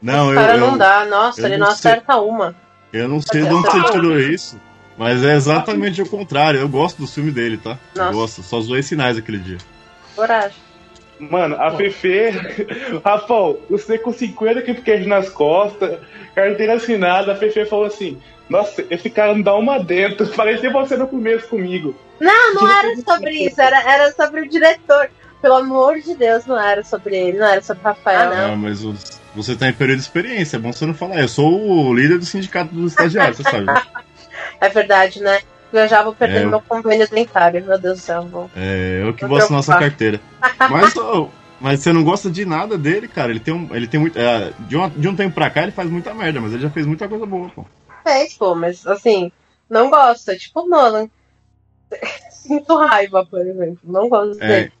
Não, 0.00 0.24
Esse 0.26 0.32
eu. 0.32 0.34
cara 0.40 0.54
eu, 0.54 0.60
não 0.60 0.76
dá, 0.78 1.04
nossa, 1.06 1.46
ele 1.46 1.56
não 1.56 1.68
não 1.68 1.76
sei. 1.76 1.92
acerta 1.92 2.16
uma. 2.16 2.56
Eu 2.92 3.08
não 3.08 3.20
sei 3.20 3.42
de 3.42 3.52
onde 3.52 3.68
você 3.70 3.90
tirou 3.92 4.18
isso. 4.18 4.60
Mas 4.96 5.24
é 5.24 5.34
exatamente 5.34 6.02
o 6.02 6.06
contrário. 6.08 6.60
Eu 6.60 6.68
gosto 6.68 6.98
do 6.98 7.06
filme 7.08 7.30
dele, 7.30 7.56
tá? 7.56 7.78
Eu 7.94 8.02
Nossa. 8.04 8.12
gosto. 8.14 8.42
Só 8.42 8.60
zoei 8.60 8.82
sinais 8.82 9.16
aquele 9.16 9.38
dia. 9.38 9.58
Coragem. 10.14 10.56
Mano, 11.18 11.56
a 11.60 11.70
Fefe. 11.76 12.30
Rafael, 13.04 13.60
você 13.70 13.96
com 13.98 14.12
50 14.12 14.60
creepcast 14.62 15.06
nas 15.06 15.28
costas, 15.30 15.98
carteira 16.34 16.74
assinada, 16.74 17.32
a 17.32 17.36
Fefe 17.36 17.64
falou 17.64 17.86
assim: 17.86 18.18
Nossa, 18.48 18.84
esse 18.90 19.08
cara 19.08 19.32
não 19.34 19.40
dá 19.42 19.54
uma 19.54 19.78
dentro. 19.82 20.26
Parecia 20.36 20.70
você 20.70 20.96
no 20.96 21.06
começo 21.06 21.48
comigo. 21.48 21.94
Não, 22.20 22.54
não 22.54 22.68
era 22.68 22.94
sobre 22.96 23.30
isso, 23.46 23.60
era, 23.60 23.80
era 23.90 24.12
sobre 24.12 24.42
o 24.42 24.48
diretor. 24.48 25.08
Pelo 25.40 25.54
amor 25.56 25.98
de 25.98 26.14
Deus, 26.14 26.46
não 26.46 26.60
era 26.60 26.84
sobre 26.84 27.16
ele, 27.16 27.38
não 27.38 27.46
era 27.46 27.60
sobre 27.62 27.82
o 27.82 27.84
Rafael, 27.86 28.30
não. 28.30 28.52
Ah, 28.52 28.56
mas 28.56 28.84
o- 28.84 28.94
você 29.34 29.56
tá 29.56 29.68
em 29.68 29.72
período 29.72 29.98
de 29.98 30.02
experiência, 30.04 30.56
é 30.56 30.60
bom 30.60 30.72
você 30.72 30.84
não 30.86 30.94
falar. 30.94 31.20
Eu 31.20 31.28
sou 31.28 31.86
o 31.88 31.94
líder 31.94 32.18
do 32.18 32.24
sindicato 32.24 32.74
dos 32.74 32.92
estagiários, 32.92 33.36
você 33.38 33.42
sabe. 33.44 33.66
É 34.60 34.68
verdade, 34.68 35.20
né? 35.20 35.40
Eu 35.72 35.88
já 35.88 36.02
vou 36.02 36.14
perder 36.14 36.42
É. 36.42 36.46
meu 36.46 36.60
convênio 36.60 37.08
dentário, 37.08 37.64
meu 37.64 37.78
Deus 37.78 37.98
do 37.98 38.02
céu. 38.02 38.22
Vou... 38.22 38.48
É, 38.56 39.00
eu 39.04 39.12
que 39.14 39.24
Vou 39.26 39.38
assinar 39.38 39.60
preocupar. 39.62 39.88
carteira. 39.90 40.20
Mas, 40.70 40.96
ô, 40.96 41.28
mas 41.60 41.80
você 41.80 41.92
não 41.92 42.04
gosta 42.04 42.30
de 42.30 42.44
nada 42.44 42.76
dele, 42.78 43.08
cara. 43.08 43.30
Ele 43.30 43.40
tem 43.40 43.52
um. 43.54 43.74
Ele 43.74 43.86
tem 43.88 43.98
muito. 43.98 44.16
é, 44.18 44.52
de, 44.60 44.76
um, 44.76 44.88
de 44.88 45.08
um 45.08 45.16
tempo 45.16 45.34
pra 45.34 45.48
cá 45.50 45.62
ele 45.62 45.72
faz 45.72 45.88
muita 45.90 46.12
merda, 46.14 46.40
mas 46.40 46.52
ele 46.52 46.62
já 46.62 46.70
fez 46.70 46.86
muita 46.86 47.08
coisa 47.08 47.24
boa, 47.26 47.48
pô. 47.50 47.64
Fez, 48.04 48.34
pô, 48.34 48.54
mas 48.54 48.86
assim, 48.86 49.30
não 49.70 49.88
gosto. 49.90 50.28
É 50.30 50.36
tipo 50.36 50.60
o 50.60 50.68
Nolan. 50.68 51.08
Sinto 52.30 52.76
raiva, 52.76 53.24
por 53.24 53.40
exemplo. 53.40 53.78
Não 53.84 54.08
gosto 54.08 54.40
É. 54.42 54.46
dele. 54.46 54.72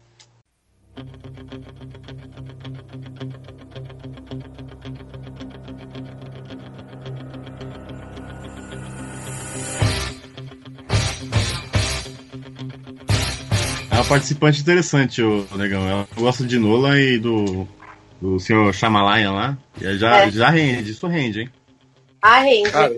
Uma 14.02 14.08
participante 14.08 14.60
interessante, 14.60 15.22
o 15.22 15.46
negão. 15.56 15.88
Eu 15.88 16.06
gosto 16.22 16.44
de 16.46 16.58
Nolan 16.58 16.98
e 17.00 17.18
do. 17.18 17.66
Do 18.20 18.38
senhor 18.38 18.72
Shyamalan 18.72 19.32
lá. 19.32 19.58
E 19.80 19.96
já, 19.98 20.18
É. 20.26 20.30
já 20.30 20.48
rende, 20.48 20.92
isso 20.92 21.06
rende, 21.08 21.40
hein? 21.40 21.50
Ah, 22.22 22.38
rende. 22.40 22.70
Cara, 22.70 22.96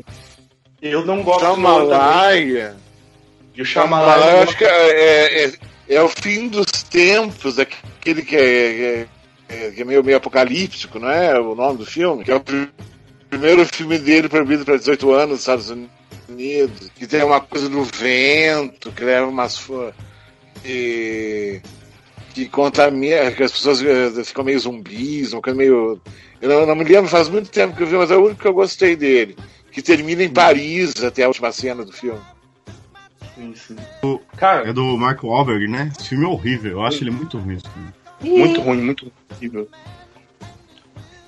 eu 0.82 1.06
não 1.06 1.22
gosto. 1.22 1.40
Shamalaia. 1.40 2.76
E 3.54 3.62
o 3.62 3.64
Shyamalan. 3.64 4.22
eu 4.22 4.42
acho 4.42 4.56
que 4.58 4.64
é, 4.64 5.44
é, 5.46 5.52
é 5.88 6.02
o 6.02 6.08
fim 6.10 6.48
dos 6.48 6.66
tempos, 6.90 7.58
aquele 7.58 8.20
que 8.20 8.36
é, 8.36 9.06
é, 9.48 9.70
que 9.70 9.80
é 9.80 9.84
meio, 9.84 10.04
meio 10.04 10.18
apocalíptico, 10.18 10.98
não 10.98 11.08
é? 11.08 11.38
O 11.40 11.54
nome 11.54 11.78
do 11.78 11.86
filme? 11.86 12.22
Que 12.22 12.30
é 12.30 12.34
o 12.36 12.40
pri- 12.40 12.68
primeiro 13.30 13.64
filme 13.64 13.98
dele 13.98 14.28
proibido 14.28 14.62
para 14.64 14.76
18 14.76 15.10
anos 15.10 15.30
nos 15.30 15.40
Estados 15.40 15.70
Unidos. 16.28 16.90
Que 16.96 17.06
tem 17.06 17.24
uma 17.24 17.40
coisa 17.40 17.66
do 17.70 17.82
vento, 17.82 18.92
que 18.92 19.02
leva 19.04 19.26
umas. 19.26 19.56
Fo- 20.64 20.68
E, 20.68 21.60
que 22.32 22.48
contamina, 22.48 23.30
que 23.30 23.42
as 23.42 23.52
pessoas 23.52 23.82
eh, 23.82 24.24
ficam 24.24 24.44
meio 24.44 24.58
zumbis, 24.58 25.32
uma 25.32 25.42
coisa 25.42 25.56
meio. 25.56 26.00
Eu 26.40 26.48
não, 26.48 26.66
não 26.66 26.74
me 26.74 26.84
lembro, 26.84 27.08
faz 27.10 27.28
muito 27.28 27.48
tempo 27.50 27.76
que 27.76 27.82
eu 27.82 27.86
vi, 27.86 27.94
mas 27.96 28.10
é 28.10 28.16
o 28.16 28.24
único 28.24 28.40
que 28.42 28.48
eu 28.48 28.54
gostei 28.54 28.96
dele. 28.96 29.36
Que 29.70 29.80
termina 29.82 30.22
em 30.22 30.28
Paris 30.28 31.02
até 31.02 31.24
a 31.24 31.28
última 31.28 31.50
cena 31.52 31.84
do 31.84 31.92
filme. 31.92 32.20
Sim, 33.34 33.54
sim. 33.56 33.76
É 34.64 34.72
do 34.72 34.96
Mark 34.96 35.22
Wahlberg, 35.24 35.66
né? 35.66 35.90
Esse 35.98 36.10
filme 36.10 36.24
é 36.24 36.28
horrível. 36.28 36.72
Eu 36.72 36.82
acho 36.84 37.02
ele 37.02 37.10
muito 37.10 37.38
ruim. 37.38 37.54
esse 37.56 37.64
filme. 37.68 38.38
Muito 38.38 38.60
ruim, 38.60 38.80
muito 38.80 39.10
horrível. 39.32 39.68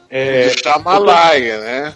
É, 0.08 0.48
De 0.48 0.60
Shamalaia, 0.62 1.58
né? 1.60 1.94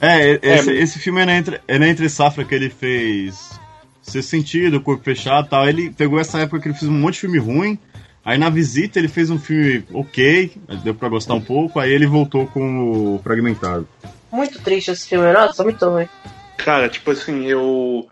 É, 0.00 0.40
esse, 0.42 0.70
É, 0.70 0.74
esse 0.82 0.98
filme 0.98 1.20
é 1.20 1.26
na, 1.26 1.36
entre, 1.36 1.60
é 1.68 1.78
na 1.78 1.86
entre 1.88 2.08
safra 2.08 2.44
que 2.44 2.54
ele 2.54 2.70
fez 2.70 3.59
Ser 4.02 4.22
Sentido, 4.22 4.80
Corpo 4.80 5.04
Fechado 5.04 5.46
e 5.46 5.50
tal. 5.50 5.68
Ele 5.68 5.90
pegou 5.90 6.18
essa 6.18 6.38
época 6.38 6.60
que 6.60 6.68
ele 6.68 6.76
fez 6.76 6.90
um 6.90 6.94
monte 6.94 7.14
de 7.14 7.20
filme 7.20 7.38
ruim. 7.38 7.78
Aí 8.24 8.36
na 8.36 8.50
visita 8.50 8.98
ele 8.98 9.08
fez 9.08 9.30
um 9.30 9.38
filme 9.38 9.84
ok, 9.92 10.52
deu 10.84 10.94
pra 10.94 11.08
gostar 11.08 11.34
um 11.34 11.40
pouco. 11.40 11.80
Aí 11.80 11.90
ele 11.90 12.06
voltou 12.06 12.46
com 12.46 13.14
o 13.14 13.20
Fragmentado. 13.22 13.88
Muito 14.30 14.60
triste 14.60 14.90
esse 14.90 15.08
filme, 15.08 15.32
nossa, 15.32 15.64
muito 15.64 15.88
ruim. 15.88 16.08
Cara, 16.56 16.88
tipo 16.88 17.10
assim, 17.10 17.46
eu. 17.46 18.08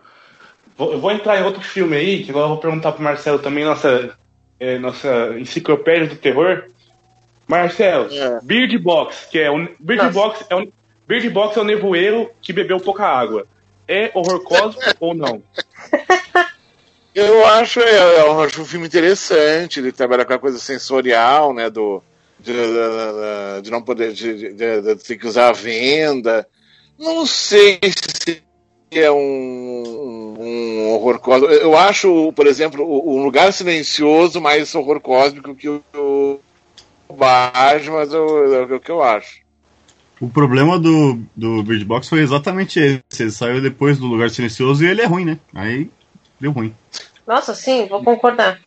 Vou, 0.77 0.93
eu 0.93 0.99
vou 0.99 1.11
entrar 1.11 1.39
em 1.39 1.43
outro 1.43 1.61
filme 1.61 1.95
aí, 1.95 2.23
que 2.23 2.31
agora 2.31 2.45
eu 2.45 2.49
vou 2.49 2.57
perguntar 2.57 2.91
pro 2.93 3.03
Marcelo 3.03 3.39
também, 3.39 3.63
nossa, 3.63 4.17
é, 4.59 4.79
nossa 4.79 5.37
enciclopédia 5.39 6.07
do 6.07 6.15
terror. 6.15 6.63
Marcelo, 7.47 8.09
Bird 8.43 8.77
Box, 8.77 9.27
que 9.31 9.39
é 9.39 9.49
o. 9.49 9.67
Bird 9.79 10.11
Box 10.11 10.45
é 10.49 10.55
o. 10.55 10.71
Bird 11.07 11.29
Box 11.31 11.57
é 11.57 11.61
o 11.61 11.65
nevoeiro 11.65 12.29
que 12.41 12.53
bebeu 12.53 12.79
pouca 12.79 13.05
água. 13.05 13.47
É 13.89 14.11
horror 14.13 14.43
cósmico 14.43 14.95
ou 14.99 15.15
não? 15.15 15.41
Eu 17.15 17.43
acho, 17.45 17.79
é, 17.79 18.21
eu 18.21 18.39
acho 18.41 18.61
um 18.61 18.65
filme 18.65 18.85
interessante. 18.85 19.79
Ele 19.79 19.91
trabalha 19.91 20.23
com 20.23 20.33
a 20.33 20.39
coisa 20.39 20.59
sensorial, 20.59 21.53
né? 21.53 21.69
Do, 21.71 22.01
de, 22.39 22.53
de- 22.53 23.61
de 23.63 23.71
não 23.71 23.81
poder 23.81 24.13
de, 24.13 24.53
de- 24.53 24.95
ter 24.97 25.17
que 25.17 25.25
usar 25.27 25.49
a 25.49 25.53
venda. 25.53 26.47
Não 26.99 27.25
sei 27.25 27.79
se 27.83 28.43
é 28.91 29.09
um, 29.11 30.35
um 30.37 30.89
horror 30.91 31.19
cósmico. 31.19 31.51
Eu 31.53 31.75
acho, 31.75 32.31
por 32.33 32.45
exemplo, 32.45 32.85
o, 32.85 33.15
o 33.15 33.23
Lugar 33.23 33.51
Silencioso 33.51 34.39
mais 34.39 34.73
horror 34.75 34.99
cósmico 35.01 35.55
que 35.55 35.67
o, 35.67 35.81
o 35.95 36.39
Baixo, 37.13 37.91
mas 37.91 38.13
é 38.13 38.17
o 38.19 38.79
que 38.79 38.91
eu 38.91 39.01
acho. 39.01 39.39
O 40.19 40.29
problema 40.29 40.77
do, 40.77 41.21
do 41.35 41.63
Bird 41.63 41.85
Box 41.85 42.09
foi 42.09 42.19
exatamente 42.19 42.79
esse. 42.79 43.23
Ele 43.23 43.31
saiu 43.31 43.61
depois 43.61 43.97
do 43.97 44.05
Lugar 44.05 44.29
Silencioso 44.29 44.83
e 44.83 44.87
ele 44.87 45.01
é 45.01 45.05
ruim, 45.05 45.23
né? 45.23 45.39
Aí 45.53 45.89
deu 46.39 46.51
ruim. 46.51 46.75
Nossa, 47.25 47.55
sim, 47.55 47.87
vou 47.87 48.03
concordar. 48.03 48.59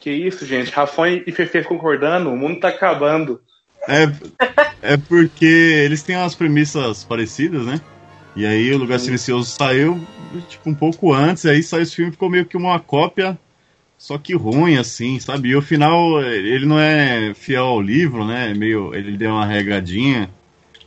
Que 0.00 0.10
isso, 0.10 0.46
gente. 0.46 0.70
Rafão 0.70 1.06
e 1.06 1.30
Fefe 1.30 1.64
concordando, 1.64 2.30
o 2.30 2.36
mundo 2.36 2.60
tá 2.60 2.68
acabando. 2.68 3.40
É, 3.88 4.04
é 4.80 4.96
porque 4.96 5.44
eles 5.44 6.02
têm 6.02 6.16
umas 6.16 6.34
premissas 6.34 7.04
parecidas, 7.04 7.66
né? 7.66 7.80
E 8.34 8.46
aí 8.46 8.72
o 8.72 8.78
Lugar 8.78 8.98
Silencioso 8.98 9.50
saiu 9.50 10.00
tipo 10.48 10.70
um 10.70 10.74
pouco 10.74 11.12
antes, 11.12 11.44
aí 11.44 11.62
saiu 11.62 11.82
esse 11.82 11.94
filme 11.94 12.12
ficou 12.12 12.30
meio 12.30 12.46
que 12.46 12.56
uma 12.56 12.80
cópia, 12.80 13.38
só 14.02 14.18
que 14.18 14.34
ruim 14.34 14.78
assim, 14.78 15.20
sabe? 15.20 15.50
E 15.50 15.54
o 15.54 15.62
final 15.62 16.20
ele 16.20 16.66
não 16.66 16.76
é 16.76 17.32
fiel 17.34 17.66
ao 17.66 17.80
livro, 17.80 18.24
né? 18.24 18.52
Meio 18.52 18.92
ele 18.92 19.16
deu 19.16 19.30
uma 19.30 19.46
regradinha. 19.46 20.28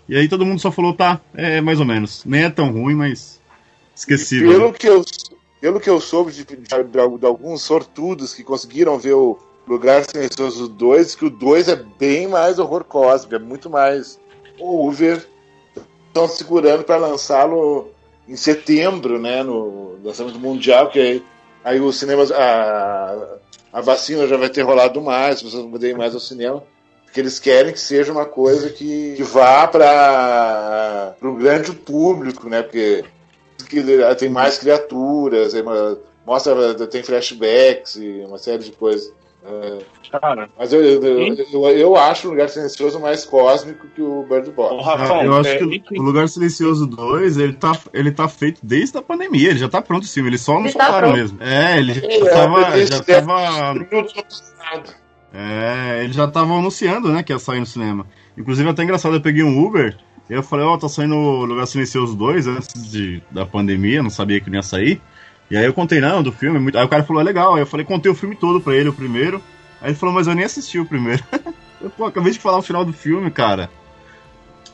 E 0.10 0.18
aí 0.18 0.28
todo 0.28 0.46
mundo 0.46 0.60
só 0.60 0.70
falou, 0.70 0.94
tá, 0.94 1.22
é 1.34 1.62
mais 1.62 1.80
ou 1.80 1.86
menos. 1.86 2.26
Nem 2.26 2.44
é 2.44 2.50
tão 2.50 2.74
ruim, 2.74 2.94
mas 2.94 3.40
esquecível. 3.96 4.52
Pelo 4.52 4.68
né? 4.68 4.74
que 4.78 4.90
eu, 4.90 5.06
pelo 5.62 5.80
que 5.80 5.90
eu 5.90 6.02
soube 6.02 6.34
de, 6.34 6.44
de- 6.44 6.58
de- 6.58 7.18
de 7.18 7.26
alguns 7.26 7.62
sortudos 7.62 8.34
que 8.34 8.44
conseguiram 8.44 9.00
ver 9.00 9.14
o 9.14 9.40
Lugar 9.66 10.04
Silencioso 10.04 10.68
2, 10.68 11.16
que 11.16 11.24
o 11.24 11.30
2 11.30 11.70
é 11.70 11.82
bem 11.98 12.28
mais 12.28 12.60
horror 12.60 12.84
cósmico, 12.84 13.36
é 13.36 13.40
muito 13.40 13.70
mais 13.70 14.20
over. 14.60 15.26
Estão 16.08 16.28
segurando 16.28 16.84
para 16.84 16.98
lançá-lo 16.98 17.92
em 18.28 18.36
setembro, 18.36 19.18
né, 19.18 19.42
no 19.42 19.96
lançamento 20.04 20.38
mundial, 20.38 20.90
que 20.90 21.00
aí, 21.00 21.24
aí 21.66 21.82
os 21.82 21.98
cinemas, 21.98 22.32
a, 22.32 23.38
a 23.74 23.82
vacina 23.82 24.28
já 24.28 24.38
vai 24.38 24.50
ter 24.50 24.62
rolado 24.62 25.02
mais, 25.02 25.42
pessoas 25.42 25.64
não 25.64 25.72
podem 25.72 25.90
ir 25.90 25.98
mais 25.98 26.14
ao 26.14 26.20
cinema, 26.20 26.64
porque 27.04 27.20
eles 27.20 27.40
querem 27.40 27.74
que 27.74 27.80
seja 27.80 28.12
uma 28.12 28.26
coisa 28.26 28.70
que, 28.70 29.16
que 29.16 29.24
vá 29.24 29.68
para 29.68 31.16
o 31.24 31.34
grande 31.34 31.74
público, 31.74 32.48
né, 32.48 32.62
porque 32.62 33.04
que 33.68 33.84
tem 34.20 34.30
mais 34.30 34.60
criaturas, 34.60 35.54
mostra, 36.24 36.76
tem 36.88 37.02
flashbacks 37.02 37.96
e 37.96 38.24
uma 38.28 38.38
série 38.38 38.64
de 38.64 38.72
coisas. 38.72 39.12
É, 39.48 39.78
Cara, 40.20 40.50
mas 40.58 40.72
eu, 40.74 40.82
eu, 40.84 41.04
eu, 41.52 41.66
eu 41.70 41.96
acho 41.96 42.28
o 42.28 42.32
Lugar 42.32 42.48
Silencioso 42.50 43.00
mais 43.00 43.26
cósmico 43.26 43.86
que 43.94 44.02
o 44.02 44.24
Bird 44.24 44.50
Box. 44.52 44.84
Ah, 44.88 45.24
eu 45.24 45.36
acho 45.38 45.58
que 45.58 46.00
o 46.00 46.02
Lugar 46.02 46.28
Silencioso 46.30 46.88
2, 46.88 47.38
ele 47.38 47.54
tá, 47.54 47.78
ele 47.94 48.12
tá 48.12 48.28
feito 48.28 48.60
desde 48.64 48.98
a 48.98 49.02
pandemia, 49.02 49.50
ele 49.50 49.60
já 49.60 49.68
tá 49.70 49.82
pronto 49.82 50.06
sim, 50.06 50.26
eles 50.26 50.42
só 50.42 50.54
não 50.54 50.66
Ele 50.66 50.74
tá 50.74 50.86
soltaram 50.86 51.08
pronto. 51.10 51.18
mesmo. 51.22 51.38
É, 51.44 51.78
ele 51.78 51.94
já 51.94 52.02
É, 52.06 52.30
tava. 52.30 52.86
Já 52.86 52.96
é- 52.96 53.02
tava 53.22 53.86
é, 55.34 56.04
eles 56.04 56.16
já 56.16 56.26
estavam 56.26 56.60
anunciando, 56.60 57.12
né, 57.12 57.22
que 57.22 57.34
ia 57.34 57.40
sair 57.40 57.60
no 57.60 57.66
cinema. 57.66 58.06
Inclusive, 58.38 58.70
até 58.70 58.84
engraçado, 58.84 59.16
eu 59.16 59.22
peguei 59.22 59.44
um 59.44 59.64
Uber 59.66 59.98
e 60.30 60.34
eu 60.34 60.42
falei, 60.44 60.66
ó, 60.66 60.78
tá 60.78 60.88
saindo 60.88 61.16
o 61.16 61.46
Lugar 61.46 61.66
Silencioso 61.68 62.16
2 62.16 62.48
antes 62.48 62.90
de, 62.92 63.22
da 63.30 63.46
pandemia, 63.46 64.02
não 64.02 64.10
sabia 64.10 64.40
que 64.40 64.50
não 64.50 64.58
ia 64.58 64.64
sair. 64.64 65.02
E 65.50 65.58
aí 65.58 65.66
eu 65.66 65.74
contei, 65.74 66.00
não, 66.00 66.24
do 66.24 66.32
filme, 66.32 66.60
muito... 66.60 66.78
aí 66.78 66.84
o 66.84 66.90
cara 66.90 67.04
falou, 67.04 67.22
é 67.22 67.26
legal. 67.26 67.56
Aí 67.56 67.62
eu 67.62 67.68
falei, 67.68 67.86
contei 67.86 68.12
o 68.12 68.16
filme 68.16 68.36
todo 68.36 68.60
pra 68.60 68.76
ele, 68.76 68.90
o 68.90 68.94
primeiro. 68.94 69.42
Aí 69.82 69.90
ele 69.90 69.98
falou, 69.98 70.16
mas 70.16 70.28
eu 70.28 70.34
nem 70.34 70.46
assisti 70.46 70.80
o 70.80 70.86
primeiro. 70.86 71.24
eu, 71.82 71.90
pô, 71.90 72.06
acabei 72.06 72.32
de 72.32 72.40
falar 72.40 72.58
o 72.58 72.64
final 72.64 72.84
do 72.84 72.94
filme, 72.94 73.30
cara. 73.30 73.70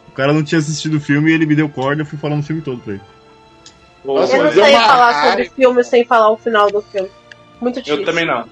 O 0.07 0.11
cara 0.11 0.34
não 0.34 0.43
tinha 0.43 0.60
assistido 0.60 0.95
o 0.95 1.02
filme 1.02 1.31
e 1.31 1.34
ele 1.34 1.45
me 1.45 1.56
deu 1.56 1.69
corda, 1.69 2.02
eu 2.02 2.06
fui 2.06 2.18
falando 2.18 2.41
o 2.41 2.43
filme 2.43 2.61
todo 2.61 2.81
pra 2.81 2.93
ele. 2.93 3.03
eu 4.06 4.14
não 4.14 4.27
sei 4.27 4.73
falar 4.73 5.30
sobre 5.30 5.49
filme 5.49 5.84
sem 5.84 6.06
falar 6.06 6.30
o 6.31 6.38
final 6.38 6.69
do 6.69 6.81
filme. 6.81 7.10
Muito 7.60 7.76
difícil. 7.76 7.99
Eu 7.99 8.06
também 8.06 8.26
não. 8.26 8.45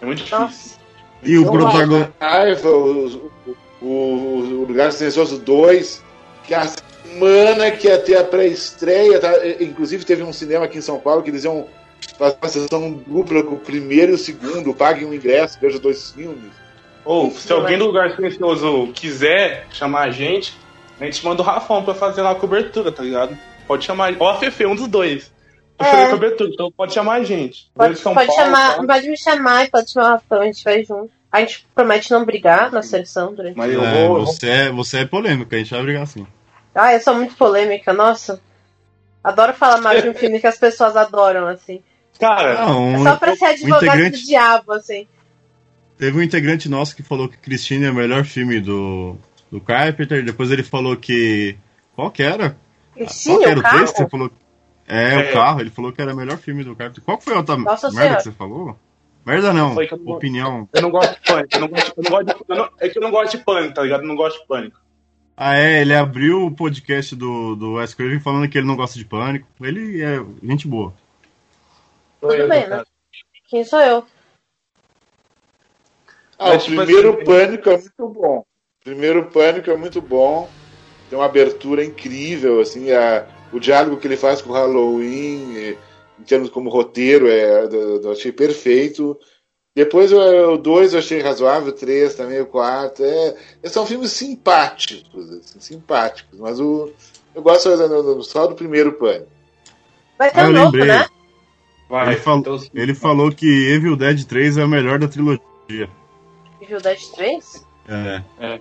É 0.00 0.06
muito 0.06 0.22
difícil. 0.22 0.76
E 1.22 1.38
o 1.38 1.50
protagonista. 1.50 2.12
Raiva, 2.20 2.68
o, 2.68 3.30
o, 3.80 3.86
o 3.86 4.64
Lugar 4.68 4.92
Silencioso 4.92 5.38
2, 5.38 6.04
que 6.44 6.54
a 6.54 6.70
semana 7.16 7.70
que 7.70 7.88
ia 7.88 7.98
ter 7.98 8.16
a 8.16 8.24
pré-estreia, 8.24 9.18
tá? 9.18 9.32
Inclusive 9.60 10.04
teve 10.04 10.22
um 10.22 10.32
cinema 10.32 10.66
aqui 10.66 10.78
em 10.78 10.82
São 10.82 10.98
Paulo 11.00 11.22
que 11.22 11.30
eles 11.30 11.44
iam 11.44 11.66
fazer 12.18 12.36
uma 12.40 12.48
sessão 12.48 12.92
dupla 13.06 13.42
com 13.42 13.54
o 13.54 13.58
primeiro 13.58 14.12
e 14.12 14.14
o 14.14 14.18
segundo, 14.18 14.74
paguem 14.74 15.06
um 15.06 15.14
ingresso, 15.14 15.58
veja 15.60 15.78
dois 15.78 16.10
filmes. 16.10 16.52
Ou, 17.04 17.30
se 17.30 17.52
alguém 17.52 17.78
do 17.78 17.86
Lugar 17.86 18.14
Silencioso 18.14 18.88
quiser 18.92 19.66
chamar 19.70 20.08
a 20.08 20.10
gente, 20.10 20.54
a 21.00 21.04
gente 21.04 21.24
manda 21.24 21.40
o 21.40 21.44
Rafão 21.44 21.82
pra 21.84 21.94
fazer 21.94 22.20
lá 22.22 22.32
a 22.32 22.34
cobertura, 22.34 22.90
tá 22.90 23.02
ligado? 23.02 23.36
Pode 23.66 23.84
chamar. 23.84 24.14
Ou 24.18 24.28
a 24.28 24.36
Fefe, 24.38 24.66
um 24.66 24.74
dos 24.74 24.88
dois. 24.88 25.32
Pra 25.78 25.86
É. 25.86 25.90
fazer 25.90 26.02
a 26.04 26.10
cobertura, 26.10 26.50
então 26.52 26.72
pode 26.72 26.94
chamar 26.94 27.14
a 27.14 27.24
gente. 27.24 27.68
Pode, 27.74 28.00
pode 28.00 28.26
Paulo, 28.26 28.32
chamar, 28.34 28.76
tá? 28.76 28.84
pode 28.84 29.08
me 29.08 29.16
chamar 29.16 29.64
e 29.64 29.70
pode 29.70 29.90
chamar 29.90 30.06
o 30.06 30.10
Rafão, 30.12 30.40
a 30.40 30.46
gente 30.46 30.64
vai 30.64 30.84
junto. 30.84 31.10
A 31.30 31.40
gente 31.40 31.66
promete 31.74 32.10
não 32.10 32.24
brigar 32.24 32.72
na 32.72 32.82
seleção 32.82 33.34
durante 33.34 33.56
Mas 33.56 33.72
É, 33.72 34.08
você, 34.08 34.48
é, 34.48 34.70
você 34.70 34.98
é 35.00 35.04
polêmico, 35.04 35.54
a 35.54 35.58
gente 35.58 35.70
vai 35.70 35.82
brigar 35.82 36.02
assim. 36.02 36.26
Ah, 36.76 36.92
eu 36.94 37.00
sou 37.00 37.14
muito 37.14 37.34
polêmica, 37.36 37.92
nossa. 37.92 38.40
Adoro 39.24 39.54
falar 39.54 39.80
mais 39.80 40.02
de 40.02 40.08
um 40.08 40.14
filme 40.14 40.38
que 40.38 40.46
as 40.46 40.58
pessoas 40.58 40.96
adoram, 40.96 41.46
assim. 41.48 41.82
Cara, 42.20 42.64
Não, 42.66 42.94
É 42.94 42.98
só 43.10 43.16
pra 43.16 43.34
ser 43.36 43.46
advogado 43.46 43.84
integrante- 43.84 44.20
do 44.20 44.26
diabo, 44.26 44.72
assim. 44.72 45.06
Teve 45.98 46.18
um 46.18 46.22
integrante 46.22 46.68
nosso 46.68 46.94
que 46.94 47.02
falou 47.02 47.28
que 47.28 47.36
Christine 47.38 47.86
é 47.86 47.90
o 47.90 47.94
melhor 47.94 48.24
filme 48.24 48.60
do, 48.60 49.16
do 49.50 49.60
Carpenter, 49.60 50.24
depois 50.24 50.50
ele 50.50 50.62
falou 50.62 50.96
que. 50.96 51.56
Qual 51.94 52.10
que 52.10 52.22
era? 52.22 52.56
Christine, 52.94 53.36
Qual 53.36 53.48
era 53.48 53.56
o 53.56 53.60
o 53.60 53.62
texto? 53.62 53.72
carro? 53.72 53.86
Você 53.96 54.08
falou... 54.08 54.30
É, 54.88 55.14
É. 55.14 55.30
o 55.30 55.32
carro, 55.32 55.60
ele 55.60 55.70
falou 55.70 55.92
que 55.92 56.00
era 56.00 56.12
o 56.12 56.16
melhor 56.16 56.38
filme 56.38 56.62
do 56.62 56.76
Carpenter. 56.76 57.02
Qual 57.02 57.18
que 57.18 57.24
foi 57.24 57.34
a 57.34 57.38
outra 57.38 57.56
Nossa 57.56 57.88
merda 57.88 58.00
Senhora. 58.02 58.16
que 58.18 58.22
você 58.24 58.32
falou? 58.32 58.78
Merda 59.24 59.52
não, 59.52 59.74
opinião. 60.06 60.68
Eu 60.72 60.82
não 60.82 60.90
gosto 60.90 61.14
de 61.14 61.20
pânico. 61.26 61.48
Eu 61.56 61.60
não 61.60 61.68
gosto, 61.68 61.92
eu 61.96 62.02
não 62.04 62.10
gosto 62.10 62.24
de, 62.26 62.34
eu 62.48 62.56
não- 62.56 62.68
é 62.80 62.88
que 62.88 62.98
eu 62.98 63.02
não 63.02 63.10
gosto 63.10 63.36
de 63.36 63.44
pânico, 63.44 63.74
tá 63.74 63.82
ligado? 63.82 64.02
Eu 64.02 64.06
não 64.08 64.14
gosto 64.14 64.40
de 64.40 64.46
pânico. 64.46 64.78
Ah, 65.36 65.54
é, 65.54 65.82
ele 65.82 65.94
abriu 65.94 66.46
o 66.46 66.50
podcast 66.50 67.14
do, 67.14 67.54
do 67.54 67.74
Wes 67.74 67.92
Craven 67.92 68.20
falando 68.20 68.48
que 68.48 68.56
ele 68.56 68.66
não 68.66 68.76
gosta 68.76 68.98
de 68.98 69.04
pânico. 69.04 69.46
Ele 69.60 70.02
é 70.02 70.24
gente 70.42 70.66
boa. 70.66 70.94
Tudo 72.20 72.48
bem, 72.48 72.66
né? 72.68 72.82
Quem 73.48 73.62
sou 73.62 73.80
eu? 73.80 74.06
Ah, 76.38 76.54
o 76.54 76.64
primeiro 76.64 77.14
assim, 77.14 77.24
Pânico 77.24 77.70
é 77.70 77.78
muito 77.78 78.08
bom. 78.08 78.38
O 78.38 78.84
primeiro 78.84 79.26
Pânico 79.26 79.70
é 79.70 79.76
muito 79.76 80.00
bom. 80.00 80.48
Tem 81.08 81.18
uma 81.18 81.26
abertura 81.26 81.84
incrível, 81.84 82.60
assim, 82.60 82.90
a, 82.92 83.26
o 83.52 83.60
diálogo 83.60 83.98
que 83.98 84.06
ele 84.06 84.16
faz 84.16 84.42
com 84.42 84.50
o 84.50 84.54
Halloween, 84.54 85.52
e, 85.54 85.78
em 86.18 86.22
termos 86.24 86.50
como 86.50 86.70
roteiro, 86.70 87.28
é, 87.28 87.68
do- 87.68 88.10
achei 88.10 88.32
perfeito. 88.32 89.18
Depois 89.76 90.10
o- 90.12 90.54
o 90.54 90.56
2 90.58 90.94
eu 90.94 90.98
achei 91.00 91.20
razoável, 91.20 91.68
o 91.68 91.72
3 91.72 92.14
também, 92.16 92.40
o 92.40 92.46
4. 92.46 93.04
É, 93.04 93.36
são 93.64 93.84
filmes 93.86 94.10
simpáticos, 94.10 95.30
assim, 95.30 95.60
simpáticos, 95.60 96.40
mas 96.40 96.58
o, 96.58 96.90
eu 97.34 97.42
gosto 97.42 97.68
só 98.24 98.46
do 98.46 98.54
primeiro 98.54 98.92
Pânico. 98.94 99.26
Vai 100.18 100.30
ter 100.30 100.40
Ah, 100.40 100.44
um 100.44 100.46
eu 100.46 100.52
novo, 100.52 100.64
lembrei. 100.76 100.86
né? 100.86 101.06
Vai, 101.90 102.06
ele, 102.08 102.16
fal- 102.16 102.38
então, 102.38 102.58
ele 102.74 102.94
falou 102.94 103.30
que 103.30 103.46
Evil 103.70 103.94
Dead 103.96 104.24
3 104.24 104.56
é 104.56 104.64
o 104.64 104.68
melhor 104.68 104.98
da 104.98 105.06
trilogia. 105.08 105.40
Evil 106.60 106.80
Dead 106.80 106.98
3? 107.14 107.66
É. 107.88 108.22
É. 108.40 108.60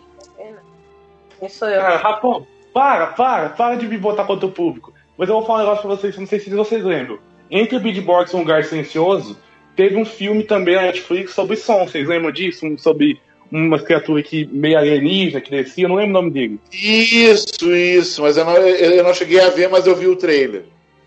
Quem 1.40 1.50
sou 1.50 1.68
eu? 1.70 1.80
Cara, 1.82 1.98
Rafão, 1.98 2.46
para, 2.74 3.08
para, 3.08 3.50
para 3.50 3.76
de 3.76 3.88
me 3.88 3.98
botar 3.98 4.26
contra 4.26 4.46
o 4.46 4.52
público. 4.52 4.94
Mas 5.18 5.30
eu 5.30 5.36
vou 5.36 5.46
falar 5.46 5.60
um 5.60 5.62
negócio 5.64 5.82
pra 5.88 5.96
vocês, 5.96 6.18
não 6.18 6.28
sei 6.28 6.40
se 6.40 6.50
vocês 6.50 6.84
lembram. 6.84 7.18
Entre 7.50 7.80
Beatbox 7.80 8.32
e 8.32 8.36
Um 8.36 8.40
Lugar 8.40 8.64
Silencioso, 8.66 9.38
teve 9.76 9.96
um 9.96 10.06
filme 10.06 10.44
também 10.44 10.76
na 10.76 10.84
Netflix 10.84 11.34
sobre 11.34 11.56
som, 11.56 11.88
vocês 11.88 12.08
lembram 12.08 12.32
disso? 12.32 12.66
Um 12.66 12.78
sobre 12.78 13.20
uma 13.52 13.80
criatura 13.80 14.22
que 14.24 14.46
meio 14.52 14.78
alienígena, 14.78 15.42
que 15.42 15.52
descia, 15.52 15.86
eu 15.86 15.90
não 15.90 15.96
lembro 15.96 16.12
o 16.12 16.22
nome 16.22 16.32
dele. 16.32 16.60
Isso, 16.72 17.74
isso, 17.76 18.22
mas 18.22 18.38
eu 18.38 18.46
não, 18.46 18.58
eu 18.58 19.04
não 19.04 19.14
cheguei 19.14 19.40
a 19.40 19.50
ver, 19.50 19.70
mas 19.70 19.86
eu 19.86 19.96
vi 19.96 20.08
o 20.08 20.16
trailer. 20.16 20.66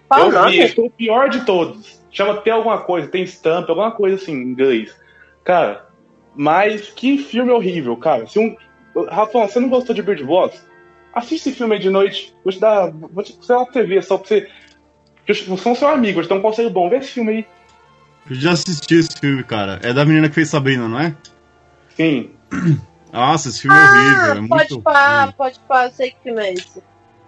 Qual 0.08 0.26
eu 0.26 0.32
nome? 0.32 0.64
vi, 0.64 0.80
o 0.80 0.90
pior 0.90 1.28
de 1.28 1.44
todos. 1.44 1.98
Chama 2.10 2.40
Tem 2.40 2.52
Alguma 2.52 2.78
Coisa, 2.80 3.08
tem 3.08 3.22
estampa, 3.22 3.72
alguma 3.72 3.90
coisa 3.90 4.16
assim 4.16 4.32
em 4.32 4.42
inglês. 4.42 4.96
Cara, 5.44 5.86
mas 6.34 6.88
que 6.90 7.18
filme 7.18 7.50
horrível, 7.50 7.96
cara. 7.96 8.26
Se 8.26 8.38
um... 8.38 8.56
Rafão, 9.08 9.46
você 9.46 9.60
não 9.60 9.68
gostou 9.68 9.94
de 9.94 10.02
Bird 10.02 10.24
Box? 10.24 10.64
Assiste 11.12 11.48
esse 11.48 11.58
filme 11.58 11.74
aí 11.74 11.80
de 11.80 11.90
noite. 11.90 12.34
Vou 12.44 12.52
te 12.52 12.60
dar. 12.60 12.90
Vou 12.90 13.22
te 13.22 13.32
pra 13.32 13.64
você 13.64 13.82
ver, 13.82 14.02
só 14.02 14.16
pra 14.16 14.26
você. 14.26 14.48
Eu 15.26 15.34
sou 15.34 15.74
seu 15.74 15.88
amigo, 15.88 16.18
eu 16.18 16.22
te 16.24 16.28
dou 16.28 16.38
um 16.38 16.42
conselho 16.42 16.70
bom. 16.70 16.88
Vê 16.88 16.96
esse 16.96 17.10
filme 17.10 17.32
aí. 17.32 17.46
Eu 18.28 18.36
já 18.36 18.52
assisti 18.52 18.94
esse 18.96 19.18
filme, 19.18 19.42
cara. 19.42 19.78
É 19.82 19.92
da 19.92 20.04
menina 20.04 20.28
que 20.28 20.34
fez 20.34 20.48
Sabrina, 20.48 20.88
não 20.88 20.98
é? 21.00 21.14
Sim. 21.96 22.30
Nossa, 23.12 23.48
esse 23.48 23.62
filme 23.62 23.76
é 23.76 23.80
Ah, 23.80 23.84
horrível. 23.84 24.30
É 24.32 24.34
pode 24.34 24.48
muito. 24.70 24.82
pá, 24.82 25.32
pode 25.36 25.58
pá, 25.66 25.86
eu 25.86 25.92
sei 25.92 26.10
que 26.10 26.16
filme 26.22 26.40
é 26.42 26.52
esse. 26.52 26.82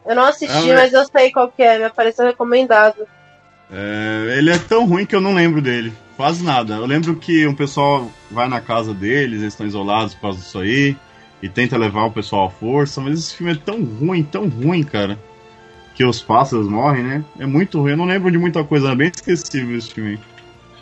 Eu 0.07 0.15
não 0.15 0.25
assisti, 0.25 0.71
Ah, 0.71 0.75
mas 0.75 0.93
eu 0.93 1.05
sei 1.07 1.31
qual 1.31 1.51
que 1.51 1.63
é, 1.63 1.79
me 1.79 1.85
apareceu 1.85 2.25
recomendado. 2.27 3.07
É, 3.71 4.35
ele 4.37 4.51
é 4.51 4.59
tão 4.59 4.85
ruim 4.87 5.07
que 5.07 5.15
eu 5.15 5.21
não 5.21 5.35
lembro 5.35 5.61
dele. 5.63 5.93
Quase 6.17 6.43
nada. 6.45 6.75
Eu 6.75 6.87
lembro 6.87 7.17
que 7.17 7.47
um 7.47 7.55
pessoal 7.55 8.11
vai 8.31 8.49
na 8.49 8.61
casa 8.61 8.93
deles, 8.93 9.41
eles 9.41 9.55
estão 9.55 9.67
isolados 9.67 10.15
por 10.15 10.23
causa 10.23 10.39
disso 10.39 10.59
aí. 10.59 10.97
e 11.43 11.49
tenta 11.49 11.79
levar 11.79 12.05
o 12.05 12.11
pessoal 12.13 12.49
à 12.49 12.51
força, 12.51 13.01
mas 13.01 13.19
esse 13.19 13.35
filme 13.35 13.53
é 13.53 13.57
tão 13.57 13.83
ruim, 13.83 14.23
tão 14.23 14.47
ruim, 14.49 14.83
cara. 14.83 15.19
Que 15.95 16.05
os 16.05 16.21
pássaros 16.21 16.69
morrem, 16.69 17.03
né? 17.03 17.25
É 17.39 17.47
muito 17.47 17.81
ruim. 17.81 17.93
Eu 17.93 17.97
não 17.97 18.05
lembro 18.05 18.31
de 18.31 18.37
muita 18.39 18.63
coisa, 18.65 18.91
é 18.91 18.95
bem 18.95 19.11
esquecível 19.15 19.77
esse 19.77 19.91
filme. 19.91 20.19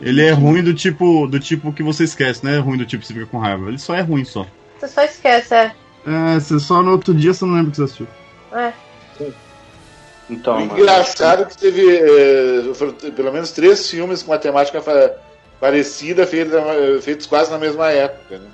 Ele 0.01 0.23
é 0.25 0.31
ruim 0.31 0.63
do 0.63 0.73
tipo 0.75 1.27
do 1.27 1.41
tipo 1.41 1.73
que 1.73 1.83
você 1.83 2.05
esquece, 2.05 2.45
não 2.45 2.53
é 2.53 2.59
ruim 2.59 2.79
do 2.79 2.87
tipo 2.87 3.01
que 3.01 3.07
você 3.09 3.15
fica 3.15 3.27
com 3.27 3.39
raiva. 3.39 3.69
Ele 3.69 3.79
só 3.79 3.95
é 3.95 4.01
ruim 4.01 4.25
só. 4.25 4.47
Você 4.79 4.89
só 4.89 5.03
esquece, 5.03 5.55
é. 5.55 5.73
É, 6.07 6.39
você 6.41 6.59
só 6.61 6.83
no 6.83 6.93
outro 6.93 7.13
dia 7.13 7.35
você 7.35 7.45
não 7.45 7.55
lembra 7.55 7.71
que 7.73 7.77
você 7.79 7.83
assistiu. 7.85 8.07
É. 8.53 8.73
Então, 10.31 10.61
Engraçado 10.61 11.47
que 11.47 11.57
teve 11.57 11.83
eh, 11.97 12.75
foram 12.75 12.93
pelo 12.93 13.33
menos 13.33 13.51
três 13.51 13.89
filmes 13.91 14.23
com 14.23 14.31
uma 14.31 14.39
temática 14.39 14.81
fa- 14.83 15.13
parecida, 15.59 16.27
feita- 16.27 16.63
feitos 17.01 17.27
quase 17.27 17.51
na 17.51 17.57
mesma 17.59 17.91
época. 17.91 18.39
Né? 18.39 18.47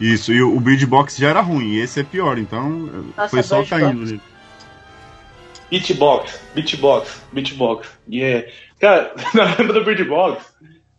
Isso, 0.00 0.32
e 0.32 0.42
o 0.42 0.58
Bird 0.58 0.84
Box 0.86 1.16
já 1.18 1.28
era 1.28 1.40
ruim, 1.42 1.74
e 1.74 1.80
esse 1.80 2.00
é 2.00 2.02
pior, 2.02 2.38
então 2.38 2.70
Nossa, 3.16 3.28
foi 3.28 3.42
só 3.42 3.62
caindo. 3.64 4.18
Beatbox, 5.70 6.40
beatbox, 6.54 7.22
beatbox. 7.32 7.88
Yeah. 8.10 8.48
Cara, 8.80 9.12
na 9.34 9.44
lembra 9.58 9.72
do 9.74 9.84
Bird 9.84 10.04
Box, 10.04 10.44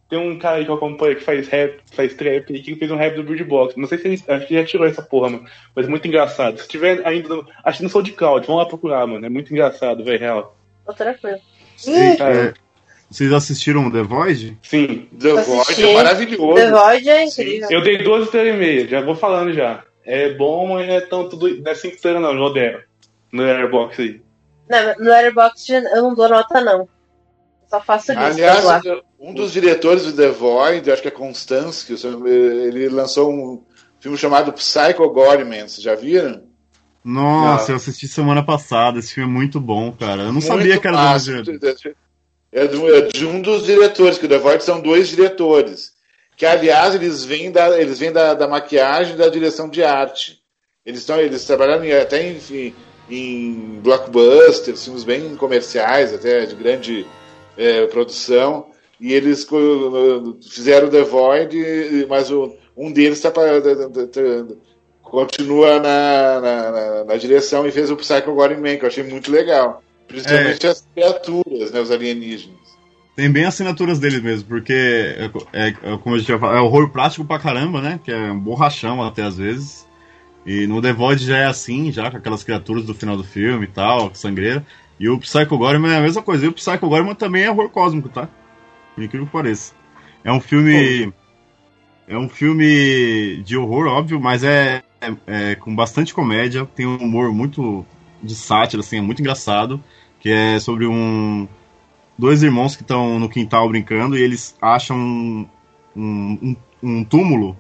tem 0.10 0.18
um 0.20 0.40
cara 0.40 0.58
aí 0.58 0.66
que 0.66 0.72
eu 0.72 0.76
acompanho 0.76 1.16
que 1.16 1.24
faz 1.24 1.48
rap, 1.48 1.80
faz 1.94 2.14
trap, 2.14 2.50
e 2.52 2.62
que 2.62 2.76
fez 2.76 2.90
um 2.90 2.96
rap 2.96 3.16
do 3.16 3.24
Bird 3.24 3.44
Box. 3.44 3.76
Não 3.78 3.88
sei 3.88 3.98
se 3.98 4.08
ele 4.08 4.24
acho 4.28 4.48
que 4.48 4.54
já 4.56 4.64
tirou 4.66 4.88
essa 4.88 5.02
porra, 5.02 5.30
mano. 5.30 5.46
Mas 5.76 5.86
é 5.86 5.90
muito 5.90 6.08
engraçado. 6.08 6.60
Se 6.60 6.68
tiver 6.68 7.06
ainda. 7.06 7.30
no- 7.30 7.48
Acho 7.64 7.78
que 7.80 7.84
no 7.84 7.90
SoundCloud, 7.90 8.48
vamos 8.48 8.64
lá 8.64 8.68
procurar, 8.68 9.06
mano. 9.06 9.26
É 9.26 9.30
muito 9.30 9.52
engraçado, 9.52 10.04
velho, 10.04 10.20
real. 10.20 10.58
Tô 10.86 10.94
tranquilo. 10.94 11.40
E, 11.86 11.92
é, 12.22 12.54
vocês 13.10 13.32
assistiram 13.32 13.92
The 13.92 14.02
Void? 14.02 14.58
Sim. 14.64 15.08
The 15.20 15.34
Void 15.44 15.84
é 15.84 15.94
maravilhoso. 15.94 16.56
The 16.56 16.72
Void 16.72 17.10
é 17.10 17.26
incrível. 17.26 17.68
Eu 17.70 17.82
dei 17.82 17.98
duas 18.00 18.26
estrelas 18.26 18.56
e 18.56 18.58
meia, 18.58 18.88
já 18.88 19.02
vou 19.02 19.16
falando 19.16 19.54
já. 19.54 19.84
É 20.04 20.34
bom, 20.34 20.74
mas 20.74 20.88
não 20.88 20.96
é 20.96 21.02
tanto. 21.02 21.36
Do, 21.36 21.50
não 21.62 21.72
é 21.72 21.76
cinco 21.76 21.96
estrelas, 21.96 22.22
não, 22.22 22.54
deram. 22.54 22.80
No 23.32 23.44
Airbox 23.44 24.00
aí. 24.00 24.22
Não, 24.70 24.96
no 24.98 25.04
Letterboxd 25.06 25.74
eu 25.74 26.02
não 26.02 26.14
dou 26.16 26.30
nota, 26.30 26.60
não. 26.62 26.88
Só 27.70 27.82
faço 27.82 28.12
lista 28.12 28.26
Aliás, 28.28 28.64
lá. 28.64 28.82
um 29.20 29.34
dos 29.34 29.52
diretores 29.52 30.04
do 30.04 30.14
The 30.14 30.30
Void, 30.30 30.90
acho 30.92 31.02
que 31.02 31.08
é 31.08 31.12
Constance, 31.12 31.86
que 31.86 31.94
ele 31.94 32.88
lançou 32.90 33.32
um 33.32 33.62
filme 34.00 34.18
chamado 34.18 34.54
Psycho 34.54 35.10
Gorman, 35.10 35.68
vocês 35.68 35.82
já 35.82 35.96
viram? 35.96 36.44
Nossa, 37.04 37.64
Não. 37.64 37.70
eu 37.72 37.76
assisti 37.78 38.08
semana 38.08 38.44
passada, 38.44 39.00
esse 39.00 39.14
filme 39.14 39.30
é 39.30 39.34
muito 39.34 39.60
bom, 39.60 39.92
cara. 39.92 40.22
Eu 40.22 40.26
não 40.28 40.34
Muito 40.34 40.48
sabia 40.48 40.78
que 40.80 40.88
era 40.88 40.96
do 40.98 41.04
massa. 41.04 41.42
diretor. 41.44 41.96
É 42.52 42.66
de, 42.68 42.86
é 42.94 43.02
de 43.02 43.26
um 43.26 43.42
dos 43.42 43.66
diretores, 43.66 44.18
que 44.18 44.26
o 44.26 44.30
The 44.30 44.38
Void 44.38 44.64
são 44.64 44.80
dois 44.80 45.10
diretores. 45.10 45.92
Que, 46.38 46.46
aliás, 46.46 46.96
eles 46.96 47.26
vêm 47.26 47.52
da, 47.52 47.80
eles 47.80 48.00
vêm 48.00 48.12
da, 48.12 48.34
da 48.34 48.48
maquiagem 48.48 49.14
e 49.16 49.18
da 49.18 49.28
direção 49.28 49.68
de 49.70 49.84
arte. 49.84 50.40
Eles, 50.86 51.02
estão, 51.02 51.20
eles 51.20 51.44
trabalharam 51.46 51.84
em- 51.84 51.92
até 51.94 52.22
em, 52.30 52.74
em 53.10 53.80
blockbusters, 53.82 54.84
filmes 54.86 55.04
bem 55.04 55.36
comerciais, 55.36 56.14
até 56.14 56.46
de 56.46 56.56
grande 56.56 57.06
eh, 57.58 57.88
produção. 57.88 58.68
E 59.00 59.14
eles 59.14 59.48
fizeram 60.50 60.90
The 60.90 61.04
Void, 61.04 62.06
mas 62.10 62.32
o, 62.32 62.56
um 62.76 62.92
deles 62.92 63.22
tá, 63.22 63.30
pra- 63.30 63.62
tá- 63.62 63.76
tá- 63.76 64.56
continua 65.04 65.80
na, 65.80 66.42
na, 66.42 66.72
na- 66.72 67.04
na 67.06 67.16
direção 67.18 67.66
e 67.68 67.72
fez 67.72 67.90
o 67.92 67.96
Psycho 67.96 68.34
Goring 68.34 68.56
Man, 68.60 68.78
que 68.78 68.84
eu 68.84 68.88
achei 68.88 69.04
muito 69.04 69.32
legal. 69.32 69.82
Principalmente 70.08 70.66
É. 70.66 70.70
as 70.70 70.88
criaturas, 70.94 71.72
né, 71.72 71.80
os 71.82 71.92
alienígenas. 71.92 72.58
Tem 73.16 73.32
bem 73.32 73.46
assinaturas 73.46 74.00
deles 74.00 74.22
mesmo, 74.22 74.48
porque 74.48 74.74
é, 74.74 75.30
é- 75.54 75.68
é 75.94 75.98
como 75.98 76.16
a 76.16 76.18
gente 76.20 76.28
já 76.28 76.38
falou, 76.40 76.56
é 76.56 76.62
horror 76.62 76.90
prático 76.92 77.26
pra 77.26 77.40
caramba, 77.40 77.82
né? 77.82 78.00
Que 78.04 78.12
é 78.12 78.32
um 78.32 78.40
borrachão 78.40 79.02
até 79.04 79.24
às 79.24 79.38
vezes. 79.38 79.88
E 80.46 80.66
no 80.68 80.82
The 80.82 80.94
Void 80.94 81.26
já 81.26 81.38
é 81.38 81.46
assim, 81.46 81.92
já 81.92 82.10
com 82.12 82.18
aquelas 82.18 82.44
criaturas 82.44 82.86
do 82.86 82.94
final 82.94 83.18
do 83.18 83.24
filme 83.24 83.66
e 83.66 83.70
tal, 83.70 84.12
sangreira. 84.14 84.66
E 85.00 85.08
o 85.10 85.20
Psycho 85.20 85.58
Gorman 85.58 85.92
é 85.94 85.98
a 85.98 86.02
mesma 86.02 86.22
coisa. 86.22 86.46
E 86.46 86.50
o 86.50 86.54
Psycho 86.54 86.88
Gorman 86.90 87.16
também 87.16 87.44
é 87.44 87.52
horror 87.52 87.70
cósmico, 87.70 88.10
tá? 88.10 88.28
Por 88.96 89.04
incrível 89.04 89.28
que 89.28 89.34
pareça. 89.34 89.74
É 90.24 90.32
um 90.32 90.40
filme. 90.42 91.14
É 92.08 92.18
um 92.18 92.30
filme 92.30 93.42
de 93.44 93.58
horror, 93.58 93.88
óbvio, 93.88 94.20
mas 94.20 94.44
é, 94.44 94.82
é- 95.02 95.52
é 95.52 95.56
com 95.56 95.76
bastante 95.76 96.14
comédia. 96.14 96.66
Tem 96.66 96.86
um 96.86 96.96
humor 96.98 97.32
muito 97.34 97.86
de 98.24 98.34
sátira, 98.34 98.80
assim, 98.82 98.98
é 98.98 99.02
muito 99.02 99.22
engraçado. 99.22 99.84
Que 100.20 100.30
é 100.30 100.60
sobre 100.60 100.88
um. 100.88 101.48
Dois 102.18 102.42
irmãos 102.42 102.76
que 102.76 102.82
estão 102.82 103.20
no 103.20 103.30
quintal 103.30 103.70
brincando 103.70 104.18
e 104.18 104.22
eles 104.24 104.58
acham 104.60 104.98
um, 104.98 105.48
um, 105.96 106.56
um 106.82 107.04
túmulo 107.04 107.56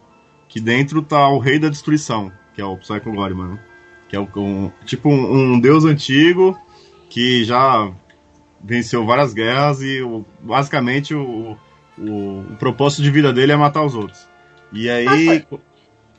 que 0.49 0.59
dentro 0.59 1.03
tá 1.03 1.27
o 1.29 1.37
rei 1.37 1.59
da 1.59 1.69
destruição, 1.69 2.31
que 2.55 2.61
é 2.61 2.65
o 2.65 2.75
Psycho 2.77 3.11
Gorman, 3.11 3.49
né? 3.49 3.59
Que 4.09 4.15
é 4.15 4.19
o, 4.19 4.27
um, 4.37 4.71
tipo 4.85 5.09
um, 5.09 5.53
um 5.53 5.59
deus 5.59 5.85
antigo 5.85 6.57
que 7.09 7.43
já 7.43 7.91
venceu 8.63 9.05
várias 9.05 9.33
guerras 9.33 9.81
e 9.81 10.01
o- 10.01 10.25
basicamente 10.41 11.13
o, 11.13 11.57
o, 11.97 12.03
o 12.51 12.55
propósito 12.59 13.01
de 13.03 13.11
vida 13.11 13.31
dele 13.31 13.51
é 13.51 13.55
matar 13.55 13.83
os 13.83 13.95
outros. 13.95 14.27
E 14.73 14.89
aí. 14.89 15.45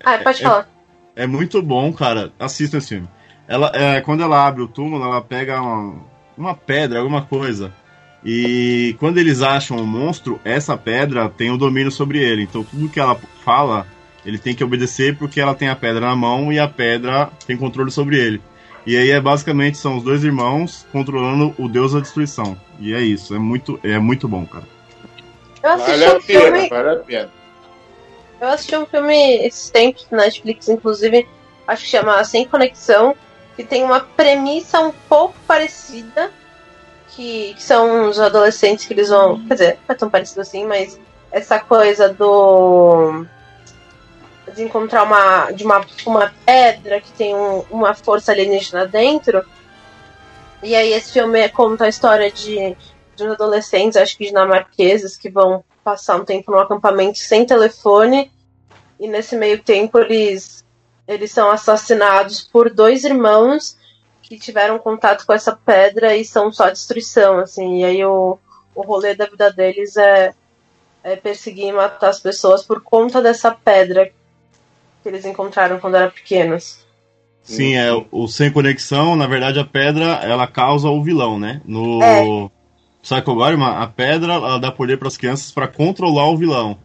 Ah, 0.05 0.19
pode 0.19 0.41
é- 0.41 0.43
falar. 0.43 0.69
É 1.15 1.27
muito 1.27 1.61
bom, 1.61 1.93
cara. 1.93 2.33
Assista 2.39 2.79
esse 2.79 2.89
filme. 2.91 3.09
Ela, 3.49 3.73
é, 3.75 4.01
quando 4.01 4.23
ela 4.23 4.47
abre 4.47 4.63
o 4.63 4.69
túmulo, 4.69 5.03
ela 5.03 5.21
pega 5.21 5.61
uma, 5.61 5.97
uma 6.37 6.55
pedra, 6.55 7.01
alguma 7.01 7.23
coisa. 7.23 7.73
E 8.25 8.95
quando 8.99 9.19
eles 9.19 9.43
acham 9.43 9.79
o 9.79 9.87
monstro, 9.87 10.41
essa 10.45 10.77
pedra 10.77 11.29
tem 11.29 11.51
o 11.51 11.57
domínio 11.57 11.91
sobre 11.91 12.19
ele. 12.19 12.43
Então 12.43 12.63
tudo 12.63 12.89
que 12.89 13.01
ela 13.01 13.17
fala, 13.45 13.87
ele 14.25 14.39
tem 14.39 14.55
que 14.55 14.63
obedecer 14.63 15.17
porque 15.17 15.41
ela 15.41 15.55
tem 15.55 15.69
a 15.69 15.77
pedra 15.77 16.01
na 16.07 16.17
mão 16.17 16.53
e 16.53 16.59
a 16.59 16.69
pedra 16.69 17.31
tem 17.47 17.57
controle 17.57 17.91
sobre 17.91 18.17
ele. 18.19 18.41
E 18.87 18.97
aí 18.97 19.11
é 19.11 19.21
basicamente 19.21 19.77
são 19.77 19.99
os 19.99 20.03
dois 20.05 20.25
irmãos 20.25 20.87
controlando 20.91 21.55
o 21.59 21.69
deus 21.69 21.93
da 21.93 22.01
destruição. 22.01 22.57
E 22.81 22.95
é 22.95 23.01
isso, 23.01 23.35
é 23.35 23.39
muito, 23.39 23.79
é 23.83 23.99
muito 23.99 24.27
bom, 24.29 24.47
cara. 24.47 24.65
Eu 25.63 25.71
assisti 25.73 25.91
Vale 25.91 26.05
a 26.05 26.15
um 26.17 26.21
filme. 26.21 26.51
pena, 26.51 26.69
vale 26.69 26.91
a 26.91 27.03
pena. 27.03 27.31
Eu 28.41 28.49
assisti 28.49 28.77
um 28.77 28.87
filme 28.87 29.47
esses 29.47 29.69
tempos 29.71 30.07
na 30.11 30.19
Netflix, 30.19 30.69
inclusive, 30.69 31.27
acho 31.67 31.83
que 31.83 31.91
chama 31.91 32.23
Sem 32.25 32.47
Conexão, 32.47 33.17
que 33.57 33.65
tem 33.65 33.83
uma 33.83 34.01
premissa 34.01 34.81
um 34.81 34.93
pouco 35.09 35.35
parecida, 35.47 36.31
que, 37.09 37.55
que 37.55 37.63
são 37.63 38.09
os 38.09 38.21
adolescentes 38.21 38.87
que 38.87 38.95
eles 38.95 39.09
vão. 39.09 39.45
Quer 39.47 39.55
dizer, 39.55 39.79
não 39.89 39.95
é 39.95 39.99
tão 39.99 40.09
parecido 40.09 40.41
assim, 40.41 40.65
mas 40.65 40.99
essa 41.33 41.59
coisa 41.59 42.09
do. 42.13 43.27
De 44.55 44.63
encontrar 44.63 45.03
uma. 45.05 45.51
de 45.53 45.65
uma, 45.65 45.85
uma 46.07 46.35
pedra 46.45 47.01
que 47.01 47.13
tem 47.13 47.35
um- 47.35 47.65
uma 47.71 47.95
força 47.95 48.33
alienígena 48.33 48.87
dentro. 48.87 49.45
E 50.63 50.75
aí 50.75 50.93
esse 50.93 51.13
filme 51.13 51.49
conta 51.51 51.85
a 51.85 51.89
história 51.89 52.31
de, 52.31 52.77
de 53.15 53.25
uns 53.25 53.33
adolescentes, 53.33 53.97
acho 53.97 54.17
que 54.17 54.27
dinamarqueses, 54.27 55.17
que 55.17 55.31
vão 55.31 55.65
passar 55.85 56.17
um 56.17 56.25
tempo 56.25 56.51
num 56.51 56.59
acampamento 56.59 57.19
sem 57.19 57.47
telefone. 57.47 58.31
E 58.99 59.07
nesse 59.07 59.37
meio 59.37 59.63
tempo 59.63 59.99
eles, 59.99 60.65
eles 61.07 61.31
são 61.31 61.51
assassinados 61.51 62.43
por 62.43 62.69
dois 62.71 63.05
irmãos 63.05 63.77
que 64.21 64.39
tiveram 64.39 64.79
contato 64.79 65.25
com 65.25 65.33
essa 65.33 65.57
pedra 65.57 66.15
e 66.17 66.25
são 66.25 66.53
só 66.53 66.69
destruição, 66.69 67.39
assim. 67.39 67.79
E 67.81 67.85
aí 67.85 68.05
o, 68.05 68.37
o 68.75 68.83
rolê 68.83 69.15
da 69.15 69.27
vida 69.27 69.51
deles 69.53 69.97
é, 69.97 70.35
é 71.03 71.17
perseguir 71.17 71.69
e 71.69 71.73
matar 71.73 72.09
as 72.11 72.21
pessoas 72.21 72.63
por 72.63 72.83
conta 72.83 73.23
dessa 73.23 73.53
pedra 73.53 74.11
que 75.03 75.09
eles 75.09 75.25
encontraram 75.25 75.79
quando 75.79 75.97
eram 75.97 76.11
pequenos. 76.11 76.87
Sim, 77.43 77.77
é 77.77 77.91
o 78.13 78.29
sem 78.29 78.51
conexão, 78.51 79.17
na 79.17 79.27
verdade 79.27 79.59
a 79.59 79.65
pedra 79.65 80.21
ela 80.23 80.47
causa 80.47 80.89
o 80.89 81.03
vilão, 81.03 81.39
né? 81.39 81.63
No 81.65 82.03
É. 82.03 82.51
Psycho 83.03 83.35
Gorman, 83.35 83.69
a 83.69 83.87
pedra 83.87 84.35
ela 84.35 84.59
dá 84.59 84.71
poder 84.71 84.99
para 84.99 85.09
as 85.09 85.17
crianças 85.17 85.51
para 85.51 85.67
controlar 85.67 86.29
o 86.29 86.37
vilão. 86.37 86.79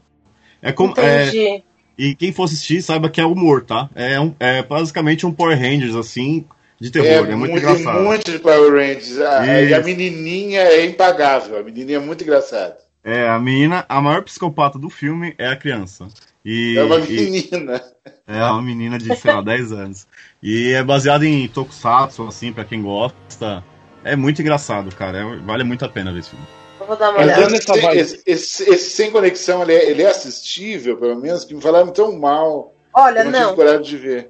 É 0.62 0.72
como 0.72 0.94
é, 0.98 1.62
e 1.98 2.16
quem 2.16 2.32
for 2.32 2.46
assistir 2.46 2.82
saiba 2.82 3.10
que 3.10 3.20
é 3.20 3.26
humor, 3.26 3.64
tá? 3.66 3.90
É, 3.94 4.20
um, 4.20 4.34
é 4.40 4.64
basicamente 4.64 5.26
um 5.26 5.34
Power 5.34 5.60
Rangers 5.60 5.96
assim 5.96 6.46
de 6.80 6.90
terror, 6.92 7.28
é, 7.30 7.36
muito, 7.36 7.52
muito, 7.52 7.58
engraçado. 7.58 8.02
muito 8.02 8.32
de 8.32 8.40
Power 8.40 8.72
Rangers. 8.72 9.20
A, 9.20 9.62
e 9.62 9.74
a 9.74 9.82
menininha 9.82 10.62
é 10.62 10.86
impagável. 10.86 11.58
A 11.58 11.64
menininha 11.64 11.98
é 11.98 12.02
muito 12.02 12.24
engraçada. 12.24 12.78
É, 13.04 13.28
a 13.28 13.38
menina, 13.38 13.86
a 13.88 14.02
maior 14.02 14.24
psicopata 14.24 14.80
do 14.80 14.90
filme 14.90 15.36
é 15.38 15.48
a 15.48 15.56
criança. 15.56 16.08
E, 16.46 16.78
É 16.78 16.84
uma 16.84 17.00
e- 17.00 17.08
menina. 17.10 17.82
É 18.28 18.44
uma 18.46 18.62
menina 18.62 18.98
de, 18.98 19.16
sei 19.16 19.34
lá, 19.34 19.42
10 19.44 19.72
anos. 19.72 20.08
E 20.42 20.72
é 20.74 20.84
baseado 20.84 21.24
em 21.24 21.48
tokusatsu, 21.48 22.24
assim, 22.28 22.52
pra 22.52 22.66
quem 22.66 22.82
gosta. 22.82 23.64
É 24.04 24.16
muito 24.16 24.42
engraçado, 24.42 24.94
cara. 24.96 25.20
É- 25.20 25.38
vale 25.38 25.64
muito 25.64 25.86
a 25.86 25.90
pena 25.90 26.12
ver 26.12 26.20
esse 26.20 26.32
filme. 26.32 26.46
Eu 26.80 26.88
vou 26.88 26.98
dar 26.98 27.12
uma 27.12 27.20
Mas 27.26 27.38
olhada. 27.38 27.56
esse, 27.56 27.72
esse, 28.00 28.24
esse- 28.26 28.70
esse 28.70 28.90
sem 28.90 29.10
conexão, 29.12 29.62
ele 29.64 29.74
é, 29.74 29.90
ele 29.90 30.04
é 30.04 30.08
assistível, 30.08 30.98
pelo 30.98 31.16
menos, 31.16 31.46
que 31.46 31.54
me 31.56 31.62
falaram 31.62 31.92
tão 31.92 32.18
mal. 32.20 32.74
Olha, 32.94 33.20
eu 33.20 33.26
não, 33.26 33.32
não. 33.32 33.44
tive 33.46 33.56
coragem 33.56 33.82
de 33.84 33.98
ver. 33.98 34.30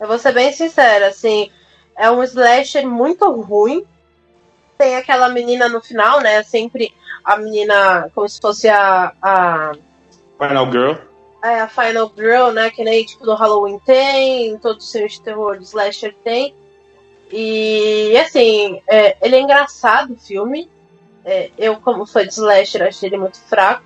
Eu 0.00 0.06
vou 0.06 0.18
ser 0.18 0.32
bem 0.34 0.52
sincera, 0.52 1.08
assim, 1.08 1.50
é 1.96 2.10
um 2.10 2.22
slasher 2.22 2.86
muito 2.86 3.30
ruim. 3.30 3.84
Tem 4.76 4.96
aquela 4.96 5.28
menina 5.30 5.68
no 5.68 5.80
final, 5.80 6.20
né? 6.20 6.42
Sempre 6.42 6.92
a 7.24 7.36
menina 7.38 8.10
como 8.14 8.28
se 8.28 8.40
fosse 8.40 8.68
a, 8.68 9.12
a, 9.22 9.72
Final 10.38 10.70
Girl. 10.70 10.94
É, 11.44 11.60
a 11.60 11.68
Final 11.68 12.10
Girl, 12.16 12.50
né? 12.50 12.70
Que 12.70 12.82
nem 12.82 13.04
tipo 13.04 13.24
do 13.24 13.34
Halloween 13.34 13.78
tem, 13.80 14.56
todos 14.58 14.86
os 14.86 14.90
filmes 14.90 15.12
de 15.12 15.22
terror 15.22 15.58
do 15.58 15.62
Slasher 15.62 16.16
tem. 16.24 16.54
E 17.30 18.16
assim, 18.16 18.80
é, 18.88 19.16
ele 19.20 19.36
é 19.36 19.40
engraçado 19.40 20.14
o 20.14 20.18
filme. 20.18 20.70
É, 21.22 21.50
eu, 21.58 21.76
como 21.76 22.06
fã 22.06 22.26
de 22.26 22.32
Slasher, 22.32 22.82
achei 22.82 23.10
ele 23.10 23.18
muito 23.18 23.38
fraco. 23.38 23.84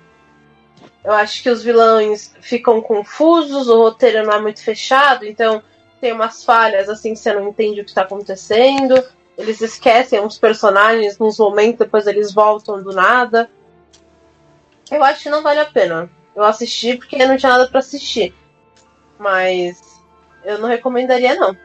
Eu 1.03 1.11
acho 1.11 1.43
que 1.43 1.49
os 1.49 1.61
vilões 1.61 2.33
ficam 2.41 2.81
confusos, 2.81 3.67
o 3.67 3.77
roteiro 3.81 4.25
não 4.25 4.33
é 4.33 4.41
muito 4.41 4.63
fechado, 4.63 5.25
então 5.25 5.61
tem 5.99 6.13
umas 6.13 6.43
falhas 6.43 6.87
assim 6.89 7.15
você 7.15 7.33
não 7.33 7.49
entende 7.49 7.81
o 7.81 7.83
que 7.83 7.91
está 7.91 8.03
acontecendo. 8.03 9.03
Eles 9.37 9.61
esquecem 9.61 10.21
uns 10.21 10.37
personagens 10.37 11.17
nos 11.17 11.37
momentos, 11.37 11.79
depois 11.79 12.07
eles 12.07 12.33
voltam 12.33 12.81
do 12.81 12.93
nada. 12.93 13.49
Eu 14.89 15.03
acho 15.03 15.23
que 15.23 15.29
não 15.29 15.43
vale 15.43 15.59
a 15.59 15.65
pena. 15.65 16.09
Eu 16.35 16.43
assisti 16.43 16.95
porque 16.95 17.17
não 17.25 17.37
tinha 17.37 17.51
nada 17.51 17.67
para 17.67 17.79
assistir. 17.79 18.33
Mas 19.19 19.81
eu 20.45 20.57
não 20.59 20.69
recomendaria, 20.69 21.35
não. 21.35 21.55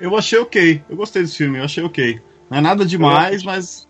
Eu 0.00 0.16
achei 0.16 0.38
ok. 0.38 0.82
Eu 0.88 0.96
gostei 0.96 1.22
desse 1.22 1.36
filme, 1.36 1.58
eu 1.58 1.64
achei 1.64 1.82
ok. 1.82 2.20
Não 2.50 2.58
é 2.58 2.60
nada 2.60 2.84
demais, 2.84 3.42
mas. 3.42 3.88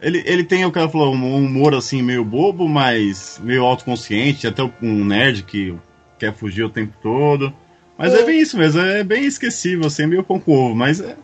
Ele, 0.00 0.22
ele 0.24 0.44
tem, 0.44 0.64
o 0.64 0.72
cara 0.72 0.88
falou, 0.88 1.12
um 1.14 1.36
humor 1.36 1.74
assim 1.74 2.02
meio 2.02 2.24
bobo, 2.24 2.66
mas 2.68 3.38
meio 3.42 3.64
autoconsciente. 3.64 4.46
Até 4.46 4.62
um 4.82 5.04
nerd 5.04 5.42
que 5.42 5.76
quer 6.18 6.32
fugir 6.34 6.64
o 6.64 6.70
tempo 6.70 6.94
todo. 7.02 7.52
Mas 7.98 8.14
é, 8.14 8.20
É. 8.20 8.24
bem 8.24 8.40
isso 8.40 8.56
mesmo, 8.56 8.80
é 8.80 9.04
bem 9.04 9.24
esquecível, 9.24 9.86
assim, 9.86 10.04
é 10.04 10.06
meio 10.06 10.24
pão 10.24 10.40
com 10.40 10.52
ovo. 10.52 10.74
Mas 10.74 11.00
é, 11.00 11.16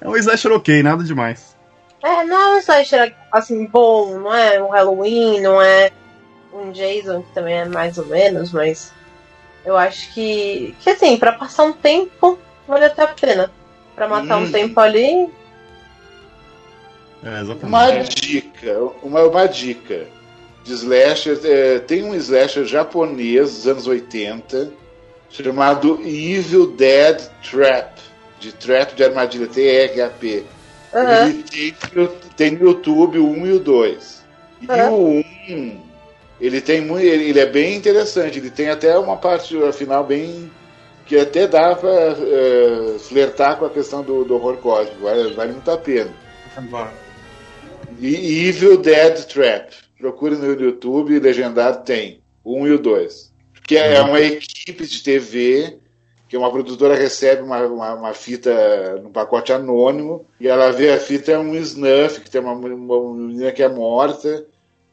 é 0.00 0.08
um 0.08 0.16
slasher 0.16 0.52
ok, 0.52 0.82
nada 0.82 1.02
demais. 1.02 1.56
É, 2.02 2.24
não 2.24 2.36
é 2.36 2.56
um 2.56 2.58
slasher 2.58 3.14
assim 3.30 3.66
bom, 3.66 4.18
não 4.18 4.34
é 4.34 4.62
um 4.62 4.70
Halloween, 4.70 5.40
não 5.40 5.60
é 5.60 5.90
um 6.62 6.72
Jason, 6.72 7.22
que 7.22 7.32
também 7.34 7.54
é 7.54 7.64
mais 7.64 7.98
ou 7.98 8.06
menos, 8.06 8.52
mas 8.52 8.92
eu 9.64 9.76
acho 9.76 10.12
que, 10.12 10.74
que 10.80 10.90
assim, 10.90 11.16
pra 11.16 11.32
passar 11.32 11.64
um 11.64 11.72
tempo, 11.72 12.38
vale 12.66 12.84
até 12.86 13.02
a 13.02 13.08
pena. 13.08 13.50
Pra 13.94 14.08
matar 14.08 14.38
Hum. 14.38 14.44
um 14.44 14.50
tempo 14.52 14.78
ali, 14.80 15.28
É, 17.24 17.40
exatamente. 17.40 17.64
Uma 17.66 17.92
dica, 18.02 18.78
uma, 19.02 19.22
uma 19.24 19.46
dica 19.46 20.06
de 20.64 20.72
slasher. 20.72 21.38
é, 21.44 21.78
tem 21.78 22.02
um 22.04 22.14
slasher 22.14 22.64
japonês 22.64 23.52
dos 23.54 23.66
anos 23.68 23.86
80 23.86 24.72
chamado 25.30 26.00
Evil 26.04 26.72
Dead 26.72 27.20
Trap. 27.48 28.00
De 28.40 28.50
trap 28.52 28.94
de 28.96 29.04
armadilha, 29.04 29.46
T-R-A-P. 29.46 30.44
Aham. 30.92 31.28
Ele 31.28 31.42
tem, 31.44 31.74
no- 31.94 32.08
tem 32.36 32.50
no 32.50 32.64
YouTube 32.70 33.18
o 33.20 33.28
1 33.30 33.46
e 33.46 33.52
o 33.52 33.60
2. 33.60 34.24
E 34.60 34.66
o 34.66 35.22
1, 35.48 35.80
ele 36.42 36.60
tem 36.60 36.80
muito. 36.80 37.04
Ele, 37.06 37.38
é 37.38 37.46
bem 37.46 37.76
interessante. 37.76 38.40
Ele 38.40 38.50
tem 38.50 38.68
até 38.68 38.98
uma 38.98 39.16
parte 39.16 39.54
final 39.72 40.04
bem. 40.04 40.50
que 41.06 41.16
até 41.16 41.46
dá 41.46 41.76
pra 41.76 41.88
é, 41.90 42.96
flertar 42.98 43.58
com 43.58 43.64
a 43.64 43.70
questão 43.70 44.02
do, 44.02 44.24
do 44.24 44.34
horror 44.34 44.56
cósmico. 44.56 45.02
Vale, 45.02 45.32
vale 45.34 45.52
muito 45.52 45.70
a 45.70 45.78
pena. 45.78 46.12
E 48.00 48.48
Evil 48.48 48.76
Dead 48.78 49.24
Trap. 49.26 49.72
Procure 49.96 50.34
no 50.34 50.46
YouTube, 50.60 51.20
legendado 51.20 51.84
tem. 51.84 52.20
1 52.44 52.66
e 52.66 52.72
o 52.72 52.78
2. 52.78 53.32
Que 53.64 53.76
é 53.76 54.00
uma 54.00 54.20
equipe 54.20 54.84
de 54.84 55.00
TV 55.00 55.78
que 56.28 56.36
uma 56.36 56.50
produtora 56.50 56.96
recebe 56.96 57.42
uma, 57.42 57.60
uma, 57.66 57.94
uma 57.94 58.14
fita 58.14 58.98
num 59.02 59.12
pacote 59.12 59.52
anônimo 59.52 60.26
e 60.40 60.48
ela 60.48 60.72
vê 60.72 60.90
a 60.90 60.98
fita 60.98 61.32
é 61.32 61.38
um 61.38 61.54
snuff, 61.56 62.20
que 62.20 62.30
tem 62.30 62.40
uma, 62.40 62.54
uma 62.54 63.14
menina 63.14 63.52
que 63.52 63.62
é 63.62 63.68
morta 63.68 64.44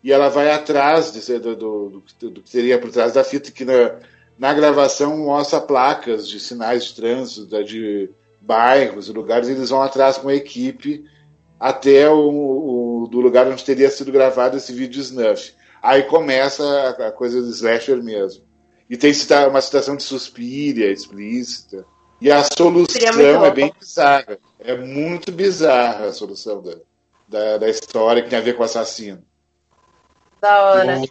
e 0.04 0.12
ela 0.12 0.30
vai 0.30 0.52
atrás 0.52 1.12
de, 1.12 1.40
do, 1.40 1.56
do, 1.56 2.04
do, 2.22 2.42
que 2.42 2.52
teria 2.52 2.80
por 2.80 2.90
trás 2.92 3.14
da 3.14 3.24
fita, 3.24 3.52
que 3.52 3.66
na, 3.66 3.96
na 4.38 4.54
gravação 4.54 5.18
mostra 5.18 5.60
placas 5.60 6.28
de 6.28 6.40
sinais 6.40 6.86
de 6.86 6.96
trânsito, 6.96 7.46
da- 7.46 7.62
de 7.62 8.10
bairros 8.42 9.10
e 9.10 9.12
lugares, 9.12 9.50
e 9.50 9.52
eles 9.52 9.70
vão 9.70 9.82
atrás 9.82 10.18
com 10.18 10.30
a 10.30 10.36
equipe 10.36 11.04
até 11.60 12.10
o, 12.10 13.04
o- 13.04 13.08
do 13.12 13.20
lugar 13.20 13.48
onde 13.48 13.64
teria 13.66 13.90
sido 13.90 14.12
gravado 14.12 14.56
esse 14.58 14.72
vídeo 14.72 15.02
snuff. 15.02 15.54
Aí 15.82 16.04
começa 16.04 16.64
a, 16.64 17.08
a 17.08 17.12
coisa 17.12 17.42
do 17.42 17.50
slasher 17.50 18.02
mesmo. 18.02 18.44
E 18.90 18.98
tem 18.98 19.14
cita- 19.14 19.48
uma 19.48 19.62
citação 19.62 19.96
de 19.96 20.04
Suspiria 20.04 20.92
explícita. 20.92 21.86
E 22.22 22.30
a 22.32 22.44
solução 22.58 23.46
é 23.46 23.52
bem 23.52 23.74
bizarra. 23.80 24.38
É 24.60 24.76
muito 24.76 25.32
bizarra 25.32 26.06
a 26.08 26.14
solução 26.14 26.62
da, 26.62 26.76
da, 27.28 27.58
da 27.60 27.70
história 27.70 28.22
que 28.24 28.30
tem 28.30 28.40
a 28.40 28.42
ver 28.42 28.54
com 28.56 28.62
o 28.62 28.66
assassino. 28.66 29.24
Da 30.42 30.64
hora. 30.64 31.02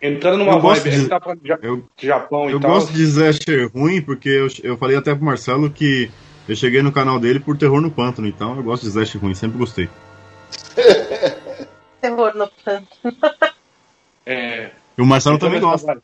Entrando 0.00 0.38
numa 0.38 0.52
Eu 0.54 0.60
vibe, 0.60 0.90
de- 0.90 1.08
tá 1.08 1.20
falando 1.20 1.40
de 1.40 1.48
Ja- 1.48 1.58
eu- 1.62 1.84
Japão 1.98 2.50
Eu 2.50 2.58
e 2.58 2.60
tal. 2.60 2.70
gosto 2.72 2.92
de 2.92 3.02
slasher 3.02 3.70
ruim 3.72 4.02
porque 4.02 4.28
eu, 4.28 4.46
eu 4.62 4.76
falei 4.76 4.96
até 4.96 5.14
pro 5.14 5.24
Marcelo 5.24 5.70
que 5.70 6.10
eu 6.48 6.54
cheguei 6.54 6.82
no 6.82 6.92
canal 6.92 7.18
dele 7.18 7.40
por 7.40 7.56
terror 7.56 7.80
no 7.80 7.90
pântano, 7.90 8.28
então 8.28 8.56
eu 8.56 8.62
gosto 8.62 8.82
de 8.82 8.88
slasher 8.90 9.20
ruim, 9.20 9.34
sempre 9.34 9.58
gostei. 9.58 9.88
Terror 12.00 12.34
no 12.36 12.48
pântano. 12.64 12.86
É, 14.28 14.72
E 14.98 15.00
o 15.02 15.06
Marcelo 15.06 15.36
Entrando 15.36 15.52
também 15.52 15.70
gosta. 15.70 16.02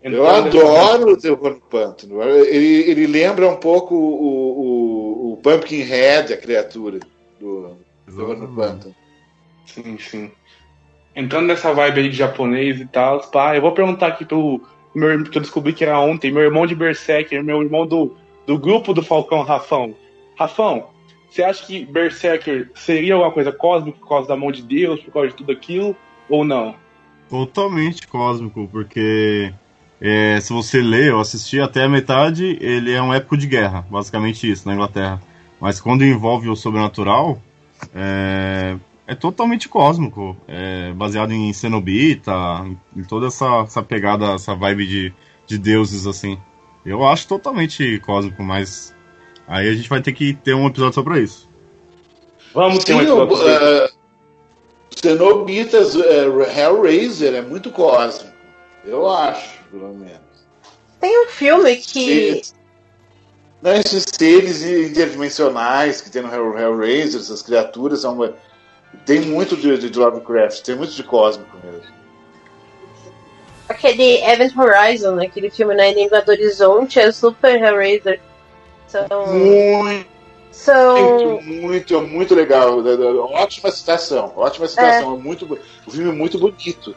Eu 0.00 0.24
adoro 0.24 1.14
o 1.14 1.16
Terror 1.16 1.50
no 1.50 1.60
Pântano. 1.62 2.22
Ele, 2.22 2.88
ele 2.90 3.06
lembra 3.08 3.48
um 3.48 3.56
pouco 3.56 3.92
o, 3.96 4.60
o, 4.60 5.32
o 5.32 5.36
Pumpkinhead, 5.38 6.32
a 6.32 6.36
criatura 6.36 7.00
do 7.40 7.76
Terror 8.06 8.36
no 8.36 8.54
Pântano. 8.54 8.94
Sim, 9.66 9.98
sim. 9.98 10.30
Entrando 11.14 11.46
nessa 11.46 11.72
vibe 11.72 12.00
aí 12.00 12.08
de 12.08 12.16
japonês 12.16 12.80
e 12.80 12.86
tal, 12.86 13.20
pá, 13.30 13.54
eu 13.54 13.62
vou 13.62 13.72
perguntar 13.72 14.08
aqui 14.08 14.24
pro 14.24 14.60
meu 14.94 15.24
que 15.24 15.38
eu 15.38 15.42
descobri 15.42 15.72
que 15.72 15.84
era 15.84 15.98
ontem, 15.98 16.32
meu 16.32 16.42
irmão 16.42 16.66
de 16.66 16.74
Berserker, 16.74 17.42
meu 17.42 17.62
irmão 17.62 17.86
do, 17.86 18.16
do 18.46 18.58
grupo 18.58 18.94
do 18.94 19.02
Falcão 19.02 19.42
Rafão. 19.42 19.94
Rafão, 20.38 20.86
você 21.30 21.42
acha 21.42 21.66
que 21.66 21.84
Berserker 21.84 22.70
seria 22.74 23.14
alguma 23.14 23.32
coisa 23.32 23.52
cósmica 23.52 23.98
por 23.98 24.08
causa 24.08 24.28
da 24.28 24.36
mão 24.36 24.52
de 24.52 24.62
Deus, 24.62 25.00
por 25.00 25.12
causa 25.12 25.28
de 25.28 25.34
tudo 25.34 25.52
aquilo, 25.52 25.96
ou 26.28 26.44
não? 26.44 26.74
Totalmente 27.28 28.06
cósmico, 28.06 28.68
porque 28.70 29.52
é, 30.00 30.40
se 30.40 30.52
você 30.52 30.80
ler 30.80 31.12
ou 31.12 31.20
assistir 31.20 31.60
até 31.60 31.84
a 31.84 31.88
metade, 31.88 32.56
ele 32.60 32.92
é 32.92 33.02
um 33.02 33.12
épico 33.12 33.36
de 33.36 33.46
guerra, 33.46 33.84
basicamente 33.90 34.50
isso, 34.50 34.68
na 34.68 34.74
Inglaterra. 34.74 35.20
Mas 35.60 35.80
quando 35.80 36.04
envolve 36.04 36.48
o 36.48 36.54
sobrenatural, 36.54 37.40
é, 37.94 38.76
é 39.06 39.14
totalmente 39.14 39.68
cósmico, 39.68 40.36
é 40.48 40.92
baseado 40.92 41.32
em 41.32 41.52
Cenobita, 41.52 42.32
em, 42.96 43.04
toda 43.04 43.26
essa, 43.26 43.62
essa 43.62 43.82
pegada, 43.82 44.32
essa 44.32 44.54
vibe 44.54 44.86
de, 44.86 45.14
de 45.46 45.58
deuses, 45.58 46.06
assim. 46.06 46.38
Eu 46.84 47.06
acho 47.06 47.28
totalmente 47.28 47.98
cósmico, 48.00 48.42
mas 48.42 48.94
aí 49.46 49.68
a 49.68 49.74
gente 49.74 49.88
vai 49.88 50.00
ter 50.00 50.12
que 50.12 50.34
ter 50.34 50.54
um 50.54 50.66
episódio 50.66 50.94
só 50.94 51.02
pra 51.02 51.18
isso. 51.18 51.48
Vamos 52.54 52.84
ter 52.84 52.94
um 52.94 52.98
Sim, 52.98 53.04
episódio 53.04 53.34
o, 53.34 53.36
sobre 53.36 53.52
isso. 53.52 53.84
uh, 53.84 54.04
Cenobitas, 55.00 55.94
uh, 55.94 56.42
Hellraiser 56.56 57.34
é 57.34 57.42
muito 57.42 57.70
cósmico. 57.70 58.34
Eu 58.84 59.08
acho, 59.08 59.58
pelo 59.70 59.94
menos. 59.94 60.20
Tem 61.00 61.26
um 61.26 61.28
filme 61.28 61.76
que. 61.76 62.42
Não, 63.60 63.72
esses 63.72 64.04
seres 64.06 64.62
interdimensionais 64.62 66.00
que 66.00 66.10
tem 66.10 66.22
no 66.22 66.32
Hell, 66.32 66.58
Hellraiser, 66.58 67.20
essas 67.20 67.42
criaturas 67.42 68.02
são. 68.02 68.34
Tem 69.06 69.20
muito 69.20 69.56
de, 69.56 69.76
de 69.90 69.98
Lovecraft, 69.98 70.62
tem 70.62 70.74
muito 70.76 70.92
de 70.92 71.02
cósmico 71.02 71.56
mesmo. 71.64 71.92
Aquele 73.68 74.22
Event 74.24 74.54
Horizon, 74.56 75.12
né, 75.14 75.26
aquele 75.26 75.50
filme 75.50 75.74
na 75.74 75.88
Enigma 75.88 76.20
do 76.20 76.30
Horizonte, 76.30 76.98
é 77.00 77.10
Super 77.10 77.60
Hellraiser. 77.62 78.20
São. 78.88 79.26
Muito, 79.28 80.06
São. 80.52 81.40
muito, 81.42 82.00
muito 82.02 82.34
legal. 82.34 82.82
Da- 82.82 82.94
da- 82.96 83.06
Ótima 83.14 83.70
citação, 83.70 84.32
ótima 84.36 84.68
citação. 84.68 85.14
É. 85.14 85.18
Muito, 85.18 85.58
um 85.86 85.90
filme 85.90 86.12
muito 86.12 86.38
bonito. 86.38 86.94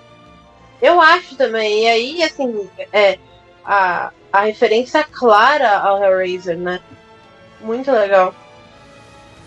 Eu 0.81 0.99
acho 1.01 1.35
também. 1.35 1.83
E 1.83 1.87
aí, 1.87 2.23
assim, 2.23 2.69
é, 2.93 3.17
a, 3.65 4.11
a 4.31 4.41
referência 4.41 5.03
clara 5.03 5.77
ao 5.79 6.03
Hellraiser, 6.03 6.57
né? 6.57 6.79
Muito 7.61 7.89
legal. 7.91 8.35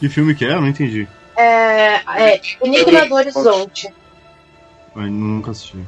Que 0.00 0.08
filme 0.08 0.34
que 0.34 0.44
é? 0.44 0.54
Eu 0.54 0.60
não 0.62 0.68
entendi. 0.68 1.06
É, 1.40 2.02
é 2.32 2.40
Enigma 2.62 3.06
do 3.06 3.14
Horizonte. 3.14 3.88
Eu 4.94 5.02
nunca 5.02 5.52
assisti. 5.52 5.78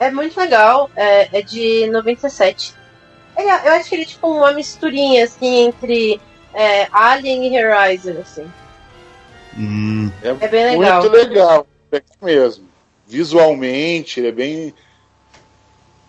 É 0.00 0.10
muito 0.10 0.38
legal. 0.38 0.90
É, 0.94 1.38
é 1.38 1.42
de 1.42 1.86
97. 1.88 2.74
Ele, 3.36 3.48
é- 3.48 3.68
eu 3.68 3.72
acho 3.72 3.88
que 3.88 3.94
ele 3.94 4.02
é 4.02 4.06
tipo 4.06 4.28
uma 4.28 4.52
misturinha, 4.52 5.24
assim, 5.24 5.66
entre 5.66 6.20
é, 6.52 6.88
Alien 6.92 7.46
e 7.46 7.56
Hellraiser, 7.56 8.18
assim. 8.20 8.50
Hum, 9.56 10.10
É 10.22 10.48
bem 10.48 10.64
legal. 10.78 11.02
Muito 11.02 11.16
legal, 11.16 11.66
é 11.92 12.02
mesmo. 12.20 12.68
Visualmente, 13.06 14.20
ele 14.20 14.28
é 14.28 14.32
bem. 14.32 14.74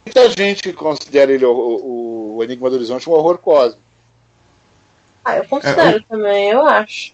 Muita 0.05 0.30
gente 0.31 0.73
considera 0.73 1.31
ele 1.31 1.45
o, 1.45 1.51
o- 1.53 2.35
o 2.38 2.43
Enigma 2.43 2.69
do 2.69 2.76
Horizonte 2.76 3.09
um 3.09 3.13
horror 3.13 3.38
cósmico. 3.38 3.81
Ah, 5.23 5.38
eu 5.38 5.45
considero 5.45 6.01
também, 6.03 6.49
eu 6.49 6.65
acho. 6.65 7.13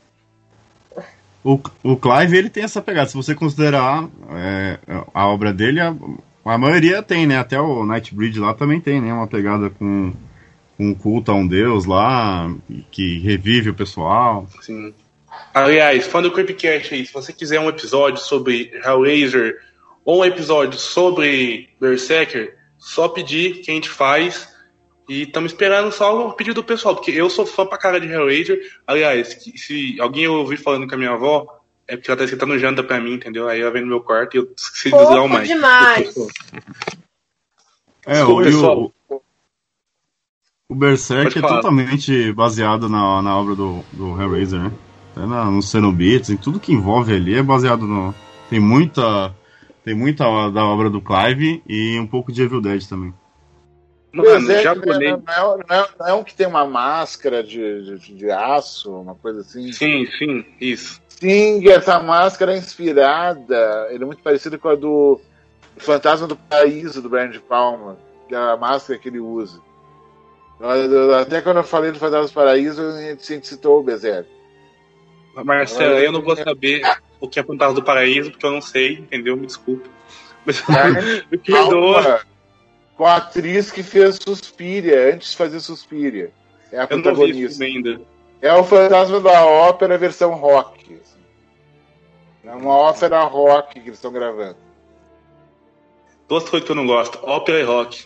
O, 1.46 1.60
o 1.84 1.96
Clive, 1.96 2.36
ele 2.36 2.50
tem 2.50 2.64
essa 2.64 2.82
pegada. 2.82 3.08
Se 3.08 3.16
você 3.16 3.36
considerar 3.36 4.10
é, 4.32 4.80
a 5.14 5.28
obra 5.28 5.54
dele, 5.54 5.80
a, 5.80 5.96
A 6.46 6.60
maioria 6.60 7.02
tem, 7.02 7.26
né? 7.26 7.40
Até 7.40 7.60
o 7.60 7.86
Nightbreed 7.86 8.40
lá 8.40 8.54
também 8.54 8.80
tem, 8.80 9.02
né? 9.02 9.12
Uma 9.12 9.28
pegada 9.28 9.72
com, 9.72 10.14
com 10.78 10.90
um 10.90 10.94
culto 10.94 11.32
a 11.32 11.34
um 11.34 11.48
deus 11.48 11.86
lá, 11.86 12.54
que 12.92 13.18
revive 13.20 13.72
o 13.72 13.74
pessoal. 13.74 14.48
Sim. 14.62 14.94
Aliás, 15.52 16.06
fã 16.06 16.22
do 16.22 16.32
Creepcast 16.32 16.94
aí, 16.94 17.06
se 17.06 17.12
você 17.12 17.34
quiser 17.34 17.60
um 17.60 17.68
episódio 17.68 18.22
sobre 18.22 18.72
Hellraiser 18.86 19.58
ou 20.04 20.22
um 20.22 20.26
episódio 20.26 20.80
sobre 20.80 21.70
Berserker, 21.82 22.56
só 22.78 23.08
pedir 23.08 23.62
que 23.62 23.72
a 23.72 23.74
gente 23.74 23.90
faz. 23.90 24.55
E 25.08 25.24
estamos 25.24 25.52
esperando 25.52 25.92
só 25.92 26.30
o 26.30 26.34
pedido 26.34 26.56
do 26.56 26.64
pessoal, 26.64 26.96
porque 26.96 27.12
eu 27.12 27.30
sou 27.30 27.46
fã 27.46 27.66
pra 27.66 27.78
cara 27.78 28.00
de 28.00 28.08
Hellraiser. 28.08 28.60
Aliás, 28.88 29.38
se 29.56 30.00
alguém 30.00 30.28
ouvir 30.28 30.58
falando 30.58 30.88
com 30.88 30.96
a 30.96 30.98
minha 30.98 31.12
avó, 31.12 31.62
é 31.88 31.96
porque 31.96 32.10
ela 32.10 32.18
tá 32.18 32.24
esquentando 32.24 32.58
janta 32.58 32.84
pra 32.84 33.00
mim, 33.00 33.14
entendeu? 33.14 33.48
Aí 33.48 33.62
ela 33.62 33.72
vem 33.72 33.84
no 33.84 33.88
meu 33.88 34.02
quarto 34.02 34.36
e 34.36 34.40
eu 34.40 34.52
esqueci 34.56 34.90
de 34.90 34.98
desligar 34.98 35.24
o 35.24 35.30
mic. 35.30 35.48
demais. 35.48 36.16
É, 38.06 38.24
o, 38.24 38.42
Desculpa, 38.42 38.44
pessoal. 38.44 38.94
o, 39.10 39.22
o 40.70 40.76
Berserk 40.76 41.38
é 41.38 41.42
totalmente 41.42 42.34
baseado 42.34 42.90
na, 42.90 43.22
na 43.22 43.38
obra 43.38 43.56
do, 43.56 43.84
do 43.94 44.20
Hellraiser, 44.20 44.60
né? 44.60 44.72
Até 45.12 45.26
na, 45.26 45.46
no 45.46 45.62
Cenobites, 45.62 46.30
em 46.30 46.38
tudo 46.38 46.60
que 46.60 46.74
envolve 46.74 47.14
ali 47.14 47.36
é 47.36 47.44
baseado 47.44 47.86
no. 47.86 48.14
Tem 48.50 48.60
muita. 48.60 49.34
Tem 49.84 49.94
muita 49.94 50.50
da 50.50 50.66
obra 50.66 50.90
do 50.90 51.00
Clive 51.00 51.62
e 51.70 52.00
um 52.00 52.08
pouco 52.08 52.32
de 52.32 52.42
Evil 52.42 52.60
Dead 52.60 52.84
também. 52.88 53.14
Mano, 54.16 54.62
japonês. 54.62 55.12
não, 55.12 55.56
é, 55.56 55.58
não, 55.68 55.78
é, 55.78 55.88
não 56.00 56.08
é 56.08 56.14
um 56.14 56.24
que 56.24 56.34
tem 56.34 56.48
uma 56.48 56.66
máscara 56.66 57.44
de, 57.44 57.98
de, 58.00 58.16
de 58.16 58.32
aço, 58.32 58.92
uma 58.92 59.16
coisa 59.16 59.42
assim? 59.42 59.74
Sim, 59.74 60.06
sim, 60.18 60.46
isso. 60.62 61.02
Sim, 61.10 61.68
essa 61.70 62.00
máscara 62.00 62.54
é 62.54 62.58
inspirada, 62.58 63.88
ele 63.90 64.04
é 64.04 64.06
muito 64.06 64.24
parecido 64.24 64.58
com 64.58 64.70
a 64.70 64.76
do 64.76 65.20
Fantasma 65.78 66.28
do 66.28 66.36
Paraíso, 66.36 67.02
do 67.02 67.10
Brian 67.10 67.30
de 67.30 67.40
Palma, 67.40 67.98
que 68.28 68.36
é 68.36 68.38
a 68.38 68.56
máscara 68.56 68.98
que 68.98 69.10
ele 69.10 69.20
usa. 69.20 69.60
Até 71.22 71.42
quando 71.42 71.58
eu 71.58 71.64
falei 71.64 71.92
do 71.92 72.00
Fantasma 72.00 72.28
do 72.28 72.34
Paraíso, 72.34 72.82
a 72.82 73.02
gente, 73.02 73.46
citou 73.46 73.80
o 73.80 73.84
Berserk. 73.84 74.30
Marcelo, 75.44 75.96
eu 75.96 76.14
não 76.14 76.22
vou 76.22 76.38
saber 76.38 76.82
o 77.20 77.28
que 77.28 77.40
é 77.40 77.44
Fantasma 77.44 77.74
do 77.74 77.84
Paraíso, 77.84 78.32
porque 78.32 78.46
eu 78.46 78.52
não 78.52 78.62
sei, 78.62 78.94
entendeu? 78.94 79.36
Me 79.36 79.46
desculpa. 79.46 79.90
Mas, 80.46 80.64
me 81.30 81.38
perdoa. 81.38 82.22
Com 82.96 83.06
a 83.06 83.18
atriz 83.18 83.72
que 83.72 83.84
fez 83.84 84.16
Suspiria, 84.16 85.14
antes 85.14 85.32
de 85.32 85.38
fazer 85.38 85.60
Suspiria. 85.60 86.32
É 86.72 86.80
a 86.80 86.88
Eu 86.90 86.98
não 86.98 87.16
vi 87.16 87.44
esse 87.44 87.60
protagonista. 87.60 87.64
ainda. 87.64 88.02
É 88.42 88.54
o 88.54 88.64
Fantasma 88.64 89.20
da 89.20 89.46
Ópera 89.46 89.98
versão 89.98 90.34
rock. 90.34 91.00
assim. 91.02 91.20
É 92.46 92.52
uma 92.54 92.74
ópera 92.76 93.24
rock 93.24 93.74
que 93.74 93.90
eles 93.90 93.96
estão 93.98 94.12
gravando. 94.12 94.58
Duas 96.28 96.48
coisas 96.50 96.66
que 96.66 96.72
eu 96.72 96.76
não 96.76 96.88
gosto: 96.88 97.20
ópera 97.24 97.60
e 97.60 97.64
rock. 97.64 98.06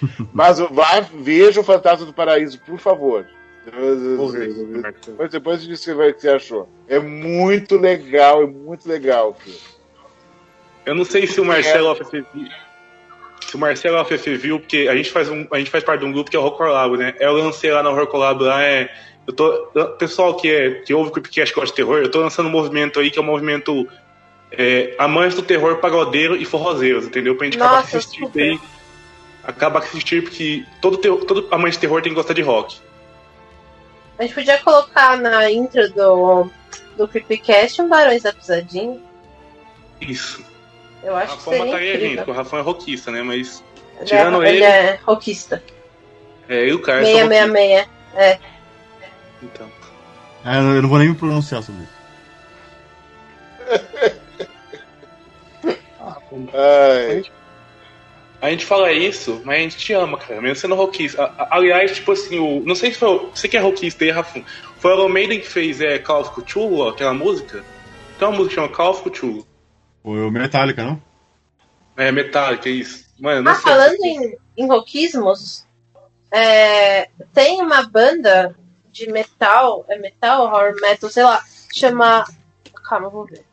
Mas 0.32 0.58
vá, 0.58 1.00
veja 1.00 1.60
o 1.60 1.64
Fantasma 1.64 2.06
do 2.06 2.14
Paraíso, 2.14 2.60
por 2.60 2.78
favor. 2.78 3.26
Marcelo. 3.66 4.92
Depois, 5.04 5.30
depois 5.30 5.62
diz 5.62 5.86
o 5.86 5.96
que 5.96 6.12
você 6.20 6.30
achou. 6.30 6.68
É 6.88 6.98
muito 6.98 7.76
legal, 7.76 8.42
é 8.42 8.46
muito 8.46 8.88
legal. 8.88 9.34
filho. 9.34 9.58
Eu 10.86 10.94
não 10.94 11.04
sei 11.04 11.26
se 11.26 11.40
o 11.40 11.44
Marcelo 11.44 11.90
AFF 11.90 12.24
viu. 12.32 12.48
Se 13.46 13.56
o 13.56 13.58
Marcelo 13.58 13.98
AFF 13.98 14.36
viu, 14.36 14.60
porque 14.60 14.88
a 14.90 14.94
gente 14.96 15.10
faz, 15.10 15.28
um, 15.28 15.46
a 15.50 15.58
gente 15.58 15.70
faz 15.70 15.82
parte 15.82 16.00
de 16.00 16.06
um 16.06 16.12
grupo 16.12 16.30
que 16.30 16.36
é 16.36 16.38
o 16.38 16.42
Horror 16.42 16.56
Collab, 16.58 16.96
né? 16.98 17.14
Eu 17.18 17.32
lancei 17.32 17.70
lá 17.70 17.82
no 17.82 17.90
Horror 17.90 18.06
Collab 18.06 18.42
lá, 18.42 18.62
é. 18.62 18.90
Eu 19.26 19.32
tô, 19.34 19.52
pessoal 19.98 20.34
que, 20.34 20.50
é, 20.50 20.70
que 20.82 20.92
ouve 20.94 21.10
o 21.10 21.12
Creepcast 21.12 21.54
gosta 21.54 21.68
de 21.70 21.74
terror, 21.74 21.98
eu 21.98 22.10
tô 22.10 22.20
lançando 22.20 22.46
um 22.46 22.52
movimento 22.52 22.98
aí 22.98 23.10
que 23.10 23.18
é 23.18 23.22
um 23.22 23.26
movimento 23.26 23.86
é, 24.50 24.94
amantes 24.98 25.36
do 25.36 25.42
terror 25.42 25.76
pagodeiro 25.76 26.34
e 26.36 26.44
forrozeiros, 26.46 27.06
entendeu? 27.06 27.36
Pra 27.36 27.44
gente 27.46 27.56
acabar 27.56 27.76
com 27.76 27.82
Nossa, 27.82 27.98
esse 27.98 28.12
tipo 28.12 28.38
aí. 28.38 28.58
Acabar 29.44 29.80
com 29.80 29.86
esse 29.86 30.00
tipo 30.00 30.30
que 30.30 30.66
todo, 30.80 30.96
terror- 30.98 31.24
todo 31.24 31.46
amante 31.50 31.74
de 31.74 31.78
terror 31.80 32.00
tem 32.02 32.12
que 32.12 32.16
gostar 32.16 32.34
de 32.34 32.42
rock. 32.42 32.78
A 34.18 34.22
gente 34.22 34.34
podia 34.34 34.58
colocar 34.58 35.16
na 35.18 35.50
intro 35.50 35.88
do, 35.92 36.50
do 36.96 37.06
Creepcast 37.08 37.80
um 37.82 37.88
Barões 37.88 38.22
da 38.22 38.32
Pisadinha. 38.32 38.98
Isso. 40.00 40.42
Eu 41.02 41.16
acho 41.16 41.36
que 41.36 41.42
seria 41.42 41.64
mataria 41.64 41.90
a 41.90 41.92
gente, 41.92 42.00
porque 42.00 42.12
incrível. 42.14 42.34
o 42.34 42.36
Rafão 42.36 42.58
é 42.58 42.62
rockista, 42.62 43.10
né? 43.10 43.22
Mas. 43.22 43.64
Ele, 43.96 44.04
Tirando 44.06 44.42
é, 44.42 44.48
ele 44.48 44.56
ele, 44.58 44.64
é 44.64 44.98
rockista. 45.04 45.62
é, 46.48 46.66
e 46.66 46.72
o 46.72 46.76
rockistas. 46.76 47.06
666. 47.06 47.88
É. 48.14 48.38
Então. 49.42 49.70
É, 50.44 50.56
eu 50.58 50.82
não 50.82 50.88
vou 50.88 50.98
nem 50.98 51.08
me 51.08 51.14
pronunciar 51.14 51.62
sobre 51.62 51.82
isso. 51.82 51.98
Ai. 56.54 57.22
A 58.40 58.50
gente 58.50 58.64
fala 58.64 58.92
isso, 58.92 59.42
mas 59.44 59.56
a 59.58 59.60
gente 59.62 59.76
te 59.78 59.92
ama, 59.92 60.16
cara, 60.16 60.40
mesmo 60.40 60.56
sendo 60.56 60.76
rockista. 60.76 61.32
Aliás, 61.50 61.96
tipo 61.96 62.12
assim, 62.12 62.38
o, 62.38 62.62
não 62.64 62.74
sei 62.76 62.92
se 62.92 62.98
foi. 62.98 63.08
o- 63.08 63.30
Você 63.34 63.48
que 63.48 63.56
é 63.56 63.60
rockista 63.60 64.04
aí, 64.04 64.10
Rafão. 64.10 64.44
Foi 64.78 64.92
o 64.94 65.08
Maiden 65.08 65.40
que 65.40 65.48
fez 65.48 65.80
é, 65.80 65.98
Call 65.98 66.20
of 66.20 66.30
Cthulhu, 66.40 66.78
ó, 66.78 66.90
aquela 66.90 67.12
música? 67.12 67.64
Tem 68.16 68.28
uma 68.28 68.36
música 68.36 68.48
que 68.50 68.54
chama 68.54 68.68
Call 68.68 68.90
of 68.92 69.02
Cthulhu. 69.10 69.44
Foi 70.08 70.20
o 70.24 70.30
Metallica, 70.30 70.82
não? 70.82 71.02
É, 71.94 72.10
Metallica, 72.10 72.66
isso. 72.70 73.04
Mano, 73.20 73.42
não 73.42 73.52
Ah, 73.52 73.56
sei. 73.56 73.64
falando 73.64 73.96
em, 74.02 74.38
em 74.56 74.66
rockismos, 74.66 75.66
é, 76.32 77.10
tem 77.34 77.60
uma 77.60 77.82
banda 77.82 78.56
de 78.90 79.06
metal, 79.12 79.84
é 79.86 79.98
metal, 79.98 80.44
horror 80.46 80.74
metal, 80.80 81.10
sei 81.10 81.24
lá, 81.24 81.44
chama. 81.74 82.24
Calma, 82.88 83.10
vou 83.10 83.26
ver. 83.26 83.44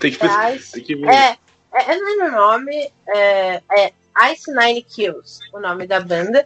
Tem 0.00 0.10
que, 0.10 0.26
Ice- 0.56 0.72
tem 0.72 0.82
que 0.82 0.96
ver. 0.96 1.08
É, 1.10 1.36
é, 1.72 1.94
eu 1.94 2.00
não 2.00 2.06
lembro 2.10 2.26
o 2.26 2.40
nome, 2.40 2.90
é, 3.06 3.62
é 3.70 3.92
Ice 4.32 4.52
Nine 4.52 4.82
Kills, 4.82 5.38
o 5.52 5.60
nome 5.60 5.86
da 5.86 6.00
banda. 6.00 6.44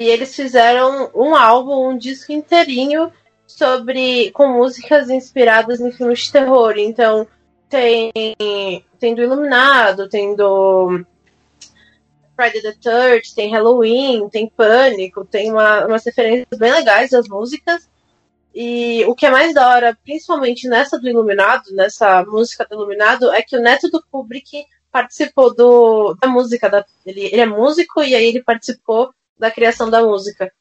E 0.00 0.06
eles 0.08 0.34
fizeram 0.34 1.08
um 1.14 1.36
álbum, 1.36 1.90
um 1.90 1.96
disco 1.96 2.32
inteirinho 2.32 3.12
sobre 3.46 4.32
com 4.32 4.48
músicas 4.48 5.08
inspiradas 5.08 5.80
em 5.80 5.92
filmes 5.92 6.24
de 6.24 6.32
terror. 6.32 6.74
Então 6.78 7.28
tem 7.72 8.12
tem 9.00 9.14
do 9.14 9.22
Iluminado, 9.22 10.06
tem 10.06 10.36
do 10.36 11.02
Friday 12.36 12.60
the 12.60 12.72
Third, 12.72 13.34
tem 13.34 13.50
Halloween, 13.50 14.28
tem 14.28 14.46
Pânico, 14.46 15.24
tem 15.24 15.50
uma, 15.50 15.86
umas 15.86 16.04
referências 16.04 16.58
bem 16.58 16.70
legais 16.70 17.10
das 17.10 17.26
músicas. 17.26 17.88
E 18.54 19.02
o 19.06 19.14
que 19.14 19.24
é 19.24 19.30
mais 19.30 19.54
da 19.54 19.66
hora, 19.66 19.98
principalmente 20.04 20.68
nessa 20.68 20.98
do 20.98 21.08
Iluminado, 21.08 21.74
nessa 21.74 22.22
música 22.24 22.66
do 22.66 22.74
Iluminado, 22.74 23.32
é 23.32 23.40
que 23.40 23.56
o 23.56 23.62
neto 23.62 23.88
do 23.90 24.04
Kubrick 24.10 24.66
participou 24.90 25.54
do, 25.54 26.14
da 26.20 26.28
música. 26.28 26.68
Da, 26.68 26.84
ele, 27.06 27.24
ele 27.24 27.40
é 27.40 27.46
músico 27.46 28.02
e 28.02 28.14
aí 28.14 28.26
ele 28.26 28.42
participou 28.42 29.14
da 29.38 29.50
criação 29.50 29.88
da 29.88 30.02
música. 30.02 30.52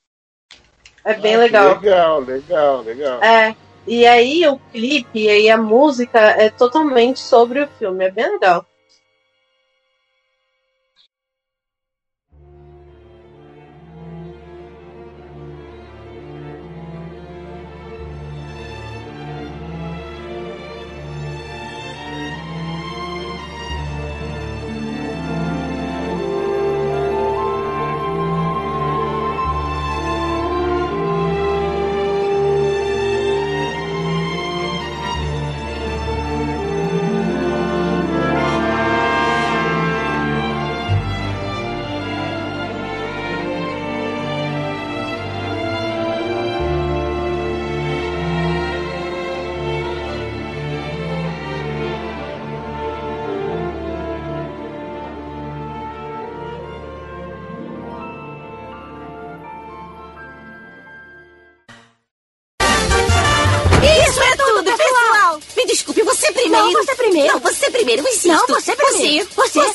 É 1.03 1.13
bem 1.15 1.35
Ah, 1.35 1.39
legal. 1.39 1.81
Legal, 1.81 2.19
legal, 2.21 2.81
legal. 2.81 3.21
É. 3.21 3.53
E 3.87 4.05
aí 4.05 4.47
o 4.47 4.59
clipe 4.71 5.19
e 5.19 5.29
aí 5.29 5.49
a 5.49 5.57
música 5.57 6.19
é 6.19 6.49
totalmente 6.49 7.19
sobre 7.19 7.61
o 7.61 7.67
filme. 7.67 8.05
É 8.05 8.11
bem 8.11 8.31
legal. 8.31 8.65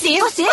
sí. 0.07 0.19
Oh, 0.23 0.29
sí. 0.31 0.46